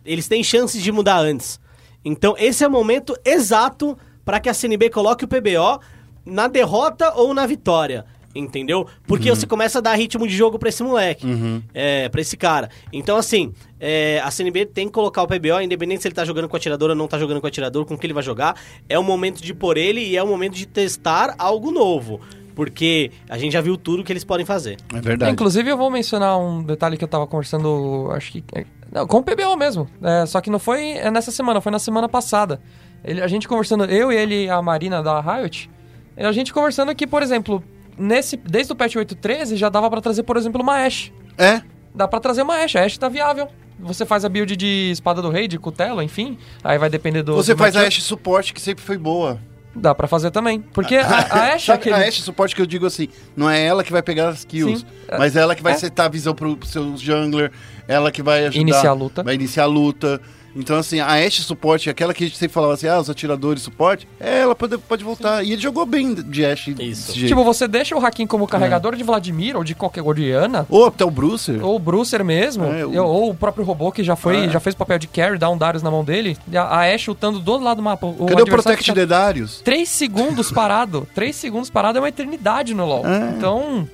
Eles 0.06 0.28
têm 0.28 0.42
chances 0.42 0.80
de 0.80 0.92
mudar 0.92 1.18
antes. 1.18 1.58
Então, 2.04 2.36
esse 2.38 2.62
é 2.62 2.68
o 2.68 2.70
momento 2.70 3.16
exato 3.24 3.98
para 4.24 4.38
que 4.38 4.48
a 4.48 4.54
CNB 4.54 4.88
coloque 4.90 5.24
o 5.24 5.28
PBO 5.28 5.80
na 6.24 6.46
derrota 6.46 7.12
ou 7.14 7.34
na 7.34 7.44
vitória. 7.46 8.06
Entendeu? 8.32 8.86
Porque 9.04 9.28
você 9.28 9.44
começa 9.44 9.78
a 9.78 9.80
dar 9.80 9.94
ritmo 9.96 10.28
de 10.28 10.36
jogo 10.36 10.60
pra 10.60 10.68
esse 10.68 10.84
moleque. 10.84 11.26
É, 11.74 12.08
pra 12.08 12.20
esse 12.20 12.36
cara. 12.36 12.70
Então, 12.92 13.16
assim, 13.16 13.52
é, 13.80 14.20
a 14.22 14.30
CNB 14.30 14.66
tem 14.66 14.86
que 14.86 14.92
colocar 14.92 15.20
o 15.20 15.26
PBO, 15.26 15.60
independente 15.60 16.02
se 16.02 16.06
ele 16.06 16.14
tá 16.14 16.24
jogando 16.24 16.48
com 16.48 16.54
o 16.54 16.56
atirador 16.56 16.90
ou 16.90 16.94
não 16.94 17.08
tá 17.08 17.18
jogando 17.18 17.40
com 17.40 17.48
o 17.48 17.48
atirador, 17.48 17.84
com 17.84 17.98
que 17.98 18.06
ele 18.06 18.14
vai 18.14 18.22
jogar. 18.22 18.54
É 18.88 18.96
o 18.96 19.02
momento 19.02 19.42
de 19.42 19.52
pôr 19.52 19.76
ele 19.76 20.00
e 20.00 20.16
é 20.16 20.22
o 20.22 20.28
momento 20.28 20.54
de 20.54 20.66
testar 20.66 21.34
algo 21.36 21.72
novo. 21.72 22.20
Porque 22.54 23.10
a 23.28 23.38
gente 23.38 23.52
já 23.52 23.60
viu 23.60 23.76
tudo 23.76 24.04
que 24.04 24.12
eles 24.12 24.24
podem 24.24 24.44
fazer. 24.44 24.76
É 24.94 25.00
verdade. 25.00 25.32
Inclusive, 25.32 25.70
eu 25.70 25.76
vou 25.76 25.90
mencionar 25.90 26.38
um 26.38 26.62
detalhe 26.62 26.96
que 26.96 27.04
eu 27.04 27.08
tava 27.08 27.26
conversando, 27.26 28.08
acho 28.12 28.32
que. 28.32 28.44
é, 28.54 28.64
Não, 28.92 29.06
com 29.06 29.18
o 29.18 29.22
PBO 29.22 29.56
mesmo. 29.56 29.88
É, 30.02 30.26
só 30.26 30.40
que 30.40 30.50
não 30.50 30.58
foi 30.58 30.92
é, 30.92 31.10
nessa 31.10 31.30
semana, 31.30 31.60
foi 31.60 31.72
na 31.72 31.78
semana 31.78 32.08
passada. 32.08 32.60
Ele, 33.04 33.22
a 33.22 33.28
gente 33.28 33.48
conversando, 33.48 33.84
eu 33.84 34.12
e 34.12 34.16
ele 34.16 34.44
e 34.44 34.50
a 34.50 34.60
Marina 34.60 35.02
da 35.02 35.20
Riot, 35.20 35.70
e 36.16 36.22
a 36.22 36.32
gente 36.32 36.52
conversando 36.52 36.94
que, 36.94 37.06
por 37.06 37.22
exemplo, 37.22 37.62
nesse, 37.96 38.36
desde 38.36 38.72
o 38.72 38.76
patch 38.76 38.96
8.13 38.96 39.56
já 39.56 39.68
dava 39.68 39.88
pra 39.90 40.00
trazer, 40.00 40.22
por 40.22 40.36
exemplo, 40.36 40.60
uma 40.60 40.84
Ashe. 40.84 41.12
É. 41.38 41.62
Dá 41.94 42.06
pra 42.06 42.20
trazer 42.20 42.42
uma 42.42 42.56
Ashe, 42.56 42.78
a 42.78 42.84
Ashe 42.84 42.98
tá 42.98 43.08
viável. 43.08 43.48
Você 43.78 44.04
faz 44.04 44.24
a 44.24 44.28
build 44.28 44.54
de 44.56 44.90
espada 44.90 45.22
do 45.22 45.30
rei, 45.30 45.48
de 45.48 45.58
cutelo, 45.58 46.02
enfim. 46.02 46.36
Aí 46.62 46.76
vai 46.78 46.90
depender 46.90 47.22
do. 47.22 47.34
Você 47.34 47.54
do 47.54 47.58
faz 47.58 47.74
a. 47.76 47.86
Ashe 47.86 48.02
suporte, 48.02 48.52
que 48.52 48.60
sempre 48.60 48.84
foi 48.84 48.98
boa. 48.98 49.40
Dá 49.74 49.94
pra 49.94 50.08
fazer 50.08 50.30
também. 50.30 50.60
Porque 50.60 50.96
a, 50.96 51.06
a 51.06 51.54
Ashe 51.54 51.70
é 51.70 51.74
aquele. 51.74 51.94
A 51.94 51.98
Ashe 52.08 52.22
suporte 52.22 52.56
que 52.56 52.60
eu 52.62 52.66
digo 52.66 52.86
assim, 52.86 53.08
não 53.36 53.48
é 53.48 53.64
ela 53.64 53.84
que 53.84 53.92
vai 53.92 54.02
pegar 54.02 54.28
as 54.28 54.44
kills, 54.44 54.80
Sim. 54.80 54.86
mas 55.18 55.36
é 55.36 55.40
ela 55.40 55.54
que 55.54 55.62
vai 55.62 55.74
É. 55.74 55.76
setar 55.76 56.06
a 56.06 56.08
visão 56.08 56.34
pro, 56.34 56.56
pro 56.56 56.68
seu 56.68 56.96
jungler, 56.96 57.52
ela 57.86 58.10
que 58.10 58.22
vai 58.22 58.46
ajudar... 58.46 58.58
Iniciar 58.60 58.90
a 58.90 58.94
luta. 58.94 59.22
Vai 59.22 59.34
iniciar 59.34 59.62
a 59.64 59.66
luta. 59.66 60.20
Então, 60.54 60.76
assim, 60.76 60.98
a 61.00 61.06
Ashe 61.14 61.42
suporte, 61.42 61.88
aquela 61.88 62.12
que 62.12 62.24
a 62.24 62.26
gente 62.26 62.36
sempre 62.38 62.52
falava 62.54 62.74
assim, 62.74 62.88
ah, 62.88 62.98
os 62.98 63.08
atiradores 63.08 63.62
suporte, 63.62 64.08
é, 64.18 64.40
ela 64.40 64.54
pode, 64.54 64.76
pode 64.78 65.04
voltar. 65.04 65.44
E 65.44 65.52
ele 65.52 65.60
jogou 65.62 65.86
bem 65.86 66.14
de 66.14 66.44
Ashe. 66.44 66.74
Isso. 66.78 67.12
Tipo, 67.12 67.44
você 67.44 67.68
deixa 67.68 67.96
o 67.96 68.04
Hakim 68.04 68.26
como 68.26 68.46
carregador 68.46 68.96
de 68.96 69.04
Vladimir 69.04 69.56
ou 69.56 69.62
de 69.62 69.74
qualquer 69.74 70.02
ou 70.02 70.12
de 70.12 70.30
Ana, 70.30 70.66
Ou 70.68 70.86
até 70.86 71.04
o 71.04 71.10
Brucer. 71.10 71.64
ou 71.64 71.76
o 71.76 71.78
Brucer 71.78 72.24
mesmo, 72.24 72.64
É, 72.64 72.84
o- 72.84 73.04
ou 73.04 73.30
o 73.30 73.34
próprio 73.34 73.64
robô 73.64 73.92
que 73.92 74.02
já 74.02 74.16
foi, 74.16 74.46
É. 74.46 74.48
já 74.48 74.58
fez 74.60 74.74
papel 74.74 74.98
de 74.98 75.06
carry, 75.06 75.38
dá 75.38 75.48
um 75.48 75.56
Darius 75.58 75.82
na 75.82 75.90
mão 75.90 76.04
dele, 76.04 76.36
a, 76.54 76.60
a 76.80 76.94
Ashe 76.94 77.08
lutando 77.10 77.38
do 77.38 77.50
outro 77.52 77.64
lado 77.64 77.76
do 77.76 77.82
mapa. 77.82 78.06
O 78.06 78.26
Cadê 78.26 78.42
o 78.42 78.46
Protect 78.46 78.92
de 78.92 79.06
Darius? 79.06 79.60
Três 79.62 79.88
segundos 79.88 80.50
parado. 80.50 81.06
Três 81.14 81.36
segundos 81.36 81.70
parado 81.70 81.98
é 81.98 82.00
uma 82.00 82.08
eternidade 82.08 82.74
no 82.74 82.84
LoL. 82.86 83.06
É. 83.06 83.34
Então, 83.36 83.88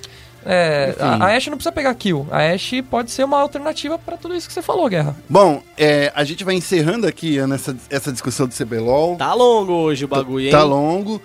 é, 0.46 0.90
Enfim. 0.90 1.02
a, 1.02 1.24
a 1.26 1.36
Ashe 1.36 1.50
não 1.50 1.56
precisa 1.56 1.72
pegar 1.72 1.94
kill. 1.94 2.26
A 2.30 2.38
Ashe 2.52 2.80
pode 2.82 3.10
ser 3.10 3.24
uma 3.24 3.38
alternativa 3.40 3.98
pra 3.98 4.16
tudo 4.16 4.34
isso 4.34 4.46
que 4.46 4.54
você 4.54 4.62
falou, 4.62 4.88
Guerra. 4.88 5.14
Bom, 5.28 5.62
é, 5.76 6.12
a 6.14 6.24
gente 6.24 6.44
vai 6.44 6.54
encerrando 6.54 7.06
aqui 7.06 7.38
nessa, 7.46 7.76
essa 7.90 8.12
discussão 8.12 8.46
do 8.46 8.54
CBLOL. 8.54 9.16
Tá 9.16 9.34
longo 9.34 9.72
hoje 9.72 10.04
o 10.04 10.08
bagulho, 10.08 10.44
hein? 10.46 10.50
Tá 10.52 10.62
longo. 10.62 11.20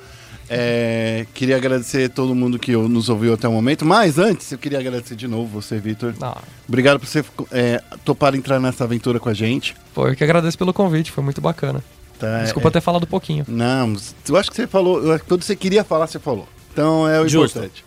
É, 0.53 1.25
queria 1.33 1.55
agradecer 1.55 2.05
a 2.05 2.09
todo 2.09 2.35
mundo 2.35 2.59
que 2.59 2.73
nos 2.75 3.07
ouviu 3.07 3.33
até 3.33 3.47
o 3.47 3.51
momento. 3.53 3.85
Mas 3.85 4.17
antes, 4.19 4.51
eu 4.51 4.57
queria 4.57 4.79
agradecer 4.79 5.15
de 5.15 5.25
novo 5.27 5.47
você, 5.61 5.77
Vitor. 5.79 6.13
Ah, 6.21 6.39
Obrigado 6.67 6.99
por 6.99 7.07
você 7.07 7.23
é, 7.51 7.81
topar 8.03 8.35
entrar 8.35 8.59
nessa 8.59 8.83
aventura 8.83 9.17
com 9.19 9.29
a 9.29 9.33
gente. 9.33 9.75
pô, 9.93 10.09
eu 10.09 10.15
que 10.15 10.23
agradeço 10.23 10.57
pelo 10.57 10.73
convite, 10.73 11.09
foi 11.11 11.23
muito 11.23 11.39
bacana. 11.39 11.81
Tá? 12.19 12.43
Desculpa 12.43 12.67
É, 12.67 12.71
ter 12.71 12.81
falado 12.81 13.07
pouquinho. 13.07 13.45
Não, 13.47 13.95
eu 14.27 14.35
acho 14.35 14.49
que 14.49 14.55
você 14.57 14.67
falou. 14.67 15.01
eu 15.01 15.13
acho 15.13 15.23
que 15.23 15.29
Tudo 15.29 15.39
que 15.39 15.45
você 15.45 15.55
queria 15.55 15.83
falar, 15.85 16.05
você 16.07 16.19
falou. 16.19 16.47
Então 16.73 17.07
é 17.07 17.19
o 17.21 17.27
Justo. 17.29 17.57
importante. 17.57 17.85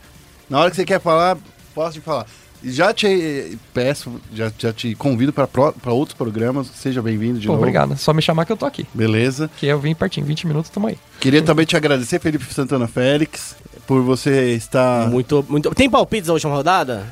Na 0.55 0.61
hora 0.61 0.71
que 0.71 0.77
você 0.77 0.85
quer 0.85 1.01
falar, 1.01 1.37
posso 1.75 1.95
te 1.95 2.01
falar. 2.01 2.27
Já 2.63 2.95
te 2.95 3.59
peço, 3.75 4.21
já, 4.33 4.53
já 4.57 4.73
te 4.73 4.95
convido 4.95 5.33
para 5.33 5.49
outros 5.93 6.17
programas. 6.17 6.69
Seja 6.77 7.03
bem-vindo 7.03 7.41
de 7.41 7.49
Pô, 7.49 7.55
novo. 7.55 7.65
obrigado. 7.65 7.97
Só 7.99 8.15
me 8.15 8.23
chamar 8.23 8.45
que 8.45 8.53
eu 8.53 8.57
tô 8.57 8.65
aqui. 8.65 8.87
Beleza. 8.95 9.51
Que 9.57 9.67
eu 9.67 9.81
vim 9.81 9.97
pertinho, 9.97 10.25
20 10.25 10.47
minutos, 10.47 10.71
tamo 10.71 10.87
aí. 10.87 10.97
Queria 11.19 11.43
também 11.43 11.67
te 11.67 11.77
agradecer, 11.77 12.21
Felipe 12.21 12.45
Santana 12.55 12.87
Félix, 12.87 13.57
por 13.85 14.01
você 14.03 14.53
estar. 14.53 15.11
Muito, 15.11 15.45
muito. 15.49 15.75
Tem 15.75 15.91
palpites 15.91 16.29
da 16.29 16.35
última 16.35 16.55
rodada? 16.55 17.05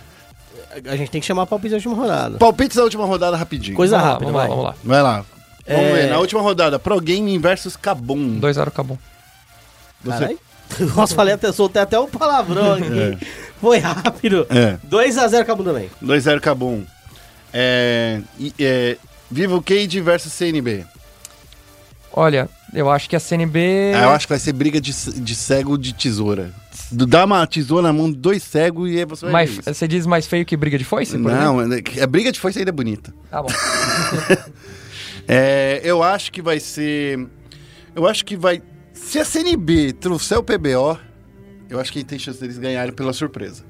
A 0.87 0.95
gente 0.95 1.11
tem 1.11 1.21
que 1.21 1.27
chamar 1.27 1.45
palpites 1.45 1.73
da 1.73 1.77
última 1.79 1.97
rodada. 1.97 2.39
Palpites 2.39 2.77
da 2.77 2.85
última 2.85 3.05
rodada 3.07 3.37
rapidinho. 3.37 3.75
Coisa 3.77 3.97
vamos 3.97 4.07
lá, 4.07 4.13
rápida, 4.13 4.31
vamos 4.31 4.37
lá, 4.41 4.47
vai. 4.47 4.57
vamos 4.57 4.65
lá. 4.65 4.75
Vai 4.85 5.03
lá. 5.03 5.25
Vamos 5.67 5.85
É. 5.85 5.93
ver, 5.95 6.11
na 6.11 6.19
última 6.21 6.41
rodada, 6.41 6.79
Pro 6.79 7.01
Gaming 7.01 7.41
versus 7.41 7.75
Kabum. 7.77 8.39
2-0 8.39 8.69
acabou. 8.69 8.97
Você... 10.05 10.11
Caralho. 10.13 10.39
Nossa, 10.97 11.15
falei 11.15 11.35
até, 11.35 11.51
soltei 11.53 11.83
até 11.83 11.99
um 11.99 12.07
palavrão 12.09 12.75
aqui. 12.81 13.27
Foi 13.61 13.79
rápido. 13.79 14.47
É. 14.51 14.77
2x0 14.89 15.41
acabou 15.41 15.65
também. 15.65 15.89
2-0 16.03 16.41
Kabum. 16.41 16.85
É, 17.53 18.21
e- 18.39 18.53
é, 18.59 18.97
Vivo 19.31 19.63
Cage 19.63 20.01
versus 20.01 20.33
CNB. 20.33 20.85
Olha, 22.13 22.49
eu 22.75 22.91
acho 22.91 23.09
que 23.09 23.17
a 23.17 23.21
CNB. 23.21 23.93
Ah, 23.95 24.03
eu 24.05 24.11
acho 24.11 24.27
que 24.27 24.33
vai 24.33 24.39
ser 24.39 24.53
briga 24.53 24.81
de, 24.81 24.93
de 24.93 25.35
cego 25.35 25.79
de 25.79 25.95
tesoura. 25.95 26.51
Dá 26.91 27.25
uma 27.25 27.47
tesoura 27.47 27.85
na 27.87 27.93
mão 27.93 28.11
de 28.11 28.19
dois 28.19 28.43
cegos 28.43 28.91
e 28.91 28.99
aí 28.99 29.05
você 29.07 29.25
vai 29.25 29.33
mais, 29.33 29.59
você 29.65 29.89
diz 29.89 30.07
mais 30.07 30.27
feio 30.27 30.45
que 30.45 30.55
briga 30.57 30.77
de 30.77 30.85
foice? 30.85 31.17
Não, 31.17 31.59
a 31.61 32.07
briga 32.07 32.31
de 32.31 32.39
foice 32.39 32.59
ainda 32.59 32.71
é 32.71 32.73
bonita. 32.73 33.15
Tá 33.31 33.43
bom. 33.43 33.49
É, 35.29 35.81
eu 35.85 36.03
acho 36.03 36.33
que 36.33 36.43
vai 36.43 36.59
ser. 36.59 37.27
Eu 37.95 38.07
acho 38.09 38.25
que 38.25 38.37
vai. 38.37 38.61
Se 39.05 39.19
a 39.19 39.25
CNB 39.25 39.93
trouxer 39.95 40.39
o 40.39 40.43
PBO, 40.43 40.99
eu 41.69 41.79
acho 41.81 41.93
que 41.93 42.03
tem 42.05 42.19
chance 42.19 42.41
deles 42.41 42.59
ganharem 42.59 42.93
pela 42.95 43.13
surpresa. 43.13 43.65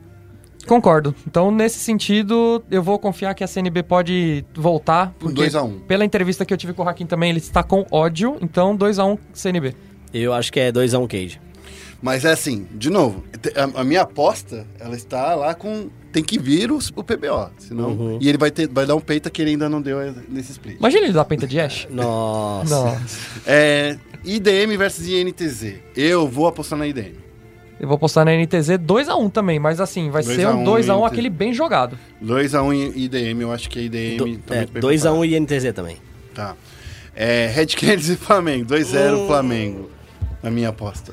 Concordo. 0.67 1.13
Então, 1.27 1.51
nesse 1.51 1.79
sentido, 1.81 2.63
eu 2.71 2.81
vou 2.83 2.97
confiar 2.99 3.35
que 3.35 3.43
a 3.43 3.47
CNB 3.49 3.83
pode 3.83 4.45
voltar. 4.55 5.09
Um 5.09 5.13
porque 5.19 5.35
2 5.35 5.55
a 5.57 5.63
1. 5.65 5.81
Pela 5.81 6.05
entrevista 6.05 6.45
que 6.45 6.55
eu 6.55 6.57
tive 6.59 6.73
com 6.73 6.85
o 6.85 6.89
Hakim 6.89 7.05
também, 7.07 7.31
ele 7.31 7.41
está 7.41 7.65
com 7.65 7.85
ódio. 7.91 8.37
Então, 8.41 8.77
2x1 8.77 9.19
CNB. 9.33 9.75
Eu 10.15 10.33
acho 10.33 10.53
que 10.53 10.61
é 10.61 10.71
2x1 10.71 11.09
Cage. 11.09 11.41
Mas 12.01 12.25
é 12.25 12.33
assim, 12.33 12.67
de 12.73 12.91
novo, 12.91 13.25
a, 13.57 13.81
a 13.81 13.85
minha 13.85 14.03
aposta, 14.03 14.67
ela 14.79 14.95
está 14.95 15.35
lá 15.35 15.55
com. 15.55 15.89
Tem 16.13 16.23
que 16.23 16.39
vir 16.39 16.71
os- 16.71 16.93
o 16.95 17.03
PBO. 17.03 17.51
Senão. 17.59 17.89
Uhum. 17.91 18.19
E 18.21 18.29
ele 18.29 18.37
vai, 18.39 18.51
ter, 18.51 18.69
vai 18.69 18.85
dar 18.87 18.95
um 18.95 19.01
peita 19.01 19.31
que 19.31 19.41
ele 19.41 19.53
ainda 19.53 19.69
não 19.69 19.81
deu 19.81 20.01
eh, 20.01 20.13
nesse 20.29 20.53
split. 20.53 20.77
Imagina 20.79 21.05
ele 21.05 21.13
dar 21.13 21.25
penta 21.25 21.47
de 21.47 21.59
Ash. 21.59 21.87
Nossa. 21.91 22.75
Nossa. 22.75 23.09
É, 23.47 23.97
IDM 24.25 24.77
versus 24.77 25.07
INTZ. 25.07 25.75
Eu 25.97 26.29
vou 26.29 26.47
apostar 26.47 26.79
na 26.79 26.87
IDM. 26.87 27.15
Eu 27.81 27.89
vou 27.89 27.99
postar 27.99 28.25
na 28.25 28.33
NTZ 28.33 28.79
2x1 28.79 29.33
também, 29.33 29.59
mas 29.59 29.81
assim, 29.81 30.09
vai 30.09 30.23
2 30.23 30.37
ser 30.37 30.47
um 30.47 30.63
1 30.63 30.65
2x1 30.65 30.99
NTZ. 31.01 31.05
aquele 31.13 31.29
bem 31.31 31.53
jogado. 31.53 31.99
2x1 32.25 32.73
em 32.75 33.01
IDM, 33.05 33.41
eu 33.41 33.51
acho 33.51 33.69
que 33.69 33.79
a 33.81 33.83
IDM 33.83 34.17
Do, 34.19 34.39
tá 34.39 34.55
é, 34.55 34.59
muito 34.59 34.73
bem 34.75 34.83
2x1 34.83 35.01
preparada. 35.01 35.27
e 35.27 35.41
NTZ 35.41 35.73
também. 35.75 35.97
Tá. 36.33 36.55
É, 37.17 37.49
Red 37.53 37.67
Canids 37.67 38.09
e 38.09 38.17
Flamengo. 38.17 38.67
2x0 38.73 39.17
Hum. 39.17 39.27
Flamengo. 39.27 39.91
Na 40.43 40.51
minha 40.51 40.69
aposta. 40.69 41.13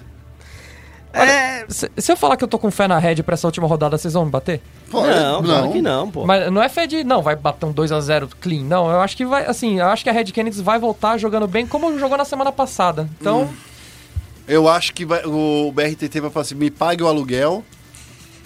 É. 1.14 1.65
Se, 1.68 1.90
se 1.98 2.11
eu 2.11 2.15
falar 2.18 2.38
que 2.38 2.44
eu 2.44 2.48
tô 2.48 2.57
com 2.60 2.69
fé 2.72 2.88
na 2.88 2.98
Red 2.99 3.23
pra 3.23 3.34
essa 3.34 3.48
última 3.48 3.68
rodada, 3.68 3.98
vocês 3.98 4.14
vão 4.14 4.26
me 4.26 4.31
bater? 4.31 4.61
Pô, 4.90 5.06
Não, 5.06 5.44
claro 5.44 5.72
que 5.72 5.81
não, 5.81 6.10
pô. 6.10 6.26
Mas 6.26 6.52
não 6.52 6.61
é 6.61 6.69
fé 6.69 6.86
de, 6.88 7.03
não, 7.03 7.22
vai 7.22 7.36
bater 7.36 7.65
um 7.65 7.73
2x0 7.73 8.30
clean. 8.40 8.61
Não, 8.64 8.90
eu 8.91 8.99
acho 9.02 9.15
que 9.18 9.26
vai, 9.26 9.45
assim, 9.45 9.80
eu 9.80 9.88
acho 9.88 10.03
que 10.03 10.10
a 10.10 10.14
Red 10.14 10.26
Kennedy 10.26 10.61
vai 10.61 10.80
voltar 10.80 11.18
jogando 11.18 11.48
bem 11.48 11.65
como 11.68 11.98
jogou 11.99 12.18
na 12.18 12.26
semana 12.26 12.52
passada. 12.52 13.10
Então, 13.19 13.44
Hum. 13.44 13.53
Eu 14.48 14.68
acho 14.68 14.94
que 14.95 15.06
vai- 15.06 15.23
o 15.26 15.72
BRTT 15.72 16.19
vai 16.22 16.31
falar 16.31 16.41
assim: 16.41 16.56
me 16.56 16.72
pague 16.72 17.03
o 17.03 17.07
aluguel. 17.07 17.64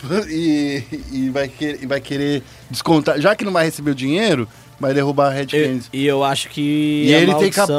E, 0.29 0.83
e 1.13 1.29
vai, 1.29 1.47
querer, 1.47 1.79
e 1.81 1.85
vai 1.85 2.01
querer 2.01 2.43
descontar. 2.69 3.17
Já 3.21 3.33
que 3.37 3.45
não 3.45 3.53
vai 3.53 3.63
receber 3.63 3.91
o 3.91 3.95
dinheiro, 3.95 4.45
vai 4.77 4.93
derrubar 4.93 5.27
a 5.27 5.29
Red 5.29 5.47
Eu- 5.53 5.65
Canids. 5.67 5.89
e 5.93 6.05
eu 6.05 6.23
acho 6.25 6.49
que 6.49 7.05
E 7.07 7.15
a 7.15 7.19
ele 7.19 7.33
tem 7.35 7.49
cap- 7.49 7.71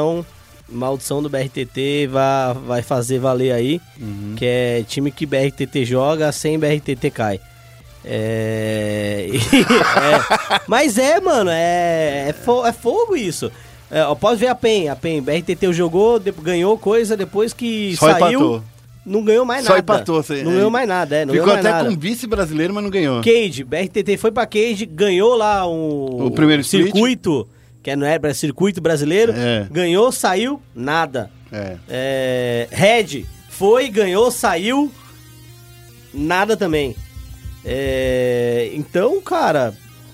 maldição, 0.69 1.21
do 1.21 1.29
BRTT 1.29 2.07
vai, 2.07 2.53
vai 2.65 2.81
fazer 2.81 3.19
valer 3.19 3.51
aí, 3.51 3.79
Uhum. 3.99 4.33
que 4.35 4.45
é 4.45 4.83
time 4.87 5.11
que 5.11 5.25
BRTT 5.25 5.85
joga, 5.85 6.31
sem 6.31 6.57
BRTT 6.59 7.09
cai. 7.11 7.39
É... 8.03 9.27
é. 9.31 10.59
Mas 10.67 10.97
é, 10.97 11.19
mano, 11.19 11.49
é, 11.51 12.25
é, 12.29 12.33
fo- 12.33 12.65
é 12.65 12.71
fogo 12.71 13.15
isso. 13.15 13.51
É, 13.89 14.03
pode 14.15 14.39
ver 14.39 14.47
a 14.47 14.55
PEN, 14.55 14.89
a 14.89 14.95
PEN, 14.95 15.21
BRTT 15.21 15.71
jogou, 15.73 16.19
de- 16.19 16.31
ganhou 16.31 16.77
coisa 16.77 17.15
depois 17.17 17.53
que 17.53 17.95
Só 17.97 18.11
saiu, 18.11 18.39
empatou. 18.39 18.63
não 19.05 19.23
ganhou 19.23 19.45
mais 19.45 19.63
Só 19.63 19.69
nada. 19.69 19.81
empatou, 19.81 20.21
você- 20.23 20.43
Não 20.43 20.51
ganhou 20.53 20.71
mais 20.71 20.87
nada, 20.87 21.15
é, 21.17 21.25
não 21.25 21.33
Ficou 21.33 21.53
até 21.53 21.69
nada. 21.69 21.89
com 21.89 21.95
vice 21.97 22.25
brasileiro, 22.27 22.73
mas 22.73 22.83
não 22.83 22.89
ganhou. 22.89 23.21
Cage, 23.21 23.63
BRTT 23.63 24.17
foi 24.17 24.31
pra 24.31 24.45
Cage, 24.45 24.85
ganhou 24.85 25.35
lá 25.35 25.67
o, 25.67 26.27
O 26.27 26.31
primeiro 26.31 26.61
split. 26.61 26.91
Que 27.85 27.91
é, 27.91 27.95
não 27.95 28.07
é 28.07 28.19
circuito 28.33 28.81
brasileiro, 28.81 29.31
É. 29.31 29.67
ganhou, 29.69 30.11
saiu, 30.11 30.59
nada. 30.73 31.29
É. 31.51 31.77
É, 31.87 32.67
Red 32.71 33.25
foi, 33.47 33.89
ganhou, 33.89 34.31
saiu, 34.31 34.91
nada 36.11 36.57
também. 36.57 36.95
É, 37.63 38.71
então, 38.73 39.21
cara, 39.21 39.71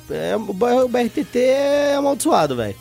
é, 0.09 0.35
o 0.35 0.87
BRTT 0.89 1.39
é 1.39 1.95
amaldiçoado, 1.95 2.57
velho. 2.57 2.75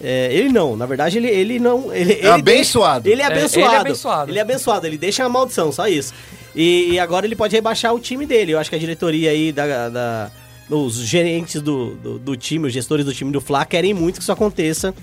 É, 0.00 0.28
ele 0.32 0.48
não, 0.52 0.76
na 0.76 0.84
verdade 0.84 1.16
ele, 1.18 1.28
ele 1.28 1.58
não. 1.60 1.94
Ele, 1.94 2.14
ele 2.14 2.26
abençoado. 2.28 3.04
deixa- 3.04 3.14
ele 3.14 3.22
é 3.22 3.24
É, 3.24 3.28
ele 3.28 3.36
é 3.36 3.38
abençoado. 3.38 3.76
abençoado. 3.76 4.30
Ele 4.32 4.38
é 4.38 4.42
abençoado, 4.42 4.86
ele 4.88 4.98
deixa 4.98 5.24
a 5.24 5.28
maldição, 5.28 5.70
só 5.70 5.86
isso. 5.86 6.12
E, 6.56 6.90
e 6.92 6.98
agora 6.98 7.24
ele 7.24 7.36
pode 7.36 7.54
rebaixar 7.54 7.94
o 7.94 8.00
time 8.00 8.26
dele. 8.26 8.50
Eu 8.52 8.58
acho 8.58 8.68
que 8.68 8.74
a 8.76 8.80
diretoria 8.80 9.30
aí 9.30 9.52
da. 9.52 9.88
da- 9.88 10.30
os 10.70 10.94
gerentes 10.96 11.60
do, 11.60 11.94
do, 11.96 12.18
do 12.18 12.36
time, 12.36 12.66
os 12.66 12.72
gestores 12.72 13.04
do 13.04 13.12
time 13.12 13.30
do 13.30 13.40
Fla 13.40 13.64
querem 13.64 13.92
muito 13.94 14.16
que 14.16 14.22
isso 14.22 14.32
aconteça 14.32 14.94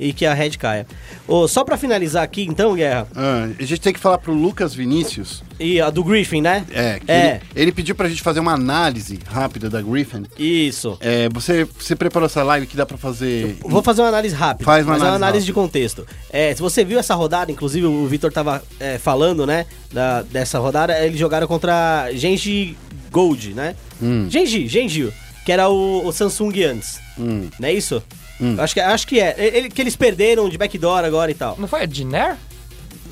e 0.00 0.12
que 0.12 0.24
a 0.24 0.32
Red 0.32 0.50
caia. 0.50 0.86
Ô, 1.26 1.48
só 1.48 1.64
pra 1.64 1.76
finalizar 1.76 2.22
aqui, 2.22 2.44
então, 2.48 2.76
Guerra, 2.76 3.08
Ah, 3.16 3.48
a 3.58 3.62
gente 3.64 3.80
tem 3.80 3.92
que 3.92 3.98
falar 3.98 4.18
pro 4.18 4.32
Lucas 4.32 4.72
Vinícius. 4.72 5.42
e 5.58 5.80
a 5.80 5.90
do 5.90 6.04
Griffin, 6.04 6.40
né? 6.40 6.64
É, 6.70 7.00
que 7.00 7.10
É. 7.10 7.40
Ele, 7.52 7.62
ele 7.62 7.72
pediu 7.72 7.96
pra 7.96 8.08
gente 8.08 8.22
fazer 8.22 8.38
uma 8.38 8.52
análise 8.52 9.18
rápida 9.26 9.68
da 9.68 9.82
Griffin. 9.82 10.22
Isso. 10.38 10.96
É, 11.00 11.28
você, 11.30 11.64
você 11.76 11.96
preparou 11.96 12.26
essa 12.26 12.44
live 12.44 12.68
que 12.68 12.76
dá 12.76 12.86
pra 12.86 12.96
fazer. 12.96 13.56
Vou 13.62 13.82
fazer 13.82 14.02
uma 14.02 14.08
análise 14.08 14.36
rápida. 14.36 14.64
Faz 14.64 14.86
uma 14.86 14.94
é 14.94 14.98
uma 14.98 15.04
análise 15.06 15.24
análise 15.24 15.46
de 15.46 15.52
contexto. 15.52 16.06
É, 16.30 16.54
se 16.54 16.60
você 16.62 16.84
viu 16.84 16.96
essa 17.00 17.16
rodada, 17.16 17.50
inclusive 17.50 17.84
o 17.84 18.06
Vitor 18.06 18.30
tava 18.32 18.62
é, 18.78 18.98
falando, 18.98 19.44
né? 19.44 19.66
da- 19.92 20.22
dessa 20.22 20.60
rodada, 20.60 20.96
eles 21.04 21.18
jogaram 21.18 21.48
contra 21.48 22.08
Genji 22.12 22.76
Gold, 23.10 23.52
né? 23.54 23.74
Hum. 24.02 24.26
Genji, 24.30 24.68
Genji, 24.68 25.12
que 25.44 25.52
era 25.52 25.68
o, 25.68 26.06
o 26.06 26.12
Samsung 26.12 26.62
antes. 26.64 27.00
Hum. 27.18 27.48
Não 27.58 27.68
é 27.68 27.72
isso? 27.72 28.02
Acho, 28.58 28.74
que, 28.74 28.80
acho 28.80 29.06
que 29.08 29.18
é. 29.20 29.34
Ele- 29.36 29.68
que 29.68 29.82
eles 29.82 29.96
perderam 29.96 30.48
de 30.48 30.56
backdoor 30.56 31.04
agora 31.04 31.28
e 31.30 31.34
tal. 31.34 31.56
não 31.58 31.66
foi 31.66 31.82
a 31.82 31.86
Diner? 31.86 32.36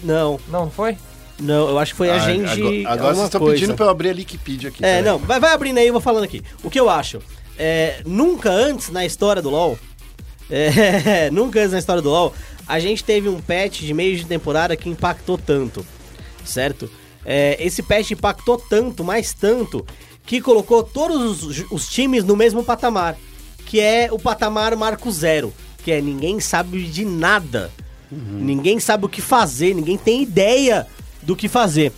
Não, 0.05 0.39
Não, 0.49 0.65
não 0.67 0.71
foi? 0.71 0.97
não, 1.41 1.69
eu 1.71 1.79
acho 1.81 1.93
que 1.93 1.97
foi 1.99 2.11
a 2.11 2.15
Ah, 2.15 2.19
Genji. 2.21 2.61
Agora, 2.87 2.93
agora 2.93 3.15
vocês 3.15 3.25
estão 3.27 3.41
coisa. 3.41 3.55
pedindo 3.55 3.75
pra 3.77 3.87
eu 3.87 3.91
abrir 3.91 4.11
a 4.11 4.15
Wikipedia 4.15 4.69
aqui. 4.69 4.79
É, 4.85 4.99
peraí. 4.99 5.03
não, 5.05 5.19
vai, 5.19 5.41
vai 5.41 5.53
abrindo 5.53 5.79
aí, 5.79 5.87
eu 5.89 5.93
vou 5.93 6.01
falando 6.01 6.23
aqui. 6.25 6.43
O 6.63 6.71
que 6.71 6.79
eu 6.79 6.89
acho? 6.89 7.21
É, 7.59 8.03
nunca 8.07 8.51
antes 8.51 8.91
na 8.91 9.05
história 9.05 9.43
do 9.43 9.51
LoL, 9.51 9.77
é, 10.51 11.29
nunca 11.33 11.59
antes 11.61 11.73
na 11.73 11.79
história 11.79 12.01
do 12.03 12.09
LoL, 12.11 12.33
a 12.69 12.79
gente 12.79 13.03
teve 13.03 13.29
um 13.29 13.41
patch 13.41 13.81
de 13.81 13.93
meio 13.93 14.17
de 14.17 14.25
temporada 14.27 14.77
que 14.77 14.89
impactou 14.89 15.37
tanto, 15.39 15.85
certo? 16.45 16.89
É, 17.25 17.57
esse 17.59 17.83
patch 17.83 18.13
impactou 18.13 18.57
tanto, 18.59 19.03
mais 19.03 19.33
tanto, 19.33 19.85
que 20.27 20.41
colocou 20.41 20.83
todos 20.83 21.45
os, 21.45 21.65
os 21.71 21.89
times 21.89 22.25
no 22.25 22.37
mesmo 22.37 22.65
patamar, 22.65 23.17
que 23.65 23.81
é 23.81 24.09
o 24.11 24.19
patamar 24.19 24.77
marco 24.77 25.11
zero, 25.11 25.55
que 25.85 25.93
é 25.93 26.01
ninguém 26.01 26.41
sabe 26.41 26.83
de 26.83 27.05
nada, 27.05 27.71
ninguém 28.11 28.81
sabe 28.81 29.07
o 29.07 29.09
que 29.09 29.23
fazer, 29.23 29.75
ninguém 29.75 29.97
tem 29.97 30.23
ideia 30.23 30.87
do 31.23 31.37
que 31.37 31.49
fazer. 31.49 31.93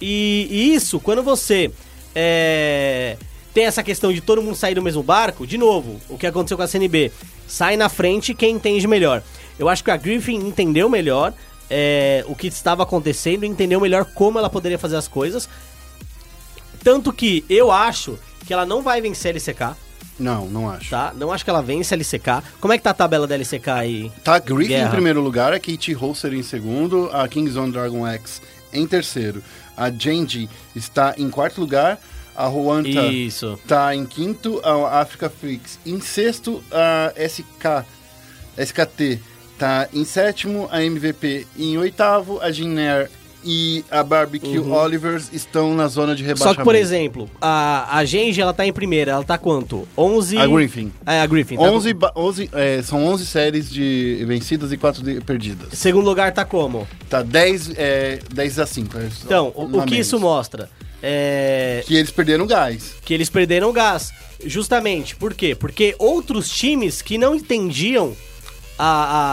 E, 0.00 0.48
e 0.50 0.74
isso, 0.74 0.98
quando 0.98 1.22
você 1.22 1.70
é, 2.14 3.16
tem 3.52 3.64
essa 3.64 3.82
questão 3.82 4.12
de 4.12 4.20
todo 4.20 4.42
mundo 4.42 4.56
sair 4.56 4.74
do 4.74 4.82
mesmo 4.82 5.02
barco, 5.02 5.46
de 5.46 5.58
novo, 5.58 6.00
o 6.08 6.16
que 6.16 6.26
aconteceu 6.26 6.56
com 6.56 6.62
a 6.62 6.66
CNB, 6.66 7.12
sai 7.46 7.76
na 7.76 7.88
frente 7.88 8.34
quem 8.34 8.54
entende 8.54 8.86
melhor. 8.86 9.22
Eu 9.58 9.68
acho 9.68 9.82
que 9.82 9.90
a 9.90 9.96
Griffin 9.96 10.36
entendeu 10.36 10.88
melhor 10.88 11.34
é, 11.68 12.24
o 12.28 12.34
que 12.34 12.46
estava 12.46 12.82
acontecendo, 12.82 13.44
entendeu 13.44 13.80
melhor 13.80 14.04
como 14.04 14.38
ela 14.38 14.48
poderia 14.48 14.78
fazer 14.78 14.96
as 14.96 15.08
coisas. 15.08 15.48
Tanto 16.82 17.12
que 17.12 17.44
eu 17.48 17.70
acho 17.70 18.18
que 18.46 18.52
ela 18.52 18.64
não 18.66 18.82
vai 18.82 19.00
vencer 19.00 19.34
a 19.34 19.38
LCK, 19.38 19.76
Não, 20.18 20.46
não 20.46 20.70
acho. 20.70 20.90
tá? 20.90 21.12
Não 21.16 21.30
acho 21.32 21.44
que 21.44 21.50
ela 21.50 21.62
vence 21.62 21.92
a 21.94 21.96
LCK. 21.96 22.42
Como 22.60 22.72
é 22.72 22.78
que 22.78 22.84
tá 22.84 22.90
a 22.90 22.94
tabela 22.94 23.26
da 23.26 23.34
LCK 23.34 23.68
aí? 23.70 24.12
Tá 24.24 24.38
Griffin 24.38 24.68
Guerra. 24.68 24.88
em 24.88 24.90
primeiro 24.90 25.20
lugar, 25.20 25.52
a 25.52 25.60
Kate 25.60 25.92
Holster 25.92 26.32
em 26.34 26.42
segundo, 26.42 27.10
a 27.12 27.26
Kingzone 27.28 27.72
Dragon 27.72 28.06
X 28.06 28.40
em 28.72 28.86
terceiro. 28.86 29.42
A 29.76 29.90
Genji 29.90 30.48
está 30.74 31.14
em 31.16 31.30
quarto 31.30 31.60
lugar, 31.60 32.00
a 32.34 32.46
Ruanta 32.46 32.88
está 33.12 33.94
em 33.94 34.04
quinto, 34.06 34.60
a 34.64 35.00
Africa 35.00 35.30
Freaks 35.30 35.78
em 35.86 36.00
sexto, 36.00 36.62
a 36.72 37.12
SK, 37.28 37.84
SKT 38.56 39.20
está 39.54 39.88
em 39.92 40.04
sétimo, 40.04 40.68
a 40.70 40.82
MVP 40.82 41.46
em 41.56 41.76
oitavo, 41.78 42.40
a 42.40 42.50
Ginair 42.50 43.10
e 43.44 43.84
a 43.90 44.02
Barbecue 44.02 44.58
Olivers 44.58 45.28
estão 45.32 45.74
na 45.74 45.86
zona 45.88 46.14
de 46.14 46.22
Só 46.22 46.26
rebaixamento. 46.28 46.58
que, 46.58 46.64
por 46.64 46.74
exemplo, 46.74 47.30
a, 47.40 47.96
a 47.98 48.04
Genji, 48.04 48.40
ela 48.40 48.52
tá 48.52 48.66
em 48.66 48.72
primeira, 48.72 49.12
ela 49.12 49.24
tá 49.24 49.38
quanto? 49.38 49.86
11... 49.96 50.36
A 50.38 50.46
Griffin. 50.46 50.92
É, 51.06 51.20
a 51.20 51.26
Griffin. 51.26 51.56
tá 51.56 51.62
11, 51.62 51.92
ba- 51.94 52.12
11, 52.16 52.50
é, 52.52 52.82
são 52.82 53.06
11 53.06 53.26
séries 53.26 53.70
de 53.70 54.24
vencidas 54.26 54.72
e 54.72 54.76
4 54.76 55.02
de 55.02 55.20
perdidas. 55.20 55.68
Segundo 55.78 56.04
lugar 56.06 56.32
tá 56.32 56.44
como? 56.44 56.86
Tá 57.08 57.22
10, 57.22 57.70
é, 57.76 58.18
10 58.32 58.58
a 58.58 58.66
5. 58.66 58.98
é 58.98 59.00
só 59.10 59.24
Então, 59.24 59.52
o, 59.54 59.64
o 59.64 59.68
que 59.84 59.90
menos. 59.92 60.06
isso 60.06 60.18
mostra? 60.18 60.68
É... 61.02 61.82
Que 61.86 61.94
eles 61.96 62.10
perderam 62.10 62.46
gás. 62.46 62.94
que 63.04 63.14
eles 63.14 63.30
perderam 63.30 63.72
gás. 63.72 64.12
Justamente, 64.44 65.14
por 65.16 65.32
quê? 65.34 65.54
Porque 65.54 65.94
outros 65.98 66.48
times 66.50 67.00
que 67.02 67.16
não 67.18 67.34
entendiam 67.34 68.14
a, 68.78 68.84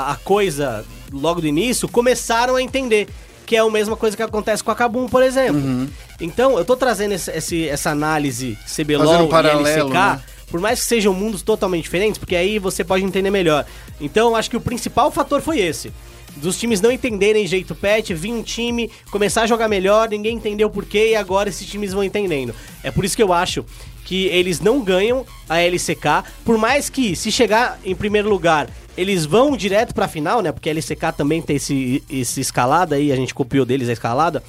a, 0.09 0.11
a 0.13 0.15
coisa 0.17 0.83
logo 1.11 1.41
do 1.41 1.47
início 1.47 1.87
começaram 1.87 2.55
a 2.55 2.61
entender. 2.61 3.07
Que 3.45 3.55
é 3.55 3.59
a 3.59 3.69
mesma 3.69 3.95
coisa 3.95 4.17
que 4.17 4.23
acontece 4.23 4.63
com 4.63 4.71
a 4.71 4.75
Kabum, 4.75 5.07
por 5.07 5.21
exemplo. 5.21 5.61
Uhum. 5.61 5.87
Então, 6.19 6.57
eu 6.57 6.65
tô 6.65 6.75
trazendo 6.75 7.13
esse, 7.13 7.29
esse- 7.31 7.67
essa 7.67 7.91
análise 7.91 8.57
CBLOL 8.67 9.23
um 9.23 9.25
e 9.25 9.29
paralelo, 9.29 9.67
LCK, 9.67 9.93
né? 9.93 10.21
por 10.49 10.59
mais 10.59 10.79
que 10.79 10.85
sejam 10.85 11.13
mundos 11.13 11.41
totalmente 11.41 11.83
diferentes, 11.83 12.17
porque 12.17 12.35
aí 12.35 12.57
você 12.59 12.83
pode 12.83 13.03
entender 13.03 13.29
melhor. 13.29 13.65
Então, 14.01 14.29
eu 14.29 14.35
acho 14.35 14.49
que 14.49 14.57
o 14.57 14.61
principal 14.61 15.11
fator 15.11 15.41
foi 15.41 15.59
esse. 15.59 15.91
Dos 16.37 16.57
times 16.57 16.81
não 16.81 16.91
entenderem 16.91 17.47
jeito 17.47 17.73
pet, 17.73 18.13
vir 18.13 18.33
um 18.33 18.41
time, 18.43 18.91
começar 19.09 19.43
a 19.43 19.47
jogar 19.47 19.67
melhor, 19.69 20.09
ninguém 20.09 20.35
entendeu 20.35 20.69
por 20.69 20.83
quê 20.85 21.11
e 21.11 21.15
agora 21.15 21.47
esses 21.47 21.65
times 21.65 21.93
vão 21.93 22.03
entendendo. 22.03 22.53
É 22.83 22.91
por 22.91 23.05
isso 23.05 23.15
que 23.15 23.23
eu 23.23 23.31
acho 23.31 23.63
que 24.03 24.25
eles 24.27 24.59
não 24.59 24.81
ganham 24.81 25.25
a 25.47 25.59
LCK, 25.61 26.23
por 26.43 26.57
mais 26.57 26.89
que 26.89 27.15
se 27.15 27.31
chegar 27.31 27.79
em 27.85 27.95
primeiro 27.95 28.27
lugar, 28.29 28.67
eles 28.97 29.25
vão 29.25 29.55
direto 29.57 29.93
pra 29.93 30.07
final, 30.07 30.41
né? 30.41 30.51
Porque 30.51 30.69
a 30.69 30.73
LCK 30.73 31.11
também 31.17 31.41
tem 31.41 31.55
esse, 31.57 32.03
esse 32.09 32.41
escalada 32.41 32.95
aí, 32.95 33.11
a 33.11 33.15
gente 33.15 33.33
copiou 33.33 33.65
deles 33.65 33.89
a 33.89 33.93
escalada. 33.93 34.41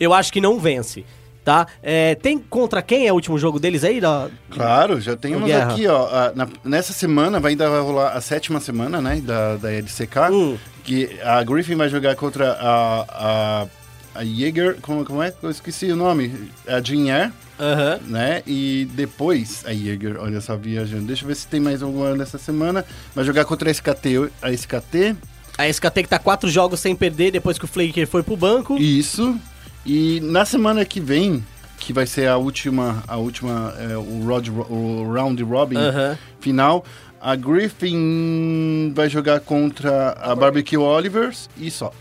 Eu 0.00 0.12
acho 0.12 0.32
que 0.32 0.40
não 0.40 0.58
vence, 0.58 1.04
tá? 1.44 1.66
É, 1.82 2.14
tem 2.16 2.38
contra 2.38 2.82
quem 2.82 3.06
é 3.06 3.12
o 3.12 3.14
último 3.14 3.38
jogo 3.38 3.60
deles 3.60 3.84
aí? 3.84 4.00
Da... 4.00 4.28
Claro, 4.50 5.00
já 5.00 5.16
tem 5.16 5.34
umas 5.36 5.46
Guerra. 5.46 5.72
aqui, 5.72 5.86
ó. 5.86 6.06
a- 6.06 6.32
na- 6.34 6.48
nessa 6.64 6.92
semana 6.92 7.38
vai 7.38 7.52
ainda 7.52 7.68
vai 7.70 7.80
rolar 7.80 8.08
a 8.12 8.20
sétima 8.20 8.58
semana, 8.60 9.00
né? 9.00 9.20
Da, 9.24 9.56
da 9.56 9.70
LCK. 9.72 10.16
Hum. 10.32 10.56
Que 10.82 11.18
a 11.22 11.42
Griffin 11.44 11.76
vai 11.76 11.88
jogar 11.88 12.16
contra 12.16 12.52
a. 12.60 13.62
a 13.62 13.66
a 14.14 14.24
Jaeger, 14.24 14.76
como, 14.80 15.04
como 15.04 15.22
é? 15.22 15.32
Eu 15.42 15.50
esqueci 15.50 15.86
o 15.90 15.96
nome. 15.96 16.50
A 16.66 16.80
Jean 16.80 17.12
Air, 17.12 17.32
Aham. 17.58 18.00
né? 18.06 18.42
E 18.46 18.88
depois 18.94 19.62
a 19.66 19.72
Jaeger, 19.72 20.16
olha 20.20 20.40
só, 20.40 20.56
viajando. 20.56 21.04
Deixa 21.06 21.24
eu 21.24 21.28
ver 21.28 21.34
se 21.36 21.46
tem 21.46 21.60
mais 21.60 21.82
alguma 21.82 22.14
nessa 22.14 22.38
semana. 22.38 22.84
Vai 23.14 23.24
jogar 23.24 23.44
contra 23.44 23.68
a 23.68 23.72
SKT. 23.72 24.30
A 24.40 24.50
SKT. 24.50 25.16
A 25.58 25.68
SKT 25.68 26.02
que 26.02 26.08
tá 26.08 26.18
quatro 26.18 26.48
jogos 26.48 26.80
sem 26.80 26.94
perder 26.96 27.30
depois 27.30 27.58
que 27.58 27.64
o 27.64 27.68
Flaker 27.68 28.06
foi 28.06 28.22
pro 28.22 28.36
banco. 28.36 28.76
Isso. 28.78 29.38
E 29.84 30.20
na 30.20 30.44
semana 30.44 30.84
que 30.84 31.00
vem, 31.00 31.44
que 31.78 31.92
vai 31.92 32.06
ser 32.06 32.28
a 32.28 32.36
última, 32.36 33.02
a 33.06 33.16
última, 33.16 33.74
é, 33.78 33.96
o, 33.96 34.24
round, 34.26 34.50
o 34.50 35.12
round 35.12 35.42
robin 35.42 35.76
Aham. 35.76 36.16
final, 36.40 36.84
a 37.20 37.34
Griffin 37.36 38.92
vai 38.94 39.08
jogar 39.08 39.40
contra 39.40 40.12
a 40.12 40.34
Barbecue 40.34 40.76
Olivers 40.76 41.48
e 41.56 41.70
só. 41.70 41.92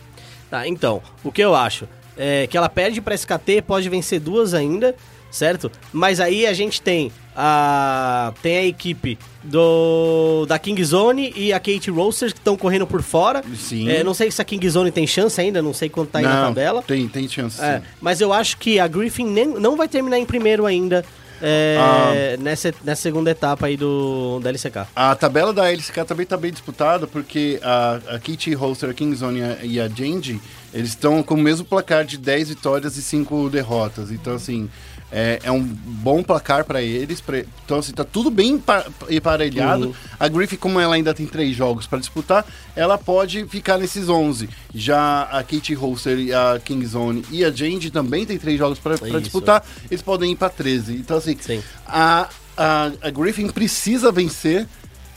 Tá, 0.49 0.67
então, 0.67 1.01
o 1.23 1.31
que 1.31 1.41
eu 1.41 1.55
acho? 1.55 1.87
É 2.23 2.45
que 2.47 2.55
ela 2.55 2.69
perde 2.69 3.01
pra 3.01 3.15
SKT, 3.15 3.63
pode 3.65 3.89
vencer 3.89 4.19
duas 4.19 4.53
ainda, 4.53 4.93
certo? 5.31 5.71
Mas 5.91 6.19
aí 6.19 6.45
a 6.45 6.53
gente 6.53 6.79
tem 6.81 7.11
a 7.35 8.31
tem 8.43 8.57
a 8.57 8.65
equipe 8.65 9.17
do 9.43 10.45
da 10.47 10.59
King 10.59 10.83
Zone 10.83 11.33
e 11.35 11.51
a 11.51 11.59
Kate 11.59 11.89
Roasters 11.89 12.31
que 12.33 12.39
estão 12.39 12.55
correndo 12.55 12.85
por 12.85 13.01
fora. 13.01 13.43
Sim. 13.57 13.89
É, 13.89 14.03
não 14.03 14.13
sei 14.13 14.29
se 14.29 14.41
a 14.41 14.45
King 14.45 14.69
Zone 14.69 14.91
tem 14.91 15.07
chance 15.07 15.39
ainda, 15.41 15.61
não 15.61 15.73
sei 15.73 15.89
quanto 15.89 16.09
tá 16.09 16.19
aí 16.19 16.25
na 16.25 16.41
Não, 16.41 16.47
tabela. 16.49 16.83
Tem, 16.83 17.07
tem 17.07 17.27
chance. 17.27 17.59
É, 17.61 17.81
mas 17.99 18.21
eu 18.21 18.31
acho 18.31 18.57
que 18.57 18.79
a 18.79 18.87
Griffin 18.87 19.25
nem- 19.25 19.47
não 19.47 19.75
vai 19.75 19.87
terminar 19.87 20.19
em 20.19 20.25
primeiro 20.25 20.65
ainda 20.65 21.03
é, 21.41 21.75
Ah. 21.79 22.37
nessa, 22.39 22.71
nessa 22.83 23.01
segunda 23.01 23.31
etapa 23.31 23.65
aí 23.65 23.75
do 23.75 24.39
da 24.43 24.49
LCK. 24.49 24.85
A 24.95 25.15
tabela 25.15 25.51
da 25.51 25.71
LCK 25.71 26.05
também 26.05 26.25
tá 26.25 26.37
bem 26.37 26.51
disputada, 26.51 27.07
porque 27.07 27.59
a, 27.63 27.99
a 28.15 28.19
Kitty 28.19 28.53
Holster, 28.53 28.91
a 28.91 28.93
Kingzone 28.93 29.39
e 29.39 29.43
a- 29.43 29.57
e 29.63 29.79
a 29.81 29.87
Genji, 29.87 30.39
eles 30.73 30.89
estão 30.89 31.21
com 31.23 31.33
o 31.35 31.37
mesmo 31.37 31.65
placar 31.65 32.05
de 32.05 32.17
10 32.17 32.49
vitórias 32.49 32.97
e 32.97 33.01
5 33.01 33.49
derrotas. 33.49 34.11
Então, 34.11 34.33
assim, 34.35 34.69
é, 35.11 35.39
é 35.43 35.51
um 35.51 35.61
bom 35.61 36.23
placar 36.23 36.63
para 36.63 36.81
eles. 36.81 37.19
pra- 37.19 37.39
então, 37.65 37.79
assim, 37.79 37.91
tá 37.91 38.03
tudo 38.05 38.31
bem 38.31 38.51
empa- 38.53 38.85
emparelhado. 39.09 39.87
Uhum. 39.87 39.93
A 40.19 40.27
Griffin, 40.29 40.55
como 40.55 40.79
ela 40.79 40.95
ainda 40.95 41.13
tem 41.13 41.25
três 41.25 41.55
jogos 41.55 41.85
para 41.87 41.99
disputar, 41.99 42.45
ela 42.75 42.97
pode 42.97 43.45
ficar 43.47 43.77
nesses 43.77 44.07
11. 44.07 44.49
Já 44.73 45.23
a 45.23 45.43
Kitty 45.43 45.73
Holster, 45.73 46.17
a 46.35 46.59
Kingzone 46.59 47.25
e 47.29 47.43
a 47.43 47.51
Genji 47.51 47.91
também 47.91 48.25
tem 48.25 48.37
três 48.37 48.57
jogos 48.57 48.79
para 48.79 48.95
Isso. 48.95 49.21
disputar, 49.21 49.65
eles 49.89 50.01
podem 50.01 50.31
ir 50.31 50.35
para 50.37 50.49
13. 50.49 50.93
Então, 50.93 51.17
assim, 51.17 51.35
Sim. 51.41 51.61
a, 51.85 52.29
a, 52.55 52.91
a 53.01 53.09
Griffin 53.09 53.49
precisa 53.49 54.11
vencer 54.11 54.65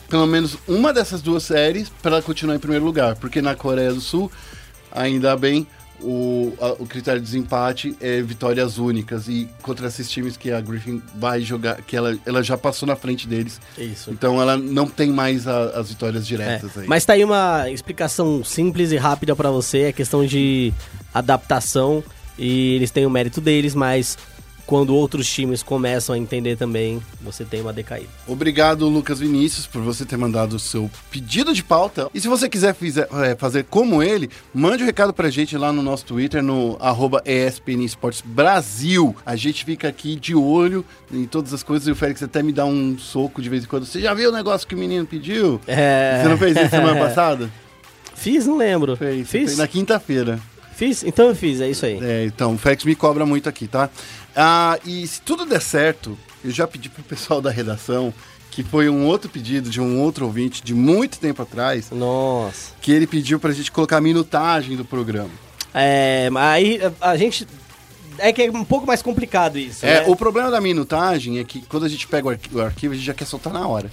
pelo 0.09 0.27
menos 0.27 0.57
uma 0.69 0.93
dessas 0.93 1.23
duas 1.23 1.43
séries 1.45 1.89
para 2.03 2.21
continuar 2.21 2.55
em 2.57 2.59
primeiro 2.59 2.85
lugar, 2.85 3.17
porque 3.17 3.41
na 3.41 3.55
Coreia 3.57 3.93
do 3.93 4.01
Sul, 4.01 4.31
ainda 4.95 5.37
bem, 5.37 5.67
o, 6.01 6.53
a- 6.61 6.73
o 6.79 6.87
critério 6.87 7.21
de 7.21 7.25
desempate 7.27 7.97
é 8.01 8.21
vitórias 8.21 8.79
únicas 8.79 9.27
e 9.29 9.49
contra 9.63 9.87
esses 9.87 10.11
times 10.11 10.37
que 10.37 10.51
a 10.51 10.61
Griffin 10.61 11.01
vai 11.15 11.41
jogar, 11.41 11.81
que 11.83 11.97
ela, 11.97 12.17
ela 12.27 12.43
já 12.43 12.59
passou 12.59 12.87
na 12.87 12.97
frente 12.97 13.27
deles, 13.29 13.61
Isso. 13.79 14.11
então 14.11 14.41
ela 14.41 14.57
não 14.57 14.87
tem 14.87 15.11
mais 15.11 15.47
a- 15.49 15.67
as 15.79 15.89
vitórias 15.91 16.25
É, 16.25 16.27
diretas 16.27 16.77
aí. 16.77 16.87
mas 16.87 17.05
tá 17.05 17.13
aí 17.15 17.25
uma 17.25 17.71
explicação 17.71 18.43
simples 18.45 18.91
e 18.93 18.97
rápida 18.97 19.35
pra 19.37 19.51
você, 19.51 19.83
é 19.83 19.93
questão 19.93 20.27
de 20.27 20.73
adaptação 21.13 22.03
e 22.39 22.75
eles 22.75 22.91
têm 22.91 23.07
o 23.07 23.11
mérito 23.11 23.41
deles, 23.41 23.75
mas 23.75 24.19
quando 24.67 24.95
outros 24.95 25.27
times 25.31 25.63
começam 25.63 26.15
a 26.15 26.19
entender 26.19 26.57
também, 26.57 27.01
você 27.21 27.45
tem 27.45 27.61
uma 27.61 27.73
decaída. 27.73 28.09
Obrigado, 28.27 28.89
Lucas 28.89 29.21
Vinícius, 29.21 29.67
por 29.67 29.83
você 29.83 30.05
ter 30.05 30.17
mandado 30.17 30.55
o 30.57 30.59
seu 30.59 30.91
pedido 31.11 31.53
de 31.53 31.63
pauta. 31.63 32.09
E 32.15 32.21
se 32.21 32.29
você 32.29 32.49
quiser 32.49 32.75
fizer- 32.75 33.09
é, 33.23 33.35
fazer 33.37 33.65
como 33.65 34.03
ele, 34.03 34.31
mande 34.55 34.83
um 34.83 34.87
recado 34.87 35.13
pra 35.13 35.29
gente 35.31 35.57
lá 35.59 35.73
no 35.73 35.83
nosso 35.83 36.05
Twitter, 36.07 36.43
no 36.43 36.77
arroba 36.81 37.23
ESPN 37.27 37.85
Esportes 37.85 38.23
Brasil. 38.25 39.15
A 39.27 39.37
gente 39.37 39.65
fica 39.65 39.89
aqui 39.89 40.17
de 40.17 40.35
olho 40.35 40.85
em 41.13 41.25
todas 41.25 41.53
as 41.53 41.63
coisas 41.63 41.87
e 41.89 41.91
o 41.91 41.95
Félix 41.95 42.23
até 42.23 42.43
me 42.43 42.53
dá 42.53 42.65
um 42.65 42.97
soco 42.99 43.43
de 43.43 43.49
vez 43.49 43.65
em 43.65 43.67
quando. 43.67 43.85
Você 43.85 44.01
já 44.01 44.15
viu 44.15 44.31
o 44.31 44.33
negócio 44.33 44.67
que 44.67 44.75
o 44.75 44.79
menino 44.79 45.05
pediu? 45.07 45.61
É... 45.67 46.21
Você 46.23 46.29
não 46.29 46.39
fez 46.39 46.57
isso 46.57 46.71
semana 46.71 46.99
passada? 46.99 47.51
Fiz, 48.17 48.47
não 48.47 48.57
lembro. 48.57 48.97
Fez. 48.97 49.29
Fiz? 49.29 49.45
Fez 49.47 49.59
Na 49.59 49.67
quinta-feira. 49.69 50.39
Fiz? 50.75 51.03
Então 51.05 51.29
eu 51.29 51.35
fiz, 51.35 51.61
é 51.61 51.69
isso 51.71 51.87
aí. 51.87 51.99
É, 52.03 52.25
então, 52.27 52.55
o 52.55 52.59
Félix 52.59 52.85
me 52.85 52.95
cobra 52.95 53.25
muito 53.25 53.49
aqui, 53.49 53.67
tá? 53.69 53.89
Ah, 54.35 54.79
e 54.85 55.07
se 55.07 55.21
tudo 55.21 55.47
der 55.47 55.61
certo, 55.63 56.19
eu 56.45 56.51
já 56.51 56.67
pedi 56.67 56.89
pro 56.89 57.03
pessoal 57.03 57.41
da 57.41 57.51
redação, 57.51 58.13
que 58.51 58.63
foi 58.63 58.89
um 58.89 59.07
outro 59.07 59.29
pedido 59.31 59.71
de 59.71 59.81
um 59.81 60.01
outro 60.01 60.27
ouvinte 60.27 60.63
de 60.63 60.75
muito 60.75 61.19
tempo 61.19 61.43
atrás, 61.43 61.91
Nossa. 61.91 62.73
que 62.81 62.91
ele 62.93 63.07
pediu 63.07 63.39
pra 63.41 63.53
gente 63.53 63.71
colocar 63.73 63.97
a 63.99 64.01
minutagem 64.01 64.77
do 64.77 64.85
programa. 64.85 65.31
É, 65.73 66.29
mas 66.31 66.53
aí 66.55 66.81
a 67.01 67.17
gente. 67.17 67.47
É 68.17 68.33
que 68.33 68.43
é 68.43 68.49
um 68.49 68.65
pouco 68.65 68.87
mais 68.87 69.03
complicado 69.03 69.59
isso. 69.59 69.85
É, 69.85 70.03
né? 70.03 70.05
o 70.07 70.15
problema 70.15 70.49
da 70.49 70.61
minutagem 70.61 71.41
é 71.41 71.45
que 71.45 71.63
quando 71.63 71.85
a 71.85 71.89
gente 71.89 72.07
pega 72.07 72.29
o, 72.29 72.31
arqui- 72.31 72.49
o 72.55 72.61
arquivo, 72.61 72.95
a 72.95 72.97
gente 72.97 73.05
já 73.07 73.13
quer 73.13 73.25
soltar 73.25 73.53
na 73.53 73.67
hora. 73.67 73.91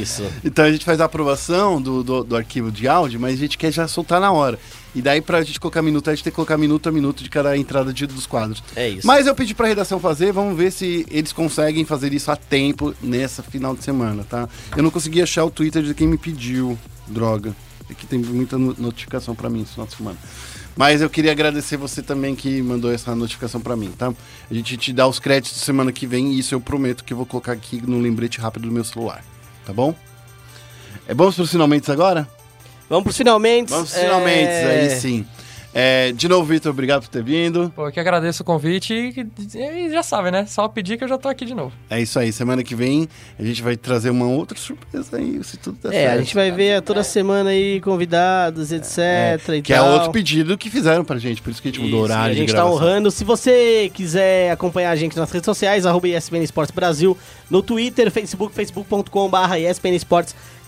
Isso. 0.00 0.24
Então 0.44 0.64
a 0.64 0.72
gente 0.72 0.84
faz 0.84 1.00
a 1.00 1.04
aprovação 1.04 1.80
do, 1.80 2.02
do, 2.02 2.24
do 2.24 2.36
arquivo 2.36 2.70
de 2.72 2.88
áudio, 2.88 3.20
mas 3.20 3.34
a 3.34 3.36
gente 3.36 3.56
quer 3.56 3.70
já 3.72 3.86
soltar 3.86 4.20
na 4.20 4.32
hora. 4.32 4.58
E 4.94 5.00
daí 5.00 5.20
pra 5.20 5.40
gente 5.42 5.60
colocar 5.60 5.82
minutagem, 5.82 6.14
a 6.14 6.16
gente 6.16 6.24
tem 6.24 6.30
que 6.32 6.34
colocar 6.34 6.56
minuto 6.58 6.88
a 6.88 6.92
minuto 6.92 7.22
de 7.22 7.30
cada 7.30 7.56
entrada 7.56 7.92
de, 7.92 8.06
dos 8.06 8.26
quadros. 8.26 8.62
É 8.74 8.88
isso. 8.88 9.06
Mas 9.06 9.26
eu 9.26 9.34
pedi 9.34 9.54
pra 9.54 9.68
redação 9.68 10.00
fazer, 10.00 10.32
vamos 10.32 10.56
ver 10.56 10.72
se 10.72 11.06
eles 11.10 11.32
conseguem 11.32 11.84
fazer 11.84 12.12
isso 12.12 12.30
a 12.30 12.36
tempo 12.36 12.92
nessa 13.00 13.40
final 13.42 13.74
de 13.76 13.84
semana, 13.84 14.24
tá? 14.28 14.48
Eu 14.76 14.82
não 14.82 14.90
consegui 14.90 15.22
achar 15.22 15.44
o 15.44 15.50
Twitter 15.50 15.82
de 15.84 15.94
quem 15.94 16.08
me 16.08 16.18
pediu, 16.18 16.76
droga. 17.06 17.54
Aqui 17.88 18.04
tem 18.06 18.18
muita 18.18 18.58
no- 18.58 18.74
notificação 18.78 19.34
pra 19.34 19.48
mim 19.48 19.62
esse 19.62 19.72
final 19.72 19.86
de 19.86 19.94
semana. 19.96 20.18
Mas 20.76 21.00
eu 21.02 21.10
queria 21.10 21.32
agradecer 21.32 21.76
você 21.76 22.00
também 22.02 22.34
que 22.34 22.60
mandou 22.62 22.90
essa 22.92 23.14
notificação 23.14 23.60
pra 23.60 23.76
mim, 23.76 23.90
tá? 23.96 24.12
A 24.50 24.54
gente 24.54 24.76
te 24.76 24.92
dá 24.92 25.06
os 25.06 25.18
créditos 25.18 25.60
semana 25.60 25.92
que 25.92 26.06
vem 26.06 26.32
e 26.32 26.38
isso 26.38 26.54
eu 26.54 26.60
prometo 26.60 27.04
que 27.04 27.12
eu 27.12 27.16
vou 27.16 27.26
colocar 27.26 27.52
aqui 27.52 27.80
no 27.84 28.00
lembrete 28.00 28.40
rápido 28.40 28.66
do 28.68 28.72
meu 28.72 28.84
celular, 28.84 29.22
tá 29.66 29.72
bom? 29.72 29.94
É, 31.06 31.14
vamos 31.14 31.34
pros 31.36 31.50
finalmente 31.50 31.90
agora? 31.90 32.28
Vamos 32.90 33.04
pros 33.04 33.16
finalmente. 33.16 33.70
Vamos 33.70 33.90
pros 33.90 34.02
finalmente, 34.02 34.50
É, 34.50 34.80
aí 34.82 34.90
sim. 34.90 35.24
É, 35.72 36.10
de 36.10 36.26
novo, 36.28 36.44
Vitor, 36.46 36.72
obrigado 36.72 37.02
por 37.02 37.08
ter 37.08 37.22
vindo. 37.22 37.72
Pô, 37.76 37.86
eu 37.86 37.92
que 37.92 38.00
agradeço 38.00 38.42
o 38.42 38.44
convite 38.44 38.92
e, 38.92 39.54
e 39.54 39.88
já 39.92 40.02
sabe, 40.02 40.32
né? 40.32 40.44
Só 40.44 40.66
pedir 40.66 40.98
que 40.98 41.04
eu 41.04 41.08
já 41.08 41.16
tô 41.16 41.28
aqui 41.28 41.44
de 41.44 41.54
novo. 41.54 41.72
É 41.88 42.00
isso 42.00 42.18
aí, 42.18 42.32
semana 42.32 42.64
que 42.64 42.74
vem 42.74 43.08
a 43.38 43.42
gente 43.44 43.62
vai 43.62 43.76
trazer 43.76 44.10
uma 44.10 44.26
outra 44.26 44.58
surpresa 44.58 45.16
aí, 45.16 45.38
se 45.44 45.56
tudo 45.58 45.78
der 45.80 45.94
É, 45.94 46.00
certo. 46.06 46.14
a 46.14 46.18
gente 46.18 46.34
vai 46.34 46.50
ver 46.50 46.82
toda 46.82 47.04
semana 47.04 47.50
aí 47.50 47.80
convidados, 47.82 48.72
etc. 48.72 48.98
e 49.58 49.62
Que 49.62 49.72
é 49.72 49.80
outro 49.80 50.10
pedido 50.10 50.58
que 50.58 50.68
fizeram 50.68 51.04
pra 51.04 51.18
gente, 51.18 51.40
por 51.40 51.50
isso 51.50 51.62
que 51.62 51.68
a 51.68 51.70
gente 51.70 51.80
mudou 51.80 52.00
o 52.00 52.02
horário 52.02 52.32
A 52.32 52.34
gente 52.34 52.48
de 52.48 52.54
tá 52.54 52.66
honrando. 52.66 53.08
Se 53.12 53.22
você 53.22 53.88
quiser 53.94 54.50
acompanhar 54.50 54.90
a 54.90 54.96
gente 54.96 55.16
nas 55.16 55.30
redes 55.30 55.44
sociais, 55.44 55.86
arroba 55.86 56.08
ESPN 56.08 56.42
Esportes 56.42 56.74
Brasil, 56.74 57.16
no 57.48 57.62
Twitter, 57.62 58.10
Facebook, 58.10 58.52
facebook.com.br 58.52 59.54
ESPN 59.56 59.94
Esportes. 59.94 60.34
Brasil 60.34 60.59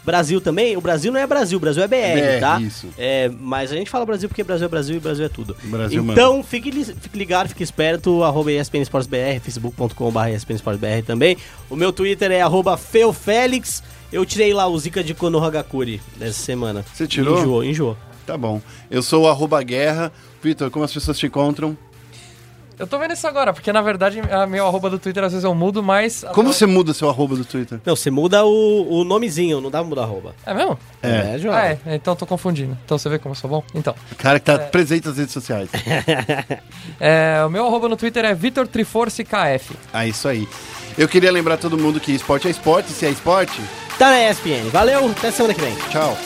também, 0.42 0.76
o 0.76 0.80
Brasil 0.80 1.12
não 1.12 1.20
é 1.20 1.26
Brasil, 1.26 1.58
o 1.58 1.60
Brasil 1.60 1.82
é 1.82 1.88
BR, 1.88 1.94
BR, 1.94 2.40
tá? 2.40 2.60
isso. 2.60 2.88
É, 2.98 3.30
mas 3.40 3.72
a 3.72 3.76
gente 3.76 3.90
fala 3.90 4.04
Brasil 4.04 4.28
porque 4.28 4.42
Brasil 4.42 4.66
é 4.66 4.68
Brasil 4.68 4.96
e 4.96 5.00
Brasil 5.00 5.24
é 5.24 5.28
tudo. 5.28 5.56
Brasil 5.64 6.04
então, 6.10 6.42
fique, 6.42 6.70
fique 6.72 7.18
ligado, 7.18 7.48
fique 7.48 7.62
esperto, 7.62 8.22
arroba 8.24 8.52
ESPN 8.52 8.82
Sports 8.82 9.06
BR, 9.06 9.40
facebook.com.br 9.42 10.28
ESPN 10.34 10.54
Sports 10.54 10.80
BR 10.80 11.06
também. 11.06 11.36
O 11.70 11.76
meu 11.76 11.92
Twitter 11.92 12.30
é 12.32 12.40
arroba 12.40 12.76
feofélix. 12.76 13.82
Eu 14.12 14.26
tirei 14.26 14.52
lá 14.52 14.66
o 14.66 14.78
Zika 14.78 15.02
de 15.02 15.14
Kono 15.14 15.42
Hagakuri 15.42 16.00
dessa 16.16 16.42
semana. 16.42 16.84
Você 16.92 17.06
tirou? 17.06 17.38
Enjoou, 17.38 17.64
enjoou. 17.64 17.96
Tá 18.26 18.36
bom. 18.36 18.60
Eu 18.90 19.02
sou 19.02 19.24
o 19.24 19.28
arroba 19.28 19.62
guerra. 19.62 20.12
Vitor, 20.42 20.70
como 20.70 20.84
as 20.84 20.92
pessoas 20.92 21.18
te 21.18 21.26
encontram? 21.26 21.76
Eu 22.78 22.86
tô 22.86 22.98
vendo 22.98 23.12
isso 23.12 23.26
agora, 23.26 23.52
porque 23.52 23.72
na 23.72 23.80
verdade 23.82 24.20
a 24.30 24.46
meu 24.46 24.66
arroba 24.66 24.90
do 24.90 24.98
Twitter 24.98 25.22
às 25.24 25.32
vezes 25.32 25.44
eu 25.44 25.54
mudo, 25.54 25.82
mas. 25.82 26.24
Como 26.32 26.52
você 26.52 26.66
muda 26.66 26.92
seu 26.94 27.08
arroba 27.08 27.36
do 27.36 27.44
Twitter? 27.44 27.80
Não, 27.84 27.94
você 27.94 28.10
muda 28.10 28.44
o, 28.44 29.00
o 29.00 29.04
nomezinho, 29.04 29.60
não 29.60 29.70
dá 29.70 29.78
pra 29.80 29.88
mudar 29.88 30.02
arroba. 30.02 30.34
É 30.44 30.54
mesmo? 30.54 30.78
É. 31.02 31.38
João. 31.38 31.54
Ah, 31.54 31.66
é. 31.66 31.78
Então 31.86 32.12
eu 32.12 32.16
tô 32.16 32.26
confundindo. 32.26 32.76
Então 32.84 32.98
você 32.98 33.08
vê 33.08 33.18
como 33.18 33.32
eu 33.34 33.36
sou 33.38 33.48
bom? 33.50 33.62
Então. 33.74 33.94
O 34.10 34.16
cara 34.16 34.38
que 34.38 34.46
tá 34.46 34.58
presente 34.58 35.06
nas 35.06 35.16
redes 35.16 35.32
sociais. 35.32 35.68
É, 37.00 37.42
o 37.46 37.50
meu 37.50 37.66
arroba 37.66 37.88
no 37.88 37.96
Twitter 37.96 38.24
é 38.24 38.34
Vitor 38.34 38.66
Triforce 38.66 39.24
KF. 39.24 39.74
Ah, 39.92 40.06
isso 40.06 40.28
aí. 40.28 40.48
Eu 40.96 41.08
queria 41.08 41.30
lembrar 41.32 41.56
todo 41.56 41.76
mundo 41.78 41.98
que 42.00 42.12
esporte 42.12 42.46
é 42.46 42.50
esporte, 42.50 42.90
se 42.90 43.06
é 43.06 43.10
esporte, 43.10 43.60
Tá 43.98 44.10
na 44.10 44.30
ESPN. 44.30 44.68
Valeu, 44.70 45.10
até 45.10 45.30
semana 45.30 45.54
que 45.54 45.60
vem. 45.60 45.74
tchau. 45.90 46.16